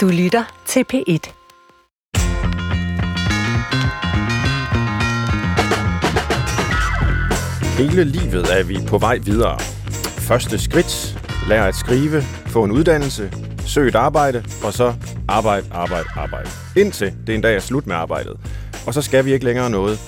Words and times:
Du 0.00 0.08
lytter 0.08 0.62
til 0.66 0.84
P1. 0.92 1.32
Hele 7.78 8.04
livet 8.04 8.58
er 8.58 8.64
vi 8.64 8.78
på 8.88 8.98
vej 8.98 9.18
videre. 9.18 9.58
Første 10.28 10.58
skridt, 10.58 11.18
lær 11.48 11.64
at 11.64 11.74
skrive, 11.74 12.22
få 12.46 12.64
en 12.64 12.70
uddannelse, 12.70 13.32
søg 13.66 13.88
et 13.88 13.94
arbejde, 13.94 14.44
og 14.64 14.72
så 14.72 14.94
arbejde, 15.28 15.66
arbejde, 15.72 16.08
arbejde. 16.16 16.50
Indtil 16.76 17.14
det 17.26 17.34
en 17.34 17.40
dag 17.40 17.56
er 17.56 17.60
slut 17.60 17.86
med 17.86 17.96
arbejdet. 17.96 18.36
Og 18.86 18.94
så 18.94 19.02
skal 19.02 19.24
vi 19.24 19.32
ikke 19.32 19.44
længere 19.44 19.70
noget. 19.70 19.98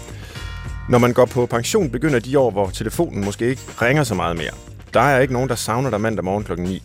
Når 0.88 0.98
man 0.98 1.12
går 1.12 1.24
på 1.24 1.46
pension, 1.46 1.90
begynder 1.90 2.18
de 2.18 2.38
år, 2.38 2.50
hvor 2.50 2.66
telefonen 2.70 3.24
måske 3.24 3.46
ikke 3.46 3.62
ringer 3.82 4.04
så 4.04 4.14
meget 4.14 4.36
mere. 4.36 4.52
Der 4.94 5.00
er 5.00 5.20
ikke 5.20 5.32
nogen, 5.32 5.48
der 5.48 5.54
savner 5.54 5.90
dig 5.90 6.00
mandag 6.00 6.24
morgen 6.24 6.44
klokken 6.44 6.66
9. 6.66 6.82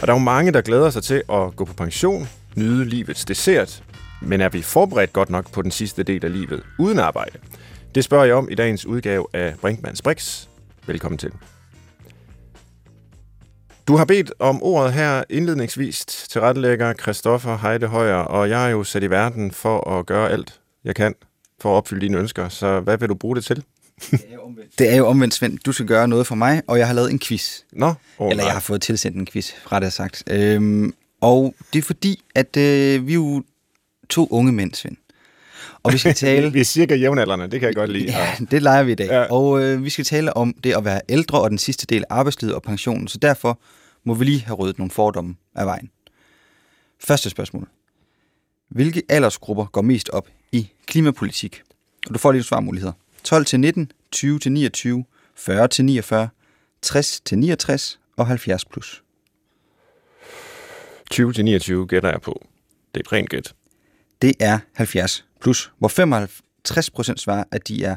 Og 0.00 0.06
der 0.06 0.12
er 0.12 0.18
jo 0.18 0.24
mange, 0.24 0.52
der 0.52 0.60
glæder 0.60 0.90
sig 0.90 1.02
til 1.02 1.22
at 1.32 1.56
gå 1.56 1.64
på 1.64 1.74
pension, 1.74 2.28
nyde 2.56 2.84
livets 2.84 3.24
dessert, 3.24 3.84
men 4.22 4.40
er 4.40 4.48
vi 4.48 4.62
forberedt 4.62 5.12
godt 5.12 5.30
nok 5.30 5.52
på 5.52 5.62
den 5.62 5.70
sidste 5.70 6.02
del 6.02 6.24
af 6.24 6.32
livet 6.32 6.62
uden 6.78 6.98
arbejde? 6.98 7.38
Det 7.94 8.04
spørger 8.04 8.24
jeg 8.24 8.34
om 8.34 8.48
i 8.50 8.54
dagens 8.54 8.86
udgave 8.86 9.26
af 9.32 9.54
Brinkmanns 9.60 10.02
Brix. 10.02 10.46
Velkommen 10.86 11.18
til. 11.18 11.32
Du 13.88 13.96
har 13.96 14.04
bedt 14.04 14.32
om 14.38 14.62
ordet 14.62 14.92
her 14.92 15.24
indledningsvis 15.30 16.04
til 16.04 16.40
rettelægger 16.40 16.94
Christoffer 16.94 17.56
Heide 17.56 17.86
Højer, 17.86 18.14
og 18.14 18.50
jeg 18.50 18.66
er 18.66 18.70
jo 18.70 18.84
sat 18.84 19.02
i 19.02 19.10
verden 19.10 19.50
for 19.50 19.90
at 19.90 20.06
gøre 20.06 20.30
alt, 20.30 20.60
jeg 20.84 20.94
kan 20.94 21.14
for 21.60 21.72
at 21.72 21.76
opfylde 21.76 22.00
dine 22.00 22.18
ønsker. 22.18 22.48
Så 22.48 22.80
hvad 22.80 22.98
vil 22.98 23.08
du 23.08 23.14
bruge 23.14 23.36
det 23.36 23.44
til? 23.44 23.64
Det 24.10 24.20
er 24.28 24.34
jo 24.34 24.42
omvendt, 24.42 24.78
det 24.78 24.92
er 24.92 24.96
jo 24.96 25.06
omvendt 25.06 25.34
Svend. 25.34 25.58
Du 25.58 25.72
skal 25.72 25.86
gøre 25.86 26.08
noget 26.08 26.26
for 26.26 26.34
mig, 26.34 26.62
og 26.66 26.78
jeg 26.78 26.86
har 26.86 26.94
lavet 26.94 27.10
en 27.10 27.18
quiz. 27.18 27.60
Nå, 27.72 27.94
oh, 28.18 28.30
Eller 28.30 28.44
jeg 28.44 28.52
har 28.52 28.60
fået 28.60 28.82
tilsendt 28.82 29.16
en 29.16 29.26
quiz, 29.26 29.50
ret 29.72 29.82
jeg 29.82 29.92
sagt. 29.92 30.22
Øhm, 30.30 30.94
og 31.20 31.54
det 31.72 31.78
er 31.78 31.82
fordi, 31.82 32.22
at 32.34 32.56
øh, 32.56 33.06
vi 33.06 33.12
er 33.12 33.14
jo 33.14 33.42
to 34.08 34.28
unge 34.30 34.52
mænd, 34.52 34.74
Svend. 34.74 34.96
Og 35.82 35.92
vi 35.92 35.98
skal 35.98 36.14
tale... 36.26 36.52
vi 36.52 36.60
er 36.60 36.64
cirka 36.64 36.94
jævnaldrende, 36.94 37.50
det 37.50 37.60
kan 37.60 37.66
jeg 37.66 37.76
godt 37.76 37.90
lide. 37.90 38.04
Ja, 38.04 38.36
det 38.50 38.62
leger 38.62 38.82
vi 38.82 38.92
i 38.92 38.94
dag. 38.94 39.06
Ja. 39.06 39.22
Og 39.22 39.62
øh, 39.62 39.84
vi 39.84 39.90
skal 39.90 40.04
tale 40.04 40.36
om 40.36 40.54
det 40.64 40.76
at 40.76 40.84
være 40.84 41.00
ældre 41.08 41.40
og 41.40 41.50
den 41.50 41.58
sidste 41.58 41.86
del 41.86 42.04
af 42.10 42.16
arbejdslivet 42.16 42.54
og 42.54 42.62
pensionen. 42.62 43.08
Så 43.08 43.18
derfor 43.18 43.60
må 44.04 44.14
vi 44.14 44.24
lige 44.24 44.40
have 44.40 44.56
ryddet 44.56 44.78
nogle 44.78 44.90
fordomme 44.90 45.34
af 45.54 45.66
vejen. 45.66 45.90
Første 47.04 47.30
spørgsmål. 47.30 47.68
Hvilke 48.70 49.02
aldersgrupper 49.08 49.64
går 49.64 49.82
mest 49.82 50.08
op 50.08 50.28
i 50.52 50.70
klimapolitik? 50.86 51.62
Og 52.06 52.14
du 52.14 52.18
får 52.18 52.32
lige 52.32 52.42
svarmuligheder. 52.42 52.92
12 53.24 53.44
til 53.44 53.60
19, 53.60 53.92
20 54.12 54.38
til 54.38 54.52
29, 54.52 55.04
40 55.36 55.68
til 55.68 55.84
49, 55.84 56.28
60 56.82 57.20
til 57.20 57.38
69 57.38 58.00
og 58.16 58.26
70 58.26 58.64
plus. 58.64 59.02
20 61.10 61.32
til 61.32 61.44
29 61.44 61.86
gætter 61.86 62.10
jeg 62.10 62.20
på. 62.20 62.46
Det 62.94 63.00
er 63.00 63.04
et 63.04 63.12
rent 63.12 63.30
gæt. 63.30 63.54
Det 64.22 64.34
er 64.40 64.58
70 64.74 65.24
plus, 65.40 65.72
hvor 65.78 65.88
55 65.88 66.90
procent 66.90 67.20
svarer, 67.20 67.44
at 67.50 67.68
de 67.68 67.84
er 67.84 67.96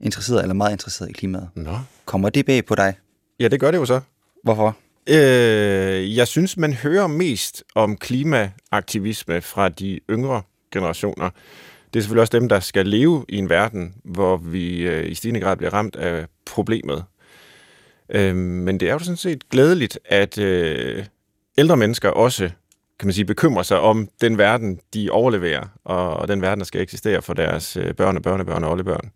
interesseret 0.00 0.42
eller 0.42 0.54
meget 0.54 0.72
interesseret 0.72 1.10
i 1.10 1.12
klimaet. 1.12 1.48
Nå. 1.54 1.78
Kommer 2.04 2.30
det 2.30 2.46
bag 2.46 2.64
på 2.64 2.74
dig? 2.74 2.94
Ja, 3.40 3.48
det 3.48 3.60
gør 3.60 3.70
det 3.70 3.78
jo 3.78 3.86
så. 3.86 4.00
Hvorfor? 4.44 4.76
Øh, 5.06 6.16
jeg 6.16 6.28
synes, 6.28 6.56
man 6.56 6.72
hører 6.72 7.06
mest 7.06 7.64
om 7.74 7.96
klimaaktivisme 7.96 9.40
fra 9.40 9.68
de 9.68 10.00
yngre 10.10 10.42
generationer. 10.72 11.30
Det 11.92 11.98
er 11.98 12.02
selvfølgelig 12.02 12.20
også 12.20 12.38
dem, 12.38 12.48
der 12.48 12.60
skal 12.60 12.86
leve 12.86 13.24
i 13.28 13.36
en 13.36 13.50
verden, 13.50 13.94
hvor 14.04 14.36
vi 14.36 14.82
øh, 14.82 15.10
i 15.10 15.14
stigende 15.14 15.40
grad 15.40 15.56
bliver 15.56 15.74
ramt 15.74 15.96
af 15.96 16.26
problemet. 16.46 17.04
Øh, 18.08 18.36
men 18.36 18.80
det 18.80 18.88
er 18.88 18.92
jo 18.92 18.98
sådan 18.98 19.16
set 19.16 19.48
glædeligt, 19.48 19.98
at 20.04 20.38
øh, 20.38 21.04
ældre 21.58 21.76
mennesker 21.76 22.08
også 22.08 22.50
kan 22.98 23.06
man 23.06 23.14
sige, 23.14 23.24
bekymrer 23.24 23.62
sig 23.62 23.80
om 23.80 24.08
den 24.20 24.38
verden, 24.38 24.78
de 24.94 25.10
overleverer, 25.10 25.66
og, 25.84 26.16
og 26.16 26.28
den 26.28 26.42
verden, 26.42 26.58
der 26.58 26.64
skal 26.64 26.80
eksistere 26.80 27.22
for 27.22 27.34
deres 27.34 27.76
øh, 27.76 27.94
børn 27.94 28.16
og 28.16 28.22
børnebørn 28.22 28.64
og 28.64 28.70
oldebørn. 28.70 29.10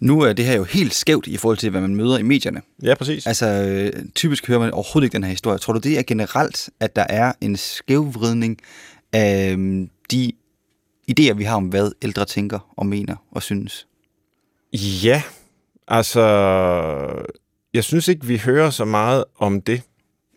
Nu 0.00 0.20
er 0.20 0.32
det 0.32 0.44
her 0.44 0.56
jo 0.56 0.64
helt 0.64 0.94
skævt 0.94 1.26
i 1.26 1.36
forhold 1.36 1.58
til, 1.58 1.70
hvad 1.70 1.80
man 1.80 1.96
møder 1.96 2.18
i 2.18 2.22
medierne. 2.22 2.62
Ja, 2.82 2.94
præcis. 2.94 3.26
Altså, 3.26 3.46
øh, 3.46 4.04
typisk 4.14 4.48
hører 4.48 4.58
man 4.58 4.70
overhovedet 4.70 5.06
ikke 5.06 5.14
den 5.14 5.24
her 5.24 5.30
historie. 5.30 5.58
Tror 5.58 5.72
du, 5.72 5.78
det 5.78 5.98
er 5.98 6.02
generelt, 6.02 6.70
at 6.80 6.96
der 6.96 7.06
er 7.08 7.32
en 7.40 7.56
skævvridning 7.56 8.58
af 9.12 9.52
øh, 9.58 9.86
de 10.10 10.32
idéer, 11.10 11.32
vi 11.32 11.44
har 11.44 11.56
om, 11.56 11.64
hvad 11.64 11.92
ældre 12.02 12.24
tænker 12.24 12.74
og 12.76 12.86
mener 12.86 13.16
og 13.30 13.42
synes? 13.42 13.86
Ja, 14.72 15.22
altså, 15.88 16.22
jeg 17.74 17.84
synes 17.84 18.08
ikke, 18.08 18.26
vi 18.26 18.38
hører 18.38 18.70
så 18.70 18.84
meget 18.84 19.24
om 19.38 19.60
det. 19.60 19.82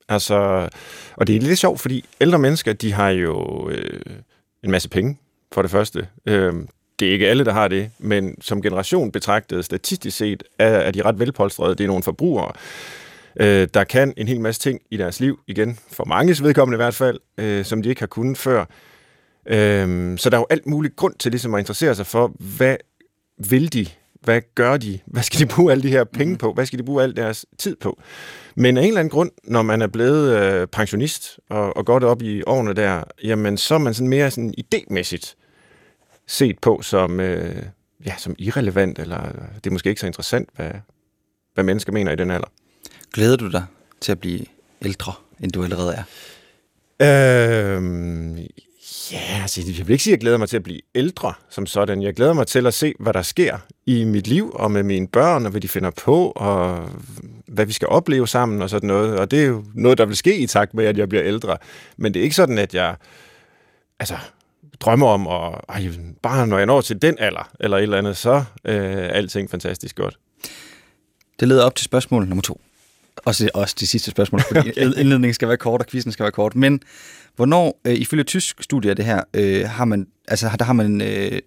Altså, 0.10 0.70
og 1.16 1.28
det 1.28 1.36
er 1.36 1.42
lidt 1.42 1.60
sjovt, 1.60 1.80
fordi 1.80 2.06
ældre 2.22 2.40
mennesker, 2.40 2.74
de 2.74 2.94
har 2.94 3.10
jo 3.10 3.70
øh, 3.70 4.00
en 4.64 4.72
masse 4.72 4.90
penge, 4.90 5.18
for 5.52 5.62
det 5.62 5.72
første. 5.72 6.08
Øh, 6.26 6.54
det 7.00 7.08
er 7.08 7.12
ikke 7.12 7.28
alle, 7.28 7.46
der 7.46 7.54
har 7.54 7.68
det, 7.68 7.90
men 8.00 8.42
som 8.42 8.62
generation 8.62 9.12
betragtet 9.12 9.66
statistisk 9.66 10.18
set, 10.18 10.44
er, 10.60 10.68
er 10.68 10.92
de 10.92 11.02
ret 11.02 11.20
velpolstrede. 11.20 11.76
Det 11.76 11.84
er 11.84 11.88
nogle 11.88 12.04
forbrugere, 12.04 12.52
øh, 13.40 13.68
der 13.74 13.84
kan 13.84 14.14
en 14.18 14.28
hel 14.28 14.42
masse 14.42 14.62
ting 14.62 14.82
i 14.92 14.98
deres 14.98 15.20
liv, 15.20 15.40
igen, 15.48 15.80
for 15.92 16.06
manges 16.06 16.44
vedkommende 16.44 16.76
i 16.76 16.84
hvert 16.84 16.96
fald, 16.96 17.20
øh, 17.38 17.66
som 17.66 17.82
de 17.82 17.90
ikke 17.90 18.02
har 18.02 18.08
kunnet 18.08 18.38
før. 18.38 18.66
Øh, 19.48 20.18
så 20.18 20.30
der 20.30 20.38
er 20.38 20.42
jo 20.42 20.48
alt 20.50 20.66
muligt 20.66 20.96
grund 20.96 21.16
til 21.20 21.32
ligesom 21.32 21.54
at 21.54 21.60
interessere 21.60 21.96
sig 21.96 22.06
for, 22.06 22.32
hvad 22.40 22.78
vil 23.38 23.74
de 23.74 23.88
hvad 24.28 24.42
gør 24.56 24.78
de? 24.78 25.00
Hvad 25.06 25.24
skal 25.24 25.40
de 25.40 25.46
bruge 25.46 25.72
alle 25.72 25.84
de 25.84 25.90
her 25.90 26.04
penge 26.04 26.32
mm. 26.32 26.38
på? 26.38 26.54
Hvad 26.54 26.66
skal 26.66 26.80
de 26.80 26.84
bruge 26.84 27.04
al 27.04 27.16
deres 27.16 27.46
tid 27.58 27.76
på? 27.76 28.00
Men 28.56 28.78
af 28.78 28.82
en 28.82 28.88
eller 28.88 29.00
anden 29.00 29.12
grund, 29.12 29.32
når 29.44 29.62
man 29.62 29.82
er 29.82 29.88
blevet 29.88 30.38
øh, 30.38 30.68
pensionist 30.68 31.40
og, 31.50 31.78
og 31.78 31.86
godt 31.86 32.04
op 32.04 32.22
i 32.22 32.44
årene 32.48 32.74
der, 32.74 33.04
jamen 33.24 33.58
så 33.58 33.74
er 33.74 33.78
man 33.78 33.94
sådan 33.94 34.08
mere 34.08 34.32
sådan 34.32 34.54
idémæssigt 34.60 35.36
set 36.28 36.60
på 36.60 36.82
som, 36.82 37.20
øh, 37.20 37.64
ja, 38.06 38.14
som 38.18 38.36
irrelevant, 38.40 39.00
eller 39.00 39.22
det 39.56 39.68
er 39.68 39.72
måske 39.72 39.90
ikke 39.90 40.02
så 40.02 40.08
interessant, 40.08 40.50
hvad, 40.56 40.72
hvad 41.54 41.64
mennesker 41.64 41.92
mener 41.92 42.12
i 42.12 42.16
den 42.16 42.32
alder. 42.32 42.52
Glæder 43.14 43.38
du 43.38 43.52
dig 43.52 43.66
til 44.02 44.12
at 44.12 44.20
blive 44.20 44.46
ældre, 44.82 45.14
end 45.40 45.52
du 45.52 45.64
allerede 45.64 45.94
er? 45.94 46.04
Øh, 47.78 48.38
Ja, 49.12 49.42
altså, 49.42 49.62
jeg 49.78 49.88
vil 49.88 49.94
ikke 49.94 50.04
sige, 50.04 50.12
at 50.12 50.18
jeg 50.18 50.22
glæder 50.22 50.38
mig 50.38 50.50
til 50.50 50.58
at 50.58 50.64
blive 50.64 50.82
ældre 50.96 51.34
som 51.50 51.66
sådan. 51.66 52.02
Jeg 52.02 52.14
glæder 52.14 52.34
mig 52.34 52.48
til 52.48 52.68
at 52.68 52.74
se, 52.74 52.94
hvad 53.00 53.14
der 53.14 53.22
sker 53.22 53.58
i 53.86 54.04
mit 54.04 54.28
liv 54.28 54.52
og 54.54 54.72
med 54.72 54.84
mine 54.84 55.08
børn, 55.08 55.46
og 55.46 55.52
hvad 55.52 55.62
de 55.62 55.68
finder 55.68 55.92
på, 55.92 56.32
og 56.36 56.90
hvad 57.48 57.66
vi 57.66 57.74
skal 57.74 57.88
opleve 57.88 58.28
sammen 58.28 58.62
og 58.62 58.70
sådan 58.70 58.88
noget. 58.88 59.20
Og 59.20 59.32
det 59.32 59.42
er 59.42 59.48
jo 59.48 59.66
noget, 59.74 59.98
der 59.98 60.06
vil 60.06 60.16
ske 60.16 60.38
i 60.38 60.48
takt 60.48 60.74
med, 60.74 60.86
at 60.86 60.98
jeg 60.98 61.10
bliver 61.10 61.24
ældre. 61.26 61.58
Men 61.98 62.14
det 62.14 62.20
er 62.20 62.24
ikke 62.24 62.36
sådan, 62.36 62.58
at 62.58 62.76
jeg 62.76 62.96
altså, 64.00 64.18
drømmer 64.80 65.08
om, 65.08 65.28
at 65.28 65.62
ej, 65.70 65.92
bare 66.22 66.48
når 66.48 66.58
jeg 66.58 66.66
når 66.66 66.82
til 66.82 67.02
den 67.02 67.16
alder, 67.20 67.50
eller 67.60 67.78
et 67.78 67.84
eller 67.84 67.98
andet, 67.98 68.18
så 68.18 68.44
øh, 68.66 68.76
er 68.76 69.08
alting 69.08 69.50
fantastisk 69.50 69.96
godt. 69.96 70.18
Det 71.40 71.48
leder 71.48 71.64
op 71.64 71.76
til 71.76 71.86
spørgsmål 71.86 72.28
nummer 72.28 72.42
to. 72.42 72.62
Også, 73.26 73.50
også 73.54 73.76
de 73.80 73.88
sidste 73.88 74.12
spørgsmål, 74.12 74.42
fordi 74.42 74.60
okay. 74.70 75.00
indledningen 75.00 75.34
skal 75.34 75.48
være 75.48 75.58
kort, 75.58 75.82
og 75.82 75.88
quizzen 75.88 76.12
skal 76.12 76.24
være 76.24 76.32
kort. 76.32 76.56
Men 76.56 76.80
hvornår, 77.36 77.82
øh, 77.88 77.94
ifølge 77.94 78.24
tysk 78.24 78.64
studie 78.64 78.90
af 78.90 78.96
det 78.96 79.06
her, 79.06 79.24
øh, 79.34 79.70
har 79.70 79.86
man, 79.86 80.08
altså 80.28 80.52
der 80.60 80.66
har 80.66 80.74
man 80.74 81.02
øh, 81.02 81.40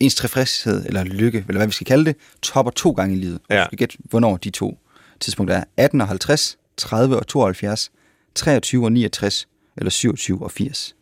ens 0.00 0.14
tilfredshed, 0.14 0.86
eller 0.86 1.04
lykke, 1.04 1.44
eller 1.48 1.58
hvad 1.58 1.66
vi 1.66 1.72
skal 1.72 1.86
kalde 1.86 2.04
det, 2.04 2.16
topper 2.42 2.72
to 2.72 2.90
gange 2.90 3.16
i 3.16 3.18
livet. 3.18 3.38
Ja. 3.50 3.66
Gætte, 3.76 3.98
hvornår 4.04 4.36
de 4.36 4.50
to 4.50 4.78
tidspunkter 5.20 5.56
er. 5.56 5.64
18 5.76 6.00
og 6.00 6.08
50, 6.08 6.58
30 6.76 7.18
og 7.18 7.26
72, 7.26 7.90
23 8.34 8.84
og 8.84 8.92
69, 8.92 9.48
eller 9.76 9.90
27 9.90 10.42
og 10.42 10.50
80. 10.50 10.94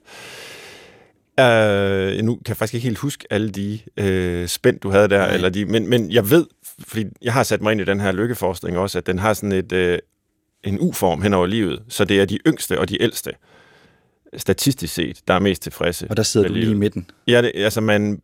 Uh, 1.40 2.24
nu 2.24 2.34
kan 2.34 2.48
jeg 2.48 2.56
faktisk 2.56 2.74
ikke 2.74 2.84
helt 2.84 2.98
huske 2.98 3.26
alle 3.30 3.50
de 3.50 3.78
uh, 4.00 4.48
spænd, 4.48 4.80
du 4.80 4.90
havde 4.90 5.08
der, 5.08 5.26
eller 5.26 5.48
de, 5.48 5.64
men, 5.64 5.88
men 5.88 6.12
jeg 6.12 6.30
ved, 6.30 6.46
fordi 6.78 7.04
jeg 7.22 7.32
har 7.32 7.42
sat 7.42 7.62
mig 7.62 7.72
ind 7.72 7.80
i 7.80 7.84
den 7.84 8.00
her 8.00 8.12
lykkeforskning 8.12 8.78
også, 8.78 8.98
at 8.98 9.06
den 9.06 9.18
har 9.18 9.34
sådan 9.34 9.52
et, 9.52 9.72
uh, 9.72 9.98
en 10.64 10.78
U-form 10.80 11.22
hen 11.22 11.34
over 11.34 11.46
livet, 11.46 11.82
så 11.88 12.04
det 12.04 12.20
er 12.20 12.24
de 12.24 12.38
yngste 12.46 12.78
og 12.78 12.88
de 12.88 13.02
ældste, 13.02 13.30
statistisk 14.36 14.94
set, 14.94 15.20
der 15.28 15.34
er 15.34 15.38
mest 15.38 15.62
tilfredse. 15.62 16.06
Og 16.10 16.16
der 16.16 16.22
sidder 16.22 16.48
du 16.48 16.54
livet. 16.54 16.66
lige 16.66 16.76
i 16.76 16.78
midten. 16.78 17.10
Ja, 17.26 17.42
det, 17.42 17.52
altså 17.54 17.80
man 17.80 18.20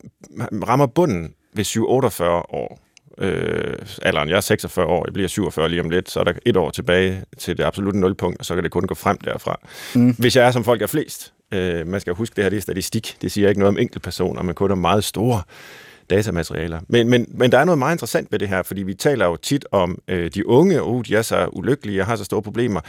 rammer 0.68 0.86
bunden 0.86 1.34
ved 1.54 1.64
7-48 1.64 2.22
år. 2.54 2.80
Øh, 3.18 3.74
alderen, 4.02 4.28
jeg 4.28 4.36
er 4.36 4.40
46 4.40 4.86
år, 4.86 5.04
jeg 5.06 5.12
bliver 5.12 5.28
47 5.28 5.68
lige 5.68 5.80
om 5.80 5.90
lidt, 5.90 6.10
så 6.10 6.20
er 6.20 6.24
der 6.24 6.32
et 6.46 6.56
år 6.56 6.70
tilbage 6.70 7.24
til 7.38 7.58
det 7.58 7.64
absolutte 7.64 8.00
nulpunkt, 8.00 8.38
og 8.38 8.44
så 8.44 8.54
kan 8.54 8.64
det 8.64 8.72
kun 8.72 8.86
gå 8.86 8.94
frem 8.94 9.18
derfra. 9.18 9.60
Mm. 9.94 10.14
Hvis 10.18 10.36
jeg 10.36 10.46
er 10.46 10.50
som 10.50 10.64
folk 10.64 10.82
er 10.82 10.86
flest, 10.86 11.32
øh, 11.52 11.86
man 11.86 12.00
skal 12.00 12.14
huske, 12.14 12.36
det 12.36 12.44
her 12.44 12.48
det 12.50 12.56
er 12.56 12.60
statistik, 12.60 13.16
det 13.22 13.32
siger 13.32 13.48
ikke 13.48 13.58
noget 13.58 13.68
om 13.68 13.78
enkeltpersoner, 13.78 14.42
men 14.42 14.54
kun 14.54 14.70
om 14.70 14.78
meget 14.78 15.04
store 15.04 15.42
datamaterialer. 16.10 16.80
Men, 16.88 17.08
men, 17.08 17.26
men 17.28 17.52
der 17.52 17.58
er 17.58 17.64
noget 17.64 17.78
meget 17.78 17.94
interessant 17.94 18.32
ved 18.32 18.38
det 18.38 18.48
her, 18.48 18.62
fordi 18.62 18.82
vi 18.82 18.94
taler 18.94 19.26
jo 19.26 19.36
tit 19.36 19.66
om 19.70 19.98
øh, 20.08 20.30
de 20.34 20.48
unge, 20.48 20.82
og 20.82 21.06
de 21.06 21.16
er 21.16 21.22
så 21.22 21.48
ulykkelige 21.52 22.00
og 22.00 22.06
har 22.06 22.16
så 22.16 22.24
store 22.24 22.42
problemer. 22.42 22.80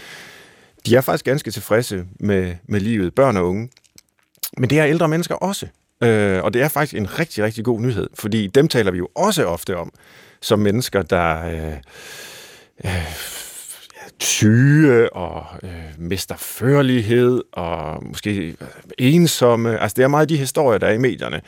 De 0.86 0.96
er 0.96 1.02
faktisk 1.02 1.26
ganske 1.26 1.52
tilfredse 1.52 2.06
med, 2.20 2.56
med 2.68 2.80
livet, 2.80 3.16
børn 3.16 3.38
og 3.38 3.48
unge. 3.48 3.70
Men 4.58 4.70
det 4.70 4.80
er 4.80 4.86
ældre 4.86 5.08
mennesker 5.08 5.36
også. 5.36 5.68
Øh, 6.04 6.44
og 6.44 6.54
det 6.54 6.62
er 6.62 6.68
faktisk 6.68 6.96
en 6.96 7.20
rigtig, 7.20 7.44
rigtig 7.44 7.66
god 7.66 7.82
nyhed, 7.82 8.10
fordi 8.14 8.48
dem 8.48 8.68
taler 8.68 8.92
vi 8.92 8.98
jo 8.98 9.08
også 9.16 9.46
ofte 9.46 9.78
om, 9.78 9.92
som 10.42 10.60
mennesker, 10.60 11.02
der 11.02 11.46
øh, 11.46 11.78
øh, 12.86 13.38
tyge 14.20 15.14
og 15.14 15.46
øh, 15.64 15.70
mesterførlighed 15.98 17.44
og 17.52 18.06
måske 18.06 18.48
øh, 18.48 18.56
ensomme. 18.98 19.80
Altså, 19.80 19.96
det 19.96 20.04
er 20.04 20.08
meget 20.08 20.30
de 20.30 20.38
historier, 20.38 20.78
der 20.78 20.88
er 20.88 20.94
i 20.94 20.98
medierne. 20.98 21.42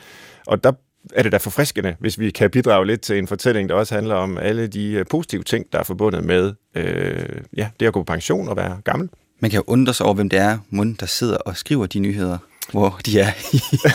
Og 0.46 0.64
der 0.64 0.72
er 1.14 1.22
det 1.22 1.32
da 1.32 1.36
forfriskende, 1.36 1.96
hvis 1.98 2.18
vi 2.18 2.30
kan 2.30 2.50
bidrage 2.50 2.86
lidt 2.86 3.00
til 3.00 3.18
en 3.18 3.26
fortælling, 3.26 3.68
der 3.68 3.74
også 3.74 3.94
handler 3.94 4.14
om 4.14 4.38
alle 4.38 4.66
de 4.66 4.92
øh, 4.92 5.04
positive 5.10 5.42
ting, 5.42 5.66
der 5.72 5.78
er 5.78 5.82
forbundet 5.82 6.24
med 6.24 6.52
øh, 6.74 7.42
ja, 7.56 7.68
det 7.80 7.86
at 7.86 7.92
gå 7.92 8.00
på 8.00 8.04
pension 8.04 8.48
og 8.48 8.56
være 8.56 8.80
gammel. 8.84 9.08
Man 9.40 9.50
kan 9.50 9.58
jo 9.58 9.64
undre 9.66 9.94
sig 9.94 10.06
over, 10.06 10.14
hvem 10.14 10.28
det 10.28 10.38
er, 10.38 10.58
munden, 10.70 10.96
der 11.00 11.06
sidder 11.06 11.36
og 11.36 11.56
skriver 11.56 11.86
de 11.86 11.98
nyheder 11.98 12.38
hvor 12.72 13.00
de 13.06 13.20
er 13.20 13.32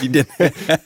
i, 0.04 0.08
den. 0.14 0.26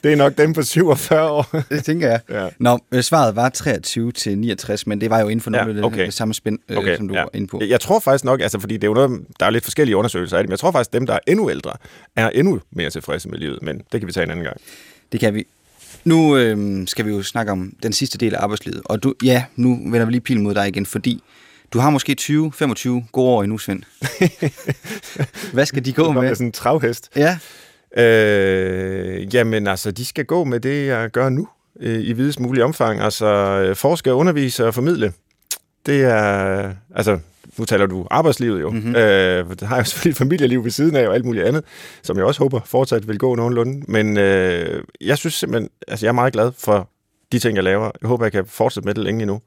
det 0.04 0.12
er 0.12 0.16
nok 0.16 0.38
dem 0.38 0.52
på 0.52 0.62
47 0.62 1.30
år. 1.30 1.56
det 1.70 1.84
tænker 1.84 2.08
jeg. 2.08 2.20
Ja. 2.30 2.48
Nå, 2.58 2.78
øh, 2.92 3.02
svaret 3.02 3.36
var 3.36 3.48
23 3.48 4.12
til 4.12 4.38
69, 4.38 4.86
men 4.86 5.00
det 5.00 5.10
var 5.10 5.20
jo 5.20 5.28
inden 5.28 5.40
for 5.40 5.56
ja, 5.56 5.84
okay. 5.84 6.06
det 6.06 6.14
samme 6.14 6.34
spænd, 6.34 6.58
øh, 6.68 6.78
okay, 6.78 6.96
som 6.96 7.08
du 7.08 7.14
ja. 7.14 7.20
var 7.20 7.30
inde 7.34 7.46
på. 7.46 7.62
Jeg 7.68 7.80
tror 7.80 8.00
faktisk 8.00 8.24
nok, 8.24 8.40
altså 8.40 8.60
fordi 8.60 8.74
det 8.74 8.84
er 8.84 8.88
jo 8.88 8.94
noget, 8.94 9.20
der 9.40 9.46
er 9.46 9.50
lidt 9.50 9.64
forskellige 9.64 9.96
undersøgelser 9.96 10.36
af 10.36 10.42
det, 10.42 10.48
men 10.48 10.52
jeg 10.52 10.58
tror 10.58 10.70
faktisk, 10.70 10.88
at 10.88 10.92
dem, 10.92 11.06
der 11.06 11.14
er 11.14 11.18
endnu 11.26 11.50
ældre, 11.50 11.72
er 12.16 12.28
endnu 12.30 12.60
mere 12.70 12.90
tilfredse 12.90 13.28
med 13.28 13.38
livet, 13.38 13.62
men 13.62 13.82
det 13.92 14.00
kan 14.00 14.06
vi 14.06 14.12
tage 14.12 14.24
en 14.24 14.30
anden 14.30 14.44
gang. 14.44 14.56
Det 15.12 15.20
kan 15.20 15.34
vi. 15.34 15.46
Nu 16.04 16.36
øh, 16.36 16.86
skal 16.86 17.06
vi 17.06 17.10
jo 17.10 17.22
snakke 17.22 17.52
om 17.52 17.72
den 17.82 17.92
sidste 17.92 18.18
del 18.18 18.34
af 18.34 18.42
arbejdslivet, 18.42 18.80
og 18.84 19.02
du, 19.02 19.14
ja, 19.24 19.44
nu 19.56 19.78
vender 19.82 20.04
vi 20.04 20.12
lige 20.12 20.20
pilen 20.20 20.42
mod 20.42 20.54
dig 20.54 20.68
igen, 20.68 20.86
fordi 20.86 21.22
du 21.72 21.78
har 21.78 21.90
måske 21.90 22.16
20-25 22.20 23.10
gode 23.12 23.28
år 23.28 23.42
endnu, 23.42 23.58
Svend. 23.58 23.82
Hvad 25.54 25.66
skal 25.66 25.84
de 25.84 25.92
gå 25.92 26.12
med? 26.12 26.22
Det 26.22 26.30
er 26.30 26.34
sådan 26.34 26.46
en 26.46 26.52
travhest. 26.52 27.10
Ja. 27.16 27.38
Øh, 27.96 29.34
jamen 29.34 29.66
altså, 29.66 29.90
de 29.90 30.04
skal 30.04 30.24
gå 30.24 30.44
med 30.44 30.60
det, 30.60 30.86
jeg 30.86 31.10
gør 31.10 31.28
nu 31.28 31.48
øh, 31.80 32.00
i 32.00 32.12
videst 32.12 32.40
mulig 32.40 32.64
omfang. 32.64 33.00
Altså 33.00 33.26
øh, 33.26 33.76
forske, 33.76 34.14
undervise 34.14 34.66
og 34.66 34.74
formidle. 34.74 35.12
Det 35.86 36.04
er, 36.04 36.72
altså 36.94 37.18
nu 37.58 37.64
taler 37.64 37.86
du 37.86 38.06
arbejdslivet 38.10 38.60
jo. 38.60 38.70
Mm-hmm. 38.70 38.96
Øh, 38.96 39.50
det 39.50 39.62
har 39.62 39.76
jeg 39.76 39.86
selvfølgelig 39.86 40.10
et 40.10 40.16
familieliv 40.16 40.64
ved 40.64 40.70
siden 40.70 40.96
af 40.96 41.08
og 41.08 41.14
alt 41.14 41.24
muligt 41.24 41.44
andet, 41.44 41.64
som 42.02 42.16
jeg 42.16 42.24
også 42.24 42.42
håber 42.42 42.60
fortsat 42.64 43.08
vil 43.08 43.18
gå 43.18 43.34
nogenlunde. 43.34 43.84
Men 43.88 44.16
øh, 44.16 44.82
jeg 45.00 45.18
synes 45.18 45.34
simpelthen, 45.34 45.70
altså 45.88 46.06
jeg 46.06 46.10
er 46.10 46.14
meget 46.14 46.32
glad 46.32 46.52
for 46.58 46.90
de 47.32 47.38
ting, 47.38 47.56
jeg 47.56 47.64
laver. 47.64 47.90
Jeg 48.02 48.08
håber, 48.08 48.24
jeg 48.24 48.32
kan 48.32 48.46
fortsætte 48.46 48.86
med 48.86 48.94
det 48.94 49.04
længe 49.04 49.22
endnu. 49.22 49.40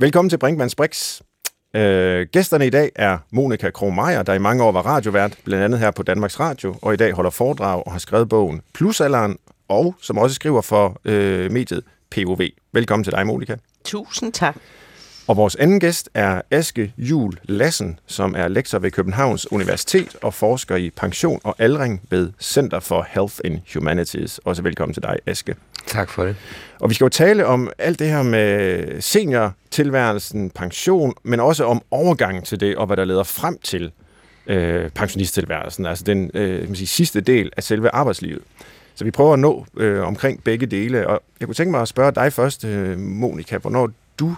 Velkommen 0.00 0.30
til 0.30 0.38
Brinkmanns 0.38 0.74
Brix. 0.74 1.20
Øh, 1.76 2.26
gæsterne 2.32 2.66
i 2.66 2.70
dag 2.70 2.90
er 2.96 3.18
Monika 3.30 3.70
Krohmeier, 3.70 4.22
der 4.22 4.34
i 4.34 4.38
mange 4.38 4.64
år 4.64 4.72
var 4.72 4.82
radiovært, 4.82 5.38
blandt 5.44 5.64
andet 5.64 5.80
her 5.80 5.90
på 5.90 6.02
Danmarks 6.02 6.40
Radio, 6.40 6.74
og 6.82 6.94
i 6.94 6.96
dag 6.96 7.12
holder 7.12 7.30
foredrag 7.30 7.86
og 7.86 7.92
har 7.92 7.98
skrevet 7.98 8.28
bogen 8.28 8.60
Plusalderen, 8.74 9.38
og 9.68 9.94
som 10.02 10.18
også 10.18 10.34
skriver 10.34 10.60
for 10.60 11.00
øh, 11.04 11.52
mediet 11.52 11.82
POV. 12.10 12.40
Velkommen 12.72 13.04
til 13.04 13.12
dig, 13.12 13.26
Monika. 13.26 13.56
Tusind 13.84 14.32
tak. 14.32 14.56
Og 15.26 15.36
vores 15.36 15.56
anden 15.56 15.80
gæst 15.80 16.10
er 16.14 16.42
Aske 16.50 16.92
Jul 16.98 17.32
Lassen, 17.42 17.98
som 18.06 18.34
er 18.36 18.48
lektor 18.48 18.78
ved 18.78 18.90
Københavns 18.90 19.52
Universitet 19.52 20.16
og 20.22 20.34
forsker 20.34 20.76
i 20.76 20.90
pension 20.90 21.40
og 21.44 21.54
aldring 21.58 22.00
ved 22.10 22.32
Center 22.40 22.80
for 22.80 23.06
Health 23.10 23.34
and 23.44 23.58
Humanities. 23.74 24.38
Også 24.38 24.62
velkommen 24.62 24.94
til 24.94 25.02
dig, 25.02 25.16
Aske. 25.26 25.54
Tak 25.88 26.10
for 26.10 26.24
det. 26.24 26.36
Og 26.80 26.90
vi 26.90 26.94
skal 26.94 27.04
jo 27.04 27.08
tale 27.08 27.46
om 27.46 27.70
alt 27.78 27.98
det 27.98 28.08
her 28.08 28.22
med 28.22 29.00
seniortilværelsen, 29.00 30.50
pension, 30.50 31.14
men 31.22 31.40
også 31.40 31.64
om 31.64 31.82
overgangen 31.90 32.42
til 32.42 32.60
det, 32.60 32.76
og 32.76 32.86
hvad 32.86 32.96
der 32.96 33.04
leder 33.04 33.22
frem 33.22 33.58
til 33.62 33.92
øh, 34.46 34.90
pensionisttilværelsen, 34.90 35.86
altså 35.86 36.04
den 36.04 36.30
øh, 36.34 36.66
man 36.66 36.76
sige, 36.76 36.86
sidste 36.86 37.20
del 37.20 37.50
af 37.56 37.62
selve 37.62 37.90
arbejdslivet. 37.90 38.42
Så 38.94 39.04
vi 39.04 39.10
prøver 39.10 39.32
at 39.32 39.38
nå 39.38 39.66
øh, 39.76 40.06
omkring 40.06 40.44
begge 40.44 40.66
dele, 40.66 41.08
og 41.08 41.22
jeg 41.40 41.48
kunne 41.48 41.54
tænke 41.54 41.70
mig 41.70 41.80
at 41.80 41.88
spørge 41.88 42.12
dig 42.12 42.32
først, 42.32 42.64
øh, 42.64 42.98
Monika, 42.98 43.58
hvornår 43.58 43.90
du 44.18 44.36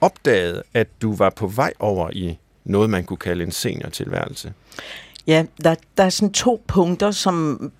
opdagede, 0.00 0.62
at 0.74 0.88
du 1.02 1.16
var 1.16 1.30
på 1.30 1.46
vej 1.46 1.72
over 1.78 2.10
i 2.12 2.38
noget, 2.64 2.90
man 2.90 3.04
kunne 3.04 3.16
kalde 3.16 3.44
en 3.44 3.50
seniortilværelse? 3.50 4.52
Ja, 5.26 5.44
der, 5.64 5.74
der 5.96 6.04
er 6.04 6.10
sådan 6.10 6.32
to 6.32 6.62
punkter, 6.66 7.10
som 7.10 7.72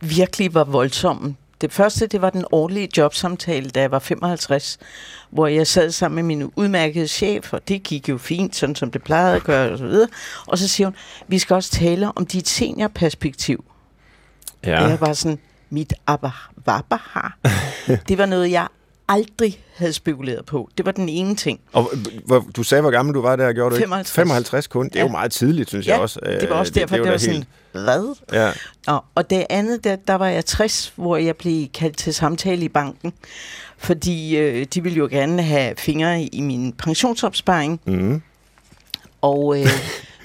virkelig 0.00 0.54
var 0.54 0.64
voldsomme. 0.64 1.36
Det 1.60 1.72
første, 1.72 2.06
det 2.06 2.22
var 2.22 2.30
den 2.30 2.44
årlige 2.52 2.88
jobsamtale, 2.96 3.70
da 3.70 3.80
jeg 3.80 3.90
var 3.90 3.98
55, 3.98 4.78
hvor 5.30 5.46
jeg 5.46 5.66
sad 5.66 5.90
sammen 5.90 6.16
med 6.16 6.36
min 6.36 6.52
udmærkede 6.56 7.08
chef, 7.08 7.52
og 7.52 7.68
det 7.68 7.82
gik 7.82 8.08
jo 8.08 8.18
fint, 8.18 8.56
sådan 8.56 8.74
som 8.74 8.90
det 8.90 9.02
plejede 9.02 9.36
at 9.36 9.42
gøre, 9.42 9.72
og 9.72 9.78
så 9.78 9.86
videre. 9.86 10.08
Og 10.46 10.58
så 10.58 10.68
siger 10.68 10.86
hun, 10.86 10.96
vi 11.28 11.38
skal 11.38 11.54
også 11.54 11.70
tale 11.70 12.12
om 12.16 12.26
dit 12.26 12.48
seniorperspektiv. 12.48 13.64
Ja. 14.64 14.84
Og 14.84 14.90
jeg 14.90 15.00
var 15.00 15.12
sådan, 15.12 15.38
mit 15.70 15.94
abba, 16.06 16.30
har. 16.90 17.38
det 18.08 18.18
var 18.18 18.26
noget, 18.26 18.50
jeg 18.50 18.68
aldrig 19.08 19.60
havde 19.74 19.92
spekuleret 19.92 20.44
på. 20.44 20.70
Det 20.78 20.86
var 20.86 20.92
den 20.92 21.08
ene 21.08 21.36
ting. 21.36 21.60
Og 21.72 21.90
du 22.56 22.62
sagde, 22.62 22.82
hvor 22.82 22.90
gammel 22.90 23.14
du 23.14 23.20
var 23.20 23.36
der, 23.36 23.52
gjorde 23.52 23.74
du 23.74 23.80
55. 23.80 24.14
55 24.14 24.66
kun. 24.66 24.84
Det 24.84 24.96
er 24.96 25.00
ja. 25.00 25.06
jo 25.06 25.12
meget 25.12 25.32
tidligt, 25.32 25.68
synes 25.68 25.86
ja, 25.86 25.92
jeg 25.92 26.00
også. 26.00 26.20
det 26.40 26.50
var 26.50 26.56
også 26.56 26.72
derfor, 26.72 26.96
det, 26.96 27.04
det, 27.04 27.12
det 27.12 27.12
var, 27.12 27.18
sådan, 27.18 27.44
hvad? 27.72 28.16
Ja. 28.32 28.52
Og, 28.86 29.04
og 29.14 29.30
det 29.30 29.46
andet, 29.50 29.84
der, 29.84 29.96
der 29.96 30.14
var 30.14 30.28
jeg 30.28 30.44
60, 30.44 30.92
hvor 30.96 31.16
jeg 31.16 31.36
blev 31.36 31.68
kaldt 31.68 31.96
til 31.96 32.14
samtale 32.14 32.64
i 32.64 32.68
banken, 32.68 33.12
fordi 33.78 34.36
øh, 34.36 34.66
de 34.74 34.82
ville 34.82 34.98
jo 34.98 35.08
gerne 35.10 35.42
have 35.42 35.74
fingre 35.76 36.22
i 36.22 36.40
min 36.40 36.72
pensionsopsparing. 36.72 37.80
Mm. 37.84 38.22
Og 39.22 39.60
øh, 39.60 39.66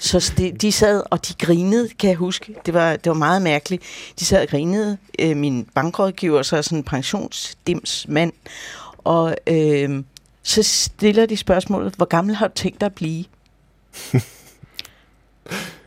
så 0.02 0.32
de, 0.38 0.52
de 0.52 0.72
sad, 0.72 1.02
og 1.10 1.28
de 1.28 1.34
grinede, 1.34 1.88
kan 1.88 2.08
jeg 2.08 2.16
huske. 2.16 2.54
Det 2.66 2.74
var, 2.74 2.96
det 2.96 3.10
var 3.10 3.16
meget 3.16 3.42
mærkeligt. 3.42 3.82
De 4.18 4.24
sad 4.24 4.42
og 4.42 4.48
grinede. 4.48 4.98
Øh, 5.18 5.36
min 5.36 5.64
bankrådgiver, 5.74 6.42
så 6.42 6.56
er 6.56 6.62
sådan 6.62 6.78
en 6.78 6.84
pensionsdimsmand. 6.84 8.32
Og 8.98 9.36
øh, 9.46 10.04
så 10.42 10.62
stiller 10.62 11.26
de 11.26 11.36
spørgsmålet, 11.36 11.94
hvor 11.94 12.06
gammel 12.06 12.34
har 12.34 12.48
du 12.48 12.54
tænkt 12.54 12.80
dig 12.80 12.86
at 12.86 12.94
blive? 12.94 13.24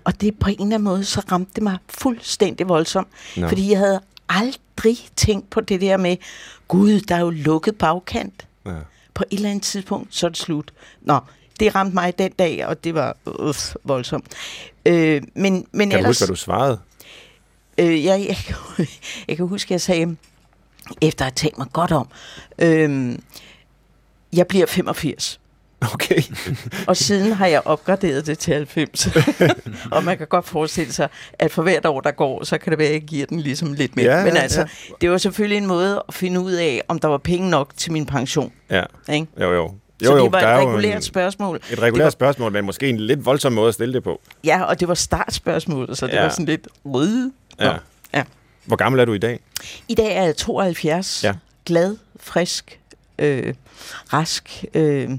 og 0.06 0.22
det 0.22 0.40
på 0.40 0.50
en 0.50 0.54
eller 0.54 0.66
anden 0.66 0.84
måde, 0.84 1.06
så 1.06 1.22
ramte 1.32 1.52
det 1.56 1.64
mig 1.64 1.78
fuldstændig 1.90 2.70
voldsomt. 2.70 3.08
No. 3.38 3.48
Fordi 3.48 3.72
jeg 3.72 3.80
havde 3.80 4.02
aldrig 4.30 4.98
tænkt 5.16 5.50
på 5.50 5.62
det 5.62 5.82
der 5.82 5.98
med, 5.98 6.18
gud, 6.68 7.00
der 7.00 7.16
er 7.16 7.20
jo 7.20 7.30
lukket 7.30 7.78
bagkant. 7.78 8.48
Ja. 8.66 8.72
På 9.14 9.24
et 9.32 9.36
eller 9.36 9.50
andet 9.50 9.64
tidspunkt, 9.64 10.16
så 10.16 10.26
er 10.26 10.30
det 10.30 10.38
slut. 10.38 10.74
Nå, 11.02 11.20
det 11.60 11.76
ramte 11.76 11.94
mig 11.94 12.18
den 12.18 12.32
dag, 12.32 12.66
og 12.66 12.84
det 12.84 12.96
var 12.96 13.18
øh, 13.28 13.56
voldsomt. 13.84 14.26
Øh, 14.86 15.22
men, 15.36 15.66
men 15.72 15.90
kan 15.90 16.00
ellers, 16.00 16.04
du 16.04 16.10
huske, 16.10 16.26
hvad 16.26 16.36
du 16.36 16.36
svarede? 16.36 16.80
Øh, 17.78 18.06
jeg, 18.06 18.26
jeg, 18.28 18.38
jeg 19.28 19.38
kan 19.38 19.48
huske, 19.48 19.68
at 19.68 19.72
jeg 19.72 19.82
sagde, 19.82 20.16
efter 21.02 21.26
at 21.26 21.32
have 21.32 21.36
talt 21.36 21.58
mig 21.58 21.68
godt 21.74 21.92
om, 21.92 22.08
øh, 22.60 23.18
jeg 24.34 24.48
bliver 24.48 24.66
85. 24.66 25.40
Okay. 25.94 26.22
og 26.88 26.98
siden 26.98 27.32
har 27.32 27.48
jeg 27.48 27.62
opgraderet 27.66 28.28
det 28.28 28.40
til 28.40 28.54
90. 28.54 29.08
og 29.96 30.04
man 30.04 30.18
kan 30.18 30.28
godt 30.28 30.46
forestille 30.46 30.94
sig, 30.94 31.10
at 31.34 31.52
for 31.52 31.64
hvert 31.64 31.86
år, 31.86 32.02
der 32.02 32.12
går, 32.12 32.44
så 32.44 32.58
kan 32.58 32.72
det 32.72 32.80
være, 32.80 32.88
at 32.88 32.94
jeg 32.94 33.02
giver 33.02 33.26
den 33.26 33.40
ligesom 33.40 33.74
lidt 33.74 33.96
mere. 33.96 34.18
Ja, 34.18 34.24
Men 34.24 34.38
altså, 34.38 34.60
ja. 34.62 34.68
det 35.02 35.12
var 35.12 35.18
selvfølgelig 35.18 35.58
en 35.58 35.66
måde 35.66 36.04
at 36.08 36.14
finde 36.14 36.40
ud 36.40 36.52
af, 36.52 36.82
om 36.88 37.00
der 37.00 37.08
var 37.08 37.18
penge 37.18 37.50
nok 37.50 37.72
til 37.78 37.92
min 37.92 38.06
pension. 38.06 38.52
Ja, 38.70 38.84
ikke? 39.10 39.28
jo 39.42 39.54
jo. 39.54 39.74
Jo, 40.04 40.08
så 40.08 40.24
det 40.24 40.32
var 40.32 40.40
et 40.40 40.68
regulært 40.68 40.96
en, 40.96 41.02
spørgsmål. 41.02 41.62
Et 41.72 41.82
regulært 41.82 42.04
var, 42.04 42.10
spørgsmål, 42.10 42.52
men 42.52 42.66
måske 42.66 42.90
en 42.90 43.00
lidt 43.00 43.26
voldsom 43.26 43.54
måde 43.54 43.68
at 43.68 43.74
stille 43.74 43.94
det 43.94 44.04
på. 44.04 44.22
Ja, 44.44 44.64
og 44.64 44.80
det 44.80 44.88
var 44.88 44.94
startspørgsmålet, 44.94 45.98
så 45.98 46.08
det 46.08 46.14
ja. 46.14 46.22
var 46.22 46.30
sådan 46.30 46.46
lidt 46.46 46.68
røde. 46.86 47.32
Ja. 47.60 47.74
ja. 48.14 48.24
Hvor 48.66 48.76
gammel 48.76 49.02
er 49.02 49.06
du 49.06 49.14
i 49.14 49.18
dag? 49.18 49.40
I 49.88 49.96
dag 49.96 50.16
er 50.16 50.24
jeg 50.24 50.36
72. 50.36 51.24
Ja. 51.24 51.34
Glad, 51.66 51.98
frisk, 52.20 52.80
øh, 53.20 53.54
rask. 54.14 54.66
Øh, 54.74 55.10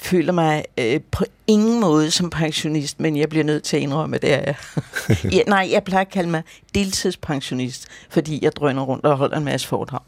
føler 0.00 0.32
mig 0.32 0.64
øh, 0.78 1.00
på 1.10 1.24
ingen 1.46 1.80
måde 1.80 2.10
som 2.10 2.30
pensionist, 2.30 3.00
men 3.00 3.16
jeg 3.16 3.28
bliver 3.28 3.44
nødt 3.44 3.62
til 3.62 3.76
at 3.76 3.82
indrømme, 3.82 4.16
at 4.16 4.22
det 4.22 4.32
er 4.32 4.42
jeg. 4.44 4.56
ja, 5.36 5.42
nej, 5.46 5.68
jeg 5.72 5.84
plejer 5.84 6.04
at 6.04 6.10
kalde 6.10 6.30
mig 6.30 6.42
deltidspensionist, 6.74 7.86
fordi 8.10 8.38
jeg 8.42 8.52
drøner 8.56 8.82
rundt 8.82 9.04
og 9.04 9.16
holder 9.16 9.36
en 9.36 9.44
masse 9.44 9.68
foredrag. 9.68 10.00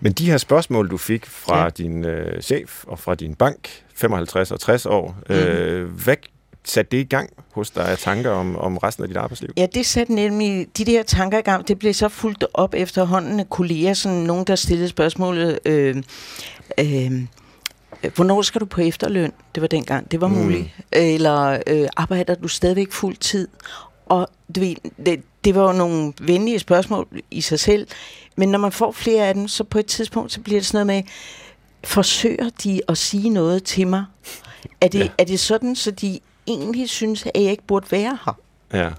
Men 0.00 0.12
de 0.12 0.30
her 0.30 0.38
spørgsmål, 0.38 0.90
du 0.90 0.96
fik 0.96 1.26
fra 1.26 1.62
ja. 1.62 1.68
din 1.68 2.04
øh, 2.04 2.42
chef 2.42 2.84
og 2.84 2.98
fra 2.98 3.14
din 3.14 3.34
bank, 3.34 3.82
55 3.94 4.50
og 4.50 4.60
60 4.60 4.86
år, 4.86 5.16
øh, 5.28 5.84
mm. 5.84 5.90
hvad 5.90 6.16
satte 6.64 6.96
det 6.96 7.02
i 7.02 7.08
gang 7.08 7.30
hos 7.52 7.70
dig 7.70 7.88
af 7.88 7.98
tanker 7.98 8.30
om, 8.30 8.56
om 8.56 8.76
resten 8.76 9.04
af 9.04 9.08
dit 9.08 9.16
arbejdsliv? 9.16 9.50
Ja, 9.56 9.66
det 9.74 9.86
satte 9.86 10.14
nemlig 10.14 10.66
de 10.78 10.84
der 10.84 11.02
tanker 11.02 11.38
i 11.38 11.42
gang. 11.42 11.68
Det 11.68 11.78
blev 11.78 11.94
så 11.94 12.08
fuldt 12.08 12.44
op 12.54 12.74
efterhånden 12.74 13.40
af 13.40 13.50
kolleger, 13.50 13.94
sådan 13.94 14.18
nogen, 14.18 14.44
der 14.44 14.56
stillede 14.56 14.88
spørgsmålet... 14.88 15.58
Øh, 15.64 15.96
øh, 16.78 17.12
hvornår 18.14 18.42
skal 18.42 18.60
du 18.60 18.66
på 18.66 18.80
efterløn? 18.80 19.32
Det 19.54 19.60
var 19.60 19.66
dengang, 19.66 20.10
det 20.10 20.20
var 20.20 20.28
mm. 20.28 20.34
muligt. 20.34 20.68
Eller 20.92 21.62
øh, 21.66 21.88
arbejder 21.96 22.34
du 22.34 22.48
stadigvæk 22.48 22.92
fuld 22.92 23.16
tid? 23.16 23.48
Og 24.06 24.28
du 24.54 24.60
ved, 24.60 24.76
det, 25.06 25.22
det 25.44 25.54
var 25.54 25.66
jo 25.66 25.72
nogle 25.72 26.12
venlige 26.20 26.58
spørgsmål 26.58 27.08
i 27.30 27.40
sig 27.40 27.60
selv, 27.60 27.86
men 28.36 28.48
når 28.48 28.58
man 28.58 28.72
får 28.72 28.92
flere 28.92 29.26
af 29.26 29.34
dem, 29.34 29.48
så 29.48 29.64
på 29.64 29.78
et 29.78 29.86
tidspunkt, 29.86 30.32
så 30.32 30.40
bliver 30.40 30.60
det 30.60 30.66
sådan 30.66 30.86
noget 30.86 31.04
med, 31.04 31.12
forsøger 31.84 32.50
de 32.64 32.80
at 32.88 32.98
sige 32.98 33.28
noget 33.28 33.64
til 33.64 33.86
mig? 33.86 34.04
Er 34.80 34.88
det, 34.88 34.98
ja. 34.98 35.08
er 35.18 35.24
det 35.24 35.40
sådan, 35.40 35.76
så 35.76 35.90
de 35.90 36.20
egentlig 36.46 36.88
synes, 36.88 37.26
at 37.34 37.42
jeg 37.42 37.50
ikke 37.50 37.66
burde 37.66 37.86
være 37.90 38.18
her? 38.24 38.38
Ja. 38.72 38.90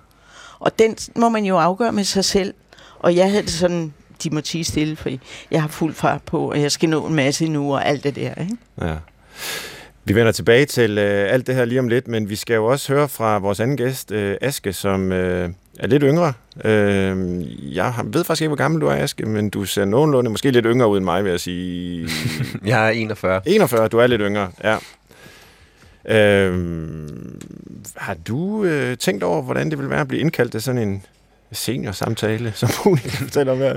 Og 0.59 0.79
den 0.79 0.97
må 1.15 1.29
man 1.29 1.45
jo 1.45 1.57
afgøre 1.57 1.91
med 1.91 2.03
sig 2.03 2.25
selv. 2.25 2.53
Og 2.99 3.15
jeg 3.15 3.29
havde 3.29 3.43
det 3.43 3.51
sådan, 3.51 3.93
de 4.23 4.29
må 4.29 4.41
tige 4.41 4.63
stille, 4.63 4.95
for 4.95 5.09
jeg 5.51 5.61
har 5.61 5.69
fuld 5.69 5.93
fart 5.93 6.21
på, 6.21 6.51
og 6.51 6.61
jeg 6.61 6.71
skal 6.71 6.89
nå 6.89 7.07
en 7.07 7.15
masse 7.15 7.47
nu 7.47 7.73
og 7.73 7.87
alt 7.87 8.03
det 8.03 8.15
der. 8.15 8.33
Ikke? 8.41 8.57
Ja. 8.81 8.95
Vi 10.05 10.15
vender 10.15 10.31
tilbage 10.31 10.65
til 10.65 10.97
øh, 10.97 11.33
alt 11.33 11.47
det 11.47 11.55
her 11.55 11.65
lige 11.65 11.79
om 11.79 11.87
lidt, 11.87 12.07
men 12.07 12.29
vi 12.29 12.35
skal 12.35 12.53
jo 12.53 12.65
også 12.65 12.93
høre 12.93 13.09
fra 13.09 13.37
vores 13.37 13.59
anden 13.59 13.77
gæst, 13.77 14.11
øh, 14.11 14.37
Aske, 14.41 14.73
som 14.73 15.11
øh, 15.11 15.49
er 15.79 15.87
lidt 15.87 16.03
yngre. 16.03 16.33
Øh, 16.65 17.75
jeg 17.75 17.93
ved 18.03 18.23
faktisk 18.23 18.41
ikke, 18.41 18.49
hvor 18.49 18.55
gammel 18.55 18.81
du 18.81 18.87
er, 18.87 18.95
Aske, 18.95 19.25
men 19.25 19.49
du 19.49 19.65
ser 19.65 19.85
nogenlunde 19.85 20.29
måske 20.29 20.51
lidt 20.51 20.65
yngre 20.65 20.87
ud 20.87 20.97
end 20.97 21.05
mig, 21.05 21.23
vil 21.23 21.29
jeg 21.29 21.39
sige. 21.39 22.09
jeg 22.65 22.87
er 22.87 22.89
41. 22.89 23.41
41, 23.45 23.87
du 23.87 23.97
er 23.97 24.07
lidt 24.07 24.21
yngre, 24.21 24.51
ja. 24.63 24.77
Øh, 26.05 27.09
har 27.95 28.13
du 28.27 28.63
øh, 28.63 28.97
tænkt 28.97 29.23
over, 29.23 29.41
hvordan 29.41 29.69
det 29.69 29.79
vil 29.79 29.89
være 29.89 30.01
at 30.01 30.07
blive 30.07 30.21
indkaldt 30.21 30.51
til 30.51 30.61
sådan 30.61 30.81
en 30.81 31.05
seniorsamtale, 31.53 32.51
som 32.55 32.69
Monika 32.85 33.09
fortæller 33.09 33.53
om 33.53 33.59
her? 33.59 33.73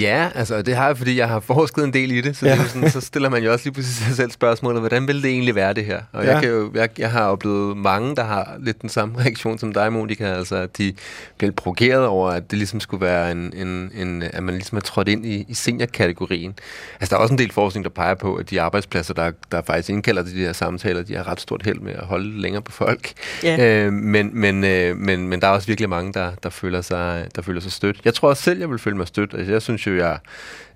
Ja, 0.00 0.28
altså 0.34 0.62
det 0.62 0.76
har 0.76 0.86
jeg, 0.86 0.98
fordi 0.98 1.18
jeg 1.18 1.28
har 1.28 1.40
forsket 1.40 1.84
en 1.84 1.92
del 1.92 2.12
i 2.12 2.20
det, 2.20 2.36
så, 2.36 2.46
ja. 2.46 2.52
det 2.52 2.60
er 2.60 2.68
sådan, 2.68 2.90
så 2.90 3.00
stiller 3.00 3.28
man 3.28 3.42
jo 3.42 3.52
også 3.52 3.64
lige 3.64 3.74
pludselig 3.74 4.06
sig 4.06 4.16
selv 4.16 4.30
spørgsmålet, 4.30 4.80
hvordan 4.80 5.06
vil 5.06 5.22
det 5.22 5.30
egentlig 5.30 5.54
være 5.54 5.74
det 5.74 5.84
her? 5.84 6.00
Og 6.12 6.24
ja. 6.24 6.32
jeg, 6.32 6.40
kan 6.42 6.50
jo, 6.50 6.70
jeg, 6.74 6.88
jeg 6.98 7.10
har 7.10 7.24
oplevet 7.24 7.76
mange, 7.76 8.16
der 8.16 8.24
har 8.24 8.56
lidt 8.60 8.82
den 8.82 8.88
samme 8.88 9.18
reaktion 9.22 9.58
som 9.58 9.72
dig, 9.72 9.92
Monika, 9.92 10.24
altså 10.24 10.56
at 10.56 10.78
de 10.78 10.92
bliver 11.38 11.52
provokeret 11.52 12.06
over, 12.06 12.30
at 12.30 12.50
det 12.50 12.58
ligesom 12.58 12.80
skulle 12.80 13.06
være 13.06 13.32
en, 13.32 13.52
en, 13.56 13.90
en 13.94 14.22
at 14.22 14.42
man 14.42 14.54
ligesom 14.54 14.76
er 14.76 14.80
trådt 14.80 15.08
ind 15.08 15.26
i, 15.26 15.44
i 15.48 15.54
seniorkategorien. 15.54 16.54
Altså 17.00 17.10
der 17.10 17.16
er 17.16 17.22
også 17.22 17.34
en 17.34 17.38
del 17.38 17.52
forskning, 17.52 17.84
der 17.84 17.90
peger 17.90 18.14
på, 18.14 18.34
at 18.34 18.50
de 18.50 18.60
arbejdspladser, 18.60 19.14
der, 19.14 19.30
der 19.52 19.62
faktisk 19.62 19.90
indkalder 19.90 20.22
til 20.22 20.36
de 20.36 20.40
her 20.40 20.52
samtaler, 20.52 21.02
de 21.02 21.16
har 21.16 21.28
ret 21.28 21.40
stort 21.40 21.62
held 21.62 21.78
med 21.78 21.92
at 21.92 22.04
holde 22.04 22.40
længere 22.40 22.62
på 22.62 22.72
folk. 22.72 23.12
Ja. 23.42 23.84
Øh, 23.84 23.92
men, 23.92 24.30
men, 24.32 24.64
øh, 24.64 24.96
men, 24.96 25.28
men 25.28 25.40
der 25.40 25.46
er 25.46 25.50
også 25.50 25.66
virkelig 25.66 25.88
mange, 25.88 26.12
der, 26.12 26.30
der 26.42 26.50
føler 26.50 26.80
sig 26.80 27.15
der 27.36 27.42
føler 27.42 27.60
sig 27.60 27.72
stødt. 27.72 28.00
Jeg 28.04 28.14
tror 28.14 28.28
også 28.28 28.42
selv, 28.42 28.58
jeg 28.58 28.70
vil 28.70 28.78
føle 28.78 28.96
mig 28.96 29.08
stødt. 29.08 29.34
Altså, 29.34 29.52
jeg 29.52 29.62
synes 29.62 29.86
jo, 29.86 29.96
jeg 29.96 30.18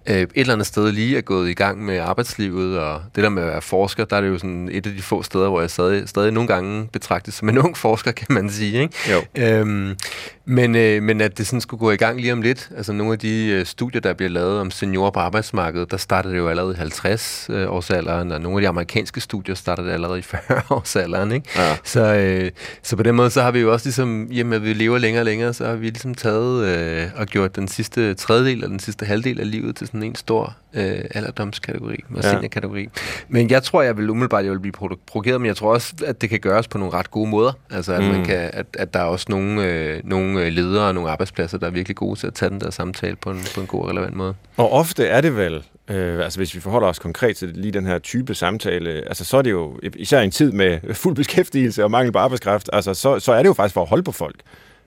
øh, 0.07 0.17
et 0.17 0.29
eller 0.35 0.53
andet 0.53 0.67
sted 0.67 0.93
lige 0.93 1.17
er 1.17 1.21
gået 1.21 1.51
i 1.51 1.55
gang 1.55 1.85
med 1.85 1.99
arbejdslivet, 1.99 2.79
og 2.79 3.03
det 3.17 3.25
der 3.25 3.31
med 3.31 3.43
at 3.43 3.49
være 3.49 3.63
forsker, 3.63 4.05
der 4.05 4.17
er 4.17 4.21
det 4.21 4.29
jo 4.29 4.39
sådan 4.39 4.69
et 4.73 4.87
af 4.87 4.93
de 4.93 5.03
få 5.03 5.23
steder, 5.23 5.49
hvor 5.49 5.61
jeg 5.61 5.71
stadig, 5.71 6.09
stadig 6.09 6.33
nogle 6.33 6.47
gange 6.47 6.89
betragtes 6.93 7.35
som 7.35 7.49
en 7.49 7.59
ung 7.59 7.77
forsker, 7.77 8.13
kan 8.13 8.27
man 8.31 8.51
sige. 8.51 8.83
Ikke? 8.83 8.95
Jo. 9.11 9.23
Øhm, 9.45 9.97
men, 10.45 10.75
øh, 10.75 11.03
men 11.03 11.21
at 11.21 11.39
det 11.39 11.47
sådan 11.47 11.61
skulle 11.61 11.79
gå 11.79 11.91
i 11.91 11.97
gang 11.97 12.21
lige 12.21 12.33
om 12.33 12.43
lidt, 12.43 12.71
altså 12.77 12.93
nogle 12.93 13.13
af 13.13 13.19
de 13.19 13.47
øh, 13.47 13.67
studier, 13.67 14.01
der 14.01 14.13
bliver 14.13 14.31
lavet 14.31 14.61
om 14.61 14.71
seniorer 14.71 15.11
på 15.11 15.21
arbejdsmarkedet, 15.21 15.91
der 15.91 15.97
startede 15.97 16.33
det 16.33 16.39
jo 16.39 16.49
allerede 16.49 16.73
i 16.73 16.77
50 16.77 17.47
øh, 17.51 17.73
årsalderen, 17.73 18.33
og 18.33 18.41
nogle 18.41 18.59
af 18.59 18.61
de 18.63 18.69
amerikanske 18.69 19.21
studier 19.21 19.55
startede 19.55 19.87
det 19.87 19.93
allerede 19.93 20.19
i 20.19 20.23
40 20.23 20.63
årsalderen. 20.77 21.33
Ikke? 21.33 21.49
Ja. 21.57 21.77
Så, 21.85 22.15
øh, 22.15 22.51
så 22.83 22.97
på 22.97 23.03
den 23.03 23.15
måde, 23.15 23.31
så 23.31 23.43
har 23.43 23.51
vi 23.51 23.59
jo 23.59 23.73
også 23.73 23.87
ligesom, 23.87 24.29
jamen 24.33 24.53
at 24.53 24.65
vi 24.65 24.73
lever 24.73 24.99
længere 24.99 25.21
og 25.21 25.27
længere, 25.27 25.55
så 25.55 25.67
har 25.67 25.75
vi 25.75 25.87
ligesom 25.87 26.15
taget 26.15 26.67
øh, 26.67 27.07
og 27.17 27.27
gjort 27.27 27.57
den 27.57 27.69
sidste 27.69 28.15
tredjedel 28.15 28.65
og 28.65 28.71
den 28.71 28.79
sidste 28.79 29.07
halvdel 29.07 29.41
af 29.41 29.51
livet 29.51 29.77
til 29.77 29.90
sådan 29.91 30.03
en 30.03 30.15
stor 30.15 30.57
øh, 30.75 31.05
alderdomskategori 31.15 31.97
og 32.11 32.23
ja. 32.23 32.31
seniorkategori. 32.31 32.89
Men 33.29 33.51
jeg 33.51 33.63
tror, 33.63 33.83
jeg 33.83 33.97
vil 33.97 34.11
umiddelbart 34.11 34.45
jeg 34.45 34.53
vil 34.53 34.61
blive 34.61 34.73
provokeret, 35.07 35.41
men 35.41 35.47
jeg 35.47 35.57
tror 35.57 35.75
også, 35.75 35.95
at 36.07 36.21
det 36.21 36.31
kan 36.31 36.41
gøres 36.41 36.69
på 36.69 36.79
nogle 36.79 36.95
ret 36.95 37.11
gode 37.11 37.31
måder. 37.31 37.53
Altså, 37.71 37.93
at, 37.93 38.05
mm. 38.05 38.09
man 38.09 38.25
kan, 38.25 38.51
at, 38.53 38.67
at 38.79 38.95
der 38.95 39.01
er 39.01 39.05
også 39.05 39.27
nogle, 39.29 39.65
øh, 39.65 40.01
nogle 40.05 40.51
ledere 40.51 40.89
og 40.89 40.95
nogle 40.95 41.11
arbejdspladser, 41.11 41.59
der 41.59 41.67
er 41.67 41.71
virkelig 41.71 41.97
gode 41.97 42.19
til 42.19 42.27
at 42.27 42.35
tage 42.35 42.51
den 42.51 42.61
der 42.61 42.71
samtale 42.71 43.17
på 43.17 43.31
en, 43.31 43.41
på 43.55 43.61
en 43.61 43.67
god 43.67 43.83
og 43.83 43.89
relevant 43.89 44.17
måde. 44.17 44.35
Og 44.57 44.73
ofte 44.73 45.07
er 45.07 45.21
det 45.21 45.37
vel, 45.37 45.63
øh, 45.91 46.25
altså 46.25 46.39
hvis 46.39 46.55
vi 46.55 46.61
forholder 46.61 46.89
os 46.89 46.99
konkret 46.99 47.37
til 47.37 47.49
lige 47.49 47.73
den 47.73 47.87
her 47.87 47.99
type 47.99 48.35
samtale, 48.35 48.91
altså 48.91 49.25
så 49.25 49.37
er 49.37 49.43
det 49.43 49.51
jo, 49.51 49.79
især 49.97 50.21
i 50.21 50.25
en 50.25 50.31
tid 50.31 50.53
med 50.53 50.95
fuld 50.95 51.17
beskæftigelse 51.17 51.85
og 51.85 51.91
mangel 51.91 52.13
på 52.13 52.19
arbejdskraft, 52.19 52.71
altså 52.73 52.95
så, 52.95 53.19
så 53.19 53.33
er 53.33 53.43
det 53.43 53.49
jo 53.49 53.53
faktisk 53.55 53.75
for 53.75 53.83
at 53.83 53.89
holde 53.89 54.03
på 54.03 54.13
folk 54.13 54.37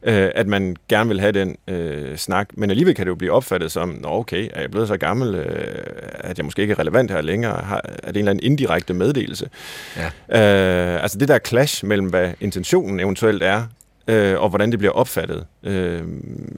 øh, 0.06 0.30
at 0.36 0.48
man 0.48 0.76
gerne 0.90 1.08
vil 1.08 1.20
have 1.20 1.32
den 1.32 1.56
øh, 1.68 2.18
snak. 2.18 2.48
Men 2.54 2.70
alligevel 2.70 2.96
kan 2.96 3.06
det 3.06 3.10
jo 3.10 3.16
blive 3.16 3.32
opfattet 3.32 3.72
som, 3.72 3.90
Nå, 3.90 4.08
okay, 4.08 4.50
er 4.54 4.62
jeg 4.62 4.72
blevet 4.72 4.88
så 4.88 4.98
gammel, 4.98 5.36
øh, 5.36 5.84
at 6.20 6.38
jeg 6.38 6.46
måske 6.46 6.62
ikke 6.62 6.72
er 6.72 6.80
relevant 6.80 7.12
her 7.12 7.22
længere? 7.22 7.64
Har, 7.64 7.82
er 8.04 8.08
det 8.08 8.08
en 8.08 8.18
eller 8.18 8.32
anden 8.32 8.46
indirekte 8.46 8.94
meddelelse? 8.94 9.50
Ja. 9.98 10.06
Øh, 10.06 11.04
altså 11.04 11.18
det 11.18 11.28
der 11.28 11.40
clash 11.40 11.86
mellem, 11.86 12.08
hvad 12.08 12.32
intentionen 12.40 13.00
eventuelt 13.00 13.44
er, 13.44 13.64
øh, 14.08 14.42
og 14.42 14.50
hvordan 14.50 14.72
det 14.72 14.80
bliver 14.80 14.92
opfattet. 14.92 15.46
Øh, 15.64 16.02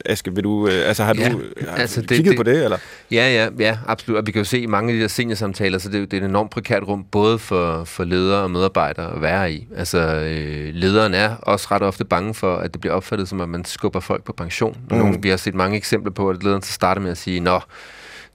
Aske, 0.05 0.35
vil 0.35 0.43
du, 0.43 0.67
øh, 0.67 0.87
altså, 0.87 1.03
har 1.03 1.15
ja, 1.19 1.29
du 1.29 1.41
har 1.67 1.77
altså 1.77 2.01
det, 2.01 2.09
kigget 2.09 2.31
det, 2.31 2.37
på 2.37 2.43
det? 2.43 2.63
Eller? 2.63 2.77
Ja, 3.11 3.33
ja, 3.33 3.49
ja, 3.59 3.77
absolut. 3.87 4.17
Og 4.17 4.27
vi 4.27 4.31
kan 4.31 4.39
jo 4.39 4.45
se 4.45 4.59
i 4.59 4.65
mange 4.65 4.91
af 4.91 4.95
de 4.95 5.01
der 5.01 5.07
seniorsamtaler, 5.07 5.77
så 5.77 5.89
det, 5.89 6.11
det 6.11 6.17
er 6.17 6.21
et 6.21 6.29
enormt 6.29 6.51
prekært 6.51 6.83
rum, 6.83 7.03
både 7.11 7.39
for, 7.39 7.83
for 7.83 8.03
ledere 8.03 8.41
og 8.41 8.51
medarbejdere 8.51 9.15
at 9.15 9.21
være 9.21 9.53
i. 9.53 9.67
Altså, 9.77 9.99
øh, 9.99 10.73
lederen 10.73 11.13
er 11.13 11.35
også 11.35 11.67
ret 11.71 11.81
ofte 11.81 12.05
bange 12.05 12.33
for, 12.33 12.57
at 12.57 12.73
det 12.73 12.81
bliver 12.81 12.93
opfattet 12.93 13.29
som, 13.29 13.41
at 13.41 13.49
man 13.49 13.65
skubber 13.65 13.99
folk 13.99 14.23
på 14.23 14.33
pension. 14.33 14.77
Mm. 14.89 14.97
Nogle, 14.97 15.17
vi 15.21 15.29
har 15.29 15.37
set 15.37 15.55
mange 15.55 15.77
eksempler 15.77 16.11
på, 16.11 16.29
at 16.29 16.43
lederen 16.43 16.61
så 16.61 16.71
starter 16.71 17.01
med 17.01 17.11
at 17.11 17.17
sige, 17.17 17.39
nå, 17.39 17.59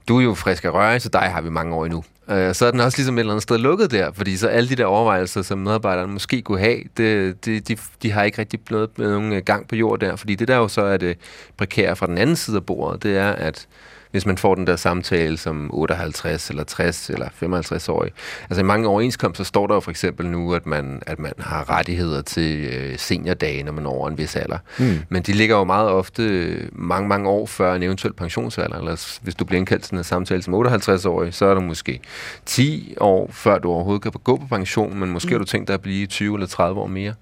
du 0.07 0.19
er 0.19 0.23
jo 0.23 0.33
frisk 0.33 0.65
af 0.65 0.73
røre, 0.73 0.99
så 0.99 1.09
dig 1.09 1.21
har 1.21 1.41
vi 1.41 1.49
mange 1.49 1.75
år 1.75 1.85
endnu. 1.85 2.03
Øh, 2.29 2.55
så 2.55 2.65
er 2.65 2.71
den 2.71 2.79
også 2.79 2.97
ligesom 2.97 3.17
et 3.17 3.19
eller 3.19 3.33
andet 3.33 3.43
sted 3.43 3.57
lukket 3.57 3.91
der, 3.91 4.11
fordi 4.11 4.37
så 4.37 4.47
alle 4.47 4.69
de 4.69 4.75
der 4.75 4.85
overvejelser, 4.85 5.41
som 5.41 5.59
medarbejderne 5.59 6.13
måske 6.13 6.41
kunne 6.41 6.59
have, 6.59 6.79
det, 6.97 7.45
det, 7.45 7.67
de, 7.67 7.77
de 8.01 8.11
har 8.11 8.23
ikke 8.23 8.39
rigtig 8.39 8.59
blevet 8.59 8.97
med 8.97 9.11
nogen 9.11 9.33
øh, 9.33 9.41
gang 9.45 9.67
på 9.67 9.75
jord 9.75 9.99
der, 9.99 10.15
fordi 10.15 10.35
det 10.35 10.47
der 10.47 10.57
jo 10.57 10.67
så 10.67 10.81
er 10.81 10.97
det 10.97 11.17
prekære 11.57 11.95
fra 11.95 12.07
den 12.07 12.17
anden 12.17 12.35
side 12.35 12.57
af 12.57 12.65
bordet, 12.65 13.03
det 13.03 13.17
er, 13.17 13.31
at 13.31 13.67
hvis 14.11 14.25
man 14.25 14.37
får 14.37 14.55
den 14.55 14.67
der 14.67 14.75
samtale 14.75 15.37
som 15.37 15.69
58 15.73 16.49
eller 16.49 16.63
60 16.63 17.09
eller 17.09 17.27
55 17.33 17.89
årig. 17.89 18.11
Altså 18.49 18.61
i 18.61 18.63
mange 18.63 18.87
overenskomster 18.87 19.43
står 19.43 19.67
der 19.67 19.73
jo 19.73 19.79
for 19.79 19.91
eksempel 19.91 20.27
nu, 20.27 20.53
at 20.53 20.65
man, 20.65 21.01
at 21.05 21.19
man 21.19 21.33
har 21.39 21.69
rettigheder 21.69 22.21
til 22.21 22.65
øh, 22.65 22.99
seniordage, 22.99 23.63
når 23.63 23.71
man 23.71 23.85
er 23.85 23.89
over 23.89 24.09
en 24.09 24.17
vis 24.17 24.35
alder. 24.35 24.57
Mm. 24.79 24.99
Men 25.09 25.23
de 25.23 25.33
ligger 25.33 25.57
jo 25.57 25.63
meget 25.63 25.89
ofte 25.89 26.51
mange, 26.71 27.07
mange 27.07 27.29
år 27.29 27.45
før 27.45 27.75
en 27.75 27.83
eventuel 27.83 28.13
pensionsalder. 28.13 28.77
Eller 28.77 29.19
hvis 29.21 29.35
du 29.35 29.45
bliver 29.45 29.59
indkaldt 29.59 29.83
til 29.83 29.97
en 29.97 30.03
samtale 30.03 30.41
som 30.41 30.53
58-årig, 30.53 31.33
så 31.33 31.45
er 31.45 31.53
der 31.53 31.61
måske 31.61 31.99
10 32.45 32.95
år, 32.99 33.29
før 33.31 33.59
du 33.59 33.71
overhovedet 33.71 34.01
kan 34.01 34.11
gå 34.23 34.37
på 34.37 34.47
pension, 34.47 34.99
men 34.99 35.09
måske 35.09 35.27
mm. 35.27 35.33
har 35.33 35.39
du 35.39 35.45
tænkt 35.45 35.67
dig 35.67 35.73
at 35.73 35.81
blive 35.81 36.07
20 36.07 36.35
eller 36.35 36.47
30 36.47 36.79
år 36.79 36.87
mere. 36.87 37.13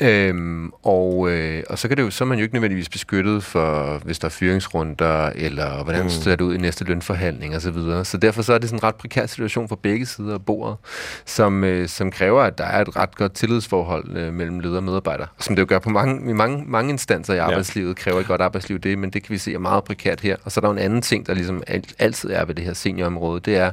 Øhm, 0.00 0.70
og, 0.82 1.30
øh, 1.30 1.62
og 1.70 1.78
så, 1.78 1.88
kan 1.88 1.96
det 1.96 2.02
jo, 2.02 2.10
så 2.10 2.24
er 2.24 2.28
man 2.28 2.38
jo 2.38 2.42
ikke 2.42 2.54
nødvendigvis 2.54 2.88
beskyttet 2.88 3.44
for, 3.44 3.98
hvis 4.04 4.18
der 4.18 4.26
er 4.26 4.30
fyringsrunder, 4.30 5.30
eller 5.34 5.84
hvordan 5.84 6.02
mm 6.02 6.10
sat 6.30 6.40
ud 6.40 6.54
i 6.54 6.58
næste 6.58 6.84
lønforhandling 6.84 7.56
osv. 7.56 7.60
Så, 7.62 7.70
videre. 7.70 8.04
så 8.04 8.16
derfor 8.16 8.42
så 8.42 8.52
er 8.52 8.58
det 8.58 8.68
sådan 8.68 8.78
en 8.78 8.84
ret 8.84 8.94
prekær 8.94 9.26
situation 9.26 9.68
for 9.68 9.76
begge 9.76 10.06
sider 10.06 10.34
af 10.34 10.44
bordet, 10.44 10.76
som, 11.24 11.64
øh, 11.64 11.88
som 11.88 12.10
kræver, 12.10 12.42
at 12.42 12.58
der 12.58 12.64
er 12.64 12.80
et 12.80 12.96
ret 12.96 13.16
godt 13.16 13.32
tillidsforhold 13.32 14.16
øh, 14.16 14.32
mellem 14.32 14.60
leder 14.60 14.76
og 14.76 14.82
medarbejder. 14.82 15.26
Som 15.38 15.56
det 15.56 15.62
jo 15.62 15.66
gør 15.68 15.78
på 15.78 15.90
mange, 15.90 16.30
i 16.30 16.32
mange, 16.32 16.64
mange 16.66 16.90
instanser 16.90 17.34
i 17.34 17.38
arbejdslivet, 17.38 17.88
ja. 17.88 17.94
kræver 17.94 18.20
et 18.20 18.26
godt 18.26 18.40
arbejdsliv 18.40 18.78
det, 18.78 18.98
men 18.98 19.10
det 19.10 19.22
kan 19.22 19.32
vi 19.32 19.38
se 19.38 19.54
er 19.54 19.58
meget 19.58 19.84
prekært 19.84 20.20
her. 20.20 20.36
Og 20.44 20.52
så 20.52 20.60
er 20.60 20.62
der 20.62 20.70
en 20.70 20.78
anden 20.78 21.02
ting, 21.02 21.26
der 21.26 21.34
ligesom 21.34 21.62
altid 21.98 22.30
er 22.30 22.44
ved 22.44 22.54
det 22.54 22.64
her 22.64 22.72
seniorområde, 22.72 23.40
det 23.40 23.56
er, 23.56 23.72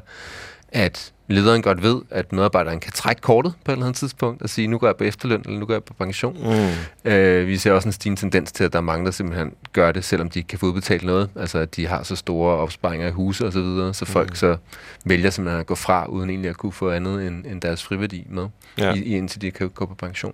at 0.70 1.14
lederen 1.28 1.62
godt 1.62 1.84
ved, 1.84 2.02
at 2.10 2.34
medarbejderen 2.34 2.80
kan 2.80 2.92
trække 2.92 3.22
kortet 3.22 3.54
på 3.66 3.72
et 3.72 3.74
eller 3.74 3.86
andet 3.86 4.00
tidspunkt 4.00 4.42
og 4.42 4.50
sige, 4.50 4.68
nu 4.68 4.78
går 4.78 4.88
jeg 4.88 4.96
på 4.96 5.04
efterløn, 5.04 5.42
eller 5.46 5.60
nu 5.60 5.66
går 5.66 5.74
jeg 5.74 5.84
på 5.84 5.94
pension. 5.94 6.38
Mm. 7.06 7.12
Øh, 7.12 7.48
vi 7.48 7.58
ser 7.58 7.72
også 7.72 7.88
en 7.88 7.94
stigende 7.94 8.22
tendens 8.22 8.52
til, 8.52 8.64
at 8.64 8.74
der 8.74 8.80
er 8.80 8.84
mange, 8.84 9.06
der 9.06 9.12
simpelthen 9.12 9.54
gør 9.74 9.92
det, 9.92 10.04
selvom 10.04 10.30
de 10.30 10.40
ikke 10.40 10.48
kan 10.48 10.60
få 10.60 10.66
udbetalt 10.66 11.04
noget. 11.04 11.30
Altså, 11.36 11.60
at 11.60 11.76
de 11.76 11.88
har 11.88 12.04
så 12.04 12.16
store 12.16 12.56
opsparinger 12.56 13.08
i 13.08 13.12
huse 13.12 13.46
og 13.46 13.54
så 13.54 13.62
videre, 13.62 13.94
så 13.94 14.06
folk 14.06 14.30
mm. 14.30 14.36
så 14.36 14.58
vælger 15.06 15.30
simpelthen 15.30 15.60
at 15.60 15.66
gå 15.66 15.76
fra, 15.76 16.06
uden 16.06 16.30
egentlig 16.30 16.50
at 16.50 16.58
kunne 16.58 16.72
få 16.72 16.92
andet 16.92 17.28
end, 17.28 17.46
end 17.46 17.62
deres 17.62 17.84
friværdi 17.84 18.28
med, 18.30 18.48
ja. 18.78 18.94
i, 18.94 19.04
indtil 19.04 19.42
de 19.42 19.52
kan 19.52 19.70
gå 19.70 19.86
på 19.86 19.96
pension. 19.96 20.34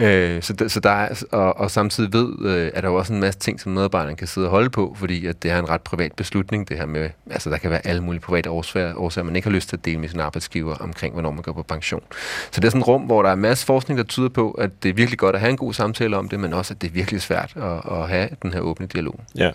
øh, 0.00 0.42
så, 0.42 0.54
så 0.68 0.80
der 0.80 0.90
er, 0.90 1.22
og, 1.32 1.56
og 1.56 1.70
samtidig 1.70 2.12
ved, 2.12 2.32
øh, 2.40 2.70
at 2.74 2.82
der 2.82 2.88
er 2.88 2.92
også 2.92 3.12
en 3.12 3.20
masse 3.20 3.40
ting, 3.40 3.60
som 3.60 3.72
medarbejderen 3.72 4.16
kan 4.16 4.26
sidde 4.26 4.46
og 4.46 4.50
holde 4.50 4.70
på, 4.70 4.96
fordi 4.98 5.26
at 5.26 5.42
det 5.42 5.50
er 5.50 5.58
en 5.58 5.68
ret 5.68 5.80
privat 5.80 6.12
beslutning, 6.12 6.68
det 6.68 6.76
her 6.76 6.86
med, 6.86 7.10
altså 7.30 7.50
der 7.50 7.56
kan 7.56 7.70
være 7.70 7.86
alle 7.86 8.02
mulige 8.02 8.20
private 8.20 8.50
årsager, 8.50 8.94
årsager 8.94 9.24
man 9.24 9.36
ikke 9.36 9.48
har 9.48 9.54
lyst 9.54 9.68
til 9.68 9.76
at 9.76 9.84
dele 9.84 9.98
med 9.98 10.08
sin 10.12 10.20
arbejdsgiver 10.20 10.74
omkring, 10.74 11.12
hvornår 11.12 11.30
man 11.30 11.42
går 11.42 11.52
på 11.52 11.62
pension. 11.62 12.02
Så 12.50 12.60
det 12.60 12.64
er 12.64 12.70
sådan 12.70 12.80
et 12.80 12.88
rum, 12.88 13.02
hvor 13.02 13.22
der 13.22 13.30
er 13.30 13.34
masser 13.34 13.66
forskning, 13.66 13.98
der 13.98 14.04
tyder 14.04 14.28
på, 14.28 14.50
at 14.50 14.82
det 14.82 14.88
er 14.88 14.92
virkelig 14.92 15.18
godt 15.18 15.34
at 15.34 15.40
have 15.40 15.50
en 15.50 15.56
god 15.56 15.72
samtale 15.72 16.16
om 16.16 16.28
det, 16.28 16.40
men 16.40 16.52
også, 16.52 16.74
at 16.74 16.82
det 16.82 16.88
er 16.88 16.92
virkelig 16.92 17.22
svært 17.22 17.52
at, 17.56 17.92
at 17.92 18.08
have 18.08 18.28
den 18.42 18.52
her 18.52 18.60
åbne 18.60 18.86
dialog. 18.86 19.20
Ja, 19.34 19.50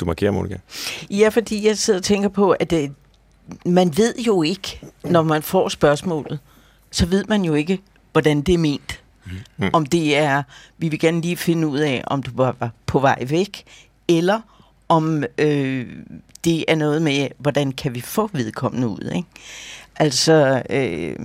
du 0.00 0.04
markerer, 0.04 0.30
Monika. 0.30 0.56
Ja, 1.10 1.28
fordi 1.28 1.66
jeg 1.66 1.78
sidder 1.78 1.98
og 1.98 2.04
tænker 2.04 2.28
på, 2.28 2.50
at 2.50 2.70
det, 2.70 2.94
man 3.66 3.96
ved 3.96 4.14
jo 4.26 4.42
ikke, 4.42 4.80
når 5.04 5.22
man 5.22 5.42
får 5.42 5.68
spørgsmålet, 5.68 6.38
så 6.90 7.06
ved 7.06 7.24
man 7.28 7.44
jo 7.44 7.54
ikke, 7.54 7.80
hvordan 8.12 8.40
det 8.40 8.54
er 8.54 8.58
ment. 8.58 9.00
Mm. 9.56 9.70
Om 9.72 9.86
det 9.86 10.16
er, 10.16 10.42
vi 10.78 10.88
vil 10.88 10.98
gerne 10.98 11.20
lige 11.20 11.36
finde 11.36 11.68
ud 11.68 11.78
af, 11.78 12.04
om 12.06 12.22
du 12.22 12.30
var 12.34 12.70
på 12.86 12.98
vej 12.98 13.24
væk, 13.28 13.64
eller 14.08 14.40
om 14.88 15.24
øh, 15.38 15.86
det 16.44 16.64
er 16.68 16.74
noget 16.74 17.02
med, 17.02 17.28
hvordan 17.38 17.72
kan 17.72 17.94
vi 17.94 18.00
få 18.00 18.30
vedkommende 18.32 18.88
ud. 18.88 19.12
Ikke? 19.16 19.28
Altså, 19.96 20.62
øh, 20.70 21.16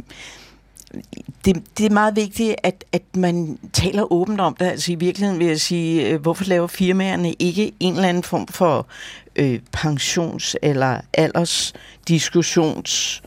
det, 1.46 1.64
det 1.78 1.86
er 1.86 1.90
meget 1.90 2.16
vigtigt, 2.16 2.56
at, 2.64 2.86
at 2.92 3.02
man 3.16 3.60
taler 3.74 4.14
åbent 4.14 4.42
om 4.42 4.56
det. 4.56 4.66
Altså 4.66 4.92
i 4.92 4.96
virkeligheden 4.96 5.40
vil 5.40 5.48
jeg 5.48 5.60
sige, 5.60 6.08
øh, 6.08 6.22
hvorfor 6.22 6.46
laver 6.46 6.68
firmaerne 6.68 7.34
ikke 7.34 7.72
en 7.80 7.94
eller 7.94 8.10
anden 8.10 8.24
form 8.24 8.48
for 8.48 8.88
øh, 9.36 9.60
pensions- 9.78 10.56
eller 10.62 11.02
aldersdiskussions 11.14 13.24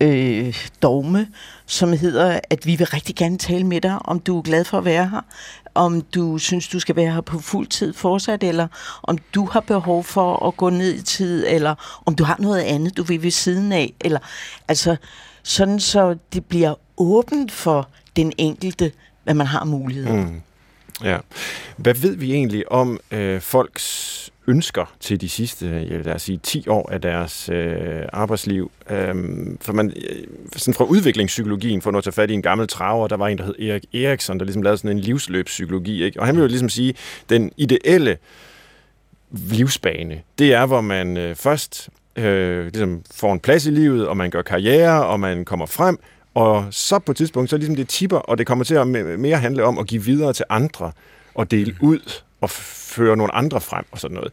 øh, 0.00 0.56
dogme, 0.82 1.28
som 1.66 1.92
hedder, 1.92 2.40
at 2.50 2.66
vi 2.66 2.76
vil 2.76 2.86
rigtig 2.86 3.16
gerne 3.16 3.38
tale 3.38 3.64
med 3.64 3.80
dig, 3.80 3.98
om 4.04 4.20
du 4.20 4.38
er 4.38 4.42
glad 4.42 4.64
for 4.64 4.78
at 4.78 4.84
være 4.84 5.08
her, 5.08 5.20
om 5.74 6.00
du 6.00 6.38
synes, 6.38 6.68
du 6.68 6.80
skal 6.80 6.96
være 6.96 7.12
her 7.12 7.20
på 7.20 7.38
fuld 7.38 7.66
tid 7.66 7.92
fortsat, 7.92 8.42
eller 8.42 8.68
om 9.02 9.18
du 9.34 9.46
har 9.46 9.60
behov 9.60 10.04
for 10.04 10.46
at 10.46 10.56
gå 10.56 10.70
ned 10.70 10.94
i 10.94 11.02
tid, 11.02 11.46
eller 11.48 12.02
om 12.06 12.14
du 12.14 12.24
har 12.24 12.36
noget 12.38 12.60
andet, 12.60 12.96
du 12.96 13.02
vil 13.02 13.22
ved 13.22 13.30
siden 13.30 13.72
af, 13.72 13.94
eller 14.00 14.18
altså 14.68 14.96
sådan 15.42 15.80
så 15.80 16.16
det 16.32 16.44
bliver 16.44 16.74
åbent 16.96 17.52
for 17.52 17.88
den 18.16 18.32
enkelte, 18.38 18.92
hvad 19.24 19.34
man 19.34 19.46
har 19.46 19.64
mulighed. 19.64 20.12
Mm. 20.12 20.42
Ja. 21.02 21.18
Hvad 21.76 21.94
ved 21.94 22.16
vi 22.16 22.32
egentlig 22.32 22.72
om 22.72 22.98
øh, 23.10 23.40
folks 23.40 24.30
ønsker 24.46 24.94
til 25.00 25.20
de 25.20 25.28
sidste, 25.28 25.84
lad 25.84 26.14
os 26.14 26.22
sige, 26.22 26.40
10 26.42 26.68
år 26.68 26.90
af 26.92 27.00
deres 27.00 27.48
øh, 27.48 28.02
arbejdsliv? 28.12 28.70
Øhm, 28.90 29.58
for 29.60 29.72
man, 29.72 29.92
øh, 30.10 30.24
sådan 30.56 30.74
fra 30.74 30.84
udviklingspsykologien, 30.84 31.82
for 31.82 31.98
at 31.98 32.04
tage 32.04 32.12
fat 32.12 32.30
i 32.30 32.34
en 32.34 32.42
gammel 32.42 32.68
traver, 32.68 33.08
der 33.08 33.16
var 33.16 33.28
en, 33.28 33.38
der 33.38 33.44
hed 33.44 33.58
Erik 33.58 33.84
Eriksson, 33.94 34.38
der 34.38 34.44
ligesom 34.44 34.62
lavede 34.62 34.78
sådan 34.78 34.96
en 34.96 35.00
livsløbspsykologi, 35.00 36.04
ikke? 36.04 36.20
og 36.20 36.26
han 36.26 36.34
vil 36.34 36.42
jo 36.42 36.48
ligesom 36.48 36.68
sige, 36.68 36.94
den 37.28 37.52
ideelle 37.56 38.16
livsbane, 39.30 40.20
det 40.38 40.54
er, 40.54 40.66
hvor 40.66 40.80
man 40.80 41.16
øh, 41.16 41.34
først 41.34 41.88
øh, 42.16 42.64
ligesom 42.64 43.02
får 43.14 43.32
en 43.32 43.40
plads 43.40 43.66
i 43.66 43.70
livet, 43.70 44.08
og 44.08 44.16
man 44.16 44.30
gør 44.30 44.42
karriere, 44.42 45.06
og 45.06 45.20
man 45.20 45.44
kommer 45.44 45.66
frem, 45.66 45.98
og 46.34 46.66
så 46.70 46.98
på 46.98 47.12
et 47.12 47.16
tidspunkt, 47.16 47.50
så 47.50 47.56
ligesom 47.56 47.76
det 47.76 47.88
tipper, 47.88 48.18
og 48.18 48.38
det 48.38 48.46
kommer 48.46 48.64
til 48.64 48.74
at 48.74 48.86
mere 48.86 49.36
handle 49.36 49.64
om 49.64 49.78
at 49.78 49.86
give 49.86 50.04
videre 50.04 50.32
til 50.32 50.44
andre, 50.48 50.92
og 51.34 51.50
dele 51.50 51.76
mm. 51.80 51.88
ud, 51.88 51.98
og 52.44 52.50
føre 52.50 53.16
nogle 53.16 53.34
andre 53.34 53.60
frem, 53.60 53.84
og 53.90 53.98
sådan 53.98 54.14
noget. 54.14 54.32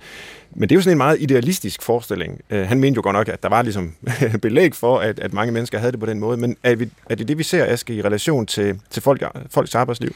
Men 0.56 0.70
det 0.70 0.76
er 0.76 0.78
jo 0.78 0.82
sådan 0.82 0.94
en 0.94 0.98
meget 0.98 1.22
idealistisk 1.22 1.82
forestilling. 1.82 2.42
Uh, 2.50 2.58
han 2.58 2.80
mente 2.80 2.96
jo 2.96 3.02
godt 3.04 3.14
nok, 3.14 3.28
at 3.28 3.44
der 3.44 3.50
var 3.50 3.62
ligesom 3.62 3.94
belæg 4.42 4.76
for, 4.76 5.00
at, 5.00 5.20
at 5.20 5.34
mange 5.34 5.52
mennesker 5.52 5.80
havde 5.80 5.92
det 5.92 6.00
på 6.00 6.06
den 6.06 6.20
måde, 6.20 6.38
men 6.38 6.58
er, 6.64 6.76
vi, 6.76 6.90
er 7.10 7.16
det 7.16 7.28
det, 7.28 7.38
vi 7.38 7.44
ser, 7.44 7.66
Aske, 7.66 7.94
i 7.94 8.02
relation 8.02 8.46
til, 8.46 8.80
til 8.90 9.02
folk, 9.02 9.24
folks 9.50 9.76
arbejdsliv? 9.76 10.14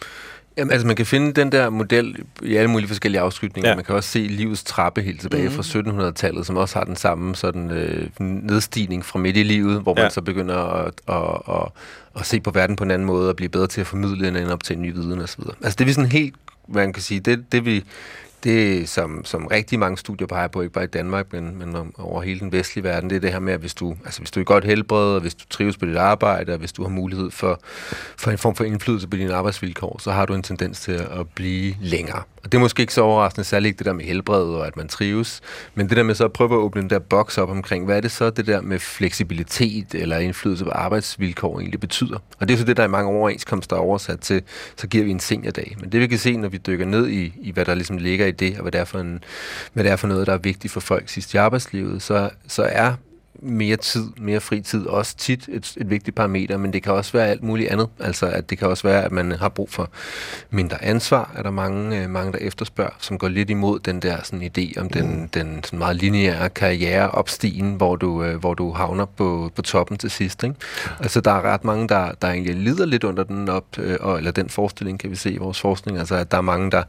Jamen, 0.57 0.71
altså 0.71 0.87
man 0.87 0.95
kan 0.95 1.05
finde 1.05 1.33
den 1.33 1.51
der 1.51 1.69
model 1.69 2.15
i 2.43 2.55
alle 2.55 2.69
mulige 2.69 2.87
forskellige 2.87 3.21
afskygninger. 3.21 3.69
Ja. 3.69 3.75
Man 3.75 3.85
kan 3.85 3.95
også 3.95 4.09
se 4.09 4.19
livets 4.19 4.63
trappe 4.63 5.01
helt 5.01 5.21
tilbage 5.21 5.49
mm. 5.49 5.55
fra 5.55 5.61
1700-tallet, 6.09 6.45
som 6.45 6.57
også 6.57 6.75
har 6.75 6.85
den 6.85 6.95
samme 6.95 7.35
sådan 7.35 7.71
øh, 7.71 8.09
nedstigning 8.19 9.05
fra 9.05 9.19
midt 9.19 9.37
i 9.37 9.43
livet, 9.43 9.81
hvor 9.81 9.93
ja. 9.97 10.03
man 10.03 10.11
så 10.11 10.21
begynder 10.21 10.57
at, 10.57 10.91
at, 11.07 11.55
at, 11.55 11.71
at 12.19 12.25
se 12.25 12.39
på 12.39 12.51
verden 12.51 12.75
på 12.75 12.83
en 12.83 12.91
anden 12.91 13.05
måde 13.05 13.29
og 13.29 13.35
blive 13.35 13.49
bedre 13.49 13.67
til 13.67 13.81
at 13.81 13.87
formidle 13.87 14.27
en 14.27 14.49
op 14.49 14.63
til 14.63 14.75
en 14.75 14.81
ny 14.81 14.93
viden 14.93 15.21
osv. 15.21 15.41
Altså 15.63 15.75
det 15.75 15.81
er 15.81 15.85
vi 15.85 15.93
sådan 15.93 16.11
helt, 16.11 16.35
man 16.67 16.93
kan 16.93 17.03
sige, 17.03 17.19
det, 17.19 17.51
det 17.51 17.65
vi 17.65 17.83
det, 18.45 18.89
som, 18.89 19.25
som 19.25 19.47
rigtig 19.47 19.79
mange 19.79 19.97
studier 19.97 20.27
peger 20.27 20.47
på, 20.47 20.61
ikke 20.61 20.73
bare 20.73 20.83
i 20.83 20.87
Danmark, 20.87 21.33
men, 21.33 21.59
men 21.59 21.75
om, 21.75 21.93
over 21.97 22.21
hele 22.21 22.39
den 22.39 22.51
vestlige 22.51 22.83
verden, 22.83 23.09
det 23.09 23.15
er 23.15 23.19
det 23.19 23.31
her 23.31 23.39
med, 23.39 23.53
at 23.53 23.59
hvis 23.59 23.73
du, 23.73 23.95
altså 24.05 24.19
hvis 24.19 24.31
du 24.31 24.39
er 24.39 24.43
godt 24.43 24.65
helbred, 24.65 25.15
og 25.15 25.21
hvis 25.21 25.35
du 25.35 25.45
trives 25.49 25.77
på 25.77 25.85
dit 25.85 25.95
arbejde, 25.95 26.51
og 26.51 26.59
hvis 26.59 26.73
du 26.73 26.81
har 26.81 26.89
mulighed 26.89 27.31
for, 27.31 27.59
for 28.17 28.31
en 28.31 28.37
form 28.37 28.55
for 28.55 28.63
indflydelse 28.63 29.07
på 29.07 29.17
dine 29.17 29.33
arbejdsvilkår, 29.33 29.99
så 29.99 30.11
har 30.11 30.25
du 30.25 30.33
en 30.33 30.43
tendens 30.43 30.79
til 30.79 30.91
at 30.91 31.29
blive 31.35 31.75
længere. 31.81 32.21
Og 32.45 32.51
det 32.51 32.57
er 32.57 32.61
måske 32.61 32.81
ikke 32.81 32.93
så 32.93 33.01
overraskende, 33.01 33.43
særligt 33.43 33.67
ikke 33.67 33.77
det 33.77 33.85
der 33.85 33.93
med 33.93 34.05
helbred 34.05 34.43
og 34.43 34.67
at 34.67 34.77
man 34.77 34.87
trives, 34.87 35.41
men 35.75 35.89
det 35.89 35.97
der 35.97 36.03
med 36.03 36.15
så 36.15 36.25
at 36.25 36.33
prøve 36.33 36.53
at 36.53 36.57
åbne 36.57 36.81
den 36.81 36.89
der 36.89 36.99
boks 36.99 37.37
op 37.37 37.49
omkring, 37.49 37.85
hvad 37.85 37.97
er 37.97 38.01
det 38.01 38.11
så, 38.11 38.29
det 38.29 38.47
der 38.47 38.61
med 38.61 38.79
fleksibilitet 38.79 39.95
eller 39.95 40.17
indflydelse 40.17 40.63
på 40.63 40.69
arbejdsvilkår 40.69 41.59
egentlig 41.59 41.79
betyder. 41.79 42.17
Og 42.39 42.47
det 42.47 42.53
er 42.53 42.57
så 42.57 42.63
det, 42.63 42.77
der 42.77 42.83
i 42.83 42.87
mange 42.87 43.09
overenskomster 43.09 43.75
er 43.75 43.79
oversat 43.79 44.19
til, 44.19 44.41
så 44.75 44.87
giver 44.87 45.03
vi 45.03 45.11
en 45.11 45.19
seniordag. 45.19 45.75
Men 45.79 45.91
det 45.91 46.01
vi 46.01 46.07
kan 46.07 46.17
se, 46.17 46.37
når 46.37 46.49
vi 46.49 46.57
dykker 46.57 46.85
ned 46.85 47.07
i, 47.07 47.33
i 47.41 47.51
hvad 47.51 47.65
der 47.65 47.75
ligesom 47.75 47.97
ligger 47.97 48.25
i 48.25 48.31
det, 48.39 48.55
og 48.55 48.61
hvad 48.61 48.71
det 48.71 48.81
er 48.81 48.85
for, 48.85 48.99
en, 48.99 49.23
hvad 49.73 49.83
det 49.83 49.91
er 49.91 49.95
for 49.95 50.07
noget, 50.07 50.27
der 50.27 50.33
er 50.33 50.37
vigtigt 50.37 50.73
for 50.73 50.79
folk 50.79 51.09
sidst 51.09 51.33
i 51.33 51.37
arbejdslivet, 51.37 52.01
så, 52.01 52.29
så 52.47 52.63
er 52.63 52.93
mere 53.39 53.77
tid, 53.77 54.07
mere 54.17 54.39
fritid, 54.39 54.85
også 54.85 55.17
tit 55.17 55.49
et, 55.51 55.73
et 55.77 55.89
vigtigt 55.89 56.15
parameter, 56.15 56.57
men 56.57 56.73
det 56.73 56.83
kan 56.83 56.93
også 56.93 57.11
være 57.11 57.27
alt 57.27 57.43
muligt 57.43 57.69
andet. 57.69 57.89
Altså, 57.99 58.25
at 58.25 58.49
det 58.49 58.57
kan 58.57 58.67
også 58.67 58.87
være, 58.87 59.03
at 59.03 59.11
man 59.11 59.31
har 59.31 59.49
brug 59.49 59.71
for 59.71 59.89
mindre 60.49 60.83
ansvar, 60.83 61.31
er 61.35 61.43
der 61.43 61.51
mange, 61.51 62.03
øh, 62.03 62.09
mange 62.09 62.31
der 62.31 62.37
efterspørger, 62.37 62.95
som 62.99 63.17
går 63.17 63.27
lidt 63.27 63.49
imod 63.49 63.79
den 63.79 63.99
der 63.99 64.17
sådan, 64.23 64.51
idé 64.57 64.79
om 64.81 64.89
den, 64.89 65.21
mm. 65.21 65.27
den 65.27 65.63
sådan 65.63 65.79
meget 65.79 65.95
lineære 65.95 66.49
karriere 66.49 67.11
opstigen, 67.11 67.73
hvor 67.73 67.95
du, 67.95 68.23
øh, 68.23 68.35
hvor 68.35 68.53
du 68.53 68.71
havner 68.71 69.05
på, 69.05 69.51
på 69.55 69.61
toppen 69.61 69.97
til 69.97 70.11
sidst. 70.11 70.43
Ikke? 70.43 70.55
Altså, 70.99 71.21
der 71.21 71.31
er 71.31 71.41
ret 71.41 71.63
mange, 71.63 71.87
der, 71.87 72.11
der 72.21 72.27
egentlig 72.27 72.55
lider 72.55 72.85
lidt 72.85 73.03
under 73.03 73.23
den 73.23 73.49
op, 73.49 73.65
øh, 73.77 73.97
eller 74.17 74.31
den 74.31 74.49
forestilling, 74.49 74.99
kan 74.99 75.11
vi 75.11 75.15
se 75.15 75.31
i 75.31 75.37
vores 75.37 75.59
forskning, 75.61 75.99
altså, 75.99 76.15
at 76.15 76.31
der 76.31 76.37
er 76.37 76.41
mange, 76.41 76.71
der 76.71 76.83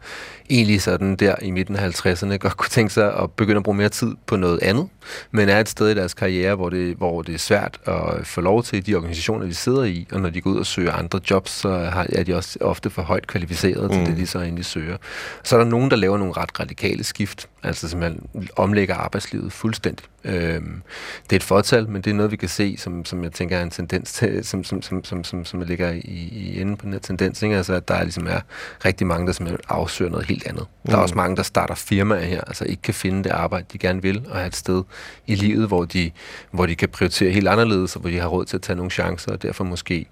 egentlig 0.50 0.82
sådan 0.82 1.16
der 1.16 1.34
i 1.42 1.50
midten 1.50 1.76
af 1.76 2.06
50'erne 2.06 2.36
godt 2.36 2.56
kunne 2.56 2.70
tænke 2.70 2.92
sig 2.92 3.14
at 3.14 3.30
begynde 3.30 3.56
at 3.56 3.62
bruge 3.62 3.76
mere 3.76 3.88
tid 3.88 4.14
på 4.26 4.36
noget 4.36 4.58
andet, 4.62 4.88
men 5.30 5.48
er 5.48 5.60
et 5.60 5.68
sted 5.68 5.88
i 5.88 5.94
deres 5.94 6.14
karriere, 6.14 6.54
hvor 6.54 6.68
det, 6.68 6.96
hvor 6.96 7.22
det 7.22 7.34
er 7.34 7.38
svært 7.38 7.80
at 7.86 8.26
få 8.26 8.40
lov 8.40 8.62
til 8.62 8.86
de 8.86 8.94
organisationer, 8.94 9.46
de 9.46 9.54
sidder 9.54 9.84
i, 9.84 10.06
og 10.12 10.20
når 10.20 10.30
de 10.30 10.40
går 10.40 10.50
ud 10.50 10.58
og 10.58 10.66
søger 10.66 10.92
andre 10.92 11.20
jobs, 11.30 11.50
så 11.50 11.68
har, 11.68 12.06
er 12.12 12.22
de 12.22 12.34
også 12.34 12.58
ofte 12.60 12.90
for 12.90 13.02
højt 13.02 13.26
kvalificeret 13.26 13.90
til 13.90 14.00
mm. 14.00 14.06
det, 14.06 14.16
de 14.16 14.26
så 14.26 14.40
egentlig 14.40 14.64
søger. 14.64 14.96
Så 15.42 15.56
er 15.56 15.60
der 15.62 15.70
nogen, 15.70 15.90
der 15.90 15.96
laver 15.96 16.18
nogle 16.18 16.32
ret 16.32 16.60
radikale 16.60 17.04
skift, 17.04 17.48
altså 17.62 17.88
simpelthen 17.88 18.48
omlægger 18.56 18.94
arbejdslivet 18.94 19.52
fuldstændig. 19.52 20.06
Øhm, 20.24 20.82
det 21.22 21.32
er 21.32 21.36
et 21.36 21.42
fortal, 21.42 21.88
men 21.88 22.02
det 22.02 22.10
er 22.10 22.14
noget, 22.14 22.30
vi 22.30 22.36
kan 22.36 22.48
se, 22.48 22.76
som, 22.76 23.04
som 23.04 23.24
jeg 23.24 23.32
tænker 23.32 23.56
er 23.56 23.62
en 23.62 23.70
tendens 23.70 24.12
til, 24.12 24.44
som, 24.44 24.64
som, 24.64 24.82
som, 24.82 25.04
som, 25.04 25.24
som, 25.24 25.44
som 25.44 25.60
ligger 25.60 25.90
i, 25.90 26.28
i 26.32 26.60
enden 26.60 26.76
på 26.76 26.84
den 26.84 26.92
her 26.92 27.00
tendens, 27.00 27.42
ikke? 27.42 27.56
altså 27.56 27.74
at 27.74 27.88
der 27.88 27.94
er, 27.94 28.02
ligesom 28.02 28.26
er 28.26 28.40
rigtig 28.84 29.06
mange, 29.06 29.26
der 29.26 29.32
simpelthen 29.32 29.60
afsøger 29.68 30.10
noget 30.10 30.26
helt 30.26 30.46
andet. 30.46 30.62
Mm. 30.62 30.90
Der 30.90 30.92
er 30.92 30.96
mm. 30.96 31.02
også 31.02 31.14
mange, 31.14 31.36
der 31.36 31.42
starter 31.42 31.74
firmaer 31.74 32.24
her, 32.24 32.40
altså 32.40 32.64
ikke 32.64 32.82
kan 32.82 32.94
finde 32.94 33.24
det 33.24 33.30
arbejde, 33.30 33.66
de 33.72 33.78
gerne 33.78 34.02
vil, 34.02 34.26
og 34.30 34.36
have 34.36 34.46
et 34.46 34.56
sted 34.56 34.82
i 35.26 35.34
livet, 35.34 35.68
hvor 35.68 35.84
de, 35.84 36.10
hvor 36.50 36.66
de 36.66 36.76
kan 36.76 36.88
prioritere 36.88 37.30
helt 37.30 37.48
anderledes, 37.48 37.96
og 37.96 38.00
hvor 38.00 38.10
de 38.10 38.18
har 38.18 38.28
råd 38.28 38.44
til 38.44 38.56
at 38.56 38.62
tage 38.62 38.76
nogle 38.76 38.90
chancer, 38.90 39.32
og 39.32 39.42
derfor 39.42 39.64
måske 39.64 40.06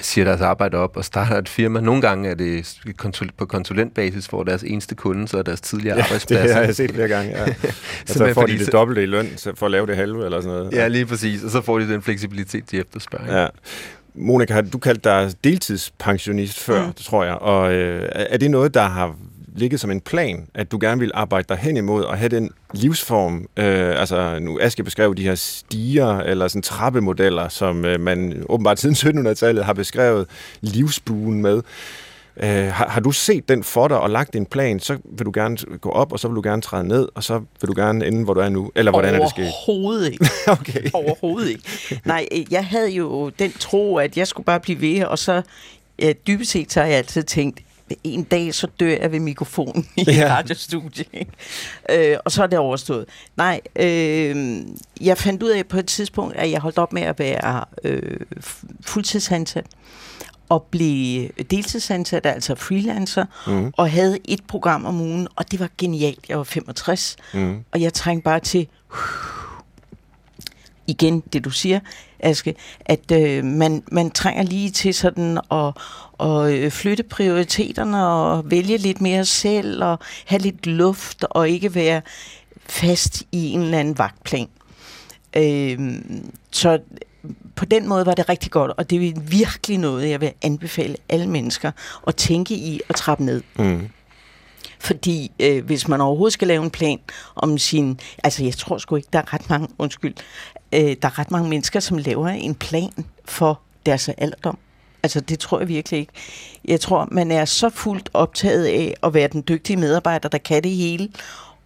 siger 0.00 0.24
deres 0.24 0.40
arbejde 0.40 0.76
op 0.76 0.96
og 0.96 1.04
starter 1.04 1.38
et 1.38 1.48
firma. 1.48 1.80
Nogle 1.80 2.02
gange 2.02 2.30
er 2.30 2.34
det 2.34 2.78
på 3.36 3.46
konsulentbasis, 3.46 4.26
hvor 4.26 4.42
deres 4.42 4.62
eneste 4.62 4.94
kunde 4.94 5.28
så 5.28 5.38
er 5.38 5.42
deres 5.42 5.60
tidligere 5.60 5.96
ja, 5.96 6.02
arbejdsplads. 6.02 6.42
det 6.42 6.54
har 6.54 6.62
jeg 6.62 6.76
set 6.76 6.90
flere 6.90 7.08
gange, 7.08 7.30
ja. 7.30 7.54
så 8.06 8.34
får 8.34 8.46
de 8.46 8.58
det 8.58 8.72
dobbelte 8.72 9.02
i 9.02 9.06
løn 9.06 9.28
for 9.54 9.66
at 9.66 9.72
lave 9.72 9.86
det 9.86 9.96
halve 9.96 10.24
eller 10.24 10.40
sådan 10.40 10.58
noget. 10.58 10.72
Ja, 10.72 10.88
lige 10.88 11.06
præcis. 11.06 11.44
Og 11.44 11.50
så 11.50 11.60
får 11.60 11.78
de 11.78 11.88
den 11.88 12.02
fleksibilitet, 12.02 12.70
de 12.70 12.78
efterspørger. 12.78 13.40
Ja. 13.40 13.48
Monika, 14.14 14.54
har 14.54 14.62
du 14.62 14.78
kaldt 14.78 15.04
dig 15.04 15.32
deltidspensionist 15.44 16.58
før, 16.58 16.86
mm. 16.86 16.92
tror 16.92 17.24
jeg. 17.24 17.34
Og 17.34 17.74
øh, 17.74 18.08
er 18.12 18.36
det 18.36 18.50
noget, 18.50 18.74
der 18.74 18.82
har 18.82 19.16
ligget 19.56 19.80
som 19.80 19.90
en 19.90 20.00
plan, 20.00 20.46
at 20.54 20.72
du 20.72 20.78
gerne 20.80 21.00
vil 21.00 21.10
arbejde 21.14 21.46
dig 21.48 21.56
hen 21.56 21.76
imod 21.76 22.04
og 22.04 22.18
have 22.18 22.28
den 22.28 22.50
livsform, 22.72 23.46
øh, 23.56 24.00
altså 24.00 24.38
nu 24.38 24.58
Aske 24.60 24.84
beskrev 24.84 25.14
de 25.14 25.22
her 25.22 25.34
stiger 25.34 26.18
eller 26.18 26.48
sådan 26.48 26.62
trappemodeller, 26.62 27.48
som 27.48 27.84
øh, 27.84 28.00
man 28.00 28.44
åbenbart 28.48 28.80
siden 28.80 29.26
1700-tallet 29.26 29.64
har 29.64 29.72
beskrevet 29.72 30.26
livsbuen 30.60 31.42
med. 31.42 31.62
Øh, 32.40 32.66
har, 32.66 32.88
har 32.88 33.00
du 33.00 33.12
set 33.12 33.48
den 33.48 33.64
for 33.64 33.88
dig 33.88 33.98
og 33.98 34.10
lagt 34.10 34.36
en 34.36 34.46
plan, 34.46 34.80
så 34.80 34.98
vil 35.04 35.26
du 35.26 35.30
gerne 35.34 35.56
gå 35.80 35.90
op, 35.90 36.12
og 36.12 36.20
så 36.20 36.28
vil 36.28 36.36
du 36.36 36.42
gerne 36.44 36.62
træde 36.62 36.88
ned, 36.88 37.08
og 37.14 37.24
så 37.24 37.38
vil 37.60 37.68
du 37.68 37.74
gerne 37.76 38.06
ende, 38.06 38.24
hvor 38.24 38.34
du 38.34 38.40
er 38.40 38.48
nu? 38.48 38.70
Eller 38.74 38.92
hvordan 38.92 39.14
er 39.14 39.18
det 39.18 39.30
sket? 39.30 39.44
Overhovedet 39.44 40.12
ikke. 40.12 40.28
okay. 40.60 40.90
Overhovedet 40.92 41.48
ikke. 41.48 41.62
Nej, 42.04 42.28
jeg 42.50 42.66
havde 42.66 42.90
jo 42.90 43.28
den 43.28 43.52
tro, 43.52 43.96
at 43.96 44.16
jeg 44.16 44.26
skulle 44.26 44.44
bare 44.44 44.60
blive 44.60 44.80
ved, 44.80 45.04
og 45.04 45.18
så 45.18 45.42
ja, 45.98 46.12
dybest 46.26 46.50
set 46.50 46.72
så 46.72 46.80
har 46.80 46.86
jeg 46.86 46.96
altid 46.96 47.22
tænkt, 47.22 47.60
en 48.04 48.22
dag 48.22 48.54
så 48.54 48.66
dør 48.80 48.96
jeg 49.00 49.12
ved 49.12 49.20
mikrofonen 49.20 49.88
i 49.96 50.04
ja. 50.06 50.36
radiostudiet. 50.36 51.28
Øh, 51.90 52.16
og 52.24 52.32
så 52.32 52.42
er 52.42 52.46
det 52.46 52.58
overstået. 52.58 53.04
Nej, 53.36 53.60
øh, 53.76 54.62
jeg 55.00 55.18
fandt 55.18 55.42
ud 55.42 55.48
af 55.48 55.66
på 55.66 55.78
et 55.78 55.86
tidspunkt, 55.86 56.36
at 56.36 56.50
jeg 56.50 56.60
holdt 56.60 56.78
op 56.78 56.92
med 56.92 57.02
at 57.02 57.18
være 57.18 57.64
øh, 57.84 58.20
fuldtidsansat 58.80 59.66
og 60.48 60.62
blev 60.62 61.28
deltidsansat, 61.50 62.26
altså 62.26 62.54
freelancer, 62.54 63.24
mm. 63.46 63.72
og 63.76 63.90
havde 63.90 64.18
et 64.24 64.44
program 64.48 64.84
om 64.84 65.00
ugen, 65.00 65.28
og 65.36 65.50
det 65.50 65.60
var 65.60 65.68
genialt. 65.78 66.28
Jeg 66.28 66.38
var 66.38 66.44
65, 66.44 67.16
mm. 67.34 67.64
og 67.72 67.80
jeg 67.80 67.92
trængte 67.92 68.24
bare 68.24 68.40
til... 68.40 68.68
Uh, 68.90 68.96
igen 70.86 71.20
det 71.20 71.44
du 71.44 71.50
siger, 71.50 71.80
Aske, 72.20 72.54
at 72.80 73.12
øh, 73.12 73.44
man, 73.44 73.82
man 73.92 74.10
trænger 74.10 74.42
lige 74.42 74.70
til 74.70 74.94
sådan 74.94 75.38
at, 75.50 75.72
at 76.20 76.52
øh, 76.52 76.70
flytte 76.70 77.02
prioriteterne 77.02 78.06
og 78.06 78.50
vælge 78.50 78.76
lidt 78.76 79.00
mere 79.00 79.24
selv 79.24 79.84
og 79.84 79.98
have 80.26 80.42
lidt 80.42 80.66
luft 80.66 81.24
og 81.30 81.48
ikke 81.48 81.74
være 81.74 82.02
fast 82.66 83.22
i 83.32 83.50
en 83.50 83.60
eller 83.60 83.78
anden 83.78 83.98
vagtplan. 83.98 84.48
Øh, 85.36 85.78
så 86.50 86.78
på 87.56 87.64
den 87.64 87.88
måde 87.88 88.06
var 88.06 88.14
det 88.14 88.28
rigtig 88.28 88.50
godt, 88.50 88.72
og 88.76 88.90
det 88.90 89.08
er 89.08 89.20
virkelig 89.20 89.78
noget, 89.78 90.10
jeg 90.10 90.20
vil 90.20 90.32
anbefale 90.42 90.96
alle 91.08 91.26
mennesker 91.26 91.70
at 92.06 92.16
tænke 92.16 92.54
i 92.54 92.80
og 92.88 92.94
trappe 92.94 93.24
ned. 93.24 93.42
Mm. 93.58 93.88
Fordi 94.78 95.30
øh, 95.40 95.64
hvis 95.64 95.88
man 95.88 96.00
overhovedet 96.00 96.32
skal 96.32 96.48
lave 96.48 96.64
en 96.64 96.70
plan 96.70 96.98
om 97.34 97.58
sin... 97.58 98.00
Altså, 98.24 98.44
jeg 98.44 98.54
tror 98.54 98.78
sgu 98.78 98.96
ikke, 98.96 99.08
der 99.12 99.18
er 99.18 99.34
ret 99.34 99.50
mange... 99.50 99.68
Undskyld. 99.78 100.14
Øh, 100.76 100.96
der 101.02 101.08
er 101.08 101.18
ret 101.18 101.30
mange 101.30 101.48
mennesker, 101.48 101.80
som 101.80 101.98
laver 101.98 102.28
en 102.28 102.54
plan 102.54 103.04
for 103.24 103.60
deres 103.86 104.08
alderdom. 104.18 104.58
Altså, 105.02 105.20
det 105.20 105.38
tror 105.38 105.58
jeg 105.58 105.68
virkelig 105.68 106.00
ikke. 106.00 106.12
Jeg 106.64 106.80
tror, 106.80 107.08
man 107.10 107.30
er 107.30 107.44
så 107.44 107.70
fuldt 107.70 108.10
optaget 108.14 108.66
af 108.66 108.94
at 109.02 109.14
være 109.14 109.28
den 109.28 109.44
dygtige 109.48 109.76
medarbejder, 109.76 110.28
der 110.28 110.38
kan 110.38 110.62
det 110.62 110.70
hele, 110.70 111.08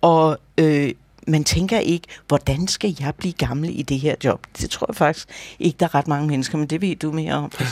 og 0.01 0.38
øh, 0.59 0.90
man 1.27 1.44
tænker 1.44 1.79
ikke, 1.79 2.07
hvordan 2.29 2.68
skal 2.68 2.96
jeg 3.01 3.14
blive 3.14 3.33
gammel 3.33 3.79
i 3.79 3.83
det 3.83 3.99
her 4.01 4.14
job? 4.25 4.46
Det 4.61 4.70
tror 4.70 4.87
jeg 4.88 4.96
faktisk 4.96 5.29
ikke, 5.59 5.77
der 5.81 5.87
er 5.87 5.94
ret 5.94 6.09
mange 6.09 6.29
mennesker, 6.29 6.59
men 6.59 6.66
det 6.66 6.81
ved 6.81 6.96
du 6.96 7.12
mere 7.12 7.35
om. 7.35 7.53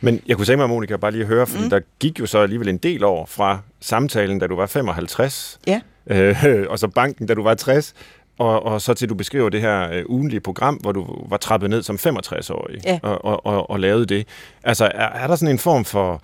Men 0.00 0.20
jeg 0.26 0.36
kunne 0.36 0.46
tænke 0.46 0.56
mig, 0.56 0.68
Monika, 0.68 0.96
bare 0.96 1.10
lige 1.10 1.22
at 1.22 1.28
høre, 1.28 1.46
fordi 1.46 1.64
mm. 1.64 1.70
der 1.70 1.80
gik 1.98 2.20
jo 2.20 2.26
så 2.26 2.38
alligevel 2.38 2.68
en 2.68 2.78
del 2.78 3.04
år 3.04 3.26
fra 3.26 3.58
samtalen, 3.80 4.38
da 4.38 4.46
du 4.46 4.56
var 4.56 4.66
55, 4.66 5.58
Ja. 5.66 5.80
øh, 6.06 6.66
og 6.70 6.78
så 6.78 6.88
banken, 6.88 7.26
da 7.26 7.34
du 7.34 7.42
var 7.42 7.54
60, 7.54 7.94
og, 8.38 8.66
og 8.66 8.80
så 8.82 8.94
til 8.94 9.08
du 9.08 9.14
beskriver 9.14 9.48
det 9.48 9.60
her 9.60 9.92
øh, 9.92 10.04
ugenlige 10.08 10.40
program, 10.40 10.74
hvor 10.74 10.92
du 10.92 11.06
var 11.28 11.36
trappet 11.36 11.70
ned 11.70 11.82
som 11.82 11.96
65-årig 11.96 12.80
Ja. 12.84 12.98
og, 13.02 13.24
og, 13.24 13.46
og, 13.46 13.70
og 13.70 13.80
lavede 13.80 14.06
det. 14.06 14.28
Altså, 14.64 14.84
er, 14.84 15.08
er 15.08 15.26
der 15.26 15.36
sådan 15.36 15.52
en 15.54 15.58
form 15.58 15.84
for 15.84 16.22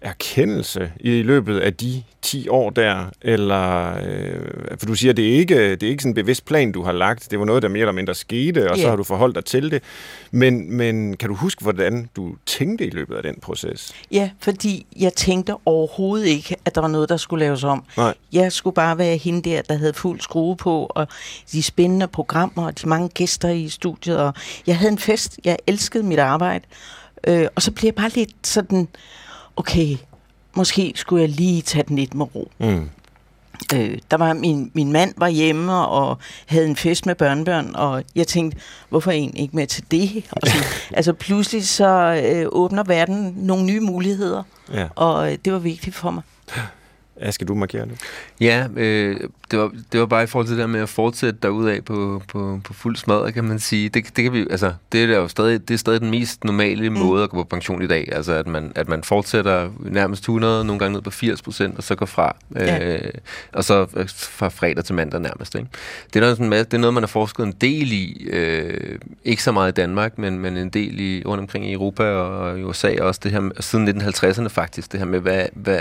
erkendelse 0.00 0.92
i 1.00 1.22
løbet 1.22 1.58
af 1.60 1.74
de 1.74 2.02
10 2.22 2.48
år 2.48 2.70
der, 2.70 3.04
eller, 3.22 3.96
øh, 4.06 4.78
for 4.78 4.86
du 4.86 4.94
siger, 4.94 5.12
det 5.12 5.28
er 5.28 5.38
ikke 5.38 5.70
det 5.70 5.82
er 5.82 5.88
ikke 5.90 6.02
sådan 6.02 6.10
en 6.10 6.14
bevidst 6.14 6.44
plan, 6.44 6.72
du 6.72 6.82
har 6.82 6.92
lagt, 6.92 7.30
det 7.30 7.38
var 7.38 7.44
noget, 7.44 7.62
der 7.62 7.68
mere 7.68 7.80
eller 7.80 7.92
mindre 7.92 8.14
skete, 8.14 8.70
og 8.70 8.76
så 8.76 8.82
Ja. 8.82 8.88
har 8.88 8.96
du 8.96 9.04
forholdt 9.04 9.34
dig 9.34 9.44
til 9.44 9.70
det, 9.70 9.82
men, 10.30 10.76
men 10.76 11.16
kan 11.16 11.28
du 11.28 11.34
huske, 11.34 11.62
hvordan 11.62 12.08
du 12.16 12.34
tænkte 12.46 12.86
i 12.86 12.90
løbet 12.90 13.16
af 13.16 13.22
den 13.22 13.34
proces? 13.42 13.92
Ja, 14.10 14.30
fordi 14.40 14.86
jeg 15.00 15.12
tænkte 15.12 15.54
overhovedet 15.66 16.26
ikke, 16.26 16.56
at 16.64 16.74
der 16.74 16.80
var 16.80 16.88
noget, 16.88 17.08
der 17.08 17.16
skulle 17.16 17.44
laves 17.44 17.64
om. 17.64 17.84
Nej. 17.96 18.14
Jeg 18.32 18.52
skulle 18.52 18.74
bare 18.74 18.98
være 18.98 19.16
hende 19.16 19.50
der, 19.50 19.62
der 19.62 19.74
havde 19.76 19.92
fuld 19.94 20.20
skrue 20.20 20.56
på, 20.56 20.86
og 20.90 21.06
de 21.52 21.62
spændende 21.62 22.08
programmer, 22.08 22.66
og 22.66 22.82
de 22.82 22.88
mange 22.88 23.08
gæster 23.08 23.48
i 23.48 23.68
studiet, 23.68 24.18
og 24.18 24.34
jeg 24.66 24.78
havde 24.78 24.92
en 24.92 24.98
fest. 24.98 25.38
Jeg 25.44 25.56
elskede 25.66 26.02
mit 26.04 26.18
arbejde. 26.18 26.64
Øh, 27.26 27.46
og 27.54 27.62
så 27.62 27.70
blev 27.72 27.84
jeg 27.86 27.94
bare 27.94 28.08
lidt 28.08 28.30
sådan, 28.42 28.88
okay, 29.56 29.96
måske 30.56 30.92
skulle 30.96 31.22
jeg 31.22 31.30
lige 31.30 31.62
tage 31.62 31.84
den 31.88 31.96
lidt 31.96 32.14
med 32.14 32.34
ro. 32.34 32.50
Mm. 32.58 32.88
Øh, 33.74 33.98
der 34.10 34.16
var 34.16 34.32
min, 34.32 34.70
min 34.74 34.92
mand 34.92 35.14
var 35.16 35.28
hjemme 35.28 35.72
og 35.86 36.18
havde 36.46 36.66
en 36.66 36.76
fest 36.76 37.06
med 37.06 37.14
børnebørn, 37.14 37.74
og 37.74 38.04
jeg 38.14 38.26
tænkte, 38.26 38.58
hvorfor 38.88 39.10
egentlig 39.10 39.42
ikke 39.42 39.56
med 39.56 39.66
til 39.66 39.84
det? 39.90 40.24
Og 40.32 40.40
så, 40.48 40.56
altså 40.96 41.12
pludselig 41.12 41.68
så 41.68 42.22
øh, 42.24 42.46
åbner 42.52 42.82
verden 42.84 43.34
nogle 43.36 43.64
nye 43.64 43.80
muligheder, 43.80 44.42
Ja. 44.72 44.88
og 44.94 45.32
øh, 45.32 45.38
det 45.44 45.52
var 45.52 45.58
vigtigt 45.58 45.96
for 45.96 46.10
mig. 46.10 46.22
Aske, 47.20 47.44
du 47.44 47.54
markere 47.54 47.82
det? 47.82 47.98
Ja, 48.40 48.66
øh, 48.76 49.20
det, 49.50 49.58
var, 49.58 49.72
det 49.92 50.00
var 50.00 50.06
bare 50.06 50.22
i 50.22 50.26
forhold 50.26 50.46
til 50.46 50.56
det 50.56 50.60
der 50.60 50.66
med 50.66 50.80
at 50.80 50.88
fortsætte 50.88 51.38
derudad 51.42 51.82
på, 51.82 52.22
på, 52.28 52.60
på 52.64 52.72
fuld 52.72 52.96
smadret, 52.96 53.34
kan 53.34 53.44
man 53.44 53.58
sige. 53.58 53.88
Det, 53.88 54.16
det, 54.16 54.24
kan 54.24 54.32
vi, 54.32 54.46
altså, 54.50 54.72
det 54.92 55.02
er 55.02 55.16
jo 55.16 55.28
stadig, 55.28 55.68
det 55.68 55.74
er 55.74 55.78
stadig 55.78 56.00
den 56.00 56.10
mest 56.10 56.44
normale 56.44 56.90
mm. 56.90 56.96
måde 56.96 57.22
at 57.24 57.30
gå 57.30 57.36
på 57.36 57.48
pension 57.48 57.82
i 57.82 57.86
dag. 57.86 58.08
Altså, 58.12 58.32
at 58.32 58.46
man, 58.46 58.72
at 58.74 58.88
man 58.88 59.02
fortsætter 59.02 59.70
nærmest 59.80 60.22
100, 60.22 60.64
nogle 60.64 60.78
gange 60.78 60.92
ned 60.92 61.02
på 61.02 61.10
80 61.10 61.42
procent, 61.42 61.76
og 61.76 61.82
så 61.82 61.94
går 61.94 62.06
fra. 62.06 62.36
Ja. 62.54 62.94
Øh, 62.94 63.10
og 63.52 63.64
så 63.64 63.86
øh, 63.96 64.08
fra 64.08 64.48
fredag 64.48 64.84
til 64.84 64.94
mandag 64.94 65.20
nærmest. 65.20 65.54
Ikke? 65.54 65.68
Det, 66.14 66.22
er 66.22 66.26
der 66.26 66.34
sådan, 66.34 66.52
det 66.52 66.74
er 66.74 66.78
noget, 66.78 66.94
man 66.94 67.02
har 67.02 67.08
forsket 67.08 67.46
en 67.46 67.52
del 67.60 67.92
i. 67.92 68.26
Øh, 68.30 68.98
ikke 69.24 69.42
så 69.42 69.52
meget 69.52 69.72
i 69.72 69.74
Danmark, 69.74 70.18
men, 70.18 70.38
men 70.38 70.56
en 70.56 70.68
del 70.68 71.00
i, 71.00 71.22
rundt 71.26 71.40
omkring 71.40 71.66
i 71.66 71.72
Europa 71.72 72.04
og 72.04 72.58
i 72.58 72.62
USA 72.62 73.02
også. 73.02 73.20
Det 73.24 73.32
her, 73.32 73.40
med- 73.40 73.52
siden 73.60 74.02
1950'erne 74.02 74.46
faktisk. 74.48 74.92
Det 74.92 75.00
her 75.00 75.06
med, 75.06 75.20
hvad, 75.20 75.46
hvad, 75.54 75.80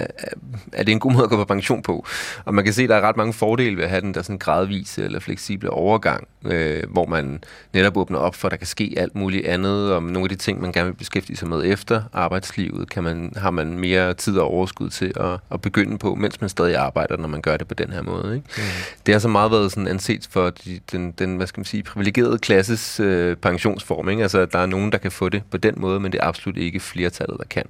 er 0.74 0.84
det 0.84 0.92
en 0.92 1.00
god 1.00 1.12
måde 1.12 1.25
at 1.26 1.30
gå 1.30 1.38
på 1.38 1.46
pension 1.46 1.82
på? 1.82 2.06
Og 2.46 2.54
man 2.54 2.64
kan 2.64 2.74
se, 2.74 2.84
at 2.84 2.90
der 2.90 2.96
er 2.96 3.02
ret 3.02 3.18
mange 3.18 3.34
fordele 3.34 3.78
ved 3.78 3.84
at 3.84 3.90
have 3.90 4.02
den 4.02 4.14
der 4.14 4.22
sådan 4.22 4.38
gradvise 4.38 5.04
eller 5.04 5.20
fleksible 5.20 5.70
overgang, 5.70 6.28
øh, 6.46 6.84
hvor 6.90 7.06
man 7.06 7.44
netop 7.74 7.98
åbner 7.98 8.20
op 8.20 8.36
for, 8.36 8.48
at 8.48 8.52
der 8.52 8.58
kan 8.58 8.68
ske 8.68 8.94
alt 8.98 9.16
muligt 9.16 9.46
andet, 9.46 9.94
og 9.94 10.04
nogle 10.04 10.24
af 10.24 10.30
de 10.30 10.36
ting, 10.36 10.62
man 10.62 10.72
gerne 10.72 10.90
vil 10.90 10.96
beskæftige 10.96 11.38
sig 11.38 11.48
med 11.48 11.66
efter 11.66 12.02
arbejdslivet, 12.14 12.90
kan 12.90 13.04
man, 13.04 13.34
har 13.38 13.52
man 13.52 13.80
mere 13.80 14.14
tid 14.14 14.38
og 14.38 14.48
overskud 14.48 14.90
til 14.90 15.14
at, 15.16 15.40
at 15.52 15.62
begynde 15.62 15.98
på, 15.98 16.16
mens 16.16 16.42
man 16.42 16.50
stadig 16.50 16.76
arbejder, 16.76 17.18
når 17.18 17.28
man 17.28 17.42
gør 17.42 17.58
det 17.58 17.68
på 17.68 17.74
den 17.74 17.92
her 17.92 18.02
måde. 18.02 18.36
Ikke? 18.36 18.48
Mm. 18.58 18.64
Det 19.06 19.14
har 19.14 19.20
så 19.20 19.28
meget 19.28 19.52
været 19.52 19.72
sådan 19.72 19.88
anset 19.88 20.28
for 20.32 20.50
de, 20.50 20.80
den, 20.92 21.12
den, 21.12 21.36
hvad 21.36 21.48
skal 21.48 21.60
man 21.60 21.66
sige, 21.66 21.84
privilegerede 21.84 22.38
klasses 22.38 23.00
øh, 23.00 23.36
pensionsform. 23.36 24.10
Ikke? 24.10 24.22
Altså, 24.22 24.46
der 24.46 24.60
er 24.60 24.66
nogen, 24.66 24.92
der 24.92 24.98
kan 24.98 25.12
få 25.12 25.30
det 25.30 25.44
på 25.52 25.58
den 25.58 25.74
måde, 25.78 26.00
men 26.00 26.12
det 26.12 26.20
er 26.22 26.28
absolut 26.28 26.58
ikke 26.58 26.80
flertallet, 26.80 27.38
der 27.38 27.46
kan. 27.50 27.64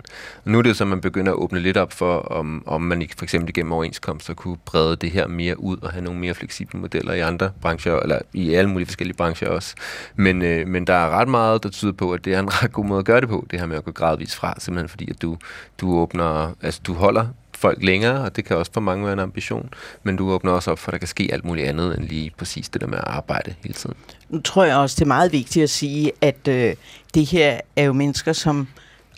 Og 0.46 0.52
nu 0.52 0.58
er 0.58 0.62
det 0.62 0.70
jo 0.70 0.74
så, 0.74 0.84
at 0.84 0.88
man 0.88 1.02
begynder 1.02 1.32
at 1.32 1.36
åbne 1.36 1.60
lidt 1.60 1.78
op 1.78 1.94
for, 1.94 2.18
om, 2.20 2.63
om 2.65 2.82
man 2.82 3.02
ikke 3.02 3.15
for 3.18 3.26
eksempel 3.26 3.44
igennem 3.49 3.71
overenskomster 3.71 4.34
kunne 4.34 4.58
brede 4.65 4.95
det 4.95 5.12
her 5.12 5.27
mere 5.27 5.60
ud 5.60 5.77
og 5.77 5.91
have 5.91 6.03
nogle 6.03 6.19
mere 6.19 6.34
fleksible 6.34 6.79
modeller 6.79 7.13
i 7.13 7.19
andre 7.19 7.51
brancher, 7.62 7.99
eller 7.99 8.19
i 8.34 8.53
alle 8.53 8.69
mulige 8.69 8.86
forskellige 8.86 9.17
brancher 9.17 9.49
også. 9.49 9.75
Men, 10.15 10.41
øh, 10.41 10.67
men 10.67 10.88
der 10.88 10.93
er 10.93 11.10
ret 11.10 11.27
meget, 11.27 11.63
der 11.63 11.69
tyder 11.69 11.91
på, 11.91 12.13
at 12.13 12.25
det 12.25 12.34
er 12.34 12.39
en 12.39 12.63
ret 12.63 12.71
god 12.71 12.86
måde 12.86 12.99
at 12.99 13.05
gøre 13.05 13.21
det 13.21 13.29
på, 13.29 13.47
det 13.51 13.60
her 13.60 13.67
med 13.67 13.77
at 13.77 13.84
gå 13.84 13.91
gradvist 13.91 14.36
fra, 14.36 14.55
simpelthen 14.60 14.89
fordi, 14.89 15.10
at 15.10 15.21
du, 15.21 15.38
du 15.81 15.97
åbner, 15.97 16.55
altså 16.62 16.81
du 16.88 16.93
holder 16.93 17.27
folk 17.58 17.84
længere, 17.84 18.21
og 18.21 18.36
det 18.36 18.45
kan 18.45 18.58
også 18.58 18.71
for 18.73 18.81
mange 18.81 19.03
være 19.03 19.13
en 19.13 19.19
ambition, 19.19 19.69
men 20.03 20.15
du 20.15 20.31
åbner 20.31 20.51
også 20.51 20.71
op 20.71 20.79
for, 20.79 20.89
at 20.89 20.91
der 20.91 20.97
kan 20.97 21.08
ske 21.08 21.29
alt 21.31 21.45
muligt 21.45 21.67
andet 21.67 21.97
end 21.97 22.08
lige 22.08 22.31
præcis 22.38 22.69
det 22.69 22.81
der 22.81 22.88
med 22.88 22.97
at 22.97 23.08
arbejde 23.08 23.53
hele 23.62 23.73
tiden. 23.73 23.95
Nu 24.29 24.41
tror 24.41 24.63
jeg 24.63 24.77
også, 24.77 24.95
det 24.95 25.01
er 25.01 25.08
meget 25.08 25.31
vigtigt 25.31 25.63
at 25.63 25.69
sige, 25.69 26.12
at 26.21 26.47
øh, 26.47 26.75
det 27.13 27.25
her 27.25 27.60
er 27.75 27.84
jo 27.84 27.93
mennesker, 27.93 28.34
som 28.34 28.67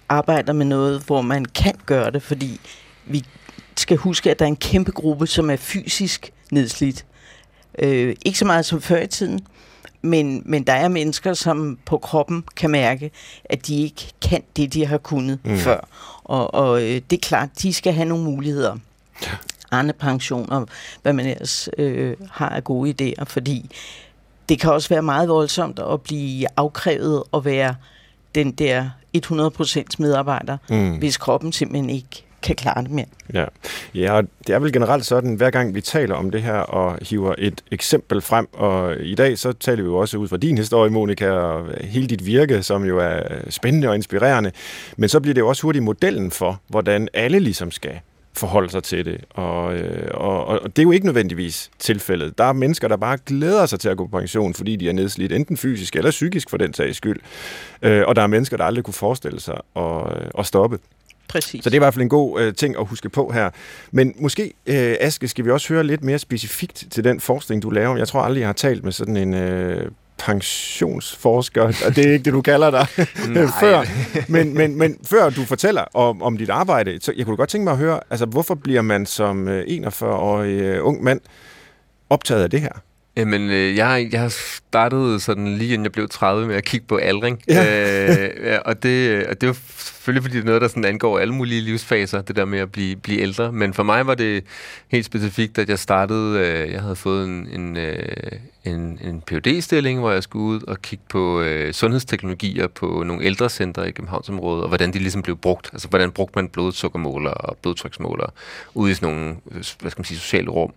arbejder 0.10 0.54
med 0.54 0.66
noget, 0.66 1.04
hvor 1.06 1.22
man 1.22 1.46
kan 1.46 1.74
gøre 1.86 2.12
det, 2.12 2.24
fordi 2.24 2.60
vi 3.06 3.26
skal 3.80 3.98
huske, 3.98 4.32
at 4.32 4.40
der 4.40 4.46
er 4.46 4.50
en 4.50 4.56
kæmpe 4.56 4.92
gruppe, 4.92 5.28
som 5.28 5.50
er 5.50 5.56
fysisk 5.56 6.32
nedslidt. 6.52 7.06
Øh, 7.80 8.16
ikke 8.26 8.40
så 8.40 8.46
meget 8.46 8.66
som 8.66 8.82
før 8.82 9.02
i 9.02 9.08
tiden, 9.08 9.40
men, 10.02 10.42
men 10.46 10.64
der 10.64 10.74
er 10.74 10.88
mennesker, 10.88 11.34
som 11.34 11.80
på 11.86 11.98
kroppen 11.98 12.44
kan 12.56 12.70
mærke, 12.70 13.12
at 13.46 13.68
de 13.68 13.82
ikke 13.84 14.08
kan 14.22 14.44
det, 14.58 14.74
de 14.74 14.86
har 14.86 14.98
kunnet 14.98 15.40
Mm. 15.44 15.58
før. 15.58 15.88
Og, 16.24 16.54
og 16.54 16.82
øh, 16.82 17.02
det 17.10 17.14
er 17.14 17.22
klart, 17.22 17.50
de 17.62 17.74
skal 17.74 17.94
have 17.94 18.06
nogle 18.08 18.24
muligheder. 18.24 18.76
Andre 19.72 19.94
pensioner, 19.94 20.66
hvad 21.02 21.14
man 21.14 21.26
ellers 21.26 21.70
øh, 21.78 22.16
har 22.32 22.50
af 22.50 22.64
gode 22.64 22.90
idéer, 23.20 23.24
fordi 23.24 23.70
det 24.50 24.60
kan 24.60 24.72
også 24.72 24.90
være 24.90 25.02
meget 25.02 25.30
voldsomt 25.30 25.80
at 25.80 26.02
blive 26.02 26.48
afkrævet 26.58 27.24
og 27.32 27.46
være 27.46 27.76
den 28.36 28.52
der 28.52 28.90
100% 29.18 29.84
medarbejder, 30.00 30.58
Mm. 30.70 30.98
hvis 30.98 31.18
kroppen 31.18 31.52
simpelthen 31.52 31.90
ikke 31.90 32.24
kan 32.42 32.56
klare 32.56 32.84
det 32.84 32.92
mere. 32.92 33.06
Ja. 33.34 33.46
ja, 33.96 34.12
og 34.12 34.24
det 34.48 34.56
er 34.56 34.60
vel 34.60 34.74
generelt 34.74 35.06
sådan, 35.06 35.36
hver 35.36 35.50
gang 35.50 35.76
vi 35.76 35.82
taler 35.82 36.16
om 36.16 36.32
det 36.32 36.42
her 36.42 36.58
og 36.58 36.98
hiver 37.02 37.36
et 37.38 37.64
eksempel 37.72 38.22
frem, 38.22 38.48
og 38.54 38.96
i 39.00 39.16
dag 39.16 39.38
så 39.38 39.54
taler 39.54 39.84
vi 39.84 39.88
jo 39.88 39.98
også 39.98 40.18
ud 40.18 40.28
fra 40.28 40.38
din 40.38 40.58
historie, 40.58 40.92
Monika, 40.92 41.30
og 41.30 41.66
hele 41.82 42.08
dit 42.08 42.26
virke, 42.26 42.64
som 42.64 42.86
jo 42.86 43.00
er 43.00 43.22
spændende 43.50 43.90
og 43.90 43.96
inspirerende, 43.96 44.52
men 44.98 45.10
så 45.10 45.20
bliver 45.20 45.34
det 45.34 45.42
jo 45.42 45.48
også 45.48 45.62
hurtigt 45.62 45.84
modellen 45.84 46.32
for, 46.32 46.62
hvordan 46.68 47.08
alle 47.14 47.40
ligesom 47.40 47.72
skal 47.72 48.00
forholde 48.38 48.70
sig 48.70 48.84
til 48.84 49.06
det. 49.06 49.26
Og, 49.30 49.76
øh, 49.76 50.08
og, 50.14 50.46
og 50.46 50.76
det 50.76 50.80
er 50.80 50.84
jo 50.84 50.92
ikke 50.92 51.06
nødvendigvis 51.06 51.70
tilfældet. 51.80 52.38
Der 52.38 52.44
er 52.44 52.54
mennesker, 52.54 52.88
der 52.88 52.98
bare 52.98 53.18
glæder 53.26 53.66
sig 53.66 53.80
til 53.80 53.90
at 53.90 53.98
gå 53.98 54.08
på 54.08 54.18
pension, 54.18 54.54
fordi 54.54 54.76
de 54.76 54.90
er 54.90 54.94
nedslidt, 54.94 55.32
enten 55.32 55.58
fysisk 55.58 55.96
eller 55.96 56.12
psykisk 56.12 56.50
for 56.50 56.58
den 56.58 56.74
sags 56.74 56.98
skyld. 56.98 57.20
Øh, 57.82 58.04
og 58.08 58.16
der 58.16 58.22
er 58.22 58.28
mennesker, 58.28 58.58
der 58.58 58.64
aldrig 58.64 58.84
kunne 58.84 58.94
forestille 58.94 59.40
sig 59.40 59.60
at, 59.76 59.84
øh, 59.84 60.28
at 60.40 60.46
stoppe. 60.46 60.80
Præcis. 61.28 61.64
Så 61.64 61.70
det 61.70 61.74
er 61.74 61.80
i 61.80 61.86
hvert 61.86 61.94
fald 61.94 62.04
en 62.04 62.10
god 62.10 62.42
øh, 62.42 62.54
ting 62.54 62.76
at 62.80 62.88
huske 62.88 63.10
på 63.10 63.32
her. 63.34 63.50
Men 63.92 64.14
måske, 64.20 64.54
øh, 64.66 64.96
Aske, 65.00 65.28
skal 65.28 65.46
vi 65.46 65.52
også 65.52 65.74
høre 65.74 65.84
lidt 65.84 66.04
mere 66.04 66.20
specifikt 66.20 66.86
til 66.92 67.04
den 67.04 67.20
forskning, 67.20 67.62
du 67.62 67.70
laver. 67.70 67.98
Jeg 67.98 68.08
tror 68.08 68.22
aldrig, 68.22 68.40
jeg 68.40 68.48
har 68.48 68.54
talt 68.54 68.84
med 68.84 68.92
sådan 68.92 69.18
en 69.18 69.34
øh, 69.34 69.92
pensionsforsker, 70.18 71.64
og 71.86 71.96
det 71.96 72.08
er 72.08 72.12
ikke 72.12 72.26
det, 72.26 72.34
du 72.34 72.42
kalder 72.42 72.72
dig, 72.72 72.88
før. 73.60 73.84
Men, 74.32 74.54
men, 74.54 74.78
men 74.78 74.98
før 75.06 75.30
du 75.30 75.44
fortæller 75.44 75.82
om, 75.94 76.22
om 76.22 76.38
dit 76.38 76.50
arbejde, 76.50 76.98
så 77.02 77.14
jeg 77.18 77.26
kunne 77.26 77.38
godt 77.38 77.50
tænke 77.50 77.64
mig 77.64 77.72
at 77.72 77.78
høre, 77.78 78.00
altså 78.10 78.26
hvorfor 78.26 78.56
bliver 78.56 78.82
man 78.82 79.06
som 79.06 79.48
øh, 79.48 79.64
41-årig 79.64 80.62
øh, 80.62 80.86
ung 80.86 81.04
mand 81.04 81.22
optaget 82.10 82.44
af 82.44 82.50
det 82.50 82.62
her? 82.62 82.72
Jamen, 83.18 83.50
øh, 83.50 83.76
jeg, 83.76 84.10
jeg 84.12 84.22
har 84.22 84.36
startet 84.68 85.22
sådan 85.22 85.58
lige 85.58 85.74
inden 85.74 85.86
jeg 85.86 85.92
blev 85.92 86.10
30 86.10 86.48
med 86.48 86.56
at 86.56 86.64
kigge 86.64 86.86
på 86.88 86.96
aldring. 86.96 87.42
Ja. 87.48 88.24
Øh, 88.54 88.60
og, 88.66 88.84
det, 88.84 89.26
og 89.28 89.42
det 89.42 89.48
var 89.48 89.58
selvfølgelig, 90.08 90.24
fordi 90.24 90.38
det 90.38 90.42
er 90.42 90.46
noget, 90.46 90.62
der 90.62 90.68
sådan 90.68 90.86
angår 90.86 91.20
alle 91.20 91.34
mulige 91.34 91.62
livsfaser, 91.62 92.22
det 92.22 92.36
der 92.36 92.46
med 92.46 92.60
at 92.60 92.72
blive, 92.72 92.96
blive 92.96 93.20
ældre. 93.22 93.52
Men 93.52 93.74
for 93.74 93.84
mig 93.84 94.08
var 94.08 94.16
det 94.16 94.44
helt 94.88 95.06
specifikt, 95.06 95.58
at 95.58 95.70
jeg 95.70 95.80
startede, 95.80 96.40
øh, 96.40 96.72
jeg 96.72 96.82
havde 96.82 96.96
fået 96.96 97.26
en, 97.26 97.48
en, 97.48 97.78
øh, 97.78 98.32
en, 98.68 99.00
en 99.04 99.22
phd 99.22 99.62
stilling 99.62 100.00
hvor 100.00 100.12
jeg 100.12 100.24
skulle 100.24 100.46
ud 100.46 100.62
og 100.68 100.82
kigge 100.82 101.04
på 101.10 101.42
øh, 101.42 101.74
sundhedsteknologier 101.74 102.68
på 102.68 103.04
nogle 103.06 103.26
ældrecentre 103.26 103.90
i 103.90 103.92
Københavnsområdet, 103.92 104.64
og 104.64 104.68
hvordan 104.68 104.94
de 104.94 105.00
ligesom 105.00 105.22
blev 105.22 105.38
brugt. 105.38 105.70
Altså, 105.74 105.88
hvordan 105.88 106.12
brugte 106.12 106.34
man 106.36 106.50
blodsukkermåler 106.50 107.30
og 107.30 107.58
blodtryksmåler 107.62 108.34
ude 108.74 108.92
i 108.92 108.96
sådan 108.96 109.16
nogle, 109.16 109.36
hvad 109.82 109.92
skal 109.92 110.00
man 110.00 110.06
sige, 110.06 110.18
sociale 110.18 110.50
rum. 110.50 110.74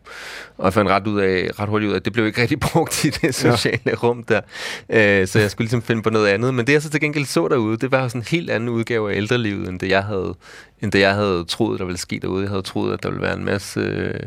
Og 0.59 0.65
jeg 0.65 0.73
fandt 0.73 0.91
ret, 0.91 1.07
ud 1.07 1.21
af, 1.21 1.51
ret 1.59 1.69
hurtigt 1.69 1.89
ud 1.89 1.93
af, 1.93 1.99
at 1.99 2.05
det 2.05 2.13
blev 2.13 2.27
ikke 2.27 2.43
rigtig 2.43 2.61
brugt 2.73 3.05
i 3.05 3.11
det 3.11 3.35
sociale 3.35 3.81
ja. 3.87 3.95
rum 3.95 4.23
der. 4.23 4.41
Øh, 4.89 5.27
så 5.27 5.39
jeg 5.39 5.51
skulle 5.51 5.65
ligesom 5.65 5.83
finde 5.83 6.03
på 6.03 6.11
noget 6.11 6.29
andet. 6.29 6.55
Men 6.55 6.67
det, 6.67 6.73
jeg 6.73 6.83
så 6.83 6.91
til 6.91 7.01
gengæld 7.01 7.25
så 7.25 7.49
derude, 7.49 7.77
det 7.77 7.93
var 7.93 8.09
sådan 8.09 8.21
en 8.21 8.27
helt 8.31 8.51
anden 8.51 8.69
udgave 8.69 9.13
af 9.13 9.19
ældrelivet, 9.21 9.69
end 9.69 9.81
det 9.81 9.89
jeg 9.89 10.05
havde 10.05 10.35
end 10.83 10.93
det 10.93 11.01
jeg 11.01 11.15
havde 11.15 11.45
troet, 11.45 11.79
der 11.79 11.85
ville 11.85 11.99
ske 11.99 12.19
derude. 12.23 12.43
Jeg 12.43 12.51
havde 12.51 12.63
troet, 12.63 12.93
at 12.93 13.03
der 13.03 13.09
ville 13.09 13.23
være 13.23 13.37
en 13.37 13.45
masse 13.45 13.81
øh, 13.81 14.21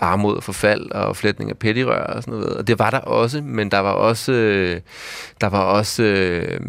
armod 0.00 0.36
og 0.36 0.42
forfald 0.42 0.90
og 0.90 1.16
flætning 1.16 1.50
af 1.50 1.58
pettirør 1.58 2.04
og 2.04 2.22
sådan 2.22 2.38
noget. 2.38 2.56
Og 2.56 2.66
det 2.66 2.78
var 2.78 2.90
der 2.90 2.98
også, 2.98 3.42
men 3.42 3.70
der 3.70 3.78
var 3.78 3.92
også, 3.92 4.32
øh, 4.32 4.80
der 5.40 5.46
var 5.46 5.62
også 5.62 6.02
øh, 6.02 6.60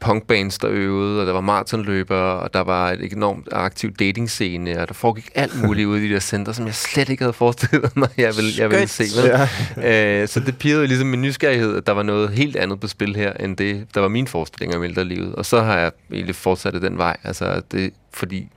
punkbands, 0.00 0.58
der 0.58 0.68
øvede, 0.70 1.20
og 1.20 1.26
der 1.26 1.32
var 1.32 1.40
maratonløbere, 1.40 2.38
og 2.38 2.54
der 2.54 2.60
var 2.60 2.90
et 2.90 3.12
enormt 3.12 3.48
aktiv 3.52 3.94
datingscene, 3.94 4.80
og 4.80 4.88
der 4.88 4.94
foregik 4.94 5.30
alt 5.34 5.62
muligt 5.62 5.86
ude 5.86 6.04
i 6.04 6.08
de 6.08 6.14
der 6.14 6.20
center, 6.20 6.52
som 6.52 6.66
jeg 6.66 6.74
slet 6.74 7.08
ikke 7.08 7.22
havde 7.22 7.32
forestillet 7.32 7.96
mig, 8.02 8.08
jeg 8.16 8.36
ville, 8.36 8.50
jeg 8.58 8.70
ville 8.70 8.88
se. 8.88 9.04
Med. 9.22 9.46
Ja. 9.76 10.22
øh, 10.22 10.28
så 10.28 10.40
det 10.40 10.58
pirrede 10.58 10.86
ligesom 10.86 11.06
min 11.08 11.22
nysgerrighed, 11.22 11.76
at 11.76 11.86
der 11.86 11.92
var 11.92 12.02
noget 12.02 12.30
helt 12.30 12.56
andet 12.56 12.80
på 12.80 12.86
spil 12.86 13.16
her, 13.16 13.32
end 13.32 13.56
det, 13.56 13.86
der 13.94 14.00
var 14.00 14.08
min 14.08 14.26
forestilling 14.26 14.76
om 14.76 14.84
ældrelivet. 14.84 15.34
Og 15.34 15.46
så 15.46 15.62
har 15.62 15.78
jeg 15.78 15.92
egentlig 16.12 16.34
fortsat 16.34 16.74
den 16.82 16.98
vej. 16.98 17.16
Altså, 17.24 17.62
det, 17.72 17.92
fordi 18.14 18.48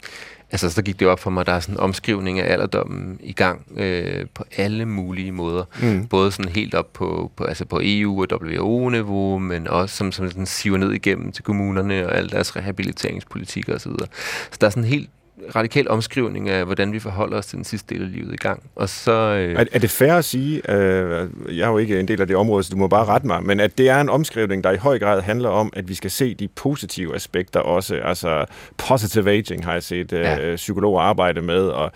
altså, 0.51 0.69
så 0.69 0.81
gik 0.81 0.99
det 0.99 1.07
op 1.07 1.19
for 1.19 1.29
mig, 1.29 1.41
at 1.41 1.47
der 1.47 1.53
er 1.53 1.59
sådan 1.59 1.75
en 1.75 1.79
omskrivning 1.79 2.39
af 2.39 2.53
alderdommen 2.53 3.19
i 3.23 3.33
gang 3.33 3.61
øh, 3.77 4.25
på 4.33 4.43
alle 4.57 4.85
mulige 4.85 5.31
måder. 5.31 5.63
Mm. 5.81 6.07
Både 6.07 6.31
sådan 6.31 6.51
helt 6.51 6.73
op 6.73 6.93
på, 6.93 7.31
på, 7.35 7.43
altså 7.43 7.65
på 7.65 7.79
EU- 7.83 8.21
og 8.21 8.41
WHO-niveau, 8.41 9.39
men 9.39 9.67
også 9.67 9.95
som, 9.95 10.11
som 10.11 10.31
sådan 10.31 10.45
siver 10.45 10.77
ned 10.77 10.91
igennem 10.91 11.31
til 11.31 11.43
kommunerne 11.43 12.05
og 12.07 12.17
alle 12.17 12.29
deres 12.29 12.55
rehabiliteringspolitikker 12.55 13.75
osv. 13.75 13.91
Så, 13.91 14.07
så 14.51 14.57
der 14.61 14.67
er 14.67 14.71
sådan 14.71 14.83
helt 14.83 15.09
radikal 15.55 15.89
omskrivning 15.89 16.49
af, 16.49 16.65
hvordan 16.65 16.93
vi 16.93 16.99
forholder 16.99 17.37
os 17.37 17.45
til 17.45 17.55
den 17.55 17.65
sidste 17.65 17.95
del 17.95 18.03
af 18.03 18.11
livet 18.11 18.33
i 18.33 18.37
gang. 18.37 18.63
Og 18.75 18.89
så, 18.89 19.11
øh... 19.11 19.59
er, 19.59 19.65
er 19.71 19.79
det 19.79 19.89
fair 19.89 20.13
at 20.13 20.25
sige, 20.25 20.71
øh, 20.71 21.29
jeg 21.57 21.65
er 21.65 21.69
jo 21.69 21.77
ikke 21.77 21.99
en 21.99 22.07
del 22.07 22.21
af 22.21 22.27
det 22.27 22.35
område, 22.35 22.63
så 22.63 22.69
du 22.69 22.77
må 22.77 22.87
bare 22.87 23.05
rette 23.05 23.27
mig, 23.27 23.43
men 23.43 23.59
at 23.59 23.77
det 23.77 23.89
er 23.89 24.01
en 24.01 24.09
omskrivning, 24.09 24.63
der 24.63 24.71
i 24.71 24.77
høj 24.77 24.99
grad 24.99 25.21
handler 25.21 25.49
om, 25.49 25.73
at 25.75 25.89
vi 25.89 25.93
skal 25.93 26.11
se 26.11 26.33
de 26.33 26.47
positive 26.47 27.15
aspekter 27.15 27.59
også, 27.59 27.95
altså 27.95 28.45
positive 28.77 29.31
aging 29.31 29.65
har 29.65 29.73
jeg 29.73 29.83
set 29.83 30.13
øh, 30.13 30.19
ja. 30.19 30.55
psykologer 30.55 31.01
arbejde 31.01 31.41
med, 31.41 31.61
og 31.61 31.91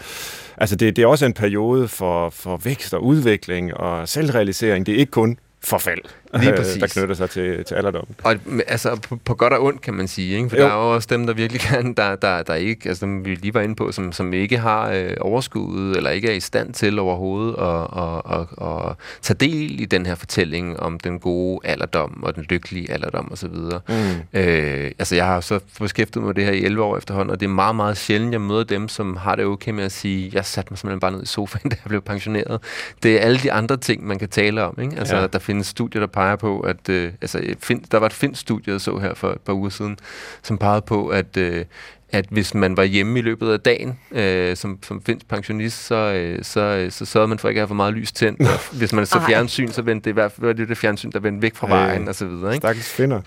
altså 0.58 0.76
det, 0.76 0.96
det 0.96 1.02
er 1.02 1.08
også 1.08 1.26
en 1.26 1.34
periode 1.34 1.88
for, 1.88 2.30
for 2.30 2.58
vækst 2.58 2.94
og 2.94 3.04
udvikling 3.04 3.74
og 3.78 4.10
selvrealisering. 4.10 4.86
Det 4.86 4.94
er 4.94 4.98
ikke 4.98 5.12
kun 5.12 5.38
forfald, 5.64 6.02
Lige 6.34 6.54
præcis. 6.54 6.82
der 6.82 6.88
knytter 6.88 7.16
sig 7.16 7.30
til, 7.30 7.66
til 7.66 7.76
alderdommen. 7.76 8.16
Og 8.24 8.36
altså 8.68 8.96
på, 8.96 9.16
på 9.16 9.34
godt 9.34 9.54
og 9.54 9.64
ondt, 9.64 9.82
kan 9.82 9.94
man 9.94 10.08
sige. 10.08 10.38
Ikke? 10.38 10.50
For 10.50 10.58
jo. 10.58 10.64
der 10.64 10.70
er 10.70 10.76
jo 10.76 10.94
også 10.94 11.08
dem, 11.12 11.28
der 11.28 11.34
virkelig 11.34 11.62
kan, 11.70 11.94
der, 11.94 12.16
der, 12.16 12.44
der 12.44 12.54
ikke, 12.56 12.90
altså 12.90 13.06
dem 13.06 13.26
vi 13.26 13.36
lige 13.36 13.54
var 13.54 13.62
inde 13.62 13.76
på, 13.76 13.92
som, 13.92 14.12
som 14.12 14.34
ikke 14.34 14.58
har 14.58 14.90
øh, 14.90 15.14
overskud, 15.22 15.96
eller 15.96 16.10
ikke 16.10 16.30
er 16.30 16.34
i 16.34 16.40
stand 16.40 16.74
til 16.74 17.00
overhovedet 17.00 17.56
at, 17.58 18.04
at, 18.04 18.40
at, 18.40 18.68
at 18.68 18.96
tage 19.22 19.38
del 19.38 19.82
i 19.82 19.86
den 19.86 20.06
her 20.06 20.16
fortælling 20.16 20.80
om 20.80 21.00
den 21.00 21.20
gode 21.20 21.60
alderdom, 21.64 22.24
og 22.24 22.36
den 22.36 22.46
lykkelige 22.50 22.92
alderdom 22.92 23.32
osv. 23.32 23.50
Mm. 23.50 24.40
Øh, 24.40 24.92
altså 25.00 25.16
jeg 25.16 25.26
har 25.26 25.42
så 25.42 25.60
beskæftiget 25.80 26.24
mig 26.24 26.28
med 26.28 26.36
det 26.36 26.46
her 26.46 26.52
i 26.52 26.64
11 26.64 26.84
år 26.84 26.98
efterhånden, 26.98 27.32
og 27.32 27.40
det 27.40 27.46
er 27.46 27.50
meget, 27.50 27.76
meget 27.76 27.98
sjældent, 27.98 28.32
jeg 28.32 28.42
møder 28.42 28.64
dem, 28.64 28.88
som 28.88 29.18
har 29.18 29.36
det 29.36 29.46
okay 29.46 29.72
med 29.72 29.84
at 29.84 29.92
sige, 29.92 30.32
jeg 30.34 30.46
satte 30.46 30.72
mig 30.72 30.78
simpelthen 30.78 31.00
bare 31.00 31.12
ned 31.12 31.24
i 31.24 31.26
sofaen, 31.26 31.70
da 31.70 31.76
jeg 31.84 31.90
blev 31.90 32.02
pensioneret. 32.02 32.62
Det 33.04 33.16
er 33.16 33.20
alle 33.20 33.38
de 33.38 33.52
andre 33.52 33.78
ting, 33.78 34.08
man 34.08 34.20
kan 34.20 34.30
tale 34.30 34.64
om. 34.64 34.78
Ikke? 34.82 34.96
Altså 35.00 35.16
ja. 35.16 35.28
der 35.28 35.40
findes 35.40 35.68
studier, 35.68 36.00
der 36.00 36.08
peger 36.20 36.36
på, 36.36 36.60
at 36.60 36.90
øh, 36.90 37.14
altså, 37.22 37.56
find, 37.60 37.82
der 37.92 37.98
var 37.98 38.06
et 38.06 38.14
finsk 38.14 38.42
studie, 38.42 38.74
jeg 38.74 38.82
så 38.82 38.98
her 38.98 39.14
for 39.14 39.32
et 39.32 39.42
par 39.42 39.54
uger 39.54 39.70
siden, 39.70 39.98
som 40.44 40.58
pegede 40.58 40.82
på, 40.82 41.08
at, 41.08 41.38
øh, 41.38 41.66
at 42.12 42.26
hvis 42.30 42.54
man 42.54 42.78
var 42.78 42.84
hjemme 42.84 43.20
i 43.20 43.22
løbet 43.22 43.52
af 43.52 43.60
dagen 43.60 44.00
øh, 44.12 44.56
som, 44.56 44.80
som 44.84 45.02
finsk 45.02 45.28
pensionist, 45.28 45.86
så, 45.86 45.96
øh, 45.96 46.44
så, 46.44 46.62
øh, 46.62 46.92
så 46.92 47.06
sørgede 47.06 47.28
man 47.28 47.40
for 47.40 47.50
ikke 47.50 47.60
at 47.60 47.62
have 47.62 47.68
for 47.68 47.76
meget 47.76 47.94
lys 47.94 48.12
tændt. 48.12 48.42
Hvis 48.78 48.94
man 48.94 49.06
så 49.06 49.22
fjernsyn, 49.28 49.68
så 49.68 49.82
vendte 49.82 50.06
det 50.06 50.12
i 50.12 50.14
hvert 50.14 50.32
fald 50.32 50.56
det, 50.56 50.70
det 50.70 50.78
fjernsyn, 50.78 51.12
der 51.12 51.20
vendte 51.20 51.42
væk 51.42 51.56
fra 51.56 51.68
vejen 51.68 52.08
og 52.08 52.16
så 52.16 52.26
videre. 52.26 52.54
Ikke? 52.54 52.62
Stakkels 52.62 52.90
finder. 52.90 53.22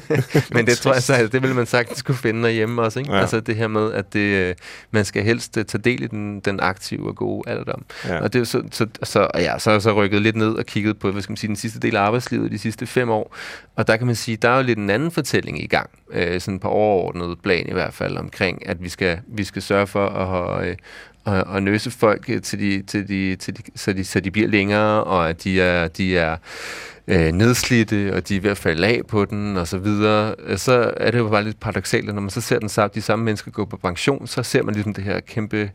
Men 0.54 0.66
det 0.66 0.78
tror 0.78 0.92
jeg 0.92 1.02
så, 1.02 1.12
altså, 1.14 1.32
det 1.32 1.42
ville 1.42 1.56
man 1.56 1.66
sagtens 1.66 2.02
kunne 2.02 2.14
finde 2.14 2.42
derhjemme 2.42 2.82
også. 2.82 2.98
Ikke? 2.98 3.12
Ja. 3.12 3.20
Altså 3.20 3.40
det 3.40 3.56
her 3.56 3.68
med, 3.68 3.92
at 3.92 4.12
det, 4.12 4.20
øh, 4.20 4.54
man 4.90 5.04
skal 5.04 5.22
helst 5.22 5.56
uh, 5.56 5.62
tage 5.62 5.82
del 5.82 6.02
i 6.02 6.06
den, 6.06 6.40
den 6.40 6.60
aktive 6.60 7.08
og 7.08 7.16
gode 7.16 7.50
alderdom. 7.50 7.84
Ja. 8.08 8.20
Og 8.20 8.32
det 8.32 8.40
er 8.40 8.44
så, 8.44 8.62
så, 8.70 8.86
så, 9.02 9.28
ja, 9.34 9.58
så 9.58 9.70
er 9.70 9.74
jeg 9.74 9.82
så 9.82 9.92
rykket 9.92 10.22
lidt 10.22 10.36
ned 10.36 10.54
og 10.54 10.66
kigget 10.66 10.98
på, 10.98 11.10
hvad 11.10 11.22
skal 11.22 11.30
man 11.30 11.36
sige, 11.36 11.48
den 11.48 11.56
sidste 11.56 11.80
del 11.80 11.96
af 11.96 12.00
arbejdslivet 12.00 12.50
de 12.50 12.58
sidste 12.58 12.86
fem 12.86 13.10
år. 13.10 13.36
Og 13.76 13.86
der 13.86 13.96
kan 13.96 14.06
man 14.06 14.16
sige, 14.16 14.36
der 14.36 14.48
er 14.48 14.56
jo 14.56 14.62
lidt 14.62 14.78
en 14.78 14.90
anden 14.90 15.10
fortælling 15.10 15.62
i 15.62 15.66
gang. 15.66 15.90
Øh, 16.12 16.40
sådan 16.40 16.58
på 16.58 16.68
overordnet 16.68 17.38
plan 17.42 17.68
i 17.68 17.72
hvert 17.72 17.94
fald 17.94 18.21
omkring, 18.22 18.68
at 18.68 18.82
vi 18.82 18.88
skal, 18.88 19.18
vi 19.26 19.44
skal 19.44 19.62
sørge 19.62 19.86
for 19.86 20.06
at, 20.06 20.68
øh, 20.68 20.76
at, 21.26 21.44
at 21.56 21.62
nøse 21.62 21.90
folk 21.90 22.30
øh, 22.30 22.42
til 22.42 22.58
de, 22.58 22.82
til 22.82 23.08
de, 23.08 23.36
til 23.36 23.56
de, 23.56 23.62
så, 23.74 23.92
de, 23.92 24.04
så 24.04 24.20
de 24.20 24.30
bliver 24.30 24.48
længere, 24.48 25.04
og 25.04 25.28
at 25.28 25.44
de 25.44 25.60
er, 25.60 25.88
de 25.88 26.18
er 26.18 26.36
øh, 27.08 27.32
nedslidte, 27.32 28.14
og 28.14 28.28
de 28.28 28.36
er 28.36 28.40
ved 28.40 28.50
at 28.50 28.58
falde 28.58 28.86
af 28.86 29.00
på 29.08 29.24
den, 29.24 29.56
og 29.56 29.68
så 29.68 29.78
videre, 29.78 30.34
så 30.58 30.94
er 30.96 31.10
det 31.10 31.18
jo 31.18 31.28
bare 31.28 31.44
lidt 31.44 31.60
paradoxalt, 31.60 32.08
at 32.08 32.14
når 32.14 32.22
man 32.22 32.30
så 32.30 32.40
ser 32.40 32.58
den, 32.58 32.68
de 32.94 33.02
samme 33.02 33.24
mennesker 33.24 33.50
gå 33.50 33.64
på 33.64 33.76
pension, 33.76 34.26
så 34.26 34.42
ser 34.42 34.62
man 34.62 34.74
ligesom 34.74 34.94
det 34.94 35.04
her 35.04 35.20
kæmpe 35.20 35.70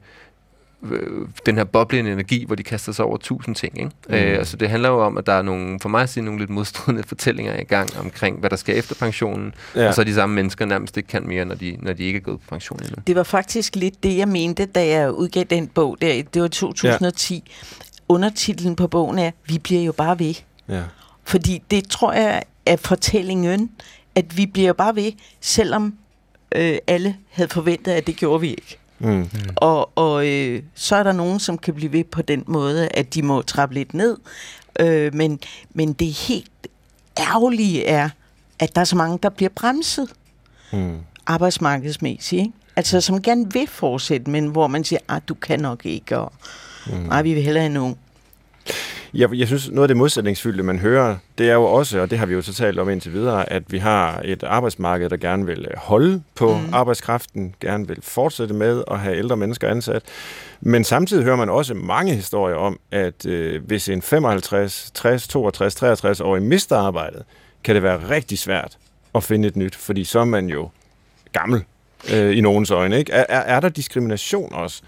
den 1.45 1.57
her 1.57 1.63
boblende 1.63 2.11
energi, 2.11 2.45
hvor 2.45 2.55
de 2.55 2.63
kaster 2.63 2.91
sig 2.91 3.05
over 3.05 3.17
tusind 3.17 3.55
ting. 3.55 3.77
Ikke? 3.77 3.91
Mm. 4.09 4.15
Øh, 4.15 4.37
altså 4.37 4.57
det 4.57 4.69
handler 4.69 4.89
jo 4.89 5.05
om, 5.05 5.17
at 5.17 5.25
der 5.25 5.33
er 5.33 5.41
nogle, 5.41 5.79
for 5.79 5.89
mig 5.89 6.03
at 6.03 6.09
sige, 6.09 6.23
nogle 6.23 6.39
lidt 6.39 6.49
modstridende 6.49 7.03
fortællinger 7.07 7.59
i 7.59 7.63
gang 7.63 7.89
omkring, 7.99 8.39
hvad 8.39 8.49
der 8.49 8.55
skal 8.55 8.77
efter 8.77 8.95
pensionen, 8.95 9.53
ja. 9.75 9.87
og 9.87 9.93
så 9.93 10.03
de 10.03 10.13
samme 10.13 10.35
mennesker 10.35 10.65
nærmest 10.65 10.97
ikke 10.97 11.07
kan 11.07 11.27
mere, 11.27 11.45
når 11.45 11.55
de, 11.55 11.77
når 11.79 11.93
de 11.93 12.03
ikke 12.03 12.17
er 12.17 12.21
gået 12.21 12.39
på 12.39 12.45
pension 12.49 12.79
endnu. 12.79 12.95
Det 13.07 13.15
var 13.15 13.23
faktisk 13.23 13.75
lidt 13.75 14.03
det, 14.03 14.17
jeg 14.17 14.27
mente, 14.27 14.65
da 14.65 14.87
jeg 14.87 15.11
udgav 15.11 15.43
den 15.43 15.67
bog 15.67 15.97
der. 16.01 16.23
Det 16.33 16.41
var 16.41 16.47
2010. 16.47 17.33
Ja. 17.33 17.41
Undertitlen 18.09 18.75
på 18.75 18.87
bogen 18.87 19.19
er, 19.19 19.31
vi 19.47 19.59
bliver 19.59 19.81
jo 19.81 19.91
bare 19.91 20.19
ved. 20.19 20.33
Ja. 20.69 20.83
Fordi 21.23 21.63
det 21.71 21.89
tror 21.89 22.13
jeg 22.13 22.43
er 22.65 22.75
fortællingen, 22.75 23.71
at 24.15 24.37
vi 24.37 24.45
bliver 24.45 24.67
jo 24.67 24.73
bare 24.73 24.95
ved, 24.95 25.11
selvom 25.41 25.93
øh, 26.55 26.77
alle 26.87 27.15
havde 27.29 27.49
forventet, 27.49 27.91
at 27.91 28.07
det 28.07 28.15
gjorde 28.15 28.41
vi 28.41 28.49
ikke. 28.49 28.77
Mm. 28.99 29.29
Og, 29.55 29.97
og 29.97 30.27
øh, 30.27 30.63
så 30.75 30.95
er 30.95 31.03
der 31.03 31.11
nogen, 31.11 31.39
som 31.39 31.57
kan 31.57 31.73
blive 31.73 31.93
ved 31.93 32.03
på 32.03 32.21
den 32.21 32.43
måde, 32.47 32.87
at 32.87 33.13
de 33.13 33.21
må 33.21 33.41
trappe 33.41 33.75
lidt 33.75 33.93
ned. 33.93 34.17
Øh, 34.79 35.13
men, 35.13 35.39
men 35.73 35.93
det 35.93 36.07
helt 36.07 36.51
ærgerlige 37.19 37.85
er, 37.85 38.09
at 38.59 38.75
der 38.75 38.81
er 38.81 38.85
så 38.85 38.95
mange, 38.95 39.19
der 39.23 39.29
bliver 39.29 39.49
bremset 39.55 40.09
mm. 40.73 40.97
arbejdsmarkedsmæssigt. 41.25 42.39
Ikke? 42.39 42.53
Altså, 42.75 43.01
som 43.01 43.21
gerne 43.21 43.53
vil 43.53 43.67
fortsætte, 43.67 44.31
men 44.31 44.47
hvor 44.47 44.67
man 44.67 44.83
siger, 44.83 44.99
at 45.09 45.15
ah, 45.15 45.21
du 45.27 45.33
kan 45.33 45.59
nok 45.59 45.85
ikke, 45.85 46.17
og 46.17 46.33
mm. 46.87 46.93
nej, 46.93 47.21
vi 47.21 47.33
vil 47.33 47.43
hellere 47.43 47.63
have 47.63 47.73
nogen. 47.73 47.95
Jeg, 49.13 49.33
jeg 49.33 49.47
synes, 49.47 49.69
noget 49.69 49.83
af 49.83 49.87
det 49.87 49.97
modsætningsfyldte, 49.97 50.63
man 50.63 50.79
hører, 50.79 51.15
det 51.37 51.49
er 51.49 51.53
jo 51.53 51.63
også, 51.63 51.99
og 51.99 52.09
det 52.09 52.19
har 52.19 52.25
vi 52.25 52.33
jo 52.33 52.41
så 52.41 52.53
talt 52.53 52.79
om 52.79 52.89
indtil 52.89 53.13
videre, 53.13 53.51
at 53.51 53.63
vi 53.67 53.77
har 53.77 54.21
et 54.25 54.43
arbejdsmarked, 54.43 55.09
der 55.09 55.17
gerne 55.17 55.45
vil 55.45 55.67
holde 55.77 56.21
på 56.35 56.57
mm. 56.57 56.73
arbejdskraften, 56.73 57.55
gerne 57.61 57.87
vil 57.87 57.97
fortsætte 58.01 58.53
med 58.53 58.83
at 58.91 58.99
have 58.99 59.17
ældre 59.17 59.37
mennesker 59.37 59.69
ansat. 59.69 60.03
Men 60.61 60.83
samtidig 60.83 61.23
hører 61.23 61.35
man 61.35 61.49
også 61.49 61.73
mange 61.73 62.15
historier 62.15 62.55
om, 62.55 62.79
at 62.91 63.25
øh, 63.25 63.63
hvis 63.65 63.89
en 63.89 64.01
55, 64.01 64.91
60, 64.93 65.27
62, 65.27 65.75
63 65.75 66.21
årig 66.21 66.43
mister 66.43 66.77
arbejdet, 66.77 67.23
kan 67.63 67.75
det 67.75 67.83
være 67.83 68.09
rigtig 68.09 68.39
svært 68.39 68.77
at 69.15 69.23
finde 69.23 69.47
et 69.47 69.55
nyt, 69.55 69.75
fordi 69.75 70.03
så 70.03 70.19
er 70.19 70.25
man 70.25 70.49
jo 70.49 70.69
gammel 71.33 71.63
øh, 72.13 72.37
i 72.37 72.41
nogens 72.41 72.71
øjne. 72.71 72.97
Ikke? 72.97 73.11
Er, 73.11 73.25
er, 73.29 73.55
er 73.55 73.59
der 73.59 73.69
diskrimination 73.69 74.53
også 74.53 74.81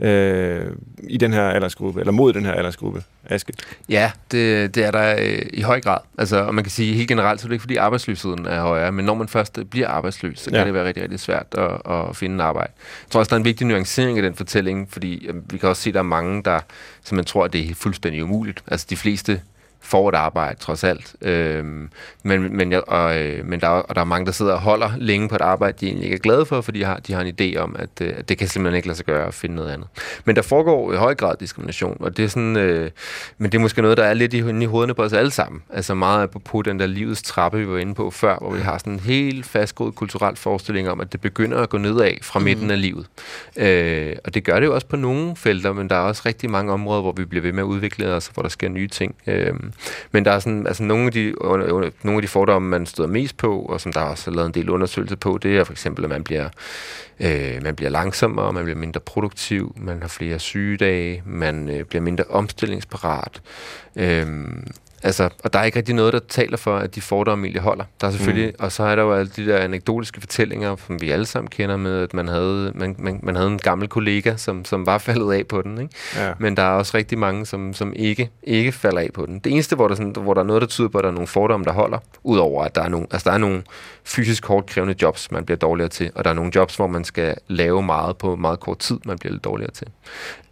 øh, 0.00 0.66
i 1.08 1.16
den 1.16 1.32
her 1.32 1.42
aldersgruppe, 1.42 2.00
eller 2.00 2.12
mod 2.12 2.32
den 2.32 2.44
her 2.44 2.52
aldersgruppe? 2.52 3.02
Aske? 3.30 3.52
Ja, 3.88 4.10
det, 4.32 4.74
det 4.74 4.84
er 4.84 4.90
der 4.90 5.16
øh, 5.18 5.38
i 5.52 5.60
høj 5.62 5.80
grad. 5.80 5.98
Altså, 6.18 6.36
og 6.36 6.54
man 6.54 6.64
kan 6.64 6.70
sige 6.70 6.94
helt 6.94 7.08
generelt, 7.08 7.40
så 7.40 7.46
er 7.46 7.48
det 7.48 7.54
ikke 7.54 7.62
fordi 7.62 7.76
arbejdsløsheden 7.76 8.46
er 8.46 8.60
højere, 8.60 8.92
men 8.92 9.04
når 9.04 9.14
man 9.14 9.28
først 9.28 9.58
bliver 9.70 9.88
arbejdsløs, 9.88 10.40
så 10.40 10.50
kan 10.50 10.58
ja. 10.58 10.66
det 10.66 10.74
være 10.74 10.84
rigtig, 10.84 11.02
rigtig 11.02 11.20
svært 11.20 11.46
at, 11.58 11.92
at 11.92 12.16
finde 12.16 12.34
en 12.34 12.40
arbejde. 12.40 12.72
Jeg 13.04 13.10
tror 13.10 13.20
også, 13.20 13.30
der 13.30 13.36
er 13.36 13.38
en 13.40 13.44
vigtig 13.44 13.66
nuancering 13.66 14.18
i 14.18 14.22
den 14.22 14.34
fortælling, 14.34 14.88
fordi 14.90 15.26
øh, 15.26 15.52
vi 15.52 15.58
kan 15.58 15.68
også 15.68 15.82
se, 15.82 15.90
at 15.90 15.94
der 15.94 16.00
er 16.00 16.04
mange, 16.04 16.42
der 16.42 16.60
som 17.04 17.16
man 17.16 17.24
tror, 17.24 17.44
at 17.44 17.52
det 17.52 17.70
er 17.70 17.74
fuldstændig 17.74 18.24
umuligt. 18.24 18.62
Altså 18.66 18.86
de 18.90 18.96
fleste 18.96 19.40
får 19.86 20.08
et 20.08 20.14
arbejde, 20.14 20.60
trods 20.60 20.84
alt. 20.84 21.16
Øhm, 21.22 21.90
men, 22.22 22.56
men, 22.56 22.74
og, 22.86 23.18
øh, 23.18 23.46
men 23.46 23.60
der, 23.60 23.68
og 23.68 23.94
der 23.94 24.00
er 24.00 24.04
mange, 24.04 24.26
der 24.26 24.32
sidder 24.32 24.52
og 24.52 24.60
holder 24.60 24.90
længe 24.98 25.28
på 25.28 25.34
et 25.34 25.40
arbejde, 25.40 25.76
de 25.80 25.86
egentlig 25.86 26.04
ikke 26.04 26.14
er 26.14 26.20
glade 26.20 26.46
for, 26.46 26.60
fordi 26.60 26.78
de 26.78 26.84
har, 26.84 26.96
de 26.96 27.12
har 27.12 27.20
en 27.20 27.34
idé 27.40 27.58
om, 27.58 27.76
at, 27.78 27.88
øh, 28.00 28.14
at 28.16 28.28
det 28.28 28.38
kan 28.38 28.48
simpelthen 28.48 28.76
ikke 28.76 28.88
lade 28.88 28.96
sig 28.96 29.06
gøre 29.06 29.26
at 29.26 29.34
finde 29.34 29.56
noget 29.56 29.70
andet. 29.70 29.88
Men 30.24 30.36
der 30.36 30.42
foregår 30.42 30.92
i 30.92 30.96
høj 30.96 31.14
grad 31.14 31.34
diskrimination, 31.40 31.96
og 32.00 32.16
det 32.16 32.24
er 32.24 32.28
sådan, 32.28 32.56
øh, 32.56 32.90
men 33.38 33.52
det 33.52 33.58
er 33.58 33.62
måske 33.62 33.82
noget, 33.82 33.96
der 33.96 34.04
er 34.04 34.14
lidt 34.14 34.34
i, 34.34 34.38
i 34.38 34.64
hovederne 34.64 34.94
på 34.94 35.02
os 35.02 35.12
alle 35.12 35.30
sammen. 35.30 35.62
Altså 35.70 35.94
meget 35.94 36.30
på 36.30 36.62
den 36.62 36.80
der 36.80 36.86
livets 36.86 37.22
trappe, 37.22 37.58
vi 37.58 37.68
var 37.68 37.78
inde 37.78 37.94
på 37.94 38.10
før, 38.10 38.38
hvor 38.38 38.50
vi 38.50 38.60
har 38.60 38.78
sådan 38.78 38.92
en 38.92 39.00
helt 39.00 39.46
fastgroet 39.46 39.94
kulturel 39.94 40.36
forestilling 40.36 40.88
om, 40.88 41.00
at 41.00 41.12
det 41.12 41.20
begynder 41.20 41.58
at 41.58 41.68
gå 41.68 41.78
nedad 41.78 42.12
fra 42.22 42.40
midten 42.40 42.64
mm. 42.64 42.70
af 42.70 42.80
livet. 42.80 43.06
Øh, 43.56 44.16
og 44.24 44.34
det 44.34 44.44
gør 44.44 44.60
det 44.60 44.66
jo 44.66 44.74
også 44.74 44.86
på 44.86 44.96
nogle 44.96 45.36
felter, 45.36 45.72
men 45.72 45.90
der 45.90 45.96
er 45.96 46.00
også 46.00 46.22
rigtig 46.26 46.50
mange 46.50 46.72
områder, 46.72 47.02
hvor 47.02 47.12
vi 47.12 47.24
bliver 47.24 47.42
ved 47.42 47.52
med 47.52 47.62
at 47.62 47.66
udvikle 47.66 48.12
os, 48.12 48.26
hvor 48.26 48.42
der 48.42 48.48
sker 48.48 48.68
nye 48.68 48.88
ting. 48.88 49.14
Øh, 49.26 49.54
men 50.12 50.24
der 50.24 50.30
er 50.30 50.38
sådan, 50.38 50.66
altså 50.66 50.82
nogle 50.82 51.06
af 51.06 51.12
de, 51.12 51.34
nogle 52.02 52.16
af 52.16 52.22
de 52.22 52.28
fordomme, 52.28 52.68
man 52.68 52.86
støder 52.86 53.08
mest 53.08 53.36
på, 53.36 53.58
og 53.58 53.80
som 53.80 53.92
der 53.92 54.00
også 54.00 54.30
er 54.30 54.34
lavet 54.34 54.46
en 54.46 54.54
del 54.54 54.70
undersøgelser 54.70 55.16
på, 55.16 55.38
det 55.38 55.56
er 55.56 55.64
for 55.64 55.72
eksempel, 55.72 56.04
at 56.04 56.10
man 56.10 56.24
bliver, 56.24 56.48
øh, 57.20 57.62
man 57.62 57.76
bliver 57.76 57.90
langsommere, 57.90 58.52
man 58.52 58.64
bliver 58.64 58.78
mindre 58.78 59.00
produktiv, 59.00 59.74
man 59.76 60.00
har 60.00 60.08
flere 60.08 60.38
sygedage, 60.38 61.22
man 61.26 61.68
øh, 61.70 61.84
bliver 61.84 62.02
mindre 62.02 62.24
omstillingsparat. 62.28 63.40
Øh, 63.96 64.26
Altså, 65.02 65.28
og 65.44 65.52
der 65.52 65.58
er 65.58 65.64
ikke 65.64 65.78
rigtig 65.78 65.94
noget, 65.94 66.12
der 66.12 66.20
taler 66.28 66.56
for, 66.56 66.76
at 66.76 66.94
de 66.94 67.00
fordomme 67.00 67.46
egentlig 67.46 67.62
holder. 67.62 67.84
Der 68.00 68.06
er 68.06 68.10
selvfølgelig, 68.10 68.48
mm. 68.48 68.64
og 68.64 68.72
så 68.72 68.82
er 68.82 68.96
der 68.96 69.02
jo 69.02 69.12
alle 69.12 69.30
de 69.36 69.46
der 69.46 69.58
anekdotiske 69.58 70.20
fortællinger, 70.20 70.76
som 70.86 71.00
vi 71.00 71.10
alle 71.10 71.26
sammen 71.26 71.50
kender 71.50 71.76
med, 71.76 72.02
at 72.02 72.14
man 72.14 72.28
havde, 72.28 72.72
man, 72.74 72.96
man, 72.98 73.20
man 73.22 73.36
havde 73.36 73.48
en 73.48 73.58
gammel 73.58 73.88
kollega, 73.88 74.36
som, 74.36 74.64
som 74.64 74.86
var 74.86 74.98
faldet 74.98 75.32
af 75.32 75.46
på 75.46 75.62
den. 75.62 75.80
Ikke? 75.80 75.94
Ja. 76.16 76.32
Men 76.38 76.56
der 76.56 76.62
er 76.62 76.70
også 76.70 76.96
rigtig 76.96 77.18
mange, 77.18 77.46
som, 77.46 77.74
som 77.74 77.92
ikke, 77.96 78.30
ikke 78.42 78.72
falder 78.72 79.00
af 79.00 79.10
på 79.14 79.26
den. 79.26 79.38
Det 79.38 79.52
eneste, 79.52 79.76
hvor 79.76 79.88
der, 79.88 79.94
sådan, 79.94 80.12
hvor 80.22 80.34
der 80.34 80.40
er 80.40 80.46
noget, 80.46 80.60
der 80.60 80.68
tyder 80.68 80.88
på, 80.88 80.98
at 80.98 81.04
der 81.04 81.10
er 81.10 81.14
nogle 81.14 81.26
fordomme, 81.26 81.64
der 81.64 81.72
holder, 81.72 81.98
udover 82.22 82.64
at 82.64 82.74
der 82.74 82.82
er 82.82 82.88
nogle, 82.88 83.06
altså 83.10 83.30
der 83.30 83.34
er 83.34 83.38
nogle 83.38 83.62
fysisk 84.04 84.46
hårdt 84.46 84.66
krævende 84.66 84.94
jobs, 85.02 85.30
man 85.30 85.44
bliver 85.44 85.58
dårligere 85.58 85.88
til, 85.88 86.10
og 86.14 86.24
der 86.24 86.30
er 86.30 86.34
nogle 86.34 86.52
jobs, 86.54 86.76
hvor 86.76 86.86
man 86.86 87.04
skal 87.04 87.34
lave 87.48 87.82
meget 87.82 88.16
på 88.16 88.36
meget 88.36 88.60
kort 88.60 88.78
tid, 88.78 88.98
man 89.04 89.18
bliver 89.18 89.32
lidt 89.32 89.44
dårligere 89.44 89.70
til. 89.70 89.86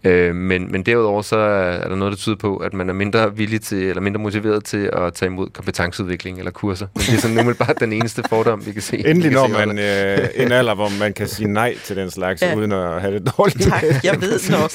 Øh, 0.05 0.35
men, 0.35 0.73
men 0.73 0.83
derudover 0.83 1.23
så 1.23 1.37
er 1.37 1.89
der 1.89 1.97
noget, 1.97 2.13
der 2.13 2.17
tyder 2.19 2.37
på, 2.37 2.57
at 2.57 2.75
man 2.75 2.89
er 2.89 2.93
mindre 2.93 3.37
villig 3.37 3.61
til, 3.61 3.83
eller 3.83 4.01
mindre 4.01 4.21
motiveret 4.21 4.65
til 4.65 4.91
at 4.93 5.15
tage 5.15 5.27
imod 5.27 5.49
kompetenceudvikling 5.51 6.39
eller 6.39 6.51
kurser. 6.51 6.87
Men 6.95 7.01
det 7.01 7.15
er 7.15 7.19
sådan 7.19 7.39
umiddelbart 7.39 7.81
den 7.81 7.93
eneste 7.93 8.23
fordom, 8.29 8.67
vi 8.67 8.73
kan 8.73 8.83
se. 8.83 9.07
Endelig 9.07 9.31
når 9.31 9.49
man 9.49 9.79
øh, 9.79 10.29
en 10.35 10.53
alder, 10.53 10.75
hvor 10.75 10.91
man 11.01 11.13
kan 11.13 11.29
sige 11.29 11.49
nej 11.53 11.77
til 11.85 11.97
den 11.97 12.11
slags, 12.11 12.43
ja. 12.43 12.49
Ja. 12.49 12.55
uden 12.57 12.73
at 12.73 13.01
have 13.01 13.15
det 13.15 13.33
dårligt. 13.39 13.63
Tak, 13.63 13.83
jeg 14.05 14.21
ved 14.21 14.51
nok. 14.61 14.71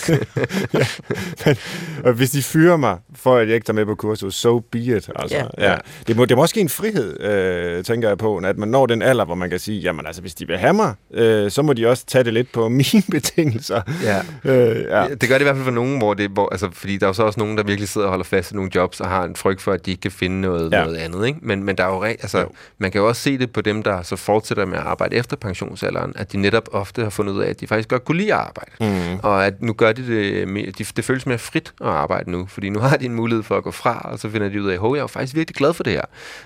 Men, 1.46 1.56
og 2.04 2.14
hvis 2.14 2.30
de 2.30 2.44
fyrer 2.44 2.78
mig, 2.78 2.98
for 3.16 3.38
at 3.38 3.48
jeg 3.48 3.56
ikke 3.56 3.66
tager 3.66 3.76
med 3.76 3.86
på 3.86 3.96
kursus, 3.96 4.36
so 4.36 4.60
be 4.60 4.80
it. 4.80 5.10
Altså, 5.16 5.38
ja. 5.38 5.46
Ja. 5.58 5.72
Ja. 5.72 5.78
Det, 6.08 6.16
må, 6.16 6.26
det 6.26 6.38
må 6.38 6.42
også 6.42 6.54
give 6.54 6.62
en 6.64 6.70
frihed, 6.70 7.22
øh, 7.22 7.84
tænker 7.84 8.08
jeg 8.08 8.18
på, 8.18 8.38
at 8.38 8.58
man 8.58 8.70
når 8.70 8.86
den 8.86 9.02
alder, 9.02 9.26
hvor 9.26 9.36
man 9.36 9.50
kan 9.50 9.60
sige, 9.60 9.80
jamen 9.80 10.06
altså, 10.06 10.22
hvis 10.22 10.34
de 10.34 10.48
vil 10.48 10.58
have 10.58 10.74
mig, 10.74 10.94
øh, 11.14 11.52
så 11.52 11.62
må 11.62 11.74
de 11.74 11.88
også 11.88 12.06
tage 12.06 12.24
det 12.24 12.34
lidt 12.34 12.52
på 12.52 12.70
mine 12.80 13.04
betingelser. 13.12 13.82
Ja. 14.04 14.52
Øh, 14.52 14.84
ja. 14.90 15.06
Det 15.22 15.30
gør 15.30 15.36
det 15.36 15.42
i 15.42 15.44
hvert 15.44 15.56
fald 15.56 15.64
for 15.66 15.72
nogen, 15.72 15.98
hvor 15.98 16.14
det, 16.14 16.30
hvor, 16.30 16.50
altså, 16.52 16.70
fordi 16.74 16.98
der 16.98 17.06
er 17.06 17.10
jo 17.10 17.14
så 17.14 17.24
også 17.24 17.40
nogen, 17.40 17.58
der 17.58 17.64
virkelig 17.64 17.90
sidder 17.90 18.08
og 18.08 18.12
holder 18.12 18.24
fast 18.26 18.52
i 18.52 18.56
nogle 18.56 18.72
jobs, 18.76 19.00
og 19.02 19.08
har 19.10 19.24
en 19.24 19.36
frygt 19.36 19.62
for, 19.62 19.72
at 19.72 19.86
de 19.86 19.92
ikke 19.92 20.02
kan 20.02 20.12
finde 20.12 20.42
noget, 20.42 20.72
Ja. 20.72 20.84
noget 20.84 20.98
andet. 20.98 21.28
Ikke? 21.28 21.40
Men, 21.42 21.64
men 21.64 21.78
der 21.78 21.84
er 21.84 21.88
jo, 21.88 22.04
re- 22.06 22.08
altså, 22.08 22.40
Jo. 22.40 22.48
man 22.78 22.92
kan 22.92 23.02
jo 23.02 23.08
også 23.08 23.22
se 23.22 23.38
det 23.38 23.52
på 23.52 23.62
dem, 23.62 23.84
der 23.84 24.02
så 24.02 24.16
fortsætter 24.16 24.66
med 24.66 24.78
at 24.78 24.84
arbejde 24.84 25.16
efter 25.16 25.36
pensionsalderen, 25.36 26.14
at 26.16 26.32
de 26.32 26.38
netop 26.38 26.70
ofte 26.72 27.04
har 27.04 27.10
fundet 27.10 27.34
ud 27.34 27.42
af, 27.42 27.50
at 27.50 27.60
de 27.60 27.68
faktisk 27.68 27.90
godt 27.90 28.06
kunne 28.06 28.18
lide 28.18 28.34
at 28.34 28.40
arbejde. 28.40 28.72
Mm. 28.82 29.20
Og 29.24 29.46
at 29.46 29.62
nu 29.62 29.74
gør 29.74 29.92
de 29.92 30.08
det, 30.08 30.48
mere, 30.48 30.66
de, 30.66 30.84
det 30.96 31.06
føles 31.06 31.26
mere 31.26 31.38
frit 31.38 31.74
at 31.82 31.88
arbejde 31.88 32.32
nu, 32.32 32.46
fordi 32.50 32.70
nu 32.70 32.80
har 32.80 32.98
de 32.98 33.06
en 33.06 33.14
mulighed 33.16 33.44
for 33.44 33.58
at 33.58 33.64
gå 33.64 33.72
fra, 33.72 34.10
og 34.12 34.20
så 34.20 34.30
finder 34.30 34.50
de 34.50 34.62
ud 34.62 34.68
af, 34.70 34.74
at 34.74 34.80
jeg 34.82 34.90
er 34.90 35.00
jo 35.02 35.08
faktisk 35.08 35.36
virkelig 35.36 35.56
glad 35.56 35.74
for 35.74 35.84
det 35.84 35.94
her, 35.94 36.02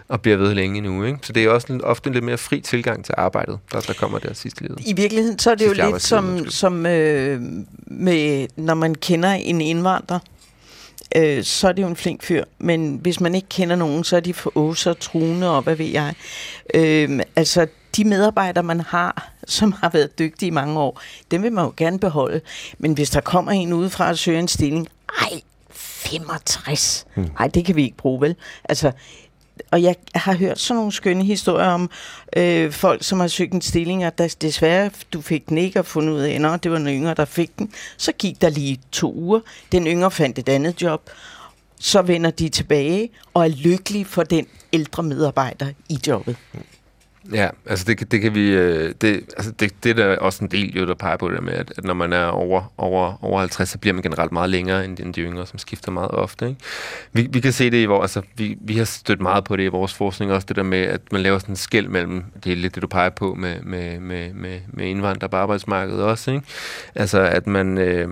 og 0.08 0.22
bliver 0.22 0.38
ved 0.38 0.54
længe 0.54 0.82
nu. 0.82 1.04
Ikke? 1.04 1.18
Så 1.22 1.34
det 1.34 1.44
er 1.44 1.50
også 1.50 1.74
en, 1.74 1.84
ofte 1.84 2.08
en 2.08 2.14
lidt 2.14 2.26
mere 2.26 2.38
fri 2.38 2.60
tilgang 2.62 3.06
til 3.06 3.14
arbejdet, 3.18 3.60
der, 3.72 3.80
der 3.80 3.94
kommer 3.94 4.20
der 4.20 4.34
sidst 4.34 4.62
i 4.62 4.64
livet. 4.64 4.80
I 4.86 4.94
virkeligheden, 4.94 5.40
så 5.40 5.52
er 5.52 5.56
det 5.56 5.66
jo 5.66 5.70
Sidste 5.70 5.84
lidt 5.84 5.86
arbejdstid, 6.14 6.46
som, 6.50 6.50
som 6.50 6.86
øh, 6.86 7.42
med, 7.88 8.48
når 8.64 8.74
man 8.74 8.96
kender 8.96 9.30
en 9.30 9.62
indvandrer, 9.62 10.20
øh, 11.16 11.44
så 11.44 11.68
er 11.68 11.72
det 11.72 11.82
jo 11.82 11.88
en 11.88 11.96
flink 11.96 12.24
fyr. 12.24 12.44
Men 12.60 13.00
hvis 13.02 13.20
man 13.20 13.36
ikke 13.36 13.50
kender 13.50 13.76
nogen, 13.76 14.04
så 14.04 14.16
er 14.16 14.20
de 14.20 14.34
for 14.34 14.52
åser, 14.56 14.94
truende 14.94 15.56
og 15.56 15.62
hvad 15.62 15.76
ved 15.76 15.86
jeg. 15.86 16.14
Øh, 16.74 17.20
altså, 17.36 17.68
de 17.98 18.04
medarbejdere, 18.04 18.64
man 18.64 18.80
har, 18.80 19.32
som 19.48 19.72
har 19.72 19.90
været 19.90 20.20
dygtige 20.20 20.48
i 20.48 20.52
mange 20.52 20.80
år, 20.80 21.02
dem 21.32 21.44
vil 21.44 21.54
man 21.54 21.66
jo 21.66 21.74
gerne 21.78 22.00
beholde. 22.00 22.42
Men 22.80 22.94
hvis 22.94 23.10
der 23.10 23.22
kommer 23.22 23.52
en 23.52 23.74
udefra 23.74 24.10
og 24.10 24.18
søger 24.18 24.40
en 24.40 24.48
stilling, 24.48 24.88
ej, 25.22 25.42
65. 25.70 27.06
Ej, 27.40 27.48
det 27.48 27.66
kan 27.66 27.76
vi 27.76 27.84
ikke 27.84 27.98
bruge, 27.98 28.22
vel? 28.22 28.36
Altså, 28.64 28.92
og 29.72 29.84
jeg 29.84 29.96
har 30.16 30.34
hørt 30.34 30.60
sådan 30.60 30.78
nogle 30.78 30.92
skønne 30.92 31.24
historier 31.24 31.68
om 31.68 31.90
øh, 32.38 32.72
folk, 32.72 33.04
som 33.04 33.20
har 33.20 33.28
søgt 33.28 33.54
en 33.54 33.62
stilling, 33.62 34.06
og 34.06 34.18
der 34.18 34.36
desværre, 34.42 34.92
du 35.14 35.22
fik 35.22 35.50
den 35.50 35.58
ikke 35.58 35.80
og 35.80 35.86
fundet 35.86 36.14
ud 36.14 36.20
af, 36.20 36.54
at 36.54 36.64
det 36.64 36.72
var 36.72 36.78
den 36.78 36.88
yngre, 36.88 37.14
der 37.14 37.26
fik 37.26 37.58
den. 37.60 37.72
Så 37.98 38.12
gik 38.12 38.42
der 38.42 38.50
lige 38.50 38.80
to 38.92 39.14
uger. 39.14 39.40
Den 39.72 39.88
yngre 39.88 40.12
fandt 40.12 40.40
et 40.40 40.50
andet 40.50 40.82
job. 40.82 41.10
Så 41.80 42.02
vender 42.02 42.32
de 42.32 42.50
tilbage 42.50 43.10
og 43.34 43.44
er 43.44 43.48
lykkelige 43.48 44.06
for 44.06 44.24
den 44.24 44.48
ældre 44.74 45.04
medarbejder 45.04 45.68
i 45.90 46.00
jobbet. 46.08 46.36
Ja, 47.34 47.50
altså 47.66 47.86
det, 47.86 47.98
kan- 47.98 48.08
det 48.12 48.22
kan 48.22 48.36
vi, 48.36 48.50
øh, 48.50 48.94
det, 49.02 49.22
altså 49.38 49.52
det, 49.52 49.74
det 49.84 49.90
er 49.90 49.94
der 49.94 50.18
også 50.18 50.44
en 50.44 50.52
del, 50.52 50.78
jo, 50.78 50.88
der 50.88 50.94
peger 50.94 51.18
på 51.18 51.28
det 51.30 51.36
der 51.38 51.42
med, 51.44 51.54
at, 51.54 51.74
at 51.78 51.84
når 51.84 51.94
man 51.94 52.14
er 52.14 52.26
over, 52.26 52.74
over, 52.78 53.24
over 53.26 53.40
50, 53.40 53.70
så 53.70 53.78
bliver 53.78 53.94
man 53.94 54.04
generelt 54.04 54.32
meget 54.32 54.50
længere 54.50 54.86
end, 54.86 55.00
end 55.00 55.14
de 55.14 55.22
yngre, 55.22 55.48
som 55.48 55.60
skifter 55.60 55.92
meget 55.92 56.12
ofte. 56.12 56.48
Ikke? 56.48 56.60
Vi, 57.14 57.28
vi 57.32 57.40
kan 57.40 57.52
se 57.54 57.72
det 57.72 57.78
i 57.78 57.86
vores, 57.86 58.16
altså 58.18 58.30
vi, 58.38 58.58
vi 58.62 58.78
har 58.78 58.86
stødt 58.86 59.22
meget 59.22 59.44
på 59.44 59.56
det 59.56 59.64
i 59.64 59.68
vores 59.68 59.94
forskning, 59.94 60.32
også 60.32 60.46
det 60.48 60.56
der 60.56 60.64
med, 60.64 60.80
at 60.82 61.02
man 61.12 61.22
laver 61.22 61.40
sådan 61.40 61.52
en 61.54 61.56
skæld 61.56 61.88
mellem, 61.88 62.24
det 62.44 62.52
er 62.52 62.56
lidt 62.56 62.76
det, 62.76 62.82
du 62.82 62.88
peger 62.88 63.10
på 63.10 63.34
med, 63.34 63.62
med, 63.62 64.00
med, 64.00 64.34
med, 64.34 64.60
med 64.68 64.86
indvandrere 64.86 65.30
på 65.30 65.38
arbejdsmarkedet 65.38 66.04
også, 66.04 66.32
ikke? 66.32 66.44
Altså 66.96 67.20
at 67.22 67.48
man, 67.48 67.78
øh, 67.78 68.10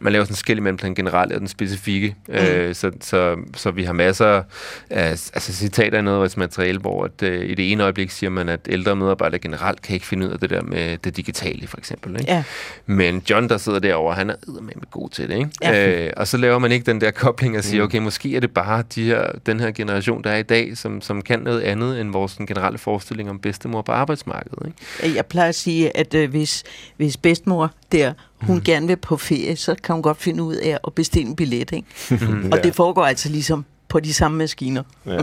man 0.00 0.12
laver 0.12 0.24
sådan 0.24 0.32
en 0.32 0.36
skæld 0.36 0.60
mellem 0.60 0.78
den 0.78 0.94
generelle 0.94 1.34
og 1.34 1.40
den 1.40 1.48
specifikke, 1.48 2.14
mm. 2.28 2.34
øh, 2.34 2.74
så, 2.74 2.90
så, 3.00 3.36
så 3.56 3.70
vi 3.70 3.84
har 3.84 3.92
masser 3.92 4.42
af 4.90 5.08
altså, 5.08 5.52
citater 5.52 5.98
i 5.98 6.02
noget 6.02 6.16
af 6.16 6.20
vores 6.20 6.36
materiale, 6.36 6.78
hvor 6.78 7.04
at, 7.04 7.22
øh, 7.22 7.50
i 7.50 7.54
det 7.54 7.72
ene 7.72 7.82
øjeblik 7.82 8.10
siger 8.10 8.30
man, 8.30 8.48
at 8.54 8.60
ældre 8.68 8.96
medarbejdere 8.96 9.38
generelt 9.38 9.82
kan 9.82 9.94
ikke 9.94 10.06
finde 10.06 10.26
ud 10.26 10.32
af 10.32 10.38
det 10.38 10.50
der 10.50 10.62
med 10.62 10.98
det 10.98 11.16
digitale, 11.16 11.66
for 11.66 11.78
eksempel. 11.78 12.20
Ikke? 12.20 12.32
Ja. 12.32 12.44
Men 12.86 13.22
John, 13.30 13.48
der 13.48 13.58
sidder 13.58 13.78
derovre, 13.78 14.14
han 14.14 14.30
er 14.30 14.34
med 14.46 14.90
god 14.90 15.10
til 15.10 15.28
det. 15.28 15.36
Ikke? 15.36 15.50
Ja. 15.62 16.06
Øh, 16.06 16.12
og 16.16 16.28
så 16.28 16.36
laver 16.36 16.58
man 16.58 16.72
ikke 16.72 16.86
den 16.86 17.00
der 17.00 17.10
kobling 17.10 17.58
og 17.58 17.64
siger, 17.64 17.82
okay, 17.82 17.98
måske 17.98 18.36
er 18.36 18.40
det 18.40 18.50
bare 18.50 18.82
de 18.94 19.04
her, 19.04 19.26
den 19.46 19.60
her 19.60 19.70
generation, 19.70 20.24
der 20.24 20.30
er 20.30 20.36
i 20.36 20.42
dag, 20.42 20.76
som, 20.76 21.00
som 21.00 21.22
kan 21.22 21.40
noget 21.40 21.60
andet 21.60 22.00
end 22.00 22.12
vores 22.12 22.32
sådan, 22.32 22.46
generelle 22.46 22.78
forestilling 22.78 23.30
om 23.30 23.38
bedstemor 23.38 23.82
på 23.82 23.92
arbejdsmarkedet. 23.92 24.66
Ikke? 25.02 25.16
Jeg 25.16 25.26
plejer 25.26 25.48
at 25.48 25.54
sige, 25.54 25.96
at 25.96 26.14
øh, 26.14 26.30
hvis, 26.30 26.64
hvis 26.96 27.16
bedsmor 27.16 27.70
der, 27.92 28.12
hun 28.36 28.56
mm. 28.56 28.62
gerne 28.62 28.86
vil 28.86 28.96
på 28.96 29.16
ferie, 29.16 29.56
så 29.56 29.74
kan 29.82 29.94
hun 29.94 30.02
godt 30.02 30.22
finde 30.22 30.42
ud 30.42 30.54
af 30.54 30.78
at 30.86 30.94
bestille 30.94 31.28
en 31.28 31.36
billet. 31.36 31.72
Ikke? 31.72 31.86
og 32.52 32.64
det 32.64 32.74
foregår 32.74 33.04
altså 33.04 33.28
ligesom 33.28 33.64
på 33.88 34.00
de 34.00 34.14
samme 34.14 34.38
maskiner. 34.38 34.82
Ja. 35.06 35.18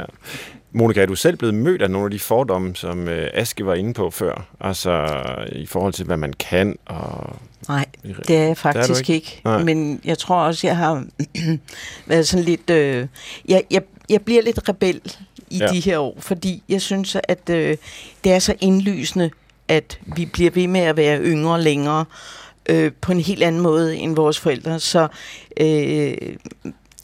Monika, 0.73 1.01
er 1.01 1.05
du 1.05 1.15
selv 1.15 1.37
blevet 1.37 1.55
mødt 1.55 1.81
af 1.81 1.91
nogle 1.91 2.05
af 2.05 2.11
de 2.11 2.19
fordomme, 2.19 2.75
som 2.75 3.07
øh, 3.07 3.29
Aske 3.33 3.65
var 3.65 3.73
inde 3.73 3.93
på 3.93 4.09
før? 4.09 4.47
Altså 4.59 5.21
i 5.51 5.65
forhold 5.65 5.93
til, 5.93 6.05
hvad 6.05 6.17
man 6.17 6.33
kan 6.33 6.77
og... 6.85 7.35
Nej, 7.67 7.85
det 8.27 8.37
er 8.37 8.43
jeg 8.43 8.57
faktisk 8.57 8.99
ikke. 8.99 9.13
ikke. 9.13 9.13
ikke. 9.13 9.41
Nej. 9.45 9.63
Men 9.63 10.01
jeg 10.05 10.17
tror 10.17 10.35
også, 10.35 10.67
jeg 10.67 10.77
har 10.77 11.05
været 12.07 12.27
sådan 12.27 12.45
lidt... 12.45 12.69
Øh, 12.69 13.07
jeg, 13.47 13.63
jeg, 13.71 13.81
jeg 14.09 14.21
bliver 14.21 14.41
lidt 14.41 14.69
rebel 14.69 15.01
i 15.49 15.57
ja. 15.57 15.67
de 15.67 15.79
her 15.79 15.99
år, 15.99 16.15
fordi 16.19 16.63
jeg 16.69 16.81
synes, 16.81 17.17
at 17.23 17.49
øh, 17.49 17.77
det 18.23 18.31
er 18.31 18.39
så 18.39 18.55
indlysende, 18.61 19.29
at 19.67 19.99
vi 20.05 20.25
bliver 20.25 20.51
ved 20.51 20.67
med 20.67 20.81
at 20.81 20.97
være 20.97 21.21
yngre 21.21 21.61
længere 21.61 22.05
øh, 22.65 22.91
på 23.01 23.11
en 23.11 23.19
helt 23.21 23.43
anden 23.43 23.61
måde 23.61 23.97
end 23.97 24.15
vores 24.15 24.39
forældre. 24.39 24.79
Så 24.79 25.07
øh, 25.57 26.13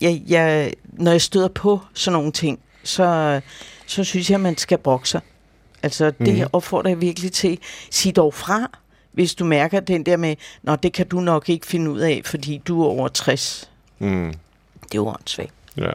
jeg, 0.01 0.21
jeg, 0.27 0.73
når 0.93 1.11
jeg 1.11 1.21
støder 1.21 1.47
på 1.47 1.79
sådan 1.93 2.13
nogle 2.13 2.31
ting, 2.31 2.59
så, 2.87 3.41
så 3.85 4.03
synes 4.03 4.29
jeg, 4.29 4.35
at 4.35 4.41
man 4.41 4.57
skal 4.57 4.77
brokke 4.77 5.09
sig. 5.09 5.21
Altså, 5.83 6.11
det 6.11 6.33
Mhm. 6.37 6.47
opfordrer 6.53 6.89
jeg 6.89 7.01
virkelig 7.01 7.31
til. 7.31 7.59
Sig 7.91 8.15
dog 8.15 8.33
fra, 8.33 8.77
hvis 9.11 9.35
du 9.35 9.45
mærker 9.45 9.79
den 9.79 10.05
der 10.05 10.17
med, 10.17 10.35
Nå, 10.63 10.75
det 10.75 10.93
kan 10.93 11.07
du 11.07 11.19
nok 11.19 11.49
ikke 11.49 11.67
finde 11.67 11.91
ud 11.91 11.99
af, 11.99 12.21
fordi 12.25 12.61
du 12.67 12.81
er 12.81 12.85
over 12.87 13.07
60. 13.07 13.69
Mm, 13.99 14.25
Det 14.83 14.91
er 14.91 14.95
jo 14.95 15.07
åndssvagt. 15.07 15.51
ja. 15.77 15.89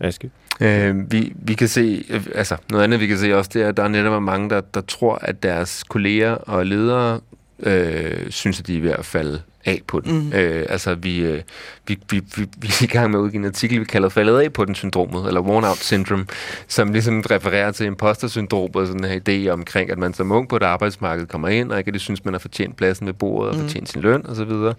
Aske? 0.00 0.30
Øh, 0.60 1.12
vi, 1.12 1.32
vi 1.36 1.54
kan 1.54 1.68
se, 1.68 2.04
altså 2.34 2.56
noget 2.70 2.84
andet 2.84 3.00
vi 3.00 3.06
kan 3.06 3.18
se 3.18 3.36
også, 3.36 3.50
det 3.54 3.62
er, 3.62 3.68
at 3.68 3.76
der 3.76 3.82
er 3.82 3.88
netop 3.88 4.22
mange, 4.22 4.50
der, 4.50 4.60
der 4.60 4.80
tror, 4.80 5.14
at 5.22 5.42
deres 5.42 5.84
kolleger 5.84 6.30
og 6.32 6.66
ledere 6.66 7.20
øh, 7.60 8.30
synes, 8.30 8.60
at 8.60 8.66
de 8.66 8.76
er 8.78 8.80
ved 8.82 8.90
at 8.90 9.04
falde 9.04 9.42
af 9.64 9.80
på 9.86 10.00
den. 10.00 10.18
Mm. 10.24 10.32
Øh, 10.32 10.66
altså, 10.68 10.94
vi, 10.94 11.18
øh, 11.20 11.42
vi, 11.86 11.98
vi, 12.10 12.22
vi, 12.36 12.46
vi 12.58 12.68
er 12.68 12.82
i 12.82 12.86
gang 12.86 13.10
med 13.10 13.18
at 13.18 13.22
udgive 13.22 13.38
en 13.40 13.46
artikel, 13.46 13.80
vi 13.80 13.84
kalder 13.84 14.08
faldet 14.08 14.40
af 14.40 14.52
på 14.52 14.64
den 14.64 14.74
syndromet, 14.74 15.26
eller 15.26 15.40
worn 15.40 15.64
out 15.64 15.76
syndrome, 15.76 16.26
som 16.68 16.92
ligesom 16.92 17.20
refererer 17.30 17.72
til 17.72 17.86
imposter-syndrom 17.86 18.70
og 18.74 18.86
sådan 18.86 19.04
en 19.04 19.22
idé 19.28 19.50
omkring, 19.50 19.90
at 19.90 19.98
man 19.98 20.14
som 20.14 20.32
ung 20.32 20.48
på 20.48 20.56
et 20.56 20.62
arbejdsmarked 20.62 21.26
kommer 21.26 21.48
ind, 21.48 21.72
og 21.72 21.78
ikke 21.78 21.92
det 21.92 22.00
synes, 22.00 22.24
man 22.24 22.34
har 22.34 22.38
fortjent 22.38 22.76
pladsen 22.76 23.06
ved 23.06 23.14
bordet, 23.14 23.50
og 23.50 23.56
Mhm. 23.56 23.64
fortjent 23.64 23.88
sin 23.88 24.02
løn, 24.02 24.26
og 24.26 24.36
så 24.36 24.44
videre. 24.44 24.74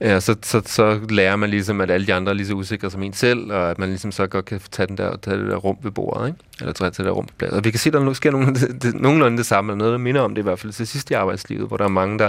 Øh, 0.00 0.14
og 0.14 0.22
så, 0.22 0.36
så, 0.42 0.62
så 0.66 0.98
lærer 1.10 1.36
man 1.36 1.50
ligesom, 1.50 1.80
at 1.80 1.90
alle 1.90 2.06
de 2.06 2.14
andre 2.14 2.30
er 2.30 2.34
lige 2.36 2.46
så 2.46 2.54
usikre 2.54 2.90
som 2.90 3.02
en 3.02 3.12
selv, 3.12 3.52
og 3.52 3.70
at 3.70 3.78
man 3.78 3.88
ligesom 3.88 4.12
så 4.12 4.26
godt 4.26 4.44
kan 4.44 4.60
tage, 4.70 4.86
den 4.86 4.96
der, 4.96 5.16
tage 5.16 5.38
det 5.38 5.48
der 5.48 5.56
rum 5.56 5.76
ved 5.82 5.90
bordet, 5.90 6.26
ikke? 6.28 6.38
eller 6.60 6.72
tage 6.72 6.90
det 6.90 6.98
der 6.98 7.10
rum 7.10 7.26
på 7.26 7.32
plads. 7.38 7.52
Og 7.52 7.64
vi 7.64 7.70
kan 7.70 7.80
se, 7.80 7.88
at 7.88 7.92
der 7.92 8.00
nu 8.04 8.14
sker 8.14 8.30
nogenlunde 8.30 8.60
det, 8.82 8.94
nogenlunde 9.00 9.36
det 9.38 9.46
samme, 9.46 9.72
og 9.72 9.78
noget, 9.78 9.92
der 9.92 9.98
minder 9.98 10.20
om 10.20 10.34
det 10.34 10.42
i 10.42 10.44
hvert 10.44 10.58
fald 10.58 10.72
til 10.72 10.86
sidst 10.86 11.10
i 11.10 11.14
arbejdslivet, 11.14 11.68
hvor 11.68 11.76
der 11.76 11.84
er 11.84 11.88
mange, 11.88 12.18
der 12.18 12.28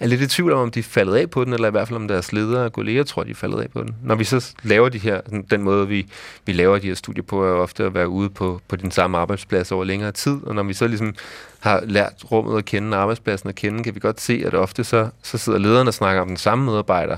er 0.00 0.06
lidt 0.06 0.20
i 0.20 0.26
tvivl 0.26 0.52
om, 0.52 0.58
om 0.58 0.70
de 0.70 0.78
er 0.78 0.82
faldet 0.82 1.14
af 1.14 1.30
på 1.30 1.43
den, 1.44 1.52
eller 1.52 1.68
i 1.68 1.70
hvert 1.70 1.88
fald 1.88 1.96
om 1.96 2.08
deres 2.08 2.32
ledere 2.32 2.64
og 2.64 2.72
kolleger 2.72 3.02
tror, 3.02 3.22
de 3.22 3.30
er 3.30 3.34
faldet 3.34 3.60
af 3.60 3.70
på 3.70 3.82
den. 3.82 3.96
Når 4.02 4.14
vi 4.14 4.24
så 4.24 4.54
laver 4.62 4.88
de 4.88 4.98
her, 4.98 5.20
den 5.50 5.62
måde, 5.62 5.88
vi, 5.88 6.06
vi 6.46 6.52
laver 6.52 6.78
de 6.78 6.86
her 6.86 6.94
studier 6.94 7.22
på, 7.22 7.44
er 7.44 7.52
ofte 7.52 7.84
at 7.84 7.94
være 7.94 8.08
ude 8.08 8.30
på, 8.30 8.60
på 8.68 8.76
din 8.76 8.90
samme 8.90 9.18
arbejdsplads 9.18 9.72
over 9.72 9.84
længere 9.84 10.12
tid, 10.12 10.38
og 10.46 10.54
når 10.54 10.62
vi 10.62 10.74
så 10.74 10.86
ligesom 10.86 11.14
har 11.60 11.82
lært 11.86 12.12
rummet 12.30 12.58
at 12.58 12.64
kende, 12.64 12.96
arbejdspladsen 12.96 13.48
at 13.48 13.54
kende, 13.54 13.84
kan 13.84 13.94
vi 13.94 14.00
godt 14.00 14.20
se, 14.20 14.42
at 14.46 14.54
ofte 14.54 14.84
så, 14.84 15.08
så 15.22 15.38
sidder 15.38 15.58
lederne 15.58 15.90
og 15.90 15.94
snakker 15.94 16.22
om 16.22 16.28
den 16.28 16.36
samme 16.36 16.64
medarbejder, 16.64 17.16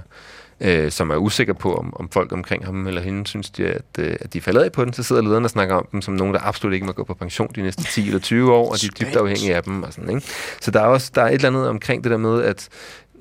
øh, 0.60 0.90
som 0.90 1.10
er 1.10 1.16
usikker 1.16 1.52
på, 1.52 1.74
om, 1.74 1.96
om 1.96 2.08
folk 2.08 2.32
omkring 2.32 2.64
ham 2.64 2.86
eller 2.86 3.00
hende 3.00 3.26
synes, 3.26 3.50
de, 3.50 3.66
at, 3.66 3.82
øh, 3.98 4.16
at 4.20 4.32
de 4.32 4.38
er 4.38 4.42
faldet 4.42 4.62
af 4.62 4.72
på 4.72 4.84
den, 4.84 4.92
så 4.92 5.02
sidder 5.02 5.22
lederne 5.22 5.46
og 5.46 5.50
snakker 5.50 5.74
om 5.74 5.86
dem 5.92 6.02
som 6.02 6.14
nogen, 6.14 6.34
der 6.34 6.40
absolut 6.42 6.74
ikke 6.74 6.86
må 6.86 6.92
gå 6.92 7.04
på 7.04 7.14
pension 7.14 7.50
de 7.54 7.62
næste 7.62 7.84
10 7.84 8.06
eller 8.06 8.20
20 8.20 8.52
år, 8.52 8.70
og 8.72 8.80
de 8.80 8.86
er 8.86 9.04
dybt 9.04 9.16
afhængige 9.16 9.56
af 9.56 9.62
dem. 9.62 9.82
Og 9.82 9.92
sådan, 9.92 10.10
ikke? 10.10 10.26
Så 10.60 10.70
der 10.70 10.80
er 10.80 10.86
også 10.86 11.12
der 11.14 11.22
er 11.22 11.28
et 11.28 11.34
eller 11.34 11.48
andet 11.48 11.68
omkring 11.68 12.04
det 12.04 12.10
der 12.10 12.18
med, 12.18 12.42
at 12.42 12.68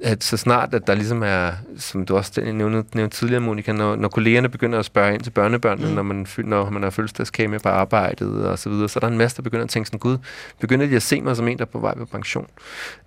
at 0.02 0.24
så 0.24 0.38
snart, 0.38 0.74
at 0.74 0.88
der 0.88 0.96
ligesom 0.96 1.24
er, 1.24 1.52
som 1.78 2.06
du 2.06 2.18
også 2.18 2.42
nævnte, 2.42 2.98
nævnte 2.98 3.18
tidligere, 3.18 3.42
Monika, 3.42 3.72
når, 3.72 3.96
når 3.96 4.08
kollegerne 4.08 4.50
begynder 4.50 4.80
at 4.80 4.86
spørge 4.86 5.14
ind 5.14 5.22
til 5.22 5.32
børnebørnene, 5.32 5.88
mm. 5.88 5.94
når, 5.94 6.04
man, 6.04 6.28
når 6.38 6.70
man 6.70 6.84
har 6.84 6.90
fødselsdagskage 6.90 7.48
med 7.48 7.60
på 7.60 7.70
arbejdet 7.70 8.48
og 8.48 8.60
så 8.60 8.70
videre, 8.70 8.90
så 8.90 9.00
er 9.00 9.02
der 9.02 9.08
en 9.08 9.18
masse, 9.18 9.38
der 9.38 9.44
begynder 9.44 9.64
at 9.64 9.70
tænke 9.70 9.88
sådan, 9.88 10.00
gud, 10.00 10.18
begynder 10.60 10.86
de 10.86 10.96
at 10.96 11.04
se 11.04 11.22
mig 11.22 11.36
som 11.36 11.48
en, 11.48 11.58
der 11.58 11.64
er 11.64 11.70
på 11.70 11.80
vej 11.80 11.96
på 11.96 12.06
pension? 12.06 12.48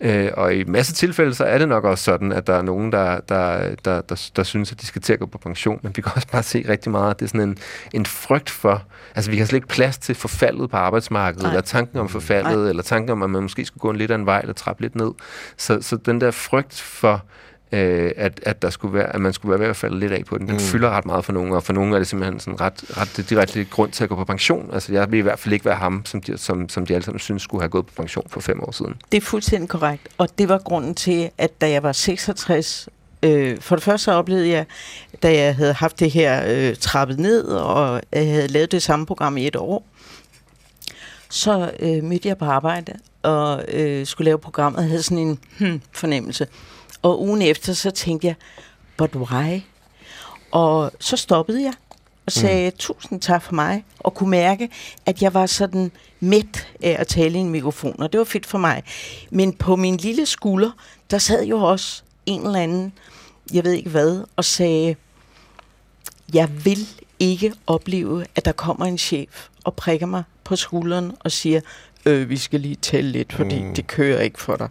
Øh, 0.01 0.31
og 0.37 0.55
i 0.55 0.65
masse 0.65 0.93
tilfælde, 0.93 1.35
så 1.35 1.45
er 1.45 1.59
det 1.59 1.69
nok 1.69 1.85
også 1.85 2.05
sådan, 2.05 2.33
at 2.33 2.47
der 2.47 2.55
er 2.55 2.63
nogen, 2.63 2.93
der, 2.93 3.21
der, 3.21 3.75
der, 3.85 4.01
der, 4.01 4.31
der 4.37 4.43
synes, 4.43 4.73
at 4.73 4.81
de 4.81 4.87
skal 4.87 5.03
til 5.03 5.13
at 5.13 5.19
gå 5.19 5.27
på 5.27 5.39
pension, 5.39 5.81
men 5.83 5.93
vi 5.97 6.03
kan 6.03 6.13
også 6.15 6.29
bare 6.29 6.43
se 6.43 6.65
rigtig 6.69 6.93
meget, 6.93 7.11
at 7.11 7.21
det 7.21 7.25
er 7.25 7.29
sådan 7.29 7.49
en, 7.49 7.59
en 7.93 8.07
frygt 8.07 8.51
for, 8.51 8.83
altså 9.15 9.31
vi 9.31 9.37
kan 9.37 9.47
slet 9.47 9.57
ikke 9.57 9.69
plads 9.69 9.99
til 9.99 10.15
forfaldet 10.15 10.71
på 10.71 10.77
arbejdsmarkedet, 10.77 11.43
Nej. 11.43 11.53
eller 11.53 11.63
tanken 11.63 11.99
om 11.99 12.09
forfaldet, 12.09 12.59
Nej. 12.59 12.69
eller 12.69 12.83
tanken 12.83 13.11
om, 13.11 13.23
at 13.23 13.31
man 13.31 13.43
måske 13.43 13.65
skulle 13.65 13.81
gå 13.81 13.91
en 13.91 13.97
lidt 13.97 14.11
af 14.11 14.15
en 14.15 14.27
vej, 14.27 14.41
eller 14.41 14.55
trappe 14.55 14.83
lidt 14.83 14.97
ned. 14.97 15.11
Så, 15.57 15.79
så 15.81 15.97
den 15.97 16.21
der 16.21 16.31
frygt 16.31 16.78
for, 16.81 17.25
øh, 17.73 18.13
at, 18.17 18.41
at, 18.43 18.63
der 18.63 18.71
skulle 18.71 18.95
være, 18.95 19.15
at 19.15 19.21
man 19.21 19.33
skulle 19.33 19.51
være 19.51 19.61
ved 19.61 19.67
at 19.67 19.77
falde 19.77 19.99
lidt 19.99 20.13
af 20.13 20.25
på 20.25 20.39
den. 20.39 20.47
Den 20.47 20.55
mm. 20.55 20.61
fylder 20.61 20.91
ret 20.91 21.07
meget 21.07 21.25
for 21.25 21.33
nogen, 21.33 21.53
og 21.53 21.63
for 21.63 21.73
nogen 21.73 21.93
er 21.93 21.99
det 21.99 22.07
simpelthen 22.07 22.41
sådan 22.41 22.61
ret, 22.61 22.85
ret 22.97 23.31
direkte 23.31 23.65
grund 23.65 23.93
til 23.93 24.05
at 24.05 24.11
gå 24.11 24.17
på 24.17 24.25
pension. 24.25 24.71
Altså, 24.73 24.93
jeg 24.93 25.11
vil 25.11 25.19
i 25.19 25.23
hvert 25.23 25.39
fald 25.39 25.53
ikke 25.53 25.65
være 25.65 25.77
ham, 25.77 26.03
som 26.05 26.21
de, 26.21 26.39
som, 26.39 26.69
som 26.69 26.87
de 26.87 26.95
alle 26.95 27.05
sammen 27.05 27.19
synes 27.19 27.43
skulle 27.43 27.63
have 27.63 27.69
gået 27.69 27.87
på 27.87 27.93
pension 27.97 28.27
for 28.29 28.41
fem 28.41 28.63
år 28.63 28.71
siden. 28.71 28.95
Det 29.13 29.17
er 29.17 29.21
fuldstændig 29.21 29.69
korrekt, 29.69 30.09
og 30.19 30.39
det 30.39 30.49
var 30.49 30.59
grunden 30.59 30.95
til, 30.95 31.31
at 31.39 31.61
da 31.61 31.71
jeg 31.71 31.83
var 31.83 31.93
66, 31.93 32.89
øh, 33.23 33.61
for 33.61 33.77
det 33.77 33.85
første 33.85 34.05
så 34.05 34.13
oplevede 34.13 34.49
jeg, 34.49 34.67
da 35.23 35.35
jeg 35.35 35.57
havde 35.57 35.73
haft 35.73 36.01
det 36.01 36.11
her 36.11 36.43
øh, 36.47 36.77
trappet 36.77 37.19
ned, 37.19 37.45
og 37.45 38.03
jeg 38.13 38.27
havde 38.27 38.49
lavet 38.49 38.73
det 38.73 38.83
samme 38.83 39.07
program 39.07 39.37
i 39.37 39.47
et 39.47 39.57
år, 39.57 39.85
så 41.31 41.71
øh, 41.81 42.05
mødte 42.05 42.29
jeg 42.29 42.39
på 42.39 42.45
arbejde, 42.45 42.93
og 43.23 43.65
øh, 43.69 44.07
skulle 44.07 44.25
lave 44.25 44.39
programmet, 44.39 44.79
og 44.79 44.89
havde 44.89 45.03
sådan 45.03 45.19
en 45.19 45.39
hmm, 45.59 45.81
fornemmelse. 45.93 46.47
Og 47.03 47.23
ugen 47.23 47.43
efter, 47.43 47.73
så 47.73 47.91
tænkte 47.91 48.27
jeg, 48.27 48.35
but 48.97 49.17
why? 49.17 49.61
Og 50.51 50.93
så 51.01 51.17
stoppede 51.17 51.63
jeg 51.63 51.73
og 52.27 52.33
sagde 52.33 52.71
mm. 52.71 52.77
tusind 52.79 53.21
tak 53.21 53.43
for 53.43 53.55
mig, 53.55 53.85
og 53.99 54.15
kunne 54.15 54.31
mærke, 54.31 54.69
at 55.07 55.23
jeg 55.23 55.35
var 55.35 55.47
sådan 55.47 55.91
midt 56.21 56.69
af 56.83 56.97
at 56.99 57.07
tale 57.07 57.39
i 57.39 57.41
en 57.41 57.51
mikrofon, 57.51 58.03
og 58.03 58.13
det 58.13 58.19
var 58.19 58.25
fedt 58.25 58.47
for 58.47 58.59
mig. 58.59 58.83
Men 59.31 59.53
på 59.53 59.77
min 59.77 59.97
lille 59.97 60.27
skulder, 60.27 60.71
der 61.11 61.19
sad 61.19 61.45
jo 61.45 61.59
også 61.59 62.03
en 62.27 62.47
eller 62.47 62.61
anden, 62.61 62.93
jeg 63.53 63.65
ved 63.65 63.73
ikke 63.73 63.91
hvad, 63.91 64.25
og 64.37 64.45
sagde, 64.45 64.97
jeg 66.35 66.65
vil 66.65 66.89
ikke 67.19 67.55
opleve, 67.67 68.27
at 68.35 68.45
der 68.45 68.53
kommer 68.53 68.87
en 68.87 68.99
chef 68.99 69.49
og 69.65 69.75
prikker 69.75 70.07
mig 70.07 70.23
på 70.45 70.57
skulderen 70.57 71.13
og 71.21 71.33
siger, 71.33 71.61
øh, 72.07 72.31
vi 72.31 72.37
skal 72.37 72.61
lige 72.61 72.75
tælle 72.75 73.11
lidt, 73.11 73.33
fordi 73.33 73.63
mm. 73.63 73.75
det 73.75 73.87
kører 73.87 74.21
ikke 74.21 74.41
for 74.41 74.57
dig. 74.57 74.69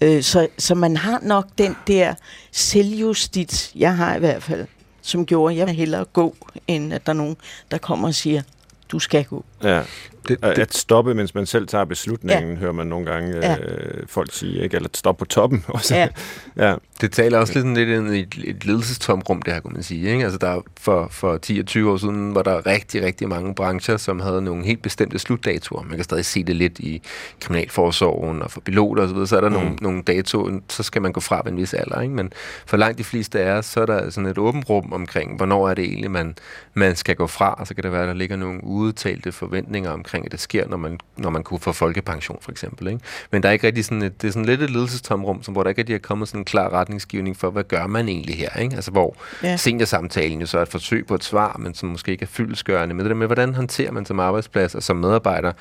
Øh, 0.00 0.22
så, 0.22 0.48
så 0.58 0.74
man 0.74 0.96
har 0.96 1.20
nok 1.22 1.46
den 1.58 1.76
der 1.86 2.14
selvjustits, 2.52 3.72
jeg 3.74 3.96
har 3.96 4.16
i 4.16 4.18
hvert 4.18 4.42
fald, 4.42 4.66
som 5.02 5.26
gjorde, 5.26 5.54
at 5.54 5.58
jeg 5.58 5.66
vil 5.66 5.74
hellere 5.74 6.04
gå, 6.04 6.36
end 6.68 6.94
at 6.94 7.06
der 7.06 7.12
er 7.12 7.16
nogen, 7.16 7.36
der 7.70 7.78
kommer 7.78 8.08
og 8.08 8.14
siger, 8.14 8.42
du 8.88 8.98
skal 8.98 9.24
gå. 9.24 9.44
Ja. 9.64 9.82
Det, 10.28 10.42
det, 10.42 10.58
at 10.58 10.74
stoppe, 10.74 11.14
mens 11.14 11.34
man 11.34 11.46
selv 11.46 11.66
tager 11.66 11.84
beslutningen, 11.84 12.52
ja. 12.52 12.58
hører 12.58 12.72
man 12.72 12.86
nogle 12.86 13.06
gange 13.06 13.36
ja. 13.36 13.56
øh, 13.58 14.06
folk 14.06 14.32
sige, 14.32 14.62
ikke? 14.62 14.76
eller 14.76 14.88
stoppe 14.94 15.18
på 15.18 15.24
toppen. 15.24 15.64
Også. 15.68 15.96
Ja. 15.96 16.08
ja. 16.56 16.74
Det 17.00 17.12
taler 17.12 17.38
også 17.38 17.52
lidt, 17.54 17.74
lidt 17.74 17.88
ind 17.88 18.14
i 18.14 18.20
et, 18.20 18.34
et 18.44 18.64
ledelsestomrum, 18.64 19.42
det 19.42 19.52
her, 19.52 19.60
kunne 19.60 19.72
man 19.72 19.82
sige. 19.82 20.10
Ikke? 20.10 20.24
Altså 20.24 20.38
der, 20.38 20.62
for, 20.80 21.08
for 21.10 21.36
10 21.36 21.58
og 21.58 21.66
20 21.66 21.92
år 21.92 21.96
siden 21.96 22.34
var 22.34 22.42
der 22.42 22.66
rigtig, 22.66 23.02
rigtig 23.02 23.28
mange 23.28 23.54
brancher, 23.54 23.96
som 23.96 24.20
havde 24.20 24.42
nogle 24.42 24.64
helt 24.64 24.82
bestemte 24.82 25.18
slutdatoer. 25.18 25.82
Man 25.82 25.96
kan 25.96 26.04
stadig 26.04 26.24
se 26.24 26.44
det 26.44 26.56
lidt 26.56 26.78
i 26.78 27.02
kriminalforsorgen 27.40 28.42
og 28.42 28.50
for 28.50 28.60
piloter 28.60 29.02
osv., 29.02 29.08
så, 29.08 29.14
videre. 29.14 29.26
så 29.26 29.36
er 29.36 29.40
der 29.40 29.48
mm. 29.48 29.54
nogle, 29.54 29.76
nogle 29.80 30.02
datoer, 30.02 30.60
så 30.68 30.82
skal 30.82 31.02
man 31.02 31.12
gå 31.12 31.20
fra 31.20 31.40
ved 31.44 31.52
en 31.52 31.58
vis 31.58 31.74
alder. 31.74 32.00
Ikke? 32.00 32.14
Men 32.14 32.32
for 32.66 32.76
langt 32.76 32.98
de 32.98 33.04
fleste 33.04 33.40
af 33.40 33.50
os, 33.50 33.66
så 33.66 33.80
er 33.80 33.86
der 33.86 34.10
sådan 34.10 34.30
et 34.30 34.38
åbent 34.38 34.68
rum 34.68 34.92
omkring, 34.92 35.36
hvornår 35.36 35.68
er 35.68 35.74
det 35.74 35.84
egentlig, 35.84 36.10
man, 36.10 36.34
man 36.74 36.96
skal 36.96 37.16
gå 37.16 37.26
fra, 37.26 37.54
og 37.54 37.66
så 37.66 37.74
kan 37.74 37.84
det 37.84 37.92
være, 37.92 38.02
at 38.02 38.08
der 38.08 38.14
ligger 38.14 38.36
nogle 38.36 38.64
udtalte 38.64 39.32
forventninger 39.54 39.90
omkring, 39.90 40.26
at 40.26 40.32
det 40.32 40.40
sker, 40.40 40.68
når 40.68 40.76
man, 40.76 40.98
når 41.16 41.30
man 41.30 41.42
kunne 41.42 41.60
få 41.60 41.72
folkepension, 41.72 42.38
for 42.40 42.50
eksempel. 42.50 42.88
Ikke? 42.88 43.00
Men 43.30 43.42
der 43.42 43.48
er 43.48 43.52
ikke 43.52 43.66
rigtig 43.66 43.84
sådan 43.84 44.02
et, 44.02 44.22
det 44.22 44.28
er 44.28 44.32
sådan 44.32 44.44
lidt 44.44 44.62
et 44.62 44.70
ledelsestomrum, 44.70 45.42
som, 45.42 45.52
hvor 45.52 45.62
der 45.62 45.68
ikke 45.68 45.78
rigtig 45.80 45.94
er 45.94 45.98
kommet 45.98 46.28
sådan 46.28 46.40
en 46.40 46.44
klar 46.44 46.72
retningsgivning 46.72 47.36
for, 47.36 47.50
hvad 47.50 47.64
gør 47.64 47.86
man 47.86 48.08
egentlig 48.08 48.36
her? 48.36 48.58
Ikke? 48.58 48.74
Altså 48.74 48.90
hvor 48.90 49.16
ja. 49.42 49.56
seniorsamtalen 49.56 50.40
jo 50.40 50.46
så 50.46 50.58
er 50.58 50.62
et 50.62 50.68
forsøg 50.68 51.06
på 51.06 51.14
et 51.14 51.24
svar, 51.24 51.56
men 51.58 51.74
som 51.74 51.88
måske 51.88 52.12
ikke 52.12 52.22
er 52.22 52.26
fyldesgørende. 52.26 52.94
Men 52.94 53.04
det 53.04 53.10
der 53.10 53.16
med, 53.16 53.26
hvordan 53.26 53.54
håndterer 53.54 53.92
man 53.92 54.06
som 54.06 54.20
arbejdsplads 54.20 54.74
og 54.74 54.82
som 54.82 54.96
medarbejder, 54.96 55.52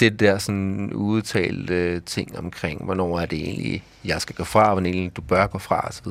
det 0.00 0.20
der 0.20 0.38
sådan 0.38 0.92
udtalte 0.92 2.00
ting 2.00 2.38
omkring, 2.38 2.84
hvornår 2.84 3.20
er 3.20 3.26
det 3.26 3.38
egentlig, 3.38 3.84
jeg 4.04 4.20
skal 4.20 4.34
gå 4.36 4.44
fra, 4.44 4.72
hvornår 4.72 4.86
egentlig 4.86 5.16
du 5.16 5.22
bør 5.22 5.46
gå 5.46 5.58
fra, 5.58 5.88
osv. 5.88 6.08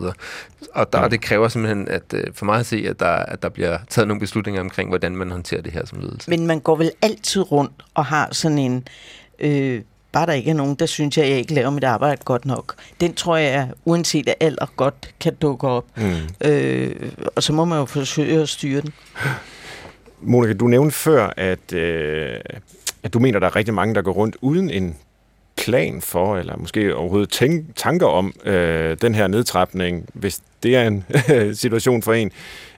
Og 0.74 0.94
der, 0.94 1.02
ja. 1.02 1.08
det 1.08 1.22
kræver 1.22 1.48
simpelthen, 1.48 1.88
at 1.88 2.14
øh, 2.14 2.24
for 2.34 2.46
mig 2.46 2.60
at 2.60 2.66
se, 2.66 2.86
at 2.90 3.00
der, 3.00 3.08
at 3.08 3.44
der 3.44 3.50
bliver 3.50 3.78
taget 3.90 4.08
nogle 4.08 4.20
beslutninger 4.20 4.62
omkring, 4.62 4.90
hvordan 4.90 5.16
man 5.16 5.32
håndterer 5.32 5.62
det 5.62 5.74
her 5.74 5.86
som 5.86 6.00
ledelse. 6.00 6.30
Men 6.30 6.48
man 6.48 6.60
går 6.60 6.76
vel 6.76 6.92
altid 7.02 7.27
rundt 7.36 7.74
og 7.94 8.06
har 8.06 8.30
sådan 8.32 8.58
en... 8.58 8.88
Øh, 9.40 9.82
bare 10.12 10.26
der 10.26 10.34
ikke 10.34 10.50
er 10.50 10.56
nogen, 10.56 10.76
der 10.76 10.86
synes, 10.86 11.18
at 11.18 11.30
jeg 11.30 11.38
ikke 11.38 11.54
laver 11.54 11.70
mit 11.70 11.84
arbejde 11.84 12.22
godt 12.26 12.46
nok. 12.46 12.76
Den 13.02 13.14
tror 13.14 13.38
jeg, 13.38 13.70
uanset 13.86 14.30
af 14.30 14.36
alder, 14.40 14.66
godt 14.76 15.14
kan 15.20 15.36
dukke 15.36 15.68
op. 15.68 15.86
Mm. 15.98 16.50
Øh, 16.50 17.12
og 17.36 17.44
så 17.44 17.54
må 17.54 17.66
man 17.66 17.80
jo 17.80 17.86
forsøge 17.86 18.42
at 18.42 18.50
styre 18.50 18.82
den. 18.82 18.94
Monika, 20.22 20.54
du 20.54 20.68
nævnte 20.68 20.96
før, 20.96 21.34
at, 21.38 21.74
øh, 21.74 22.40
at 23.04 23.14
du 23.14 23.20
mener, 23.20 23.40
der 23.40 23.48
er 23.48 23.56
rigtig 23.56 23.74
mange, 23.74 23.96
der 23.96 24.02
går 24.02 24.12
rundt 24.12 24.38
uden 24.42 24.70
en 24.70 24.96
plan 25.58 26.02
for, 26.02 26.38
eller 26.38 26.58
måske 26.58 26.96
overhovedet 26.96 27.30
tænk, 27.30 27.76
tanker 27.76 28.08
om 28.08 28.34
øh, 28.46 28.98
den 29.02 29.16
her 29.16 29.28
nedtrapning, 29.28 30.10
hvis 30.14 30.42
det 30.64 30.76
er 30.76 30.88
en 30.88 31.06
situation 31.64 32.02
for 32.02 32.14
en, 32.14 32.32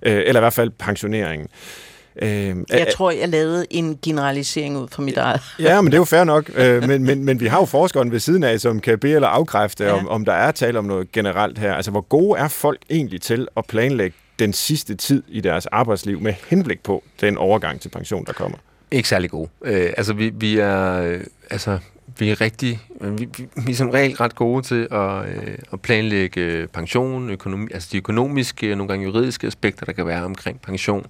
øh, 0.03 0.23
eller 0.25 0.39
i 0.39 0.43
hvert 0.43 0.53
fald 0.53 0.69
pensioneringen. 0.69 1.47
Øh, 1.47 1.88
jeg 2.21 2.87
tror, 2.95 3.11
jeg 3.11 3.29
lavede 3.29 3.65
en 3.69 3.99
generalisering 4.01 4.77
ud 4.77 4.87
fra 4.91 5.01
mit 5.01 5.17
eget. 5.17 5.41
Ja, 5.59 5.81
men 5.81 5.91
det 5.91 5.93
er 5.93 6.01
jo 6.01 6.05
fair 6.05 6.23
nok. 6.23 6.49
Øh, 6.59 6.87
men, 6.87 7.03
men, 7.03 7.25
men 7.25 7.39
vi 7.39 7.47
har 7.47 7.59
jo 7.59 7.65
forskeren 7.65 8.11
ved 8.11 8.19
siden 8.19 8.43
af, 8.43 8.59
som 8.59 8.79
kan 8.79 8.99
bede 8.99 9.13
eller 9.13 9.27
afkræfte, 9.27 9.83
ja. 9.83 9.91
om, 9.91 10.07
om 10.07 10.25
der 10.25 10.33
er 10.33 10.51
tale 10.51 10.79
om 10.79 10.85
noget 10.85 11.11
generelt 11.11 11.59
her. 11.59 11.73
Altså, 11.73 11.91
hvor 11.91 12.01
gode 12.01 12.39
er 12.39 12.47
folk 12.47 12.79
egentlig 12.89 13.21
til 13.21 13.47
at 13.57 13.65
planlægge 13.65 14.17
den 14.39 14.53
sidste 14.53 14.95
tid 14.95 15.23
i 15.27 15.41
deres 15.41 15.65
arbejdsliv 15.65 16.21
med 16.21 16.33
henblik 16.47 16.83
på 16.83 17.03
den 17.21 17.37
overgang 17.37 17.81
til 17.81 17.89
pension, 17.89 18.25
der 18.25 18.33
kommer? 18.33 18.57
Ikke 18.91 19.09
særlig 19.09 19.29
gode. 19.29 19.49
Øh, 19.65 19.93
altså, 19.97 20.13
vi, 20.13 20.29
vi 20.29 20.57
er... 20.57 21.01
Øh, 21.01 21.19
altså, 21.49 21.79
vi 22.17 22.29
er 22.29 22.41
rigtig, 22.41 22.79
vi, 23.01 23.29
vi 23.65 23.71
er 23.71 23.75
som 23.75 23.89
regel 23.89 24.15
ret 24.15 24.35
gode 24.35 24.61
til 24.61 24.87
at, 24.91 25.29
øh, 25.29 25.57
at 25.73 25.81
planlægge 25.81 26.67
pension, 26.73 27.29
økonomi, 27.29 27.67
altså 27.73 27.89
de 27.91 27.97
økonomiske 27.97 28.71
og 28.71 28.77
nogle 28.77 28.87
gange 28.87 29.05
juridiske 29.05 29.47
aspekter, 29.47 29.85
der 29.85 29.91
kan 29.91 30.05
være 30.05 30.23
omkring 30.23 30.61
pension, 30.61 31.05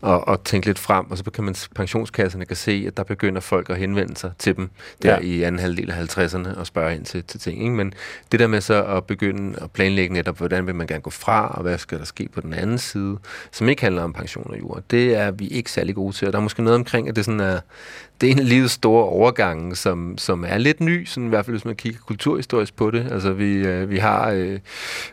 og, 0.00 0.28
og 0.28 0.44
tænke 0.44 0.66
lidt 0.66 0.78
frem, 0.78 1.10
og 1.10 1.18
så 1.18 1.24
kan 1.24 1.44
man, 1.44 1.54
pensionskasserne 1.74 2.44
kan 2.44 2.56
se, 2.56 2.84
at 2.86 2.96
der 2.96 3.02
begynder 3.02 3.40
folk 3.40 3.70
at 3.70 3.76
henvende 3.76 4.16
sig 4.16 4.32
til 4.38 4.56
dem 4.56 4.70
der 5.02 5.12
ja. 5.12 5.18
i 5.20 5.42
anden 5.42 5.58
halvdel 5.58 5.90
af 5.90 6.18
50'erne 6.18 6.58
og 6.58 6.66
spørge 6.66 6.94
ind 6.94 7.04
til, 7.04 7.24
til 7.24 7.40
ting. 7.40 7.62
Ikke? 7.62 7.74
Men 7.74 7.94
det 8.32 8.40
der 8.40 8.46
med 8.46 8.60
så 8.60 8.84
at 8.84 9.04
begynde 9.04 9.58
at 9.62 9.70
planlægge 9.70 10.14
netop, 10.14 10.38
hvordan 10.38 10.66
vil 10.66 10.74
man 10.74 10.86
gerne 10.86 11.02
gå 11.02 11.10
fra, 11.10 11.48
og 11.48 11.62
hvad 11.62 11.78
skal 11.78 11.98
der 11.98 12.04
ske 12.04 12.28
på 12.34 12.40
den 12.40 12.54
anden 12.54 12.78
side, 12.78 13.18
som 13.52 13.68
ikke 13.68 13.82
handler 13.82 14.02
om 14.02 14.12
pension 14.12 14.50
og 14.50 14.58
jord, 14.58 14.82
det 14.90 15.16
er 15.16 15.30
vi 15.30 15.46
ikke 15.46 15.70
særlig 15.70 15.94
gode 15.94 16.16
til. 16.16 16.26
Og 16.26 16.32
der 16.32 16.38
er 16.38 16.42
måske 16.42 16.62
noget 16.62 16.78
omkring, 16.78 17.08
at 17.08 17.16
det 17.16 17.24
sådan 17.24 17.40
er, 17.40 17.60
det 18.20 18.26
er 18.28 18.32
en 18.32 18.38
af 18.38 18.48
livets 18.48 18.72
store 18.72 19.04
overgange, 19.04 19.76
som, 19.76 20.18
som 20.18 20.41
er 20.48 20.58
lidt 20.58 20.80
ny, 20.80 21.04
sådan 21.04 21.26
i 21.26 21.28
hvert 21.28 21.44
fald 21.44 21.54
hvis 21.54 21.64
man 21.64 21.74
kigger 21.74 22.00
kulturhistorisk 22.06 22.76
på 22.76 22.90
det. 22.90 23.06
Altså 23.12 23.32
vi, 23.32 23.54
øh, 23.54 23.90
vi 23.90 23.98
har 23.98 24.30
øh, 24.30 24.58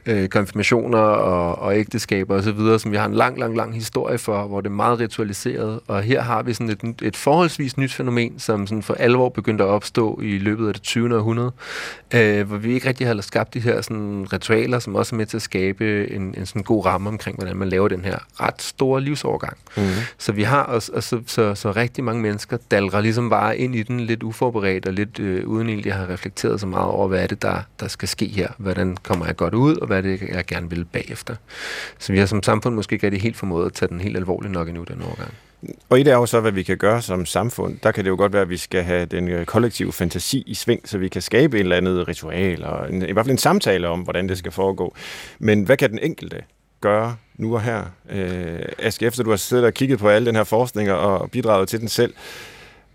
øh, 0.05 0.27
konfirmationer 0.27 0.99
og, 0.99 1.59
og 1.59 1.77
ægteskaber 1.77 2.35
osv., 2.35 2.79
som 2.79 2.91
vi 2.91 2.97
har 2.97 3.05
en 3.05 3.13
lang, 3.13 3.39
lang, 3.39 3.57
lang 3.57 3.73
historie 3.75 4.17
for, 4.17 4.47
hvor 4.47 4.61
det 4.61 4.69
er 4.69 4.73
meget 4.73 4.99
ritualiseret. 4.99 5.79
Og 5.87 6.01
her 6.01 6.21
har 6.21 6.43
vi 6.43 6.53
sådan 6.53 6.69
et, 6.69 7.01
et 7.01 7.15
forholdsvis 7.15 7.77
nyt 7.77 7.93
fænomen, 7.93 8.39
som 8.39 8.67
sådan 8.67 8.83
for 8.83 8.93
alvor 8.93 9.29
begyndte 9.29 9.63
at 9.63 9.67
opstå 9.67 10.19
i 10.23 10.37
løbet 10.37 10.67
af 10.67 10.73
det 10.73 10.83
20. 10.83 11.15
århundrede, 11.15 11.51
øh, 12.13 12.47
hvor 12.47 12.57
vi 12.57 12.73
ikke 12.73 12.87
rigtig 12.87 13.07
har 13.07 13.21
skabt 13.21 13.53
de 13.53 13.59
her 13.59 13.81
sådan, 13.81 14.27
ritualer, 14.33 14.79
som 14.79 14.95
også 14.95 15.15
er 15.15 15.17
med 15.17 15.25
til 15.25 15.37
at 15.37 15.41
skabe 15.41 16.11
en, 16.11 16.35
en 16.37 16.45
sådan 16.45 16.63
god 16.63 16.85
ramme 16.85 17.09
omkring, 17.09 17.37
hvordan 17.37 17.57
man 17.57 17.69
laver 17.69 17.87
den 17.87 18.05
her 18.05 18.17
ret 18.41 18.61
store 18.61 19.01
livsovergang. 19.01 19.57
Mm. 19.77 19.83
Så 20.17 20.31
vi 20.31 20.43
har 20.43 20.63
også, 20.63 20.91
og 20.95 21.03
så, 21.03 21.21
så, 21.25 21.55
så 21.55 21.71
rigtig 21.71 22.03
mange 22.03 22.21
mennesker 22.21 22.57
dalrer 22.71 23.01
ligesom 23.01 23.29
bare 23.29 23.57
ind 23.57 23.75
i 23.75 23.83
den 23.83 23.99
lidt 23.99 24.23
uforberedt 24.23 24.87
og 24.87 24.93
lidt 24.93 25.18
øh, 25.19 25.47
uden 25.47 25.69
egentlig 25.69 25.91
at 25.91 25.97
have 25.97 26.13
reflekteret 26.13 26.59
så 26.59 26.67
meget 26.67 26.91
over, 26.91 27.07
hvad 27.07 27.23
er 27.23 27.27
det, 27.27 27.41
der, 27.41 27.61
der 27.79 27.87
skal 27.87 28.07
ske 28.07 28.27
her? 28.27 28.47
Hvordan 28.57 28.97
kommer 29.03 29.25
jeg 29.25 29.35
godt 29.35 29.53
ud, 29.53 29.75
og 29.75 29.87
hvad 29.87 29.97
er 29.97 30.01
det, 30.01 30.21
jeg 30.21 30.45
gerne 30.45 30.69
vil 30.69 30.85
bagefter? 30.85 31.35
Så 31.99 32.11
vi 32.11 32.19
har 32.19 32.25
som 32.25 32.43
samfund 32.43 32.75
måske 32.75 32.93
ikke 32.93 33.05
rigtig 33.05 33.21
helt 33.21 33.37
formået 33.37 33.65
at 33.65 33.73
tage 33.73 33.89
den 33.89 34.01
helt 34.01 34.17
alvorligt 34.17 34.53
nok 34.53 34.67
endnu 34.67 34.83
den 34.83 35.01
overgang. 35.01 35.33
Og 35.89 35.99
i 35.99 36.03
det 36.03 36.13
er 36.13 36.17
jo 36.17 36.25
så, 36.25 36.39
hvad 36.39 36.51
vi 36.51 36.63
kan 36.63 36.77
gøre 36.77 37.01
som 37.01 37.25
samfund. 37.25 37.77
Der 37.83 37.91
kan 37.91 38.03
det 38.03 38.09
jo 38.09 38.15
godt 38.15 38.33
være, 38.33 38.41
at 38.41 38.49
vi 38.49 38.57
skal 38.57 38.83
have 38.83 39.05
den 39.05 39.27
øh, 39.27 39.45
kollektive 39.45 39.91
fantasi 39.91 40.43
i 40.47 40.53
sving, 40.53 40.89
så 40.89 40.97
vi 40.97 41.07
kan 41.07 41.21
skabe 41.21 41.57
et 41.57 41.59
eller 41.59 41.77
andet 41.77 42.07
ritual, 42.07 42.63
og 42.63 42.93
en, 42.93 43.09
i 43.09 43.11
hvert 43.11 43.25
fald 43.25 43.31
en 43.31 43.37
samtale 43.37 43.87
om, 43.87 43.99
hvordan 43.99 44.29
det 44.29 44.37
skal 44.37 44.51
foregå. 44.51 44.95
Men 45.39 45.63
hvad 45.63 45.77
kan 45.77 45.89
den 45.89 45.99
enkelte 45.99 46.43
gøre 46.81 47.15
nu 47.37 47.53
og 47.53 47.61
her? 47.61 47.83
Øh, 48.09 48.59
Aske, 48.79 49.05
efter 49.05 49.23
du 49.23 49.29
har 49.29 49.37
siddet 49.37 49.65
og 49.65 49.73
kigget 49.73 49.99
på 49.99 50.09
al 50.09 50.25
den 50.25 50.35
her 50.35 50.43
forskning 50.43 50.91
og 50.91 51.31
bidraget 51.31 51.69
til 51.69 51.79
den 51.79 51.87
selv, 51.87 52.13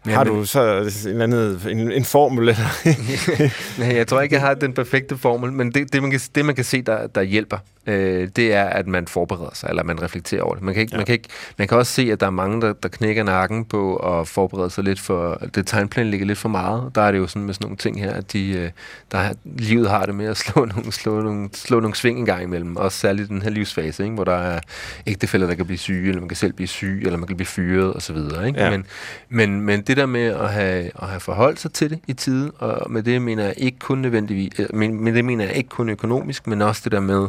Ja, 0.06 0.12
har 0.12 0.24
du 0.24 0.44
så 0.44 0.60
en, 0.60 1.10
eller 1.10 1.22
anden, 1.22 1.78
en, 1.78 1.92
en 1.92 2.04
formel? 2.04 2.48
Eller? 2.48 2.88
Nej, 3.80 3.96
jeg 3.96 4.06
tror 4.06 4.20
ikke, 4.20 4.34
jeg 4.34 4.42
har 4.42 4.54
den 4.54 4.72
perfekte 4.72 5.18
formel, 5.18 5.52
men 5.52 5.72
det, 5.72 5.92
det, 5.92 6.02
man, 6.02 6.10
kan, 6.10 6.20
det 6.34 6.44
man 6.44 6.54
kan 6.54 6.64
se, 6.64 6.82
der, 6.82 7.06
der 7.06 7.22
hjælper, 7.22 7.58
øh, 7.86 8.28
det 8.36 8.54
er, 8.54 8.64
at 8.64 8.86
man 8.86 9.06
forbereder 9.06 9.50
sig, 9.54 9.68
eller 9.68 9.84
man 9.84 10.02
reflekterer 10.02 10.42
over 10.42 10.54
det. 10.54 10.62
Man 10.62 10.74
kan, 10.74 10.80
ikke, 10.80 10.92
ja. 10.92 10.96
man 10.96 11.06
kan, 11.06 11.12
ikke, 11.12 11.28
man 11.58 11.68
kan 11.68 11.78
også 11.78 11.92
se, 11.92 12.12
at 12.12 12.20
der 12.20 12.26
er 12.26 12.30
mange, 12.30 12.60
der, 12.60 12.72
der 12.72 12.88
knækker 12.88 13.22
nakken 13.22 13.64
på 13.64 13.96
at 13.96 14.28
forberede 14.28 14.70
sig 14.70 14.84
lidt 14.84 15.00
for, 15.00 15.42
det 15.54 15.66
tegnplan 15.66 16.10
ligger 16.10 16.26
lidt 16.26 16.38
for 16.38 16.48
meget. 16.48 16.94
Der 16.94 17.02
er 17.02 17.12
det 17.12 17.18
jo 17.18 17.26
sådan 17.26 17.42
med 17.42 17.54
sådan 17.54 17.64
nogle 17.64 17.76
ting 17.76 18.00
her, 18.00 18.12
at 18.12 18.32
de, 18.32 18.50
øh, 18.50 18.70
der, 19.12 19.32
livet 19.44 19.90
har 19.90 20.06
det 20.06 20.14
med 20.14 20.26
at 20.26 20.36
slå 20.36 20.64
nogle, 20.74 20.92
slå 20.92 21.22
nogle, 21.22 21.48
slå 21.52 21.80
nogle 21.80 21.94
sving 21.94 22.18
en 22.18 22.26
gang 22.26 22.42
imellem, 22.42 22.76
også 22.76 22.98
særligt 22.98 23.28
den 23.28 23.42
her 23.42 23.50
livsfase, 23.50 24.02
ikke? 24.02 24.14
hvor 24.14 24.24
der 24.24 24.36
er 24.36 24.60
ægtefælder, 25.06 25.46
der 25.46 25.54
kan 25.54 25.66
blive 25.66 25.78
syge, 25.78 26.08
eller 26.08 26.20
man 26.20 26.28
kan 26.28 26.36
selv 26.36 26.52
blive 26.52 26.68
syg, 26.68 27.02
eller 27.04 27.18
man 27.18 27.26
kan 27.26 27.36
blive 27.36 27.46
fyret 27.46 27.96
osv. 27.96 28.16
Ikke? 28.16 28.60
Ja. 28.60 28.70
Men, 28.70 28.86
men, 29.28 29.60
men 29.60 29.82
det 29.82 29.93
der 29.96 30.06
med 30.06 30.26
at 30.26 30.52
have, 30.52 30.90
at 31.02 31.08
have 31.08 31.20
forholdt 31.20 31.60
sig 31.60 31.72
til 31.72 31.90
det 31.90 31.98
i 32.06 32.12
tide, 32.12 32.50
og 32.50 32.90
med 32.90 33.02
det 33.02 33.22
mener 33.22 33.44
jeg 33.44 33.54
ikke 33.56 33.78
kun 33.78 33.98
nødvendigvis, 33.98 34.52
øh, 34.58 34.74
men, 34.74 35.04
med 35.04 35.12
det 35.12 35.24
mener 35.24 35.44
jeg 35.44 35.56
ikke 35.56 35.68
kun 35.68 35.88
økonomisk, 35.88 36.46
men 36.46 36.62
også 36.62 36.80
det 36.84 36.92
der 36.92 37.00
med, 37.00 37.28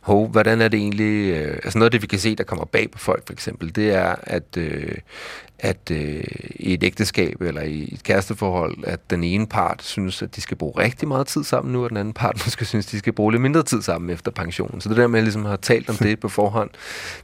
hov, 0.00 0.28
hvordan 0.28 0.60
er 0.60 0.68
det 0.68 0.78
egentlig, 0.78 1.34
øh, 1.34 1.54
altså 1.64 1.78
noget 1.78 1.86
af 1.86 1.90
det, 1.90 2.02
vi 2.02 2.06
kan 2.06 2.18
se, 2.18 2.34
der 2.34 2.44
kommer 2.44 2.64
bag 2.64 2.90
på 2.90 2.98
folk 2.98 3.26
for 3.26 3.32
eksempel, 3.32 3.76
det 3.76 3.94
er, 3.94 4.14
at, 4.22 4.56
øh, 4.56 4.94
at 5.58 5.90
øh, 5.90 6.24
i 6.56 6.74
et 6.74 6.84
ægteskab 6.84 7.40
eller 7.40 7.62
i 7.62 7.88
et 7.92 8.02
kæresteforhold, 8.02 8.76
at 8.84 9.10
den 9.10 9.24
ene 9.24 9.46
part 9.46 9.82
synes, 9.82 10.22
at 10.22 10.36
de 10.36 10.40
skal 10.40 10.56
bruge 10.56 10.82
rigtig 10.82 11.08
meget 11.08 11.26
tid 11.26 11.44
sammen 11.44 11.72
nu, 11.72 11.84
og 11.84 11.90
den 11.90 11.96
anden 11.96 12.14
part 12.14 12.34
måske 12.46 12.64
synes, 12.64 12.86
at 12.86 12.92
de 12.92 12.98
skal 12.98 13.12
bruge 13.12 13.32
lidt 13.32 13.42
mindre 13.42 13.62
tid 13.62 13.82
sammen 13.82 14.10
efter 14.10 14.30
pensionen. 14.30 14.80
Så 14.80 14.88
det 14.88 14.96
der 14.96 15.06
med, 15.06 15.18
at 15.18 15.20
jeg 15.20 15.24
ligesom 15.24 15.44
har 15.44 15.56
talt 15.56 15.90
om 15.90 15.96
det 15.96 16.20
på 16.20 16.28
forhånd, 16.28 16.70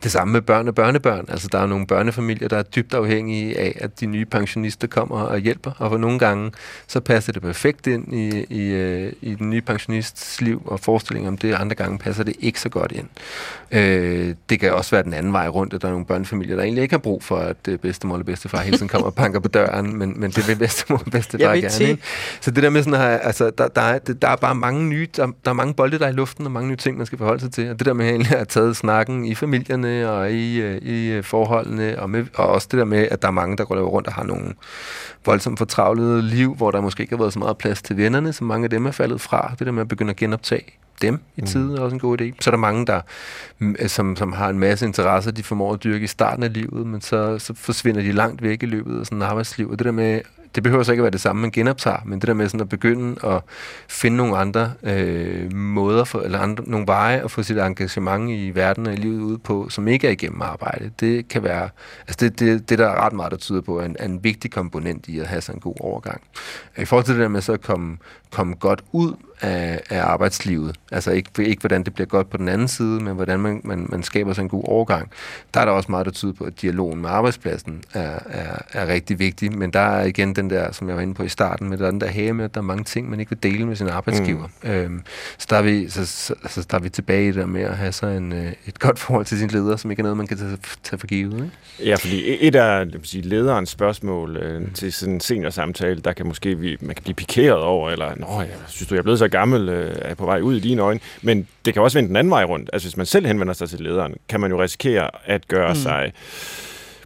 det 0.03 0.13
samme 0.13 0.33
med 0.33 0.43
børn 0.43 0.69
og 0.69 0.75
børnebørn. 0.75 1.25
Altså 1.29 1.49
der 1.53 1.59
er 1.59 1.67
nogle 1.67 1.87
børnefamilier, 1.87 2.49
der 2.49 2.57
er 2.57 2.63
dybt 2.63 2.95
afhængige 2.95 3.59
af, 3.59 3.79
at 3.81 4.01
de 4.01 4.07
nye 4.07 4.25
pensionister 4.25 4.87
kommer 4.87 5.21
og 5.21 5.39
hjælper, 5.39 5.71
og 5.79 5.91
for 5.91 5.99
nogle 5.99 6.19
gange, 6.19 6.53
så 6.87 7.01
passer 7.01 7.33
det 7.33 7.43
perfekt 7.43 7.87
ind 7.87 8.15
i, 8.15 8.45
i, 8.51 8.63
øh, 8.63 9.13
i 9.21 9.35
den 9.35 9.51
nye 9.51 9.61
pensionists 9.61 10.41
liv 10.41 10.63
og 10.67 10.81
forestilling 10.81 11.29
om 11.29 11.39
det, 11.39 11.55
andre 11.55 11.75
gange 11.75 11.99
passer 11.99 12.25
det 12.25 12.37
ikke 12.41 12.61
så 12.61 12.69
godt 12.69 12.93
ind. 12.93 13.09
Øh, 13.71 14.35
det 14.51 14.61
kan 14.61 14.73
også 14.73 14.91
være 14.91 15.03
den 15.03 15.15
anden 15.15 15.33
vej 15.33 15.49
rundt, 15.49 15.75
at 15.75 15.83
der 15.83 15.89
er 15.89 15.93
nogle 15.93 16.07
børnefamilier, 16.07 16.57
der 16.57 16.63
egentlig 16.63 16.83
ikke 16.83 16.93
har 16.93 16.99
brug 16.99 17.23
for, 17.23 17.37
at 17.37 17.57
øh, 17.69 17.79
bedstemor 17.79 18.20
eller 18.21 18.33
bedstefar 18.33 18.61
hele 18.61 18.77
tiden 18.77 18.89
kommer 18.89 19.07
og 19.07 19.15
banker 19.15 19.41
på 19.41 19.49
døren, 19.49 19.97
men, 19.97 20.21
men 20.21 20.31
det 20.31 20.49
vil 20.49 20.57
bedstemor 20.57 20.99
og 20.99 21.11
bedstefar 21.13 21.55
gerne. 21.55 21.91
Ikke? 21.91 22.03
Så 22.41 22.51
det 22.51 22.63
der 22.63 22.71
med 22.71 22.83
sådan 22.83 23.01
her, 23.01 23.07
altså, 23.07 23.51
der, 23.59 23.69
der, 23.69 23.81
er, 23.81 23.99
der 23.99 24.29
er 24.29 24.37
bare 24.37 24.55
mange 24.55 24.85
nye, 24.85 25.09
der, 25.17 25.27
der 25.45 25.51
er 25.51 25.53
mange 25.53 25.75
bolde, 25.75 25.99
der 25.99 26.07
er 26.07 26.11
i 26.11 26.13
luften, 26.13 26.47
og 26.47 26.53
mange 26.53 26.69
nye 26.69 26.77
ting, 26.77 26.97
man 26.97 27.07
skal 27.07 27.19
forholde 27.19 27.41
sig 27.41 27.53
til. 27.53 27.71
Og 27.71 27.79
det 27.79 27.87
der 27.87 27.93
med 27.93 28.07
at 28.07 28.27
have 28.27 28.45
taget 28.45 28.77
snakken 28.77 29.25
i 29.25 29.35
familierne 29.35 30.11
og 30.11 30.33
i, 30.33 30.61
øh, 30.61 30.83
i 30.83 31.11
øh, 31.11 31.25
forholdene, 31.25 31.99
og, 31.99 32.11
med, 32.11 32.27
og 32.35 32.47
også 32.47 32.69
det 32.71 32.79
der 32.79 32.85
med, 32.85 33.09
at 33.11 33.23
der 33.23 33.29
er 33.29 33.33
mange, 33.33 33.57
der 33.57 33.65
går 33.65 33.81
rundt 33.81 34.09
og 34.09 34.15
har 34.15 34.25
nogle 34.25 34.55
voldsomt 35.27 35.59
fortravlede 35.59 36.23
liv, 36.23 36.55
hvor 36.55 36.71
der 36.71 36.81
måske 36.81 37.01
ikke 37.01 37.17
har 37.17 37.23
været 37.23 37.33
så 37.33 37.39
meget 37.39 37.59
plads 37.59 37.83
til 37.83 37.97
vennerne, 37.97 38.33
så 38.33 38.45
mange 38.45 38.65
af 38.65 38.71
dem 38.71 38.87
er 38.87 38.91
faldet 38.91 39.21
fra. 39.21 39.55
Det 39.59 39.67
der 39.67 39.73
med 39.73 39.83
at 39.83 39.89
begynde 39.89 40.11
at 40.11 40.17
genoptage 40.17 40.80
dem 41.03 41.19
i 41.37 41.41
tide 41.41 41.65
mm. 41.65 41.75
er 41.75 41.81
også 41.81 41.95
en 41.95 42.01
god 42.01 42.21
idé. 42.21 42.33
Så 42.41 42.51
er 42.51 42.53
der 42.53 42.59
mange, 42.59 42.87
der, 42.87 43.01
som, 43.87 44.17
som 44.17 44.33
har 44.33 44.49
en 44.49 44.59
masse 44.59 44.87
interesser, 44.87 45.31
de 45.31 45.43
formår 45.43 45.73
at 45.73 45.85
dyrke 45.85 46.05
i 46.05 46.07
starten 46.07 46.43
af 46.43 46.53
livet, 46.53 46.87
men 46.87 47.01
så, 47.01 47.39
så 47.39 47.55
forsvinder 47.55 48.03
de 48.03 48.13
langt 48.13 48.43
væk 48.43 48.63
i 48.63 48.67
løbet 48.67 49.01
af 49.01 49.07
sådan 49.07 49.23
arbejdsliv. 49.23 49.71
Og 49.71 49.79
det 49.79 49.85
der 49.85 49.93
med 49.93 50.21
det 50.55 50.63
behøver 50.63 50.83
så 50.83 50.93
ikke 50.93 51.01
at 51.01 51.05
være 51.05 51.11
det 51.11 51.21
samme, 51.21 51.43
man 51.43 51.51
genoptager, 51.51 52.01
men 52.05 52.21
det 52.21 52.29
der 52.29 52.35
med 52.35 52.49
sådan 52.49 52.61
at 52.61 52.69
begynde 52.69 53.27
at 53.27 53.43
finde 53.89 54.17
nogle 54.17 54.37
andre 54.37 54.73
øh, 54.83 55.55
måder, 55.55 56.05
for, 56.05 56.21
eller 56.21 56.39
andre, 56.39 56.65
nogle 56.67 56.87
veje 56.87 57.25
at 57.25 57.31
få 57.31 57.43
sit 57.43 57.59
engagement 57.59 58.31
i 58.31 58.51
verden 58.55 58.87
og 58.87 58.93
i 58.93 58.97
livet 58.97 59.21
ud 59.21 59.39
på, 59.39 59.69
som 59.69 59.89
ikke 59.89 60.07
er 60.07 60.11
igennem 60.11 60.43
arbejde, 60.43 60.91
det 61.01 61.29
kan 61.29 61.43
være, 61.43 61.69
altså 62.09 62.17
det, 62.21 62.41
det, 62.41 62.71
det 62.71 62.79
der 62.79 62.87
er 62.87 63.05
ret 63.05 63.13
meget, 63.13 63.31
der 63.33 63.39
tyder 63.39 63.61
på, 63.61 63.79
er 63.79 63.85
en, 63.85 63.97
en 64.03 64.25
vigtig 64.25 64.51
komponent 64.51 65.09
i 65.09 65.19
at 65.19 65.27
have 65.27 65.41
sådan 65.41 65.57
en 65.57 65.61
god 65.61 65.75
overgang. 65.81 66.21
I 66.79 66.85
forhold 66.85 67.05
til 67.05 67.15
det 67.15 67.23
der 67.23 67.29
med 67.29 67.41
så 67.41 67.53
at 67.53 67.61
komme, 67.61 67.97
komme 68.31 68.55
godt 68.55 68.85
ud 68.93 69.15
af, 69.43 69.81
af 69.91 70.03
arbejdslivet. 70.03 70.77
Altså 70.93 71.11
ikke, 71.11 71.31
ikke 71.39 71.61
hvordan 71.61 71.85
det 71.85 71.95
bliver 71.95 72.07
godt 72.07 72.31
på 72.31 72.37
den 72.37 72.49
anden 72.49 72.69
side, 72.69 73.01
men 73.01 73.15
hvordan 73.15 73.41
man, 73.41 73.61
man, 73.65 73.87
man 73.89 74.03
skaber 74.03 74.33
sig 74.33 74.43
en 74.43 74.49
god 74.49 74.65
overgang. 74.67 75.11
Der 75.55 75.61
er 75.61 75.65
der 75.65 75.73
også 75.73 75.91
meget, 75.91 76.07
der 76.07 76.13
tyder 76.13 76.33
på, 76.33 76.45
at 76.45 76.63
dialogen 76.63 77.01
med 77.03 77.11
arbejdspladsen 77.11 77.83
er, 77.95 78.19
er, 78.27 78.59
er 78.73 78.87
rigtig 78.87 79.19
vigtig, 79.19 79.59
men 79.59 79.71
der 79.71 79.81
er 79.81 80.05
igen 80.05 80.37
den 80.37 80.51
der, 80.51 80.73
som 80.73 80.89
jeg 80.89 80.97
var 80.97 81.03
inde 81.03 81.15
på 81.15 81.23
i 81.23 81.29
starten, 81.29 81.69
med 81.69 81.79
den 81.79 82.01
der 82.01 82.07
hage 82.07 82.33
med, 82.33 82.45
at 82.45 82.55
der 82.55 82.61
er 82.61 82.65
mange 82.65 82.85
ting, 82.85 83.11
man 83.11 83.21
ikke 83.21 83.31
vil 83.31 83.43
dele 83.43 83.67
med 83.67 83.77
sin 83.77 83.89
arbejdsgiver. 83.89 84.49
Mm. 84.63 84.71
Øhm, 84.71 85.03
så, 85.39 85.47
der 85.51 85.57
er 85.57 85.63
vi, 85.63 85.89
så, 85.89 86.07
så, 86.07 86.35
så 86.49 86.67
der 86.71 86.77
er 86.77 86.83
vi 86.83 86.89
tilbage 86.89 87.29
i 87.29 87.33
det 87.33 87.49
med 87.49 87.63
at 87.63 87.77
have 87.77 87.93
så 87.93 88.07
en, 88.07 88.33
øh, 88.33 88.53
et 88.67 88.79
godt 88.79 88.99
forhold 88.99 89.27
til 89.27 89.39
sin 89.39 89.49
leder, 89.49 89.77
som 89.77 89.91
ikke 89.91 90.01
er 90.01 90.05
noget, 90.05 90.17
man 90.17 90.27
kan 90.27 90.39
tage, 90.39 90.59
tage 90.85 90.99
for 90.99 91.07
givet. 91.07 91.35
Ikke? 91.35 91.51
Ja, 91.91 91.95
fordi 91.95 92.47
et 92.47 92.55
af 92.55 92.87
sige, 93.03 93.23
lederens 93.23 93.69
spørgsmål 93.69 94.37
øh, 94.37 94.61
mm. 94.61 94.73
til 94.73 94.93
sådan 94.93 95.15
en 95.15 95.21
seniorsamtale, 95.21 96.01
der 96.01 96.13
kan 96.13 96.27
måske 96.27 96.59
vi, 96.59 96.77
man 96.81 96.95
kan 96.95 97.03
blive 97.03 97.15
pikeret 97.15 97.63
over, 97.63 97.91
eller, 97.91 98.15
nå, 98.17 98.41
jeg 98.41 98.49
synes 98.69 98.89
du, 98.89 98.95
jeg 98.95 98.99
er 98.99 99.03
blevet 99.03 99.19
så 99.19 99.29
gammel, 99.31 99.69
øh, 99.69 99.95
er 99.99 100.15
på 100.15 100.25
vej 100.25 100.41
ud 100.41 100.57
i 100.57 100.61
dine 100.61 100.83
øjne. 100.83 101.01
Men 101.23 101.49
det 101.65 101.75
kan 101.75 101.83
også 101.83 101.99
vende 101.99 102.09
den 102.09 102.17
anden 102.17 102.31
vej 102.31 102.45
rundt. 102.45 102.71
Altså 102.73 102.89
hvis 102.89 102.97
man 102.97 103.07
selv 103.07 103.27
henvender 103.27 103.55
sig 103.55 103.69
til 103.69 103.81
lederen, 103.81 104.15
kan 104.29 104.41
man 104.41 104.51
jo 104.51 104.63
risikere 104.63 105.11
at 105.25 105.49
gøre 105.49 105.69
mm. 105.69 105.81
sig 105.81 106.13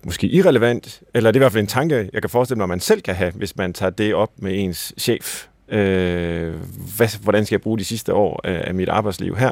måske 0.05 0.27
irrelevant, 0.27 1.03
eller 1.15 1.31
det 1.31 1.37
er 1.37 1.41
i 1.41 1.45
hvert 1.45 1.53
fald 1.53 1.63
en 1.63 1.67
tanke, 1.67 2.11
jeg 2.13 2.23
kan 2.23 2.31
forestille 2.31 2.59
mig, 2.59 2.69
man 2.69 2.81
selv 2.81 3.03
kan 3.03 3.15
have, 3.15 3.33
hvis 3.33 3.57
man 3.57 3.73
tager 3.73 3.91
det 3.91 4.15
op 4.15 4.31
med 4.37 4.53
ens 4.65 4.95
chef. 4.99 5.47
Øh, 5.69 6.55
hvad, 6.97 7.23
hvordan 7.23 7.47
skal 7.47 7.55
jeg 7.55 7.61
bruge 7.61 7.79
de 7.79 7.85
sidste 7.85 8.15
år 8.15 8.41
af 8.45 8.75
mit 8.75 8.89
arbejdsliv 8.89 9.37
her? 9.37 9.51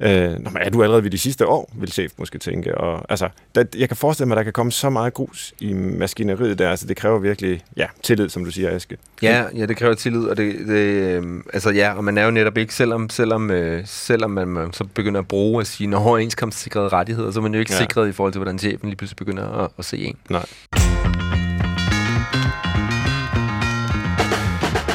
Øh, 0.00 0.30
Nå, 0.30 0.50
men 0.50 0.62
er 0.62 0.70
du 0.70 0.82
allerede 0.82 1.04
ved 1.04 1.10
de 1.10 1.18
sidste 1.18 1.46
år, 1.46 1.72
vil 1.74 1.92
chef 1.92 2.12
måske 2.18 2.38
tænke. 2.38 2.78
Og, 2.78 3.06
altså, 3.08 3.28
der, 3.54 3.64
jeg 3.76 3.88
kan 3.88 3.96
forestille 3.96 4.28
mig, 4.28 4.34
at 4.34 4.36
der 4.36 4.42
kan 4.42 4.52
komme 4.52 4.72
så 4.72 4.90
meget 4.90 5.14
grus 5.14 5.54
i 5.60 5.72
maskineriet 5.72 6.58
der. 6.58 6.70
Altså, 6.70 6.86
det 6.86 6.96
kræver 6.96 7.18
virkelig 7.18 7.62
ja, 7.76 7.86
tillid, 8.02 8.28
som 8.28 8.44
du 8.44 8.50
siger, 8.50 8.76
Aske. 8.76 8.96
Ja, 9.22 9.44
ja 9.56 9.66
det 9.66 9.76
kræver 9.76 9.94
tillid. 9.94 10.24
Og 10.24 10.36
det, 10.36 10.54
det, 10.58 10.74
øh, 10.74 11.22
altså, 11.52 11.70
ja, 11.70 11.92
og 11.92 12.04
man 12.04 12.18
er 12.18 12.24
jo 12.24 12.30
netop 12.30 12.58
ikke, 12.58 12.74
selvom, 12.74 13.10
selvom, 13.10 13.50
øh, 13.50 13.82
selvom 13.86 14.30
man, 14.30 14.48
man 14.48 14.72
så 14.72 14.84
begynder 14.84 15.20
at 15.20 15.28
bruge 15.28 15.60
at 15.60 15.66
sige, 15.66 15.86
når 15.86 15.98
overenskomstsikrede 15.98 16.88
rettigheder, 16.88 17.30
så 17.30 17.38
er 17.38 17.42
man 17.42 17.54
jo 17.54 17.60
ikke 17.60 17.72
ja. 17.72 17.78
sikret 17.78 18.08
i 18.08 18.12
forhold 18.12 18.32
til, 18.32 18.38
hvordan 18.38 18.58
chefen 18.58 18.88
lige 18.88 18.96
pludselig 18.96 19.16
begynder 19.16 19.48
at, 19.64 19.70
at 19.78 19.84
se 19.84 19.98
en. 19.98 20.16
Nej. 20.30 20.46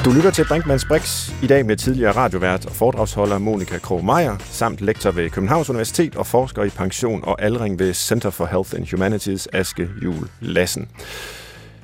Du 0.06 0.12
lytter 0.12 0.32
til 0.32 0.46
Brinkmanns 0.48 0.86
Brix 0.86 1.32
i 1.44 1.48
dag 1.48 1.66
med 1.66 1.78
tidligere 1.78 2.12
radiovært 2.12 2.66
og 2.66 2.72
foredragsholder 2.72 3.38
Monika 3.38 3.78
Krog 3.78 4.06
Meier, 4.06 4.38
samt 4.40 4.82
lektor 4.82 5.12
ved 5.12 5.30
Københavns 5.30 5.70
Universitet 5.70 6.16
og 6.16 6.28
forsker 6.28 6.64
i 6.64 6.70
pension 6.70 7.24
og 7.24 7.42
aldring 7.42 7.80
ved 7.80 7.94
Center 7.94 8.30
for 8.30 8.46
Health 8.46 8.76
and 8.76 8.92
Humanities, 8.92 9.48
Aske 9.54 9.90
Jul 10.04 10.28
Lassen. 10.40 10.88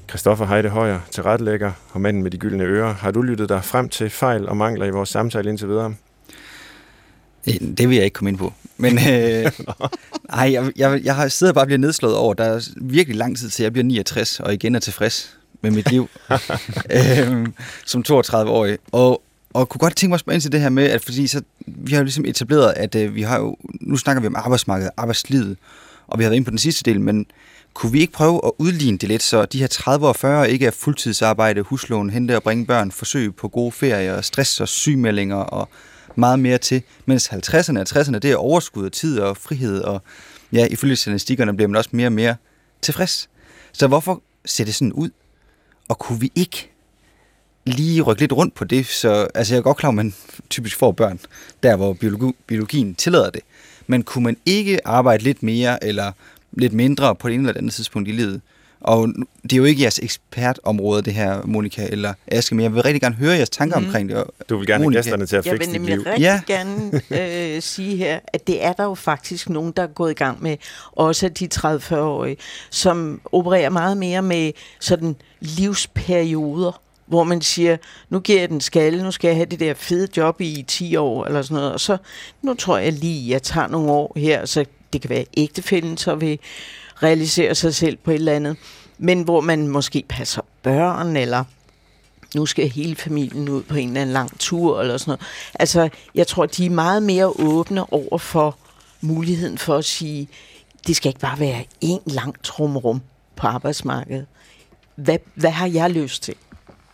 Christoffer 0.09 0.45
Heide 0.45 0.69
Højer, 0.69 0.99
tilrettelægger 1.11 1.71
og 1.91 2.01
manden 2.01 2.23
med 2.23 2.31
de 2.31 2.37
gyldne 2.37 2.63
ører. 2.63 2.93
Har 2.93 3.11
du 3.11 3.21
lyttet 3.21 3.49
dig 3.49 3.63
frem 3.63 3.89
til 3.89 4.09
fejl 4.09 4.49
og 4.49 4.57
mangler 4.57 4.85
i 4.85 4.89
vores 4.89 5.09
samtale 5.09 5.49
indtil 5.49 5.67
videre? 5.67 5.93
Øh, 7.47 7.53
det 7.77 7.89
vil 7.89 7.95
jeg 7.95 8.05
ikke 8.05 8.15
komme 8.15 8.29
ind 8.29 8.37
på. 8.37 8.53
Men 8.77 8.97
øh, 8.97 9.03
ej, 10.29 10.51
jeg, 10.51 10.71
jeg, 10.75 11.01
jeg 11.03 11.15
har 11.15 11.27
siddet 11.27 11.51
og 11.51 11.55
bare 11.55 11.65
blevet 11.65 11.79
nedslået 11.79 12.15
over, 12.15 12.33
der 12.33 12.43
er 12.43 12.69
virkelig 12.81 13.17
lang 13.17 13.37
tid 13.37 13.49
til, 13.49 13.63
jeg 13.63 13.73
bliver 13.73 13.85
69 13.85 14.39
og 14.39 14.53
igen 14.53 14.75
er 14.75 14.79
tilfreds 14.79 15.37
med 15.61 15.71
mit 15.71 15.91
liv 15.91 16.09
øhm, 17.19 17.53
som 17.85 18.03
32-årig. 18.07 18.77
Og, 18.91 19.21
og 19.53 19.69
kunne 19.69 19.79
godt 19.79 19.95
tænke 19.95 20.09
mig 20.09 20.15
at 20.15 20.19
spørge 20.19 20.35
ind 20.35 20.41
til 20.41 20.51
det 20.51 20.61
her 20.61 20.69
med, 20.69 20.83
at 20.83 21.01
fordi 21.01 21.27
så, 21.27 21.41
vi 21.67 21.91
har 21.91 21.99
jo 21.99 22.03
ligesom 22.03 22.25
etableret, 22.25 22.73
at 22.75 22.95
øh, 22.95 23.15
vi 23.15 23.21
har 23.21 23.39
jo, 23.39 23.57
nu 23.81 23.97
snakker 23.97 24.21
vi 24.21 24.27
om 24.27 24.35
arbejdsmarkedet, 24.35 24.91
arbejdslivet, 24.97 25.57
og 26.07 26.19
vi 26.19 26.23
har 26.23 26.29
været 26.29 26.35
inde 26.35 26.45
på 26.45 26.51
den 26.51 26.57
sidste 26.57 26.83
del, 26.83 27.01
men 27.01 27.25
kunne 27.73 27.91
vi 27.91 27.99
ikke 27.99 28.13
prøve 28.13 28.41
at 28.45 28.51
udligne 28.57 28.97
det 28.97 29.09
lidt, 29.09 29.23
så 29.23 29.45
de 29.45 29.59
her 29.59 29.67
30 29.67 30.07
og 30.07 30.15
40 30.15 30.51
ikke 30.51 30.65
er 30.65 30.71
fuldtidsarbejde, 30.71 31.61
huslån, 31.61 32.09
hente 32.09 32.35
og 32.35 32.43
bringe 32.43 32.65
børn, 32.65 32.91
forsøg 32.91 33.35
på 33.35 33.47
gode 33.47 33.71
ferier, 33.71 34.21
stress 34.21 34.59
og 34.59 34.67
sygemeldinger 34.67 35.35
og 35.35 35.69
meget 36.15 36.39
mere 36.39 36.57
til, 36.57 36.83
mens 37.05 37.27
50'erne 37.27 37.79
og 37.79 37.85
60'erne, 37.89 38.19
det 38.19 38.31
er 38.31 38.35
overskud 38.35 38.85
af 38.85 38.91
tid 38.91 39.19
og 39.19 39.37
frihed, 39.37 39.81
og 39.81 40.01
ja, 40.53 40.67
ifølge 40.67 40.95
statistikkerne 40.95 41.55
bliver 41.55 41.67
man 41.67 41.75
også 41.75 41.89
mere 41.93 42.07
og 42.07 42.13
mere 42.13 42.35
tilfreds. 42.81 43.29
Så 43.73 43.87
hvorfor 43.87 44.21
ser 44.45 44.65
det 44.65 44.75
sådan 44.75 44.93
ud? 44.93 45.09
Og 45.91 45.99
kunne 45.99 46.19
vi 46.19 46.31
ikke 46.35 46.69
lige 47.65 48.01
rykke 48.01 48.21
lidt 48.21 48.33
rundt 48.33 48.53
på 48.53 48.63
det, 48.63 48.85
så 48.85 49.27
altså 49.35 49.53
jeg 49.53 49.59
er 49.59 49.63
godt 49.63 49.77
klar, 49.77 49.89
at 49.89 49.95
man 49.95 50.13
typisk 50.49 50.77
får 50.77 50.91
børn, 50.91 51.19
der 51.63 51.75
hvor 51.75 51.93
biologi, 51.93 52.35
biologien 52.47 52.95
tillader 52.95 53.29
det. 53.29 53.41
Men 53.87 54.03
kunne 54.03 54.23
man 54.23 54.37
ikke 54.45 54.87
arbejde 54.87 55.23
lidt 55.23 55.43
mere 55.43 55.83
eller 55.83 56.11
lidt 56.51 56.73
mindre 56.73 57.15
på 57.15 57.27
det 57.27 57.33
ene 57.33 57.49
eller 57.49 57.59
andet 57.59 57.73
tidspunkt 57.73 58.09
i 58.09 58.11
livet? 58.11 58.41
Og 58.81 59.07
det 59.43 59.53
er 59.53 59.57
jo 59.57 59.63
ikke 59.63 59.81
jeres 59.81 59.99
ekspertområde, 60.03 61.01
det 61.01 61.13
her, 61.13 61.41
Monika 61.45 61.87
eller 61.89 62.13
Aske, 62.27 62.55
men 62.55 62.63
jeg 62.63 62.73
vil 62.73 62.83
rigtig 62.83 63.01
gerne 63.01 63.15
høre 63.15 63.35
jeres 63.35 63.49
tanker 63.49 63.79
mm. 63.79 63.85
omkring 63.85 64.09
det. 64.09 64.23
Du 64.49 64.57
vil 64.57 64.67
gerne 64.67 64.83
have 64.83 64.93
gæsterne 64.93 65.25
til 65.25 65.35
at 65.35 65.43
fikse 65.43 65.71
dit 65.71 65.81
liv. 65.81 65.89
Jeg 65.89 65.97
vil 65.97 65.97
nemlig 65.97 66.07
rigtig 66.07 66.21
ja. 66.21 66.41
gerne 66.47 67.55
øh, 67.55 67.61
sige 67.73 67.97
her, 67.97 68.19
at 68.27 68.47
det 68.47 68.63
er 68.63 68.73
der 68.73 68.83
jo 68.83 68.95
faktisk 68.95 69.49
nogen, 69.49 69.71
der 69.71 69.83
er 69.83 69.87
gået 69.87 70.11
i 70.11 70.13
gang 70.13 70.43
med, 70.43 70.57
også 70.91 71.29
de 71.29 71.49
30-40-årige, 71.55 72.37
som 72.69 73.21
opererer 73.31 73.69
meget 73.69 73.97
mere 73.97 74.21
med 74.21 74.51
sådan 74.79 75.15
livsperioder, 75.39 76.81
hvor 77.05 77.23
man 77.23 77.41
siger, 77.41 77.77
nu 78.09 78.19
giver 78.19 78.39
jeg 78.39 78.49
den 78.49 78.61
skalle, 78.61 79.03
nu 79.03 79.11
skal 79.11 79.27
jeg 79.27 79.35
have 79.35 79.45
det 79.45 79.59
der 79.59 79.73
fede 79.73 80.07
job 80.17 80.41
i 80.41 80.65
10 80.67 80.95
år, 80.95 81.25
eller 81.25 81.41
sådan 81.41 81.55
noget, 81.55 81.73
og 81.73 81.79
så, 81.79 81.97
nu 82.41 82.53
tror 82.53 82.77
jeg 82.77 82.93
lige, 82.93 83.29
jeg 83.29 83.43
tager 83.43 83.67
nogle 83.67 83.91
år 83.91 84.13
her, 84.15 84.45
så 84.45 84.65
det 84.93 85.01
kan 85.01 85.09
være 85.09 85.25
ægtefælden, 85.37 85.97
så 85.97 86.15
vil 86.15 86.39
realisere 87.03 87.55
sig 87.55 87.75
selv 87.75 87.97
på 87.97 88.11
et 88.11 88.15
eller 88.15 88.33
andet. 88.33 88.57
men 88.97 89.21
hvor 89.21 89.41
man 89.41 89.67
måske 89.67 90.03
passer 90.09 90.41
børn, 90.63 91.17
eller 91.17 91.43
nu 92.35 92.45
skal 92.45 92.69
hele 92.69 92.95
familien 92.95 93.49
ud 93.49 93.63
på 93.63 93.75
en 93.75 93.87
eller 93.87 94.01
anden 94.01 94.13
lang 94.13 94.39
tur, 94.39 94.81
eller 94.81 94.97
sådan 94.97 95.11
noget. 95.11 95.21
Altså, 95.59 95.89
jeg 96.15 96.27
tror, 96.27 96.45
de 96.45 96.65
er 96.65 96.69
meget 96.69 97.03
mere 97.03 97.27
åbne 97.27 97.93
over 97.93 98.17
for 98.17 98.57
muligheden 99.01 99.57
for 99.57 99.75
at 99.77 99.85
sige, 99.85 100.27
det 100.87 100.95
skal 100.95 101.09
ikke 101.09 101.19
bare 101.19 101.39
være 101.39 101.65
en 101.81 101.99
lang 102.05 102.43
trumrum 102.43 103.01
på 103.35 103.47
arbejdsmarkedet. 103.47 104.25
Hvad, 104.95 105.17
hvad 105.35 105.51
har 105.51 105.67
jeg 105.67 105.89
lyst 105.91 106.23
til? 106.23 106.35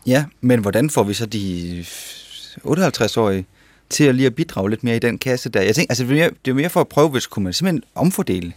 Ja, 0.05 0.25
men 0.41 0.59
hvordan 0.59 0.89
får 0.89 1.03
vi 1.03 1.13
så 1.13 1.25
de 1.25 1.85
58-årige 2.65 3.45
til 3.89 4.03
at 4.03 4.15
lige 4.15 4.25
at 4.25 4.35
bidrage 4.35 4.69
lidt 4.69 4.83
mere 4.83 4.95
i 4.95 4.99
den 4.99 5.17
kasse 5.17 5.49
der? 5.49 5.61
Jeg 5.61 5.75
tænker, 5.75 5.91
altså, 5.91 6.03
det 6.45 6.51
er 6.51 6.55
mere, 6.55 6.69
for 6.69 6.81
at 6.81 6.87
prøve, 6.87 7.09
hvis 7.09 7.27
kunne 7.27 7.43
man 7.43 7.53
simpelthen 7.53 7.83
omfordele 7.95 8.53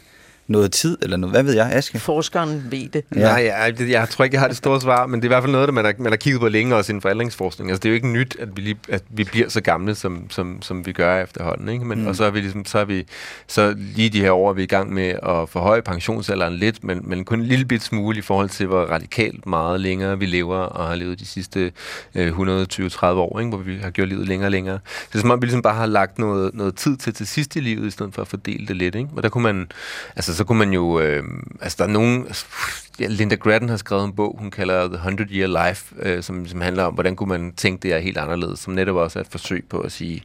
noget 0.50 0.72
tid, 0.72 0.98
eller 1.02 1.16
noget, 1.16 1.34
hvad 1.34 1.42
ved 1.42 1.54
jeg, 1.54 1.72
Aske? 1.72 1.98
Forskeren 1.98 2.66
ved 2.70 2.88
det. 2.88 3.04
Ja. 3.14 3.20
Nej, 3.20 3.44
jeg, 3.44 3.74
jeg, 3.78 3.88
jeg 3.90 4.08
tror 4.08 4.24
ikke, 4.24 4.34
jeg 4.34 4.40
har 4.40 4.48
det 4.48 4.56
store 4.56 4.80
svar, 4.80 5.06
men 5.06 5.20
det 5.20 5.26
er 5.26 5.28
i 5.28 5.32
hvert 5.34 5.42
fald 5.42 5.52
noget, 5.52 5.68
der 5.68 5.72
man 5.72 5.84
har, 5.84 5.94
man 5.98 6.12
har 6.12 6.16
kigget 6.16 6.40
på 6.40 6.48
længe 6.48 6.76
også 6.76 6.92
inden 6.92 7.02
for 7.02 7.08
aldringsforskning. 7.08 7.70
Altså, 7.70 7.80
det 7.80 7.88
er 7.88 7.90
jo 7.90 7.94
ikke 7.94 8.08
nyt, 8.08 8.36
at 8.38 8.56
vi, 8.56 8.62
lige, 8.62 8.78
at 8.88 9.02
vi 9.10 9.24
bliver 9.24 9.48
så 9.48 9.60
gamle, 9.60 9.94
som, 9.94 10.30
som, 10.30 10.62
som 10.62 10.86
vi 10.86 10.92
gør 10.92 11.22
efterhånden. 11.22 11.68
Ikke? 11.68 11.84
Men, 11.84 12.00
mm. 12.00 12.06
Og 12.06 12.16
så 12.16 12.24
er 12.24 12.30
vi 12.30 12.40
ligesom, 12.40 12.64
så 12.64 12.78
er 12.78 12.84
vi, 12.84 13.06
så 13.46 13.74
lige 13.78 14.08
de 14.08 14.20
her 14.20 14.30
år 14.30 14.48
er 14.48 14.52
vi 14.52 14.62
i 14.62 14.66
gang 14.66 14.92
med 14.92 15.08
at 15.08 15.48
forhøje 15.48 15.82
pensionsalderen 15.82 16.54
lidt, 16.54 16.84
men, 16.84 17.00
men 17.04 17.24
kun 17.24 17.40
en 17.40 17.46
lille 17.46 17.64
bit 17.64 17.82
smule 17.82 18.18
i 18.18 18.22
forhold 18.22 18.48
til, 18.48 18.66
hvor 18.66 18.82
radikalt 18.84 19.46
meget 19.46 19.80
længere 19.80 20.18
vi 20.18 20.26
lever 20.26 20.56
og 20.56 20.88
har 20.88 20.94
levet 20.94 21.20
de 21.20 21.26
sidste 21.26 21.72
øh, 22.14 22.38
120-30 22.38 23.06
år, 23.06 23.38
ikke? 23.40 23.48
hvor 23.48 23.58
vi 23.58 23.78
har 23.82 23.90
gjort 23.90 24.08
livet 24.08 24.28
længere 24.28 24.46
og 24.46 24.50
længere. 24.50 24.78
Så 24.84 25.06
det 25.12 25.14
er 25.14 25.20
som 25.20 25.30
om, 25.30 25.42
vi 25.42 25.46
ligesom 25.46 25.62
bare 25.62 25.74
har 25.74 25.86
lagt 25.86 26.18
noget, 26.18 26.54
noget 26.54 26.74
tid 26.76 26.96
til 26.96 27.14
til 27.14 27.26
sidst 27.26 27.56
i 27.56 27.60
livet, 27.60 27.86
i 27.86 27.90
stedet 27.90 28.14
for 28.14 28.22
at 28.22 28.28
fordele 28.28 28.66
det 28.66 28.76
lidt. 28.76 28.94
Ikke? 28.94 29.08
Og 29.16 29.22
der 29.22 29.28
kunne 29.28 29.42
man, 29.42 29.68
altså 30.16 30.34
så 30.40 30.44
kunne 30.44 30.58
man 30.58 30.72
jo, 30.72 31.00
øh, 31.00 31.22
altså 31.60 31.76
der 31.78 31.84
er 31.84 31.92
nogen, 31.92 32.26
ja, 32.26 32.32
Linda 33.08 33.34
Grattan 33.34 33.68
har 33.68 33.76
skrevet 33.76 34.04
en 34.04 34.12
bog, 34.12 34.36
hun 34.38 34.50
kalder 34.50 34.86
The 34.86 34.96
100 34.96 35.30
Year 35.32 35.68
Life, 35.68 35.94
øh, 36.02 36.22
som, 36.22 36.46
som 36.46 36.60
handler 36.60 36.84
om, 36.84 36.94
hvordan 36.94 37.16
kunne 37.16 37.28
man 37.28 37.52
tænke 37.52 37.82
det 37.82 37.92
er 37.92 37.98
helt 37.98 38.18
anderledes, 38.18 38.58
som 38.58 38.74
netop 38.74 38.96
også 38.96 39.18
er 39.18 39.20
et 39.20 39.28
forsøg 39.30 39.64
på 39.70 39.78
at 39.80 39.92
sige, 39.92 40.22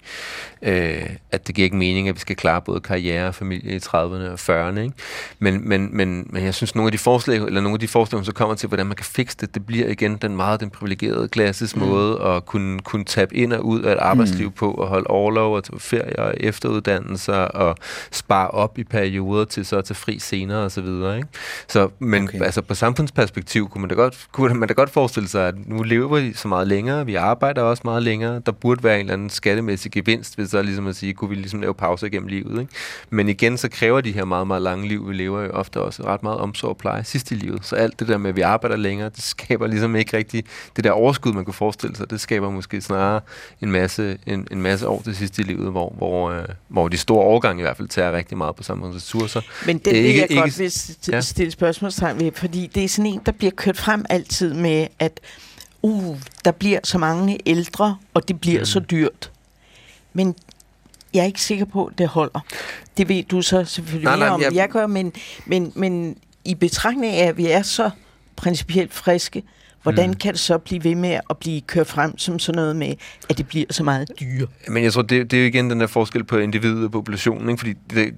øh, 0.62 1.10
at 1.32 1.48
det 1.48 1.56
giver 1.56 1.64
ikke 1.64 1.76
mening, 1.76 2.10
at 2.10 2.16
vi 2.16 2.20
skal 2.20 2.36
klare 2.36 2.62
både 2.62 2.80
karriere 2.80 3.28
og 3.28 3.36
familie 3.36 3.76
i 3.76 3.78
30'erne 3.78 3.94
og 3.94 4.40
40'erne. 4.70 4.80
Ikke? 4.80 4.94
Men, 5.40 5.70
men, 5.70 5.98
men, 5.98 6.28
men 6.30 6.44
jeg 6.44 6.54
synes, 6.54 6.76
nogle 6.76 6.88
af 6.88 6.92
de 6.92 6.98
forslag, 6.98 7.38
eller 7.38 7.62
nogle 7.62 7.76
af 7.76 7.80
de 7.80 7.88
forslag, 7.88 8.18
hun 8.18 8.26
så 8.26 8.34
kommer 8.34 8.56
til, 8.56 8.68
hvordan 8.68 8.86
man 8.86 8.96
kan 8.96 9.06
fikse 9.06 9.38
det, 9.42 9.56
det 9.56 9.66
bliver 9.66 9.88
igen 9.88 10.18
den 10.18 10.36
meget 10.36 10.60
den 10.60 10.70
privilegerede 10.70 11.28
klasses 11.28 11.76
mm. 11.76 11.82
måde 11.82 12.22
at 12.22 12.46
kunne, 12.46 12.80
kunne 12.80 13.06
tabe 13.06 13.36
ind 13.36 13.54
og 13.54 13.66
ud 13.66 13.82
af 13.82 13.92
et 13.92 14.00
arbejdsliv 14.00 14.48
mm. 14.48 14.54
på, 14.54 14.72
og 14.72 14.88
holde 14.88 15.08
overlov 15.08 15.56
og 15.56 15.64
tage 15.64 15.80
ferie 15.80 16.20
og 16.20 16.34
efteruddannelser 16.38 17.34
og 17.36 17.76
spare 18.12 18.48
op 18.48 18.78
i 18.78 18.84
perioder 18.84 19.46
til 19.46 19.66
så 19.66 19.78
at 19.78 19.86
tage 19.86 19.96
fri 19.96 20.20
senere 20.20 20.64
og 20.64 20.72
så 20.72 20.82
videre. 20.82 21.18
Ikke? 21.18 21.30
Så, 21.68 21.90
men 22.00 22.24
okay. 22.24 22.42
altså 22.42 22.62
på 22.68 22.76
samfundsperspektiv 22.76 23.70
kunne 23.70 23.82
man, 23.82 23.90
da 23.90 23.96
godt, 23.96 24.28
kunne 24.32 24.54
man 24.54 24.68
da 24.68 24.74
godt 24.74 24.90
forestille 24.90 25.30
sig, 25.30 25.48
at 25.48 25.56
nu 25.68 25.84
lever 25.84 26.20
vi 26.20 26.34
så 26.34 26.48
meget 26.48 26.68
længere, 26.68 27.06
vi 27.06 27.16
arbejder 27.16 27.62
også 27.62 27.82
meget 27.86 28.04
længere, 28.04 28.42
der 28.46 28.52
burde 28.52 28.84
være 28.84 28.96
en 28.96 29.00
eller 29.00 29.14
anden 29.14 29.30
skattemæssig 29.30 29.92
gevinst, 29.92 30.36
hvis 30.36 30.50
så 30.50 30.62
ligesom 30.62 30.88
at 30.88 30.96
sige, 30.96 31.14
kunne 31.14 31.30
vi 31.30 31.36
ligesom 31.36 31.62
lave 31.62 31.74
pauser 31.74 32.10
gennem 32.10 32.28
livet. 32.28 32.60
Ikke? 32.60 32.74
Men 33.10 33.30
igen, 33.30 33.58
så 33.58 33.70
kræver 33.70 34.02
de 34.02 34.12
her 34.12 34.26
meget, 34.26 34.48
meget 34.48 34.62
lange 34.62 34.88
liv, 34.88 35.10
vi 35.10 35.14
lever 35.14 35.42
jo 35.42 35.50
ofte 35.50 35.82
også 35.82 36.04
ret 36.04 36.24
meget 36.24 36.38
omsorg 36.38 36.70
og 36.70 36.78
pleje 36.78 37.04
sidst 37.04 37.32
i 37.32 37.36
livet. 37.36 37.66
Så 37.66 37.76
alt 37.76 38.00
det 38.00 38.08
der 38.08 38.18
med, 38.18 38.30
at 38.30 38.36
vi 38.36 38.42
arbejder 38.42 38.76
længere, 38.76 39.10
det 39.10 39.24
skaber 39.24 39.68
ligesom 39.68 39.96
ikke 39.96 40.18
rigtig 40.18 40.44
det 40.76 40.84
der 40.84 40.92
overskud, 40.92 41.34
man 41.34 41.46
kunne 41.46 41.54
forestille 41.54 41.96
sig. 41.96 42.10
Det 42.10 42.22
skaber 42.22 42.50
måske 42.50 42.82
snarere 42.82 43.22
en 43.62 43.72
masse, 43.72 44.18
en, 44.26 44.48
en 44.52 44.62
masse 44.62 44.88
år 44.88 45.02
til 45.02 45.16
sidst 45.16 45.40
i 45.40 45.42
livet, 45.42 45.72
hvor, 45.72 45.94
hvor, 45.98 46.30
øh, 46.30 46.46
hvor 46.68 46.88
de 46.88 46.98
store 46.98 47.24
overgange 47.24 47.62
i 47.62 47.64
hvert 47.64 47.78
fald 47.78 47.88
tager 47.88 48.12
rigtig 48.12 48.38
meget 48.38 48.56
på 48.56 48.64
samfundsressourcer. 48.64 49.42
Men 49.66 49.78
det 49.78 49.94
vil 49.94 49.96
ikke, 49.96 50.22
jeg 50.22 50.32
ikke, 50.32 50.42
godt 50.42 50.60
vil 50.60 50.72
stille 50.72 51.46
ja. 51.46 51.50
spørgsmålstegn 51.50 52.20
ved, 52.20 52.32
fordi 52.46 52.68
det 52.76 52.84
er 52.84 52.88
sådan 52.88 53.12
en, 53.12 53.22
der 53.26 53.32
bliver 53.32 53.52
kørt 53.52 53.78
frem 53.78 54.06
altid 54.10 54.54
med, 54.54 54.88
at 55.00 55.20
uh, 55.82 56.18
der 56.46 56.52
bliver 56.52 56.80
så 56.84 56.98
mange 56.98 57.40
ældre, 57.46 57.98
og 58.14 58.28
det 58.28 58.42
bliver 58.42 58.60
mm. 58.60 58.66
så 58.66 58.80
dyrt. 58.80 59.32
Men 60.14 60.36
jeg 61.14 61.22
er 61.22 61.26
ikke 61.26 61.42
sikker 61.42 61.66
på, 61.66 61.86
at 61.86 61.98
det 61.98 62.08
holder. 62.08 62.40
Det 62.98 63.10
ved 63.10 63.24
du 63.24 63.42
så 63.42 63.64
selvfølgelig 63.64 64.06
nej, 64.06 64.20
nej, 64.20 64.30
om, 64.30 64.42
jeg... 64.42 64.56
jeg 64.56 64.70
gør, 64.70 64.88
men, 64.88 65.14
men, 65.46 65.72
men 65.76 66.18
i 66.46 66.56
betragtning 66.56 67.14
af, 67.14 67.28
at 67.28 67.38
vi 67.38 67.46
er 67.48 67.62
så 67.62 67.90
principielt 68.36 68.94
friske, 68.94 69.44
hvordan 69.84 70.10
mm. 70.10 70.16
kan 70.16 70.34
det 70.34 70.40
så 70.40 70.58
blive 70.58 70.84
ved 70.84 70.96
med 70.96 71.20
at 71.30 71.38
blive 71.38 71.62
kørt 71.62 71.88
frem 71.88 72.18
som 72.18 72.40
sådan 72.40 72.56
noget 72.56 72.76
med, 72.76 72.94
at 73.30 73.38
det 73.38 73.48
bliver 73.48 73.66
så 73.70 73.84
meget 73.84 74.12
dyre? 74.20 74.48
Men 74.68 74.84
jeg 74.84 74.94
tror, 74.94 75.02
det, 75.02 75.32
det 75.32 75.38
er 75.38 75.42
jo 75.42 75.48
igen 75.48 75.70
den 75.70 75.80
der 75.80 75.88
forskel 75.88 76.24
på 76.24 76.38
individet 76.38 76.84
og 76.84 76.92
populationen, 76.92 77.50
ikke? 77.50 77.60
fordi 77.60 77.74
det, 77.90 78.14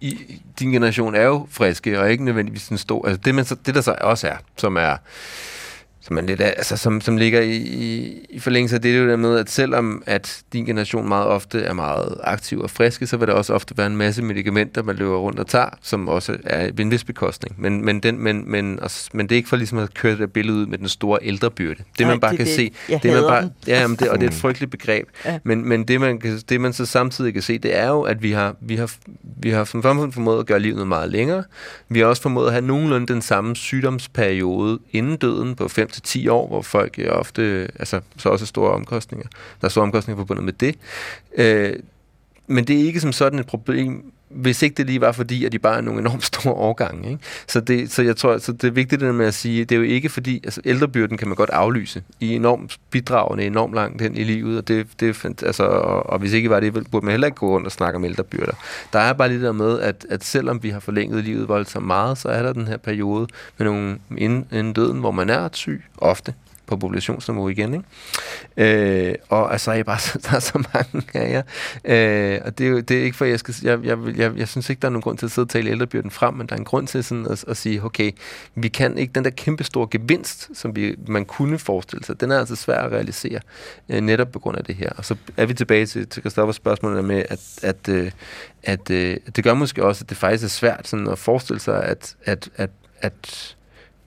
i, 0.00 0.40
din 0.58 0.70
generation 0.70 1.14
er 1.14 1.22
jo 1.22 1.46
friske, 1.50 2.00
og 2.00 2.10
ikke 2.10 2.24
nødvendigvis 2.24 2.68
en 2.68 2.78
stor. 2.78 3.06
Altså 3.06 3.20
det, 3.24 3.34
man 3.34 3.44
så, 3.44 3.56
det 3.66 3.74
der 3.74 3.80
så 3.80 3.96
også 4.00 4.28
er, 4.28 4.36
som 4.56 4.76
er 4.76 4.96
som, 6.06 6.18
er 6.18 6.22
lidt, 6.22 6.40
altså, 6.40 6.76
som, 6.76 7.00
som 7.00 7.16
ligger 7.16 7.40
i, 7.40 7.56
i, 7.56 8.18
i 8.30 8.38
forlængelse 8.38 8.76
af 8.76 8.82
det, 8.82 8.90
det 8.92 8.98
er 8.98 9.02
jo 9.02 9.08
der 9.08 9.16
med, 9.16 9.38
at 9.38 9.50
selvom 9.50 10.02
at 10.06 10.42
din 10.52 10.64
generation 10.64 11.08
meget 11.08 11.26
ofte 11.26 11.62
er 11.62 11.72
meget 11.72 12.16
aktiv 12.22 12.60
og 12.60 12.70
friske, 12.70 13.06
så 13.06 13.16
vil 13.16 13.28
der 13.28 13.34
også 13.34 13.54
ofte 13.54 13.78
være 13.78 13.86
en 13.86 13.96
masse 13.96 14.22
medicamenter, 14.22 14.82
man 14.82 14.96
løber 14.96 15.16
rundt 15.16 15.38
og 15.38 15.46
tager, 15.46 15.68
som 15.82 16.08
også 16.08 16.36
er 16.44 16.70
en 16.78 16.90
vis 16.90 17.04
bekostning. 17.04 17.54
Men, 17.58 17.84
men, 17.84 18.00
den, 18.00 18.18
men, 18.18 18.50
men, 18.50 18.80
også, 18.80 19.10
men 19.12 19.26
det 19.26 19.34
er 19.34 19.36
ikke 19.36 19.48
for 19.48 19.56
ligesom 19.56 19.78
at 19.78 19.94
køre 19.94 20.16
det 20.16 20.32
billede 20.32 20.58
ud 20.58 20.66
med 20.66 20.78
den 20.78 20.88
store 20.88 21.18
ældrebyrde. 21.22 21.74
Det 21.98 22.00
Nej, 22.00 22.08
man 22.08 22.20
bare 22.20 22.30
det, 22.30 22.38
kan 22.38 22.46
det, 22.46 22.54
se, 22.54 22.72
jeg 22.88 23.02
det 23.02 23.12
man 23.12 23.22
bare, 23.22 23.42
den. 23.42 23.50
ja, 23.66 23.80
jamen 23.80 23.96
det, 23.96 24.08
og 24.08 24.20
det 24.20 24.26
er 24.26 24.30
et 24.30 24.36
frygteligt 24.36 24.70
begreb. 24.70 25.08
Ja. 25.24 25.38
Men, 25.44 25.68
men 25.68 25.84
det, 25.84 26.00
man 26.00 26.18
kan, 26.18 26.38
det 26.48 26.60
man 26.60 26.72
så 26.72 26.86
samtidig 26.86 27.32
kan 27.32 27.42
se, 27.42 27.58
det 27.58 27.76
er 27.76 27.88
jo, 27.88 28.02
at 28.02 28.22
vi 28.22 28.32
har, 28.32 28.56
vi 28.60 28.76
har, 28.76 28.92
vi 29.42 29.50
har 29.50 29.64
som 29.64 29.82
samfund 29.82 30.12
formået 30.12 30.38
at 30.38 30.46
gøre 30.46 30.60
livet 30.60 30.88
meget 30.88 31.10
længere. 31.10 31.44
Vi 31.88 31.98
har 31.98 32.06
også 32.06 32.22
formået 32.22 32.46
at 32.46 32.52
have 32.52 32.66
nogenlunde 32.66 33.06
den 33.06 33.22
samme 33.22 33.56
sygdomsperiode 33.56 34.78
inden 34.92 35.16
døden 35.16 35.54
på 35.54 35.68
til 35.96 36.02
10 36.02 36.28
år, 36.28 36.48
hvor 36.48 36.62
folk 36.62 36.98
er 36.98 37.10
ofte, 37.10 37.68
altså 37.78 38.00
så 38.18 38.28
også 38.28 38.46
store 38.46 38.70
omkostninger. 38.70 39.28
Der 39.60 39.64
er 39.64 39.68
store 39.68 39.82
omkostninger 39.82 40.20
forbundet 40.20 40.44
med 40.44 40.52
det. 40.52 40.76
Øh, 41.36 41.76
men 42.46 42.64
det 42.64 42.80
er 42.80 42.84
ikke 42.84 43.00
som 43.00 43.12
sådan 43.12 43.38
et 43.38 43.46
problem, 43.46 44.12
hvis 44.36 44.62
ikke 44.62 44.74
det 44.74 44.86
lige 44.86 45.00
var 45.00 45.12
fordi, 45.12 45.44
at 45.44 45.52
de 45.52 45.58
bare 45.58 45.76
er 45.76 45.80
nogle 45.80 46.00
enormt 46.00 46.24
store 46.24 46.54
årgange. 46.54 47.10
Ikke? 47.10 47.22
Så, 47.46 47.60
det, 47.60 47.92
så 47.92 48.02
jeg 48.02 48.16
tror, 48.16 48.38
så 48.38 48.52
det 48.52 48.64
er 48.64 48.70
vigtigt 48.70 49.00
det 49.00 49.14
med 49.14 49.26
at 49.26 49.34
sige, 49.34 49.64
det 49.64 49.74
er 49.74 49.76
jo 49.76 49.82
ikke 49.82 50.08
fordi, 50.08 50.40
altså 50.44 50.60
ældrebyrden 50.64 51.16
kan 51.18 51.28
man 51.28 51.36
godt 51.36 51.50
aflyse 51.50 52.02
i 52.20 52.34
enormt 52.34 52.78
bidragende, 52.90 53.44
enormt 53.44 53.74
langt 53.74 54.02
hen 54.02 54.16
i 54.16 54.24
livet, 54.24 54.58
og, 54.58 54.68
det, 54.68 54.86
det, 55.00 55.24
altså, 55.42 55.64
og, 55.64 56.10
og 56.10 56.18
hvis 56.18 56.32
ikke 56.32 56.50
var 56.50 56.60
det, 56.60 56.90
burde 56.90 57.06
man 57.06 57.10
heller 57.10 57.26
ikke 57.26 57.36
gå 57.36 57.48
rundt 57.48 57.66
og 57.66 57.72
snakke 57.72 57.96
om 57.96 58.04
ældrebyrder. 58.04 58.52
Der 58.92 58.98
er 58.98 59.12
bare 59.12 59.28
lidt 59.28 59.42
der 59.42 59.52
med, 59.52 59.80
at, 59.80 60.06
at 60.10 60.24
selvom 60.24 60.62
vi 60.62 60.70
har 60.70 60.80
forlænget 60.80 61.24
livet 61.24 61.48
voldsomt 61.48 61.86
meget, 61.86 62.18
så 62.18 62.28
er 62.28 62.42
der 62.42 62.52
den 62.52 62.68
her 62.68 62.76
periode 62.76 63.26
med 63.58 63.66
nogle 63.66 63.98
inden, 64.16 64.46
inden 64.52 64.72
døden, 64.72 65.00
hvor 65.00 65.10
man 65.10 65.30
er 65.30 65.48
syg, 65.52 65.84
ofte, 65.98 66.34
på 66.66 66.76
populationsniveau 66.76 67.48
igen. 67.48 67.74
Ikke? 67.74 69.08
Øh, 69.08 69.14
og 69.28 69.52
altså, 69.52 69.72
jeg 69.72 69.84
bare, 69.86 69.98
der 70.30 70.36
er 70.36 70.40
så 70.40 70.64
mange 70.74 71.04
af 71.14 71.30
jer. 71.30 71.42
Øh, 71.84 72.40
og 72.44 72.58
det 72.58 72.66
er 72.66 72.70
jo 72.70 72.80
det 72.80 72.98
er 72.98 73.02
ikke 73.02 73.16
for, 73.16 73.24
jeg 73.24 73.38
skal... 73.38 73.54
Jeg, 73.62 73.84
jeg, 73.84 73.98
jeg, 74.16 74.36
jeg 74.36 74.48
synes 74.48 74.70
ikke, 74.70 74.80
der 74.80 74.88
er 74.88 74.92
nogen 74.92 75.02
grund 75.02 75.18
til 75.18 75.26
at 75.26 75.32
sidde 75.32 75.44
og 75.46 75.50
tale 75.50 75.70
ældrebyrden 75.70 76.10
frem, 76.10 76.34
men 76.34 76.46
der 76.46 76.54
er 76.54 76.58
en 76.58 76.64
grund 76.64 76.86
til 76.86 77.04
sådan 77.04 77.26
at, 77.26 77.44
at 77.48 77.56
sige, 77.56 77.84
okay, 77.84 78.10
vi 78.54 78.68
kan 78.68 78.98
ikke... 78.98 79.12
Den 79.12 79.24
der 79.24 79.30
kæmpe 79.30 79.64
store 79.64 79.88
gevinst, 79.90 80.50
som 80.54 80.76
vi, 80.76 80.96
man 81.08 81.24
kunne 81.24 81.58
forestille 81.58 82.04
sig, 82.04 82.20
den 82.20 82.30
er 82.30 82.38
altså 82.38 82.56
svær 82.56 82.78
at 82.78 82.92
realisere, 82.92 83.40
øh, 83.88 84.00
netop 84.00 84.32
på 84.32 84.38
grund 84.38 84.58
af 84.58 84.64
det 84.64 84.74
her. 84.74 84.90
Og 84.96 85.04
så 85.04 85.16
er 85.36 85.46
vi 85.46 85.54
tilbage 85.54 85.86
til, 85.86 86.08
til 86.08 86.22
Christoffers 86.22 86.56
spørgsmål 86.56 87.02
med, 87.02 87.22
at, 87.28 87.40
at, 87.62 87.88
øh, 87.88 88.10
at 88.62 88.90
øh, 88.90 89.16
det 89.36 89.44
gør 89.44 89.54
måske 89.54 89.84
også, 89.84 90.04
at 90.04 90.10
det 90.10 90.16
faktisk 90.16 90.44
er 90.44 90.48
svært 90.48 90.88
sådan 90.88 91.08
at 91.08 91.18
forestille 91.18 91.60
sig, 91.60 91.84
at, 91.84 92.16
at, 92.24 92.48
at, 92.56 92.70
at 93.00 93.55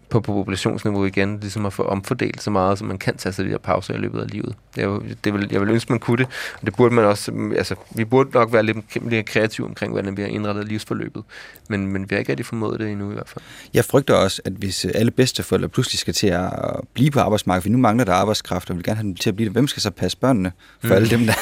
på, 0.10 0.20
på 0.22 0.34
populationsniveau 0.34 1.06
igen, 1.06 1.40
ligesom 1.40 1.66
at 1.66 1.74
få 1.74 1.84
omfordelt 1.84 2.42
så 2.42 2.52
meget, 2.52 2.78
som 2.78 2.88
man 2.88 2.98
kan 2.98 3.18
tage 3.18 3.34
sig 3.34 3.46
de 3.46 3.50
her 3.50 3.58
pauser 3.58 3.94
i 3.94 3.98
løbet 3.98 4.22
af 4.22 4.32
livet. 4.32 4.56
Det 4.76 4.84
jo, 4.84 5.04
det 5.24 5.34
vil, 5.34 5.48
jeg 5.52 5.62
vil 5.62 5.70
ønske, 5.70 5.92
man 5.92 6.00
kunne 6.00 6.18
det, 6.18 6.28
og 6.60 6.66
det 6.66 6.76
burde 6.76 6.96
man 6.96 7.06
også, 7.06 7.52
altså, 7.58 7.76
vi 7.92 8.06
burde 8.06 8.30
nok 8.34 8.54
være 8.54 8.64
lidt, 8.64 9.10
lidt 9.10 9.26
kreative 9.26 9.68
omkring, 9.68 9.92
hvordan 9.92 10.18
vi 10.18 10.22
har 10.22 10.30
indrettet 10.30 10.68
livsforløbet, 10.68 11.24
men, 11.70 11.88
men 11.88 12.10
vi 12.10 12.16
har 12.16 12.20
ikke 12.20 12.32
rigtig 12.32 12.46
formået 12.46 12.80
det 12.80 12.90
endnu 12.90 13.12
i 13.12 13.14
hvert 13.14 13.30
fald. 13.30 13.44
Jeg 13.74 13.86
frygter 13.86 14.14
også, 14.14 14.42
at 14.46 14.54
hvis 14.54 14.86
alle 14.86 15.12
bedsteforældre 15.12 15.70
pludselig 15.70 16.00
skal 16.00 16.14
til 16.14 16.28
at 16.28 16.52
blive 16.94 17.12
på 17.12 17.20
arbejdsmarkedet, 17.20 17.64
for 17.64 17.70
nu 17.70 17.78
mangler 17.78 18.06
der 18.06 18.14
arbejdskraft, 18.14 18.70
og 18.70 18.76
vi 18.76 18.78
vil 18.78 18.86
gerne 18.86 18.96
have 18.96 19.08
dem 19.08 19.16
til 19.16 19.30
at 19.30 19.36
blive 19.36 19.46
det, 19.46 19.54
hvem 19.54 19.68
skal 19.68 19.82
så 19.82 19.92
passe 19.92 20.18
børnene 20.18 20.52
for 20.82 20.88
mm. 20.88 20.94
alle 20.94 21.10
dem, 21.10 21.26
der, 21.26 21.34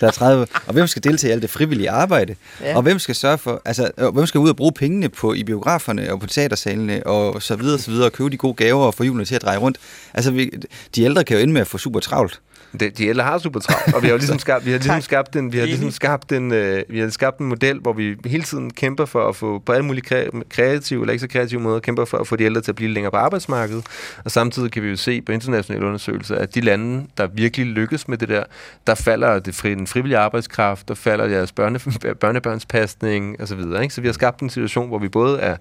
der 0.00 0.06
er 0.06 0.10
30, 0.10 0.46
og 0.66 0.72
hvem 0.72 0.86
skal 0.86 1.04
deltage 1.04 1.30
i 1.30 1.32
alt 1.32 1.42
det 1.42 1.50
frivillige 1.50 1.90
arbejde, 1.90 2.36
ja. 2.60 2.76
og 2.76 2.82
hvem 2.82 2.98
skal 2.98 3.14
sørge 3.14 3.38
for, 3.38 3.62
altså, 3.64 3.90
hvem 4.12 4.26
skal 4.26 4.38
ud 4.38 4.48
og 4.48 4.56
bruge 4.56 4.72
pengene 4.72 5.08
på 5.08 5.34
i 5.34 5.44
biograferne 5.44 6.12
og 6.12 6.20
på 6.20 6.26
teatersalene 6.26 7.06
og 7.06 7.42
så 7.42 7.56
videre, 7.56 7.78
så 7.78 7.90
videre, 7.90 8.10
købe 8.10 8.30
de 8.30 8.36
gode 8.36 8.54
gaver 8.54 8.84
og 8.84 8.94
få 8.94 9.04
julen 9.04 9.24
til 9.24 9.34
at 9.34 9.42
dreje 9.42 9.58
rundt. 9.58 9.78
Altså, 10.14 10.30
vi, 10.30 10.50
de 10.94 11.02
ældre 11.02 11.24
kan 11.24 11.36
jo 11.36 11.42
ende 11.42 11.52
med 11.52 11.60
at 11.60 11.66
få 11.66 11.78
super 11.78 12.00
travlt. 12.00 12.40
De, 12.80 12.90
de 12.90 13.06
ældre 13.06 13.24
har 13.24 13.38
super 13.38 13.60
travlt, 13.60 13.94
og 13.94 14.02
vi 14.02 14.06
har 14.06 14.12
jo 14.12 14.18
ligesom 14.24 14.38
skabt, 14.38 14.66
vi 14.66 14.70
har 14.70 14.78
ligesom 14.78 15.00
skabt 15.00 15.36
en, 15.36 15.52
vi 15.52 15.58
har 15.58 15.66
ligesom 15.66 15.90
skabt 15.90 16.32
en, 16.32 16.52
øh, 16.52 16.82
vi 16.88 16.98
har 16.98 17.08
skabt 17.08 17.38
en 17.38 17.46
model, 17.46 17.78
hvor 17.78 17.92
vi 17.92 18.16
hele 18.24 18.42
tiden 18.42 18.72
kæmper 18.72 19.04
for 19.04 19.28
at 19.28 19.36
få 19.36 19.58
på 19.58 19.72
alle 19.72 19.84
mulige 19.84 20.04
kreative 20.48 21.00
eller 21.00 21.12
ikke 21.12 21.20
så 21.20 21.28
kreative 21.28 21.60
måder 21.60 21.80
kæmper 21.80 22.04
for 22.04 22.18
at 22.18 22.26
få 22.26 22.36
de 22.36 22.44
ældre 22.44 22.60
til 22.60 22.72
at 22.72 22.76
blive 22.76 22.90
længere 22.90 23.10
på 23.10 23.16
arbejdsmarkedet. 23.16 23.84
Og 24.24 24.30
samtidig 24.30 24.72
kan 24.72 24.82
vi 24.82 24.88
jo 24.88 24.96
se 24.96 25.22
på 25.22 25.32
internationale 25.32 25.86
undersøgelser, 25.86 26.36
at 26.36 26.54
de 26.54 26.60
lande, 26.60 27.06
der 27.18 27.26
virkelig 27.26 27.66
lykkes 27.66 28.08
med 28.08 28.18
det 28.18 28.28
der, 28.28 28.44
der 28.86 28.94
falder 28.94 29.38
det 29.38 29.54
fri, 29.54 29.74
den 29.74 29.86
frivillige 29.86 30.18
arbejdskraft, 30.18 30.88
der 30.88 30.94
falder 30.94 31.28
deres 31.28 31.52
børne, 31.52 31.78
børnebørnspasning 32.20 33.42
osv. 33.42 33.62
Så, 33.62 33.80
ikke? 33.80 33.94
så 33.94 34.00
vi 34.00 34.08
har 34.08 34.12
skabt 34.12 34.40
en 34.40 34.50
situation, 34.50 34.88
hvor 34.88 34.98
vi 34.98 35.08
både 35.08 35.40
er 35.40 35.56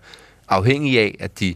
afhængige 0.49 0.99
af, 0.99 1.15
at 1.19 1.39
de 1.39 1.55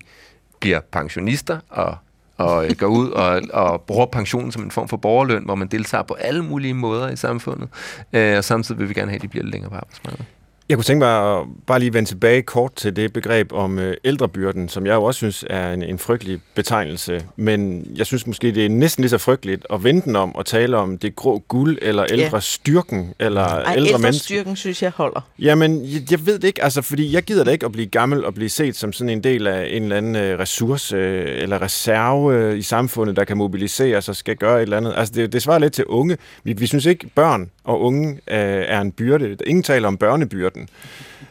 bliver 0.60 0.80
pensionister 0.92 1.60
og 1.70 1.98
og 2.38 2.66
øh, 2.66 2.72
går 2.78 2.88
ud 2.88 3.10
og, 3.10 3.42
og 3.54 3.82
bruger 3.82 4.06
pensionen 4.06 4.52
som 4.52 4.64
en 4.64 4.72
form 4.72 4.88
for 4.88 4.98
borgerløn, 4.98 5.44
hvor 5.46 5.56
man 5.56 5.68
deltager 5.68 6.04
på 6.04 6.14
alle 6.14 6.44
mulige 6.44 6.74
måder 6.74 7.10
i 7.10 7.16
samfundet. 7.16 7.70
Øh, 8.14 8.38
og 8.38 8.44
samtidig 8.44 8.80
vil 8.80 8.90
vi 8.90 8.94
gerne 8.94 9.12
have, 9.12 9.16
at 9.16 9.22
de 9.22 9.28
bliver 9.28 9.44
lidt 9.44 9.52
længere 9.52 9.70
på 9.70 9.76
arbejdsmarkedet. 9.76 10.26
Jeg 10.70 10.78
kunne 10.78 10.84
tænke 10.84 11.00
mig 11.00 11.38
at 11.38 11.46
bare 11.68 11.80
lige 11.80 11.94
vende 11.94 12.10
tilbage 12.10 12.42
kort 12.42 12.74
til 12.74 12.96
det 12.96 13.14
begreb 13.14 13.54
om 13.54 13.80
øh, 13.80 13.98
ældrebyrden, 14.06 14.70
som 14.70 14.86
jeg 14.86 14.94
jo 14.94 15.04
også 15.04 15.18
synes 15.18 15.46
er 15.50 15.74
en, 15.74 15.84
en 15.84 16.00
frygtelig 16.00 16.40
betegnelse. 16.56 17.24
Men 17.36 17.88
jeg 17.96 18.06
synes 18.06 18.28
måske, 18.28 18.52
det 18.52 18.66
er 18.66 18.70
næsten 18.70 19.02
lige 19.02 19.10
så 19.10 19.18
frygteligt 19.18 19.66
at 19.74 19.84
vende 19.84 20.02
den 20.02 20.16
om 20.16 20.36
og 20.36 20.46
tale 20.46 20.78
om 20.78 20.98
det 20.98 21.16
grå 21.16 21.44
guld, 21.48 21.78
eller 21.82 22.06
ældre 22.12 22.42
styrken, 22.42 23.14
eller 23.20 23.42
Ej, 23.42 23.76
ældre 23.76 23.88
ældre 23.88 24.00
mennesker. 24.00 24.24
styrken 24.24 24.56
synes 24.56 24.84
jeg 24.84 24.92
holder. 24.96 25.22
Jamen, 25.40 25.86
jeg, 25.86 26.12
jeg 26.12 26.26
ved 26.26 26.40
det 26.40 26.48
ikke, 26.48 26.64
altså, 26.64 26.82
fordi 26.82 27.14
jeg 27.14 27.24
gider 27.24 27.44
da 27.44 27.52
ikke 27.52 27.66
at 27.66 27.72
blive 27.72 27.88
gammel 27.88 28.26
og 28.26 28.34
blive 28.34 28.50
set 28.50 28.76
som 28.76 28.94
sådan 28.94 29.10
en 29.10 29.24
del 29.24 29.48
af 29.48 29.68
en 29.72 29.84
eller 29.84 29.98
anden 29.98 30.16
øh, 30.16 30.40
ressource 30.40 30.96
øh, 30.96 31.42
eller 31.42 31.62
reserve 31.62 32.58
i 32.58 32.62
samfundet, 32.62 33.16
der 33.16 33.24
kan 33.24 33.38
mobiliseres 33.38 34.10
og 34.10 34.16
skal 34.16 34.36
gøre 34.36 34.58
et 34.58 34.62
eller 34.62 34.78
andet. 34.78 34.94
Altså, 34.98 35.14
det, 35.14 35.34
det 35.34 35.42
svarer 35.42 35.60
lidt 35.60 35.74
til 35.74 35.86
unge. 35.86 36.18
Vi, 36.44 36.54
vi 36.54 36.68
synes 36.68 36.86
ikke, 36.86 37.08
børn 37.16 37.50
og 37.68 37.82
unge 37.82 38.12
øh, 38.12 38.66
er 38.68 38.82
en 38.82 38.92
byrde. 38.92 39.38
Ingen 39.46 39.64
taler 39.64 39.88
om 39.88 39.98
børnebyrden. 39.98 40.70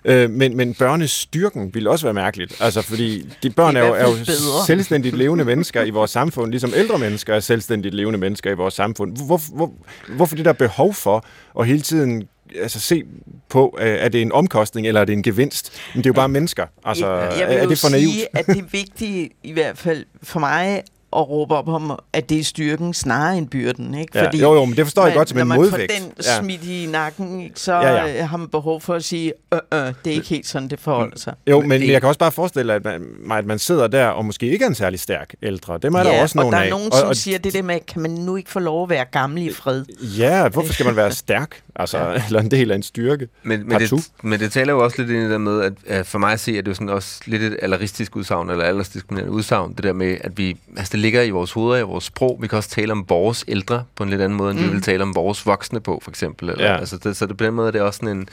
Øh, 0.05 0.31
men, 0.31 0.57
men 0.57 0.75
børnestyrken 0.75 1.75
ville 1.75 1.91
også 1.91 2.07
være 2.07 2.15
mærkeligt. 2.15 2.57
Altså, 2.61 2.83
fordi 2.83 3.29
de 3.43 3.51
børn 3.51 3.77
er, 3.77 3.87
jo, 3.87 3.95
er 3.95 4.03
jo 4.03 4.13
bedre. 4.27 4.67
selvstændigt 4.67 5.17
levende 5.17 5.45
mennesker 5.45 5.83
i 5.83 5.91
vores 5.91 6.11
samfund, 6.11 6.51
ligesom 6.51 6.73
ældre 6.77 6.99
mennesker 6.99 7.35
er 7.35 7.41
selvstændigt 7.41 7.95
levende 7.95 8.19
mennesker 8.19 8.51
i 8.51 8.55
vores 8.55 8.75
samfund. 8.75 9.27
Hvor, 9.27 9.41
hvor, 9.55 9.73
hvorfor 10.09 10.37
det 10.37 10.45
der 10.45 10.53
behov 10.53 10.95
for 10.95 11.25
at 11.61 11.67
hele 11.67 11.81
tiden 11.81 12.29
altså, 12.61 12.81
se 12.81 13.03
på, 13.49 13.79
øh, 13.81 13.87
er 13.87 14.09
det 14.09 14.23
en 14.23 14.33
omkostning, 14.33 14.87
eller 14.87 15.01
er 15.01 15.05
det 15.05 15.13
en 15.13 15.23
gevinst? 15.23 15.73
Men 15.95 16.05
det 16.05 16.07
er 16.07 16.11
jo 16.11 16.15
bare 16.15 16.29
mennesker. 16.29 16.67
Altså, 16.85 17.07
jeg 17.15 17.49
vil 17.49 17.57
er 17.57 17.69
det 17.69 17.79
for 17.79 17.89
naivt? 17.89 18.13
sige, 18.13 18.27
at 18.33 18.47
det 18.47 18.73
vigtige, 18.73 19.31
i 19.43 19.53
hvert 19.53 19.79
fald 19.79 20.05
for 20.23 20.41
mig, 20.41 20.83
at 21.19 21.29
råbe 21.29 21.55
op 21.55 21.69
om, 21.69 21.99
at 22.13 22.29
det 22.29 22.39
er 22.41 22.45
styrken 22.45 22.95
snarere 22.95 23.39
end 23.39 23.49
byrden. 23.49 23.95
Ikke? 23.95 24.19
Ja, 24.19 24.31
jo, 24.35 24.55
jo, 24.55 24.65
men 24.65 24.77
det 24.77 24.85
forstår 24.85 25.07
jeg 25.07 25.15
godt 25.17 25.29
som 25.29 25.37
når 25.37 25.43
en 25.43 25.49
man 25.49 25.59
modvægt. 25.59 25.93
får 25.93 25.99
den 26.01 26.13
Ja. 26.25 26.39
smidt 26.43 26.65
i 26.65 26.87
nakken, 26.91 27.41
ikke, 27.41 27.61
så 27.61 27.73
Ja, 27.73 27.93
ja, 27.95 28.07
ja. 28.07 28.25
har 28.25 28.37
man 28.37 28.49
behov 28.49 28.81
for 28.81 28.95
at 28.95 29.05
sige, 29.05 29.33
øh, 29.55 29.59
øh, 29.75 29.79
det 29.79 30.11
er 30.11 30.11
ikke 30.15 30.29
helt 30.29 30.47
sådan, 30.47 30.69
det 30.69 30.81
forholder 30.81 31.19
sig. 31.19 31.35
Jo, 31.47 31.61
men 31.61 31.81
det, 31.81 31.89
jeg 31.89 32.01
kan 32.01 32.09
også 32.09 32.19
bare 32.19 32.33
forestille 32.33 32.75
at 32.75 32.85
man, 32.85 33.03
mig, 33.21 33.39
at 33.39 33.47
man 33.47 33.59
sidder 33.59 33.87
der 33.87 34.07
og 34.07 34.25
måske 34.25 34.47
ikke 34.51 34.65
er 34.65 34.69
en 34.69 34.75
særlig 34.75 35.01
stærk 35.01 35.35
ældre. 35.43 35.75
Det 35.75 35.85
er 35.85 35.91
der 35.91 36.11
ja, 36.13 36.23
også 36.23 36.39
og 36.39 36.43
nogen 36.45 36.53
der 36.53 36.61
af. 36.61 36.67
er 36.67 36.71
nogen, 36.71 36.93
og, 36.93 36.99
som 36.99 37.09
og, 37.09 37.17
siger 37.17 37.39
det 37.39 37.53
der 37.53 37.63
med, 37.63 37.81
kan 37.89 38.03
man 38.03 38.11
nu 38.11 38.37
ikke 38.37 38.51
få 38.51 38.59
lov 38.59 38.83
at 38.83 38.91
være 38.91 39.05
gammel 39.05 39.43
i 39.47 39.53
fred? 39.53 39.85
Ja, 40.19 40.49
hvorfor 40.49 40.73
skal 40.73 40.87
man 40.87 40.97
være 40.97 41.13
stærk? 41.13 41.63
Altså, 41.77 41.99
ja. 41.99 42.23
eller 42.27 42.41
en 42.41 42.51
del 42.51 42.71
af 42.71 42.75
en 42.75 42.83
styrke. 42.83 43.29
Men, 43.43 43.69
men, 43.69 43.81
det, 43.81 44.11
men 44.23 44.41
det 44.41 44.53
taler 44.53 44.73
jo 44.73 44.85
også 44.85 44.97
lidt 45.03 45.11
ind 45.11 45.19
i 45.19 45.23
det 45.23 45.31
der 45.31 45.39
med, 45.39 45.63
at, 45.63 45.73
at 45.87 46.07
for 46.07 46.19
mig 46.19 46.33
at 46.33 46.41
se, 46.41 46.51
at 46.51 46.57
det 46.57 46.67
er 46.67 46.71
jo 46.71 46.75
sådan 46.75 46.89
også 46.89 47.21
lidt 47.27 47.43
et 47.43 47.57
alderistisk 47.63 48.17
udsagn, 48.17 48.51
eller 48.51 48.65
aldersdiskriminerende 48.65 49.33
udsagn, 49.35 49.73
det 49.75 49.85
der 49.85 49.93
med, 49.93 50.17
at 50.21 50.39
vi, 50.39 50.57
altså 50.77 50.93
det 50.93 51.01
ligger 51.07 51.23
i 51.23 51.31
vores 51.31 51.53
hoveder, 51.53 51.81
i 51.81 51.83
vores 51.83 52.05
sprog. 52.05 52.39
Vi 52.41 52.47
kan 52.47 52.57
også 52.57 52.71
tale 52.71 52.93
om 52.93 53.05
vores 53.09 53.45
ældre 53.49 53.85
på 53.97 54.03
en 54.03 54.11
lidt 54.11 54.21
anden 54.21 54.39
måde, 54.39 54.51
end 54.51 54.59
mm. 54.61 54.67
vi 54.67 54.71
vil 54.71 54.83
tale 54.83 55.03
om 55.03 55.15
vores 55.15 55.47
voksne 55.47 55.81
på, 55.81 56.01
for 56.03 56.11
eksempel. 56.11 56.51
Eller, 56.51 56.65
Ja. 56.65 56.79
altså 56.79 56.97
det, 56.99 57.17
så 57.17 57.27
det, 57.27 57.37
på 57.37 57.45
den 57.45 57.55
måde 57.55 57.69
er 57.69 57.73
det 57.73 57.81
også 57.81 57.99
sådan 57.99 58.17
en, 58.17 58.29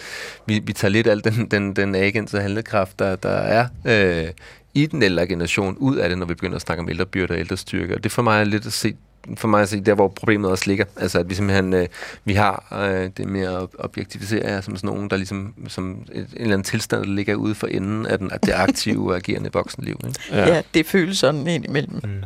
vi, 0.47 0.59
vi 0.65 0.73
tager 0.73 0.89
lidt 0.89 1.07
al 1.07 1.23
den, 1.23 1.45
den, 1.51 1.73
den 1.75 1.95
agens 1.95 2.33
og 2.33 2.41
handlekraft, 2.41 2.99
der, 2.99 3.15
der 3.15 3.29
er 3.29 3.67
øh, 3.85 4.29
i 4.73 4.85
den 4.85 5.03
ældre 5.03 5.27
generation, 5.27 5.75
ud 5.77 5.95
af 5.95 6.09
det, 6.09 6.17
når 6.17 6.25
vi 6.25 6.33
begynder 6.33 6.55
at 6.55 6.61
snakke 6.61 6.81
om 6.81 6.89
ældrebyrde 6.89 7.31
og 7.33 7.39
ældrestyrke. 7.39 7.95
Og 7.95 8.03
det 8.03 8.11
for 8.11 8.21
mig 8.21 8.39
er 8.39 8.43
lidt 8.43 8.65
at 8.65 8.73
se 8.73 8.93
for 9.37 9.47
mig 9.47 9.61
at 9.61 9.69
se, 9.69 9.79
der 9.79 9.93
hvor 9.93 10.07
problemet 10.07 10.51
også 10.51 10.63
ligger. 10.67 10.85
Altså 10.97 11.19
at 11.19 11.29
vi 11.29 11.35
simpelthen, 11.35 11.73
øh, 11.73 11.87
vi 12.25 12.33
har 12.33 12.79
øh, 12.81 13.09
det 13.17 13.27
med 13.27 13.41
at 13.41 13.67
objektivisere 13.79 14.47
jer 14.47 14.61
som 14.61 14.75
sådan 14.75 14.87
nogen, 14.87 15.09
der 15.09 15.17
ligesom, 15.17 15.53
som 15.67 15.97
et, 16.11 16.15
en 16.15 16.27
eller 16.35 16.53
anden 16.53 16.63
tilstand, 16.63 17.03
der 17.03 17.09
ligger 17.09 17.35
ude 17.35 17.55
for 17.55 17.67
enden 17.67 18.05
af 18.05 18.17
den, 18.17 18.31
af 18.31 18.39
det 18.39 18.53
aktive 18.55 19.11
og 19.11 19.15
agerende 19.23 19.49
voksenliv. 19.53 19.99
Ikke? 20.07 20.19
Ja, 20.31 20.55
ja 20.55 20.61
det 20.73 20.85
føles 20.85 21.17
sådan 21.17 21.47
indimellem. 21.47 21.99
Mm. 22.03 22.23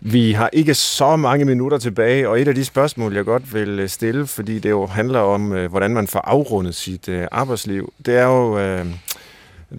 Vi 0.00 0.32
har 0.32 0.50
ikke 0.52 0.74
så 0.74 1.16
mange 1.16 1.44
minutter 1.44 1.78
tilbage, 1.78 2.28
og 2.28 2.40
et 2.40 2.48
af 2.48 2.54
de 2.54 2.64
spørgsmål, 2.64 3.14
jeg 3.14 3.24
godt 3.24 3.54
vil 3.54 3.68
øh, 3.68 3.88
stille, 3.88 4.26
fordi 4.26 4.58
det 4.58 4.70
jo 4.70 4.86
handler 4.86 5.20
om, 5.20 5.52
øh, 5.52 5.70
hvordan 5.70 5.90
man 5.94 6.06
får 6.06 6.20
afrundet 6.20 6.74
sit 6.74 7.08
øh, 7.08 7.26
arbejdsliv, 7.32 7.92
det 8.06 8.16
er 8.16 8.24
jo, 8.24 8.58
øh, 8.58 8.86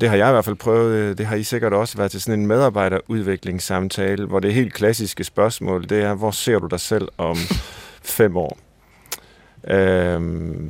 det 0.01 0.09
har 0.09 0.15
jeg 0.15 0.29
i 0.29 0.31
hvert 0.31 0.45
fald 0.45 0.55
prøvet, 0.55 1.17
det 1.17 1.25
har 1.25 1.35
I 1.35 1.43
sikkert 1.43 1.73
også 1.73 1.97
været 1.97 2.11
til 2.11 2.21
sådan 2.21 2.39
en 2.39 2.47
medarbejderudviklingssamtale, 2.47 4.25
hvor 4.25 4.39
det 4.39 4.53
helt 4.53 4.73
klassiske 4.73 5.23
spørgsmål, 5.23 5.89
det 5.89 6.01
er, 6.03 6.13
hvor 6.13 6.31
ser 6.31 6.59
du 6.59 6.67
dig 6.67 6.79
selv 6.79 7.07
om 7.17 7.37
fem 8.03 8.37
år? 8.37 8.57
Øh, 9.67 10.21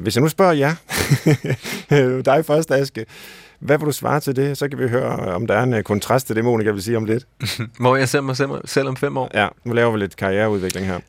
hvis 0.02 0.16
jeg 0.16 0.22
nu 0.22 0.30
spørger 0.30 0.54
jer, 0.54 0.76
dig 2.32 2.46
først, 2.46 2.72
Aske, 2.72 3.06
hvad 3.60 3.78
vil 3.78 3.88
du 3.88 3.92
svare 3.92 4.20
til 4.20 4.36
det? 4.36 4.58
Så 4.58 4.70
kan 4.70 4.80
vi 4.80 4.88
høre, 4.88 5.36
om 5.36 5.48
der 5.48 5.54
er 5.54 5.64
en 5.64 5.74
øh, 5.74 5.84
kontrast 5.84 6.28
til 6.28 6.36
det, 6.36 6.46
Monika 6.46 6.72
vil 6.72 6.84
sige 6.84 6.98
om 6.98 7.06
lidt. 7.06 7.28
Hvor 7.80 7.96
jeg 7.96 8.10
ser 8.10 8.22
mig 8.22 8.38
selv, 8.66 8.88
om 8.88 8.96
fem 8.96 9.18
år. 9.18 9.30
Ja, 9.34 9.48
nu 9.64 9.74
laver 9.74 9.92
vi 9.92 10.00
lidt 10.00 10.16
karriereudvikling 10.16 10.88
her. 10.88 11.00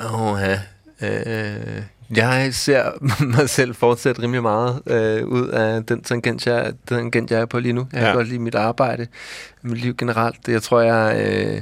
Åh, 0.00 0.38
ja. 0.40 0.60
Øh, 1.02 1.82
jeg 2.16 2.54
ser 2.54 2.90
mig 3.36 3.50
selv 3.50 3.74
fortsætte 3.74 4.22
rimelig 4.22 4.42
meget 4.42 4.82
øh, 4.86 5.26
ud 5.26 5.48
af 5.48 5.84
den 5.84 6.02
tangent, 6.02 6.46
jeg, 6.46 6.72
den 6.88 6.96
tangent, 6.96 7.30
jeg 7.30 7.40
er 7.40 7.46
på 7.46 7.58
lige 7.58 7.72
nu. 7.72 7.86
Jeg 7.92 8.00
Ja. 8.00 8.06
kan 8.06 8.14
godt 8.14 8.28
lide 8.28 8.38
mit 8.38 8.54
arbejde, 8.54 9.06
mit 9.62 9.78
liv 9.78 9.94
generelt. 9.96 10.48
Jeg 10.48 10.62
tror, 10.62 10.80
jeg, 10.80 11.16
øh, 11.26 11.60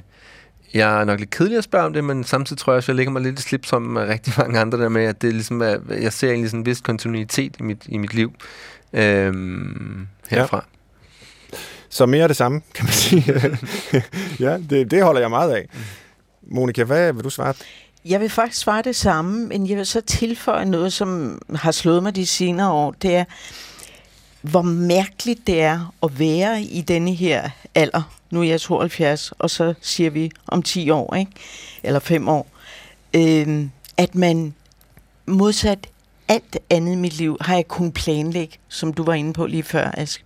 jeg 0.75 1.01
er 1.01 1.05
nok 1.05 1.19
lidt 1.19 1.31
kedelig 1.31 1.59
at 1.59 1.65
spørge 1.65 1.85
om 1.87 1.93
det, 1.93 2.05
men 2.05 2.25
samtidig 2.25 2.61
tror 2.61 2.73
jeg 2.73 2.77
også, 2.77 2.93
jeg 2.93 2.97
ligger 2.97 3.13
mig 3.13 3.23
lidt 3.23 3.39
i 3.39 3.43
slip 3.43 3.67
som 3.67 3.97
rigtig 3.97 4.35
mange 4.39 4.59
andre 4.61 4.79
der 4.79 4.89
med, 4.89 5.05
at 5.05 5.23
det 5.23 5.33
ligesom 5.33 5.63
er, 5.63 5.77
jeg 6.01 6.13
ser 6.13 6.29
egentlig 6.29 6.51
sådan 6.51 6.61
en 6.61 6.67
vis 6.67 6.81
kontinuitet 6.81 7.57
i 7.61 7.63
mit, 7.63 7.83
i 7.87 7.99
mit 7.99 8.15
liv 8.15 8.33
øh, 8.93 9.35
herfra. 10.29 10.65
Så 11.89 12.07
mere 12.07 12.23
af 12.23 12.29
det 12.29 12.37
samme, 12.37 12.61
kan 12.75 12.85
man 12.85 12.93
sige. 12.93 13.25
ja, 14.51 14.59
det, 14.71 14.91
det 14.91 15.03
holder 15.03 15.21
jeg 15.21 15.31
meget 15.31 15.53
af. 15.53 15.69
Monika, 16.51 16.85
hvad 16.85 17.13
vil 17.13 17.25
du 17.25 17.31
svare? 17.31 17.55
Jeg 18.05 18.21
vil 18.21 18.31
faktisk 18.31 18.61
svare 18.61 18.83
det 18.83 18.97
samme, 18.97 19.47
men 19.47 19.69
jeg 19.69 19.77
vil 19.77 19.87
så 19.87 20.01
tilføje 20.01 20.65
noget, 20.65 20.93
som 20.93 21.43
har 21.55 21.73
slået 21.73 22.03
mig 22.03 22.17
de 22.17 22.27
senere 22.27 22.73
år. 22.73 22.91
Det 22.91 23.17
er, 23.17 23.25
hvor 24.43 24.63
mærkeligt 24.63 25.47
det 25.47 25.63
er 25.63 25.95
at 26.03 26.19
være 26.19 26.63
i 26.63 26.81
denne 26.81 27.15
her 27.15 27.51
alder. 27.75 28.17
Nu 28.31 28.41
er 28.41 28.45
jeg 28.45 28.61
72, 28.61 29.33
og 29.39 29.51
så 29.51 29.75
siger 29.81 30.11
vi 30.11 30.31
om 30.47 30.63
10 30.63 30.91
år, 30.91 31.15
ikke? 31.15 31.33
eller 31.83 32.01
5 32.01 32.29
år. 32.29 32.47
Øhm, 33.15 33.71
at 33.97 34.15
man 34.15 34.55
modsat 35.27 35.87
alt 36.29 36.59
andet 36.71 36.93
i 36.93 36.97
mit 36.97 37.17
liv, 37.19 37.37
har 37.41 37.55
jeg 37.55 37.69
kunnet 37.69 37.95
planlægge, 37.95 38.59
som 38.69 38.93
du 38.93 39.03
var 39.03 39.15
inde 39.15 39.33
på 39.33 39.47
lige 39.47 39.63
før, 39.63 39.91
Ask. 39.95 40.25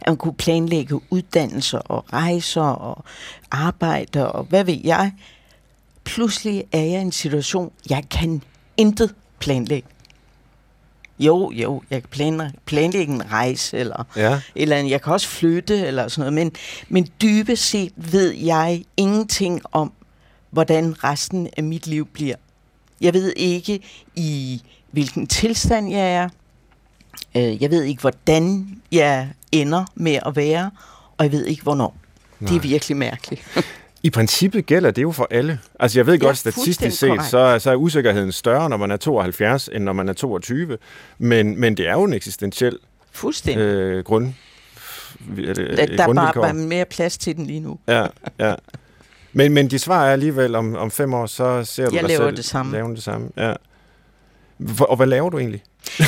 At 0.00 0.06
man 0.06 0.16
kunne 0.16 0.34
planlægge 0.34 1.00
uddannelser 1.10 1.78
og 1.78 2.12
rejser 2.12 2.62
og 2.62 3.04
arbejde 3.50 4.32
og 4.32 4.44
hvad 4.44 4.64
ved 4.64 4.78
jeg. 4.84 5.12
Pludselig 6.04 6.64
er 6.72 6.78
jeg 6.80 6.88
i 6.98 7.02
en 7.02 7.12
situation, 7.12 7.72
jeg 7.90 8.04
kan 8.10 8.42
intet 8.76 9.14
planlægge. 9.38 9.88
Jo, 11.18 11.50
jo, 11.50 11.82
jeg 11.90 12.02
kan 12.02 12.08
planlægge, 12.10 12.58
planlægge 12.66 13.12
en 13.14 13.32
rejse, 13.32 13.78
eller, 13.78 14.04
Ja. 14.16 14.40
eller 14.54 14.76
jeg 14.76 15.02
kan 15.02 15.12
også 15.12 15.28
flytte, 15.28 15.86
eller 15.86 16.08
sådan 16.08 16.20
noget, 16.20 16.32
men, 16.32 16.52
men 16.88 17.08
dybest 17.22 17.62
set 17.64 17.92
ved 17.96 18.30
jeg 18.30 18.84
ingenting 18.96 19.60
om, 19.72 19.92
hvordan 20.50 21.04
resten 21.04 21.48
af 21.56 21.62
mit 21.64 21.86
liv 21.86 22.06
bliver. 22.06 22.36
Jeg 23.00 23.14
ved 23.14 23.32
ikke, 23.36 23.80
i 24.14 24.62
hvilken 24.90 25.26
tilstand 25.26 25.90
jeg 25.90 26.12
er. 26.14 26.28
Øh, 27.34 27.62
Jeg 27.62 27.70
ved 27.70 27.82
ikke, 27.82 28.00
hvordan 28.00 28.68
jeg 28.92 29.28
ender 29.52 29.84
med 29.94 30.18
at 30.26 30.36
være, 30.36 30.70
og 31.18 31.24
jeg 31.24 31.32
ved 31.32 31.46
ikke, 31.46 31.62
hvornår. 31.62 31.96
Nej. 32.40 32.48
Det 32.50 32.56
er 32.56 32.60
virkelig 32.60 32.96
mærkeligt. 32.96 33.42
I 34.02 34.10
princippet 34.10 34.66
gælder 34.66 34.90
det 34.90 35.02
jo 35.02 35.12
for 35.12 35.28
alle. 35.30 35.58
Altså 35.80 35.98
jeg 35.98 36.06
ved 36.06 36.14
Ja, 36.14 36.26
godt, 36.26 36.38
statistisk 36.38 36.98
set, 36.98 37.08
korrekt. 37.08 37.24
så, 37.30 37.38
er- 37.38 37.58
så 37.58 37.70
er 37.70 37.74
usikkerheden 37.74 38.32
større, 38.32 38.68
når 38.70 38.76
man 38.76 38.90
er 38.90 38.96
72, 38.96 39.68
end 39.72 39.84
når 39.84 39.92
man 39.92 40.08
er 40.08 40.12
22. 40.12 40.78
Men, 41.18 41.60
men 41.60 41.76
det 41.76 41.88
er 41.88 41.92
jo 41.92 42.04
en 42.04 42.12
eksistentiel 42.12 42.78
Fuldstændig. 43.12 43.62
øh, 43.64 44.04
grund, 44.04 44.26
er 45.38 45.54
det, 45.54 45.56
Der, 45.98 46.04
er 46.08 46.32
bare, 46.32 46.54
mere 46.54 46.84
plads 46.84 47.18
til 47.18 47.36
den 47.36 47.46
lige 47.46 47.60
nu. 47.60 47.78
Ja, 47.88 48.06
ja. 48.38 48.54
Men, 49.32 49.52
men 49.52 49.70
de 49.70 49.78
svar 49.78 50.04
er 50.06 50.12
alligevel, 50.12 50.54
om, 50.54 50.76
om 50.76 50.90
fem 50.90 51.14
år, 51.14 51.26
så 51.26 51.64
ser 51.64 51.88
du 51.88 51.94
Jeg 51.94 52.02
dig 52.02 52.08
laver 52.08 52.28
selv 52.28 52.36
det 52.36 52.44
samme. 52.44 52.72
lave 52.72 52.94
det 52.94 53.02
samme. 53.02 53.28
Ja. 53.36 53.52
Og 54.80 54.96
hvad 54.96 55.06
laver 55.06 55.30
du 55.30 55.38
egentlig? 55.38 55.62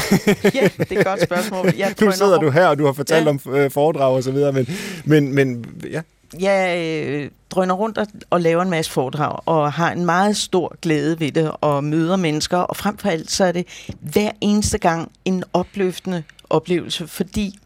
ja, 0.54 0.68
det 0.78 0.92
er 0.92 0.98
et 1.00 1.06
godt 1.06 1.22
spørgsmål. 1.22 1.66
Jeg 1.78 1.94
Nu 2.00 2.12
sidder 2.12 2.38
du 2.38 2.50
her, 2.50 2.66
og 2.66 2.78
du 2.78 2.84
har 2.86 2.92
fortalt 2.92 3.24
Ja. 3.24 3.30
om 3.30 3.40
øh, 3.54 3.70
foredrag 3.70 4.14
og 4.14 4.22
så 4.22 4.30
videre, 4.30 4.52
men, 4.52 4.68
men, 5.04 5.34
men 5.34 5.64
ja, 5.90 6.00
Jeg 6.40 6.78
øh, 6.78 7.30
drøner 7.54 7.74
rundt 7.74 7.98
og, 7.98 8.06
og 8.30 8.40
laver 8.40 8.62
en 8.62 8.70
masse 8.70 8.92
foredrag, 8.92 9.38
og 9.46 9.72
har 9.72 9.92
en 9.92 10.04
meget 10.04 10.36
stor 10.36 10.76
glæde 10.82 11.20
ved 11.20 11.32
det, 11.32 11.50
og 11.60 11.84
møder 11.84 12.16
mennesker, 12.16 12.58
og 12.58 12.76
frem 12.76 12.98
for 12.98 13.08
alt, 13.08 13.30
så 13.30 13.44
er 13.44 13.52
det 13.52 13.66
hver 14.00 14.30
eneste 14.40 14.78
gang 14.78 15.12
en 15.24 15.44
opløftende 15.52 16.22
oplevelse, 16.50 17.06
fordi 17.06 17.58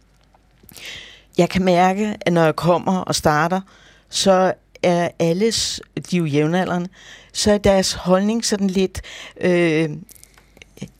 jeg 1.39 1.49
kan 1.49 1.65
mærke, 1.65 2.17
at 2.21 2.33
når 2.33 2.45
jeg 2.45 2.57
kommer 2.57 2.99
og 2.99 3.15
starter, 3.15 3.61
så 4.09 4.53
er 4.83 5.09
alles, 5.19 5.81
de 6.11 6.17
er 6.17 6.19
jo 6.19 6.25
jævnaldrende, 6.25 6.89
så 7.33 7.53
er 7.53 7.59
deres 7.59 7.93
holdning 7.93 8.45
sådan 8.45 8.67
lidt, 8.67 9.01
øh, 9.41 9.91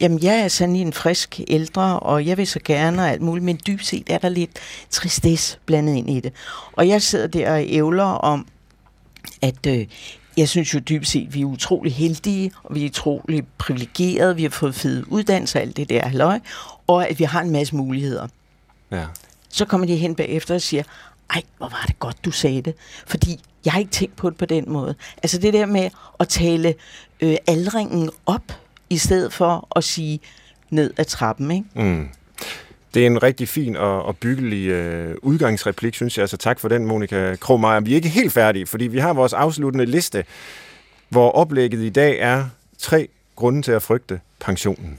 Jamen, 0.01 0.23
jeg 0.23 0.41
er 0.41 0.49
sådan 0.49 0.77
en 0.77 0.93
frisk 0.93 1.41
ældre, 1.49 2.01
og 2.01 2.27
jeg 2.27 2.37
vil 2.37 2.47
så 2.47 2.61
gerne 2.65 3.03
og 3.03 3.11
alt 3.11 3.23
muligt, 3.23 3.45
men 3.45 3.61
dybt 3.67 3.87
set 3.87 4.11
er 4.11 4.19
der 4.19 4.29
lidt 4.29 4.51
tristesse 4.91 5.59
blandet 5.67 5.95
ind 5.95 6.11
i 6.11 6.21
det. 6.21 6.33
Og 6.73 6.89
jeg 6.89 7.03
sidder 7.03 7.27
der 7.27 7.53
og 7.53 7.65
ævler 7.69 8.05
om, 8.05 8.47
at 9.43 9.67
øh, 9.67 9.87
jeg 10.37 10.49
synes 10.49 10.75
jo 10.75 10.79
dybt 10.79 11.09
set, 11.09 11.35
vi 11.35 11.41
er 11.41 11.45
utrolig 11.45 11.95
heldige, 11.95 12.53
og 12.63 12.75
vi 12.75 12.85
er 12.85 12.89
utrolig 12.89 13.47
privilegerede, 13.59 14.37
vi 14.37 14.43
har 14.43 14.51
fået 14.51 14.75
fede 14.75 15.13
uddannelser, 15.13 15.61
alt 15.61 15.77
det 15.77 15.89
der 15.89 16.09
halløj, 16.09 16.41
og 16.87 17.09
at 17.09 17.19
vi 17.19 17.25
har 17.25 17.41
en 17.41 17.51
masse 17.51 17.77
muligheder. 17.77 18.29
Ja. 18.91 19.05
Så 19.49 19.65
kommer 19.65 19.87
de 19.87 19.97
hen 19.97 20.15
bagefter 20.15 20.55
og 20.55 20.63
siger, 20.63 20.83
ej, 21.31 21.43
hvor 21.57 21.69
var 21.69 21.85
det 21.87 21.99
godt, 21.99 22.25
du 22.25 22.31
sagde 22.31 22.63
det. 22.63 22.75
Fordi 23.07 23.41
jeg 23.65 23.73
har 23.73 23.81
ikke 23.81 23.91
tænkt 23.91 24.17
på 24.17 24.31
det 24.31 24.39
på 24.39 24.47
den 24.47 24.65
måde. 24.73 24.95
Altså 25.23 25.39
det 25.39 25.53
der 25.53 25.67
med 25.67 25.91
at 26.21 26.29
tale 26.29 26.75
øh, 27.21 27.37
aldringen 27.47 28.11
op, 28.27 28.53
i 28.91 28.99
stedet 28.99 29.33
for 29.33 29.69
at 29.77 29.85
sige 29.85 30.21
ned 30.71 30.95
ad 30.97 31.05
trappen, 31.05 31.51
ikke? 31.51 31.67
Mm. 31.75 32.09
Det 32.95 33.03
er 33.03 33.07
en 33.07 33.23
rigtig 33.23 33.49
fin 33.49 33.77
og, 33.77 34.03
og 34.03 34.17
byggelig 34.17 34.69
øh, 34.69 35.15
udgangsreplik, 35.23 35.95
synes 35.95 36.19
jeg. 36.19 36.29
Så 36.29 36.37
tak 36.37 36.61
for 36.61 36.69
den, 36.69 36.87
Monika 36.87 37.37
Krogmeier. 37.37 37.81
Vi 37.81 37.93
er 37.93 37.97
ikke 37.97 38.09
helt 38.09 38.33
færdige, 38.33 38.67
fordi 38.67 38.87
vi 38.87 38.99
har 38.99 39.13
vores 39.13 39.33
afsluttende 39.33 39.87
liste, 39.87 40.25
hvor 41.09 41.31
oplægget 41.31 41.81
i 41.81 41.91
dag 41.91 42.19
er 42.19 42.45
tre 42.79 43.09
grunde 43.37 43.63
til 43.63 43.73
at 43.73 43.83
frygte 43.83 44.21
pensionen. 44.41 44.99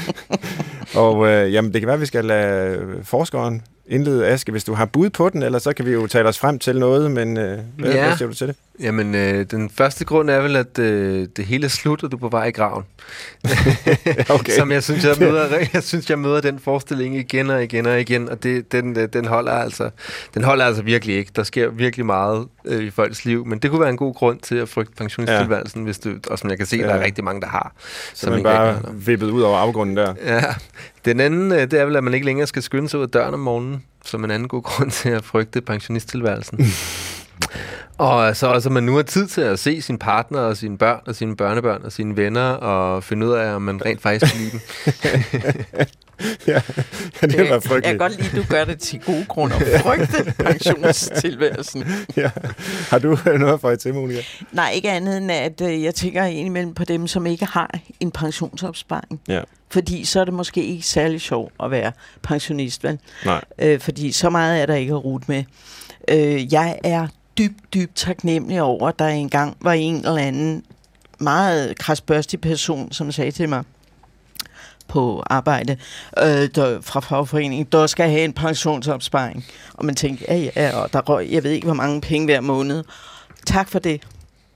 og 1.04 1.26
øh, 1.26 1.52
jamen, 1.52 1.72
det 1.72 1.80
kan 1.80 1.86
være, 1.86 1.94
at 1.94 2.00
vi 2.00 2.06
skal 2.06 2.24
lade 2.24 3.00
forskeren 3.02 3.62
indlede, 3.88 4.26
Aske, 4.26 4.52
hvis 4.52 4.64
du 4.64 4.74
har 4.74 4.84
bud 4.84 5.10
på 5.10 5.28
den, 5.28 5.42
eller 5.42 5.58
så 5.58 5.72
kan 5.72 5.86
vi 5.86 5.90
jo 5.90 6.06
tale 6.06 6.28
os 6.28 6.38
frem 6.38 6.58
til 6.58 6.78
noget, 6.78 7.10
men 7.10 7.36
øh, 7.36 7.58
hvad, 7.78 7.92
ja. 7.92 8.06
hvad 8.06 8.16
siger 8.16 8.28
du 8.28 8.34
til 8.34 8.48
det? 8.48 8.56
Jamen, 8.80 9.14
øh, 9.14 9.44
den 9.50 9.70
første 9.70 10.04
grund 10.04 10.30
er 10.30 10.40
vel, 10.40 10.56
at 10.56 10.78
øh, 10.78 11.28
det 11.36 11.44
hele 11.44 11.64
er 11.64 11.68
slut, 11.68 12.02
og 12.02 12.12
du 12.12 12.16
er 12.16 12.20
på 12.20 12.28
vej 12.28 12.44
i 12.44 12.50
graven. 12.50 12.84
okay. 14.28 14.52
Som 14.52 14.72
jeg 14.72 14.82
synes, 14.82 15.04
jeg 15.04 15.16
møder, 15.20 15.58
jeg 15.72 15.82
synes, 15.82 16.10
jeg 16.10 16.18
møder 16.18 16.40
den 16.40 16.58
forestilling 16.58 17.16
igen 17.16 17.50
og 17.50 17.62
igen 17.62 17.86
og 17.86 18.00
igen, 18.00 18.28
og 18.28 18.42
det, 18.42 18.72
den, 18.72 18.98
øh, 18.98 19.08
den, 19.12 19.24
holder 19.24 19.52
altså, 19.52 19.90
den 20.34 20.44
holder 20.44 20.64
altså 20.64 20.82
virkelig 20.82 21.16
ikke. 21.16 21.32
Der 21.36 21.42
sker 21.42 21.68
virkelig 21.68 22.06
meget 22.06 22.48
øh, 22.64 22.84
i 22.84 22.90
folks 22.90 23.24
liv, 23.24 23.46
men 23.46 23.58
det 23.58 23.70
kunne 23.70 23.80
være 23.80 23.90
en 23.90 23.96
god 23.96 24.14
grund 24.14 24.40
til 24.40 24.54
at 24.54 24.68
frygte 24.68 24.92
pensionstilværelsen, 24.96 25.80
ja. 25.80 25.84
hvis 25.84 25.98
du, 25.98 26.14
og 26.30 26.38
som 26.38 26.50
jeg 26.50 26.58
kan 26.58 26.66
se, 26.66 26.76
ja. 26.76 26.82
der 26.82 26.94
er 26.94 27.04
rigtig 27.04 27.24
mange, 27.24 27.40
der 27.40 27.48
har. 27.48 27.72
Så 28.14 28.30
man 28.30 28.42
bare 28.42 28.80
vippet 28.94 29.30
ud 29.30 29.42
over 29.42 29.58
afgrunden 29.58 29.96
der. 29.96 30.14
Ja. 30.24 30.44
Den 31.04 31.20
anden, 31.20 31.52
øh, 31.52 31.60
det 31.60 31.72
er 31.72 31.84
vel, 31.84 31.96
at 31.96 32.04
man 32.04 32.14
ikke 32.14 32.26
længere 32.26 32.46
skal 32.46 32.62
skynde 32.62 32.88
sig 32.88 32.98
ud 32.98 33.04
af 33.04 33.10
døren 33.10 33.34
om 33.34 33.40
morgenen, 33.40 33.82
som 34.04 34.24
en 34.24 34.30
anden 34.30 34.48
god 34.48 34.62
grund 34.62 34.90
til 34.90 35.08
at 35.08 35.24
frygte 35.24 35.60
pensionisttilværelsen. 35.60 36.58
Og 37.98 38.36
så 38.36 38.46
også, 38.46 38.68
at 38.68 38.72
man 38.72 38.82
nu 38.82 38.94
har 38.94 39.02
tid 39.02 39.26
til 39.26 39.40
at 39.40 39.58
se 39.58 39.82
sin 39.82 39.98
partner 39.98 40.38
og 40.38 40.56
sine 40.56 40.78
børn 40.78 41.00
og 41.06 41.14
sine 41.14 41.36
børnebørn 41.36 41.84
og 41.84 41.92
sine 41.92 42.16
venner 42.16 42.50
og 42.50 43.04
finde 43.04 43.26
ud 43.26 43.32
af, 43.32 43.54
om 43.54 43.62
man 43.62 43.84
rent 43.84 44.02
faktisk 44.02 44.32
kan 44.32 44.40
lide 44.40 44.50
dem. 44.50 44.60
ja, 46.46 46.60
det 47.20 47.50
var 47.50 47.60
frygteligt. 47.60 47.70
Jeg 47.70 47.82
kan 47.82 47.98
godt 47.98 48.16
lide, 48.16 48.28
at 48.28 48.36
du 48.36 48.44
gør 48.48 48.64
det 48.64 48.78
til 48.78 49.00
gode 49.00 49.24
grunde 49.28 49.56
at 49.56 49.80
frygte 49.80 50.34
pensionstilværelsen. 50.38 51.84
ja. 52.16 52.30
Har 52.90 52.98
du 52.98 53.18
noget 53.38 53.60
for 53.60 53.74
til, 53.74 53.94
Monika? 53.94 54.22
Nej, 54.52 54.70
ikke 54.74 54.90
andet 54.90 55.16
end, 55.16 55.32
at 55.32 55.60
øh, 55.60 55.82
jeg 55.82 55.94
tænker 55.94 56.24
indimellem 56.24 56.74
på 56.74 56.84
dem, 56.84 57.06
som 57.06 57.26
ikke 57.26 57.44
har 57.44 57.78
en 58.00 58.10
pensionsopsparing. 58.10 59.20
Ja. 59.28 59.40
Fordi 59.70 60.04
så 60.04 60.20
er 60.20 60.24
det 60.24 60.34
måske 60.34 60.64
ikke 60.64 60.86
særlig 60.86 61.20
sjovt 61.20 61.52
at 61.62 61.70
være 61.70 61.92
pensionist, 62.22 62.84
vel? 62.84 62.98
Nej. 63.24 63.44
Øh, 63.58 63.80
fordi 63.80 64.12
så 64.12 64.30
meget 64.30 64.62
er 64.62 64.66
der 64.66 64.74
ikke 64.74 64.92
at 64.92 65.04
rute 65.04 65.24
med. 65.28 65.44
Øh, 66.08 66.52
jeg 66.52 66.78
er 66.84 67.06
dybt, 67.38 67.74
dybt 67.74 67.96
taknemmelig 67.96 68.62
over, 68.62 68.88
at 68.88 68.98
der 68.98 69.06
engang 69.06 69.56
var 69.60 69.72
en 69.72 69.96
eller 69.96 70.16
anden 70.16 70.64
meget 71.18 71.78
krasbørstig 71.78 72.40
person, 72.40 72.92
som 72.92 73.12
sagde 73.12 73.30
til 73.30 73.48
mig 73.48 73.64
på 74.88 75.22
arbejde 75.26 75.76
øh, 76.18 76.48
der, 76.54 76.80
fra 76.80 77.00
fagforeningen, 77.00 77.66
der 77.72 77.86
skal 77.86 78.10
have 78.10 78.24
en 78.24 78.32
pensionsopsparing. 78.32 79.44
Og 79.74 79.84
man 79.84 79.94
tænkte, 79.94 80.24
ja, 80.28 80.48
ja, 80.56 80.76
og 80.76 80.92
der 80.92 81.00
røg, 81.00 81.28
jeg 81.30 81.44
ved 81.44 81.50
ikke, 81.50 81.64
hvor 81.64 81.74
mange 81.74 82.00
penge 82.00 82.26
hver 82.26 82.40
måned. 82.40 82.84
Tak 83.46 83.68
for 83.68 83.78
det. 83.78 84.02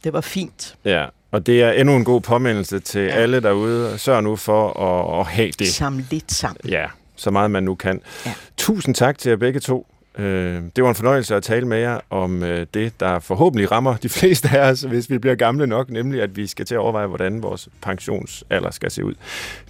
Det 0.05 0.13
var 0.13 0.21
fint. 0.21 0.75
Ja, 0.85 1.07
og 1.31 1.47
det 1.47 1.63
er 1.63 1.73
endnu 1.73 1.97
en 1.97 2.05
god 2.05 2.21
påmindelse 2.21 2.81
til 2.81 3.01
ja. 3.01 3.09
alle 3.09 3.41
derude. 3.41 3.99
Sørg 3.99 4.23
nu 4.23 4.37
for 4.37 4.81
at, 4.81 5.21
at 5.21 5.27
have 5.27 5.51
det. 5.59 5.69
Samle 5.69 6.05
lidt 6.11 6.33
sammen. 6.33 6.61
Ja, 6.69 6.87
så 7.17 7.31
meget 7.31 7.51
man 7.51 7.63
nu 7.63 7.75
kan. 7.75 8.01
Ja. 8.27 8.33
Tusind 8.57 8.95
tak 8.95 9.19
til 9.19 9.31
jer 9.31 9.37
begge 9.37 9.61
to. 9.61 9.87
Øh, 10.19 10.63
det 10.77 10.85
var 10.85 10.89
en 10.89 10.95
fornøjelse 10.95 11.37
at 11.37 11.43
tale 11.43 11.67
med 11.67 11.79
jer 11.79 12.01
om 12.11 12.43
øh, 12.43 12.67
det, 12.75 13.01
der 13.01 13.19
forhåbentlig 13.19 13.71
rammer 13.71 13.97
de 13.97 14.09
fleste 14.19 14.49
af 14.49 14.71
os, 14.71 14.81
hvis 14.81 15.11
vi 15.11 15.19
bliver 15.19 15.35
gamle 15.35 15.67
nok, 15.67 15.91
nemlig 15.91 16.23
at 16.23 16.37
vi 16.37 16.47
skal 16.47 16.67
til 16.67 16.75
at 16.75 16.79
overveje, 16.79 17.07
hvordan 17.07 17.43
vores 17.43 17.69
pensionsalder 17.83 18.71
skal 18.71 18.91
se 18.91 19.05
ud. 19.05 19.15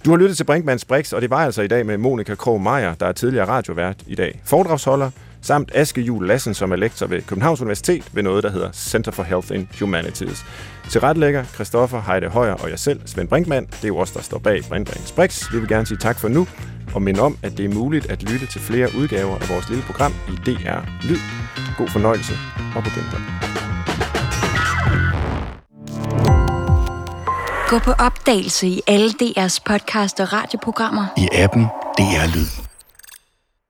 Du 0.05 0.09
har 0.09 0.17
lyttet 0.17 0.37
til 0.37 0.43
Brinkmanns 0.43 0.85
Brix, 0.85 1.13
og 1.13 1.21
det 1.21 1.29
var 1.29 1.37
altså 1.37 1.61
i 1.61 1.67
dag 1.67 1.85
med 1.85 1.97
Monika 1.97 2.35
Krog 2.35 2.61
Meier, 2.61 2.93
der 2.93 3.05
er 3.05 3.11
tidligere 3.11 3.47
radiovært 3.47 4.03
i 4.07 4.15
dag. 4.15 4.41
Foredragsholder, 4.43 5.11
samt 5.41 5.71
Aske 5.75 6.01
Jul 6.01 6.27
Lassen, 6.27 6.53
som 6.53 6.71
er 6.71 6.75
lektor 6.75 7.07
ved 7.07 7.21
Københavns 7.21 7.61
Universitet 7.61 8.03
ved 8.13 8.23
noget, 8.23 8.43
der 8.43 8.51
hedder 8.51 8.71
Center 8.71 9.11
for 9.11 9.23
Health 9.23 9.51
in 9.55 9.69
Humanities. 9.79 10.45
Til 10.89 11.01
retlægger 11.01 11.43
Christoffer 11.43 12.01
Heide 12.01 12.27
Højer 12.27 12.53
og 12.53 12.69
jeg 12.69 12.79
selv, 12.79 13.01
Svend 13.05 13.27
Brinkmann. 13.27 13.65
Det 13.65 13.83
er 13.83 13.87
jo 13.87 13.97
os, 13.97 14.11
der 14.11 14.21
står 14.21 14.39
bag 14.39 14.63
Brinkmanns 14.69 15.11
Brix. 15.11 15.53
Vi 15.53 15.59
vil 15.59 15.67
gerne 15.69 15.85
sige 15.85 15.97
tak 15.97 16.19
for 16.19 16.27
nu 16.27 16.47
og 16.95 17.01
minde 17.01 17.21
om, 17.21 17.37
at 17.43 17.57
det 17.57 17.65
er 17.65 17.69
muligt 17.69 18.11
at 18.11 18.23
lytte 18.23 18.45
til 18.45 18.61
flere 18.61 18.89
udgaver 18.97 19.37
af 19.39 19.49
vores 19.49 19.69
lille 19.69 19.83
program 19.83 20.13
i 20.27 20.31
DR 20.31 21.07
Lyd. 21.07 21.19
God 21.77 21.87
fornøjelse 21.87 22.33
og 22.75 22.83
på 22.83 22.89
genhør. 22.89 23.51
Gå 27.69 27.79
på 27.79 27.91
opdagelse 27.91 28.67
i 28.67 28.81
alle 28.87 29.09
DR's 29.09 29.59
podcast 29.65 30.19
og 30.19 30.33
radioprogrammer. 30.33 31.05
I 31.17 31.27
appen 31.33 31.63
DR 31.97 32.35
Lyd. 32.35 32.70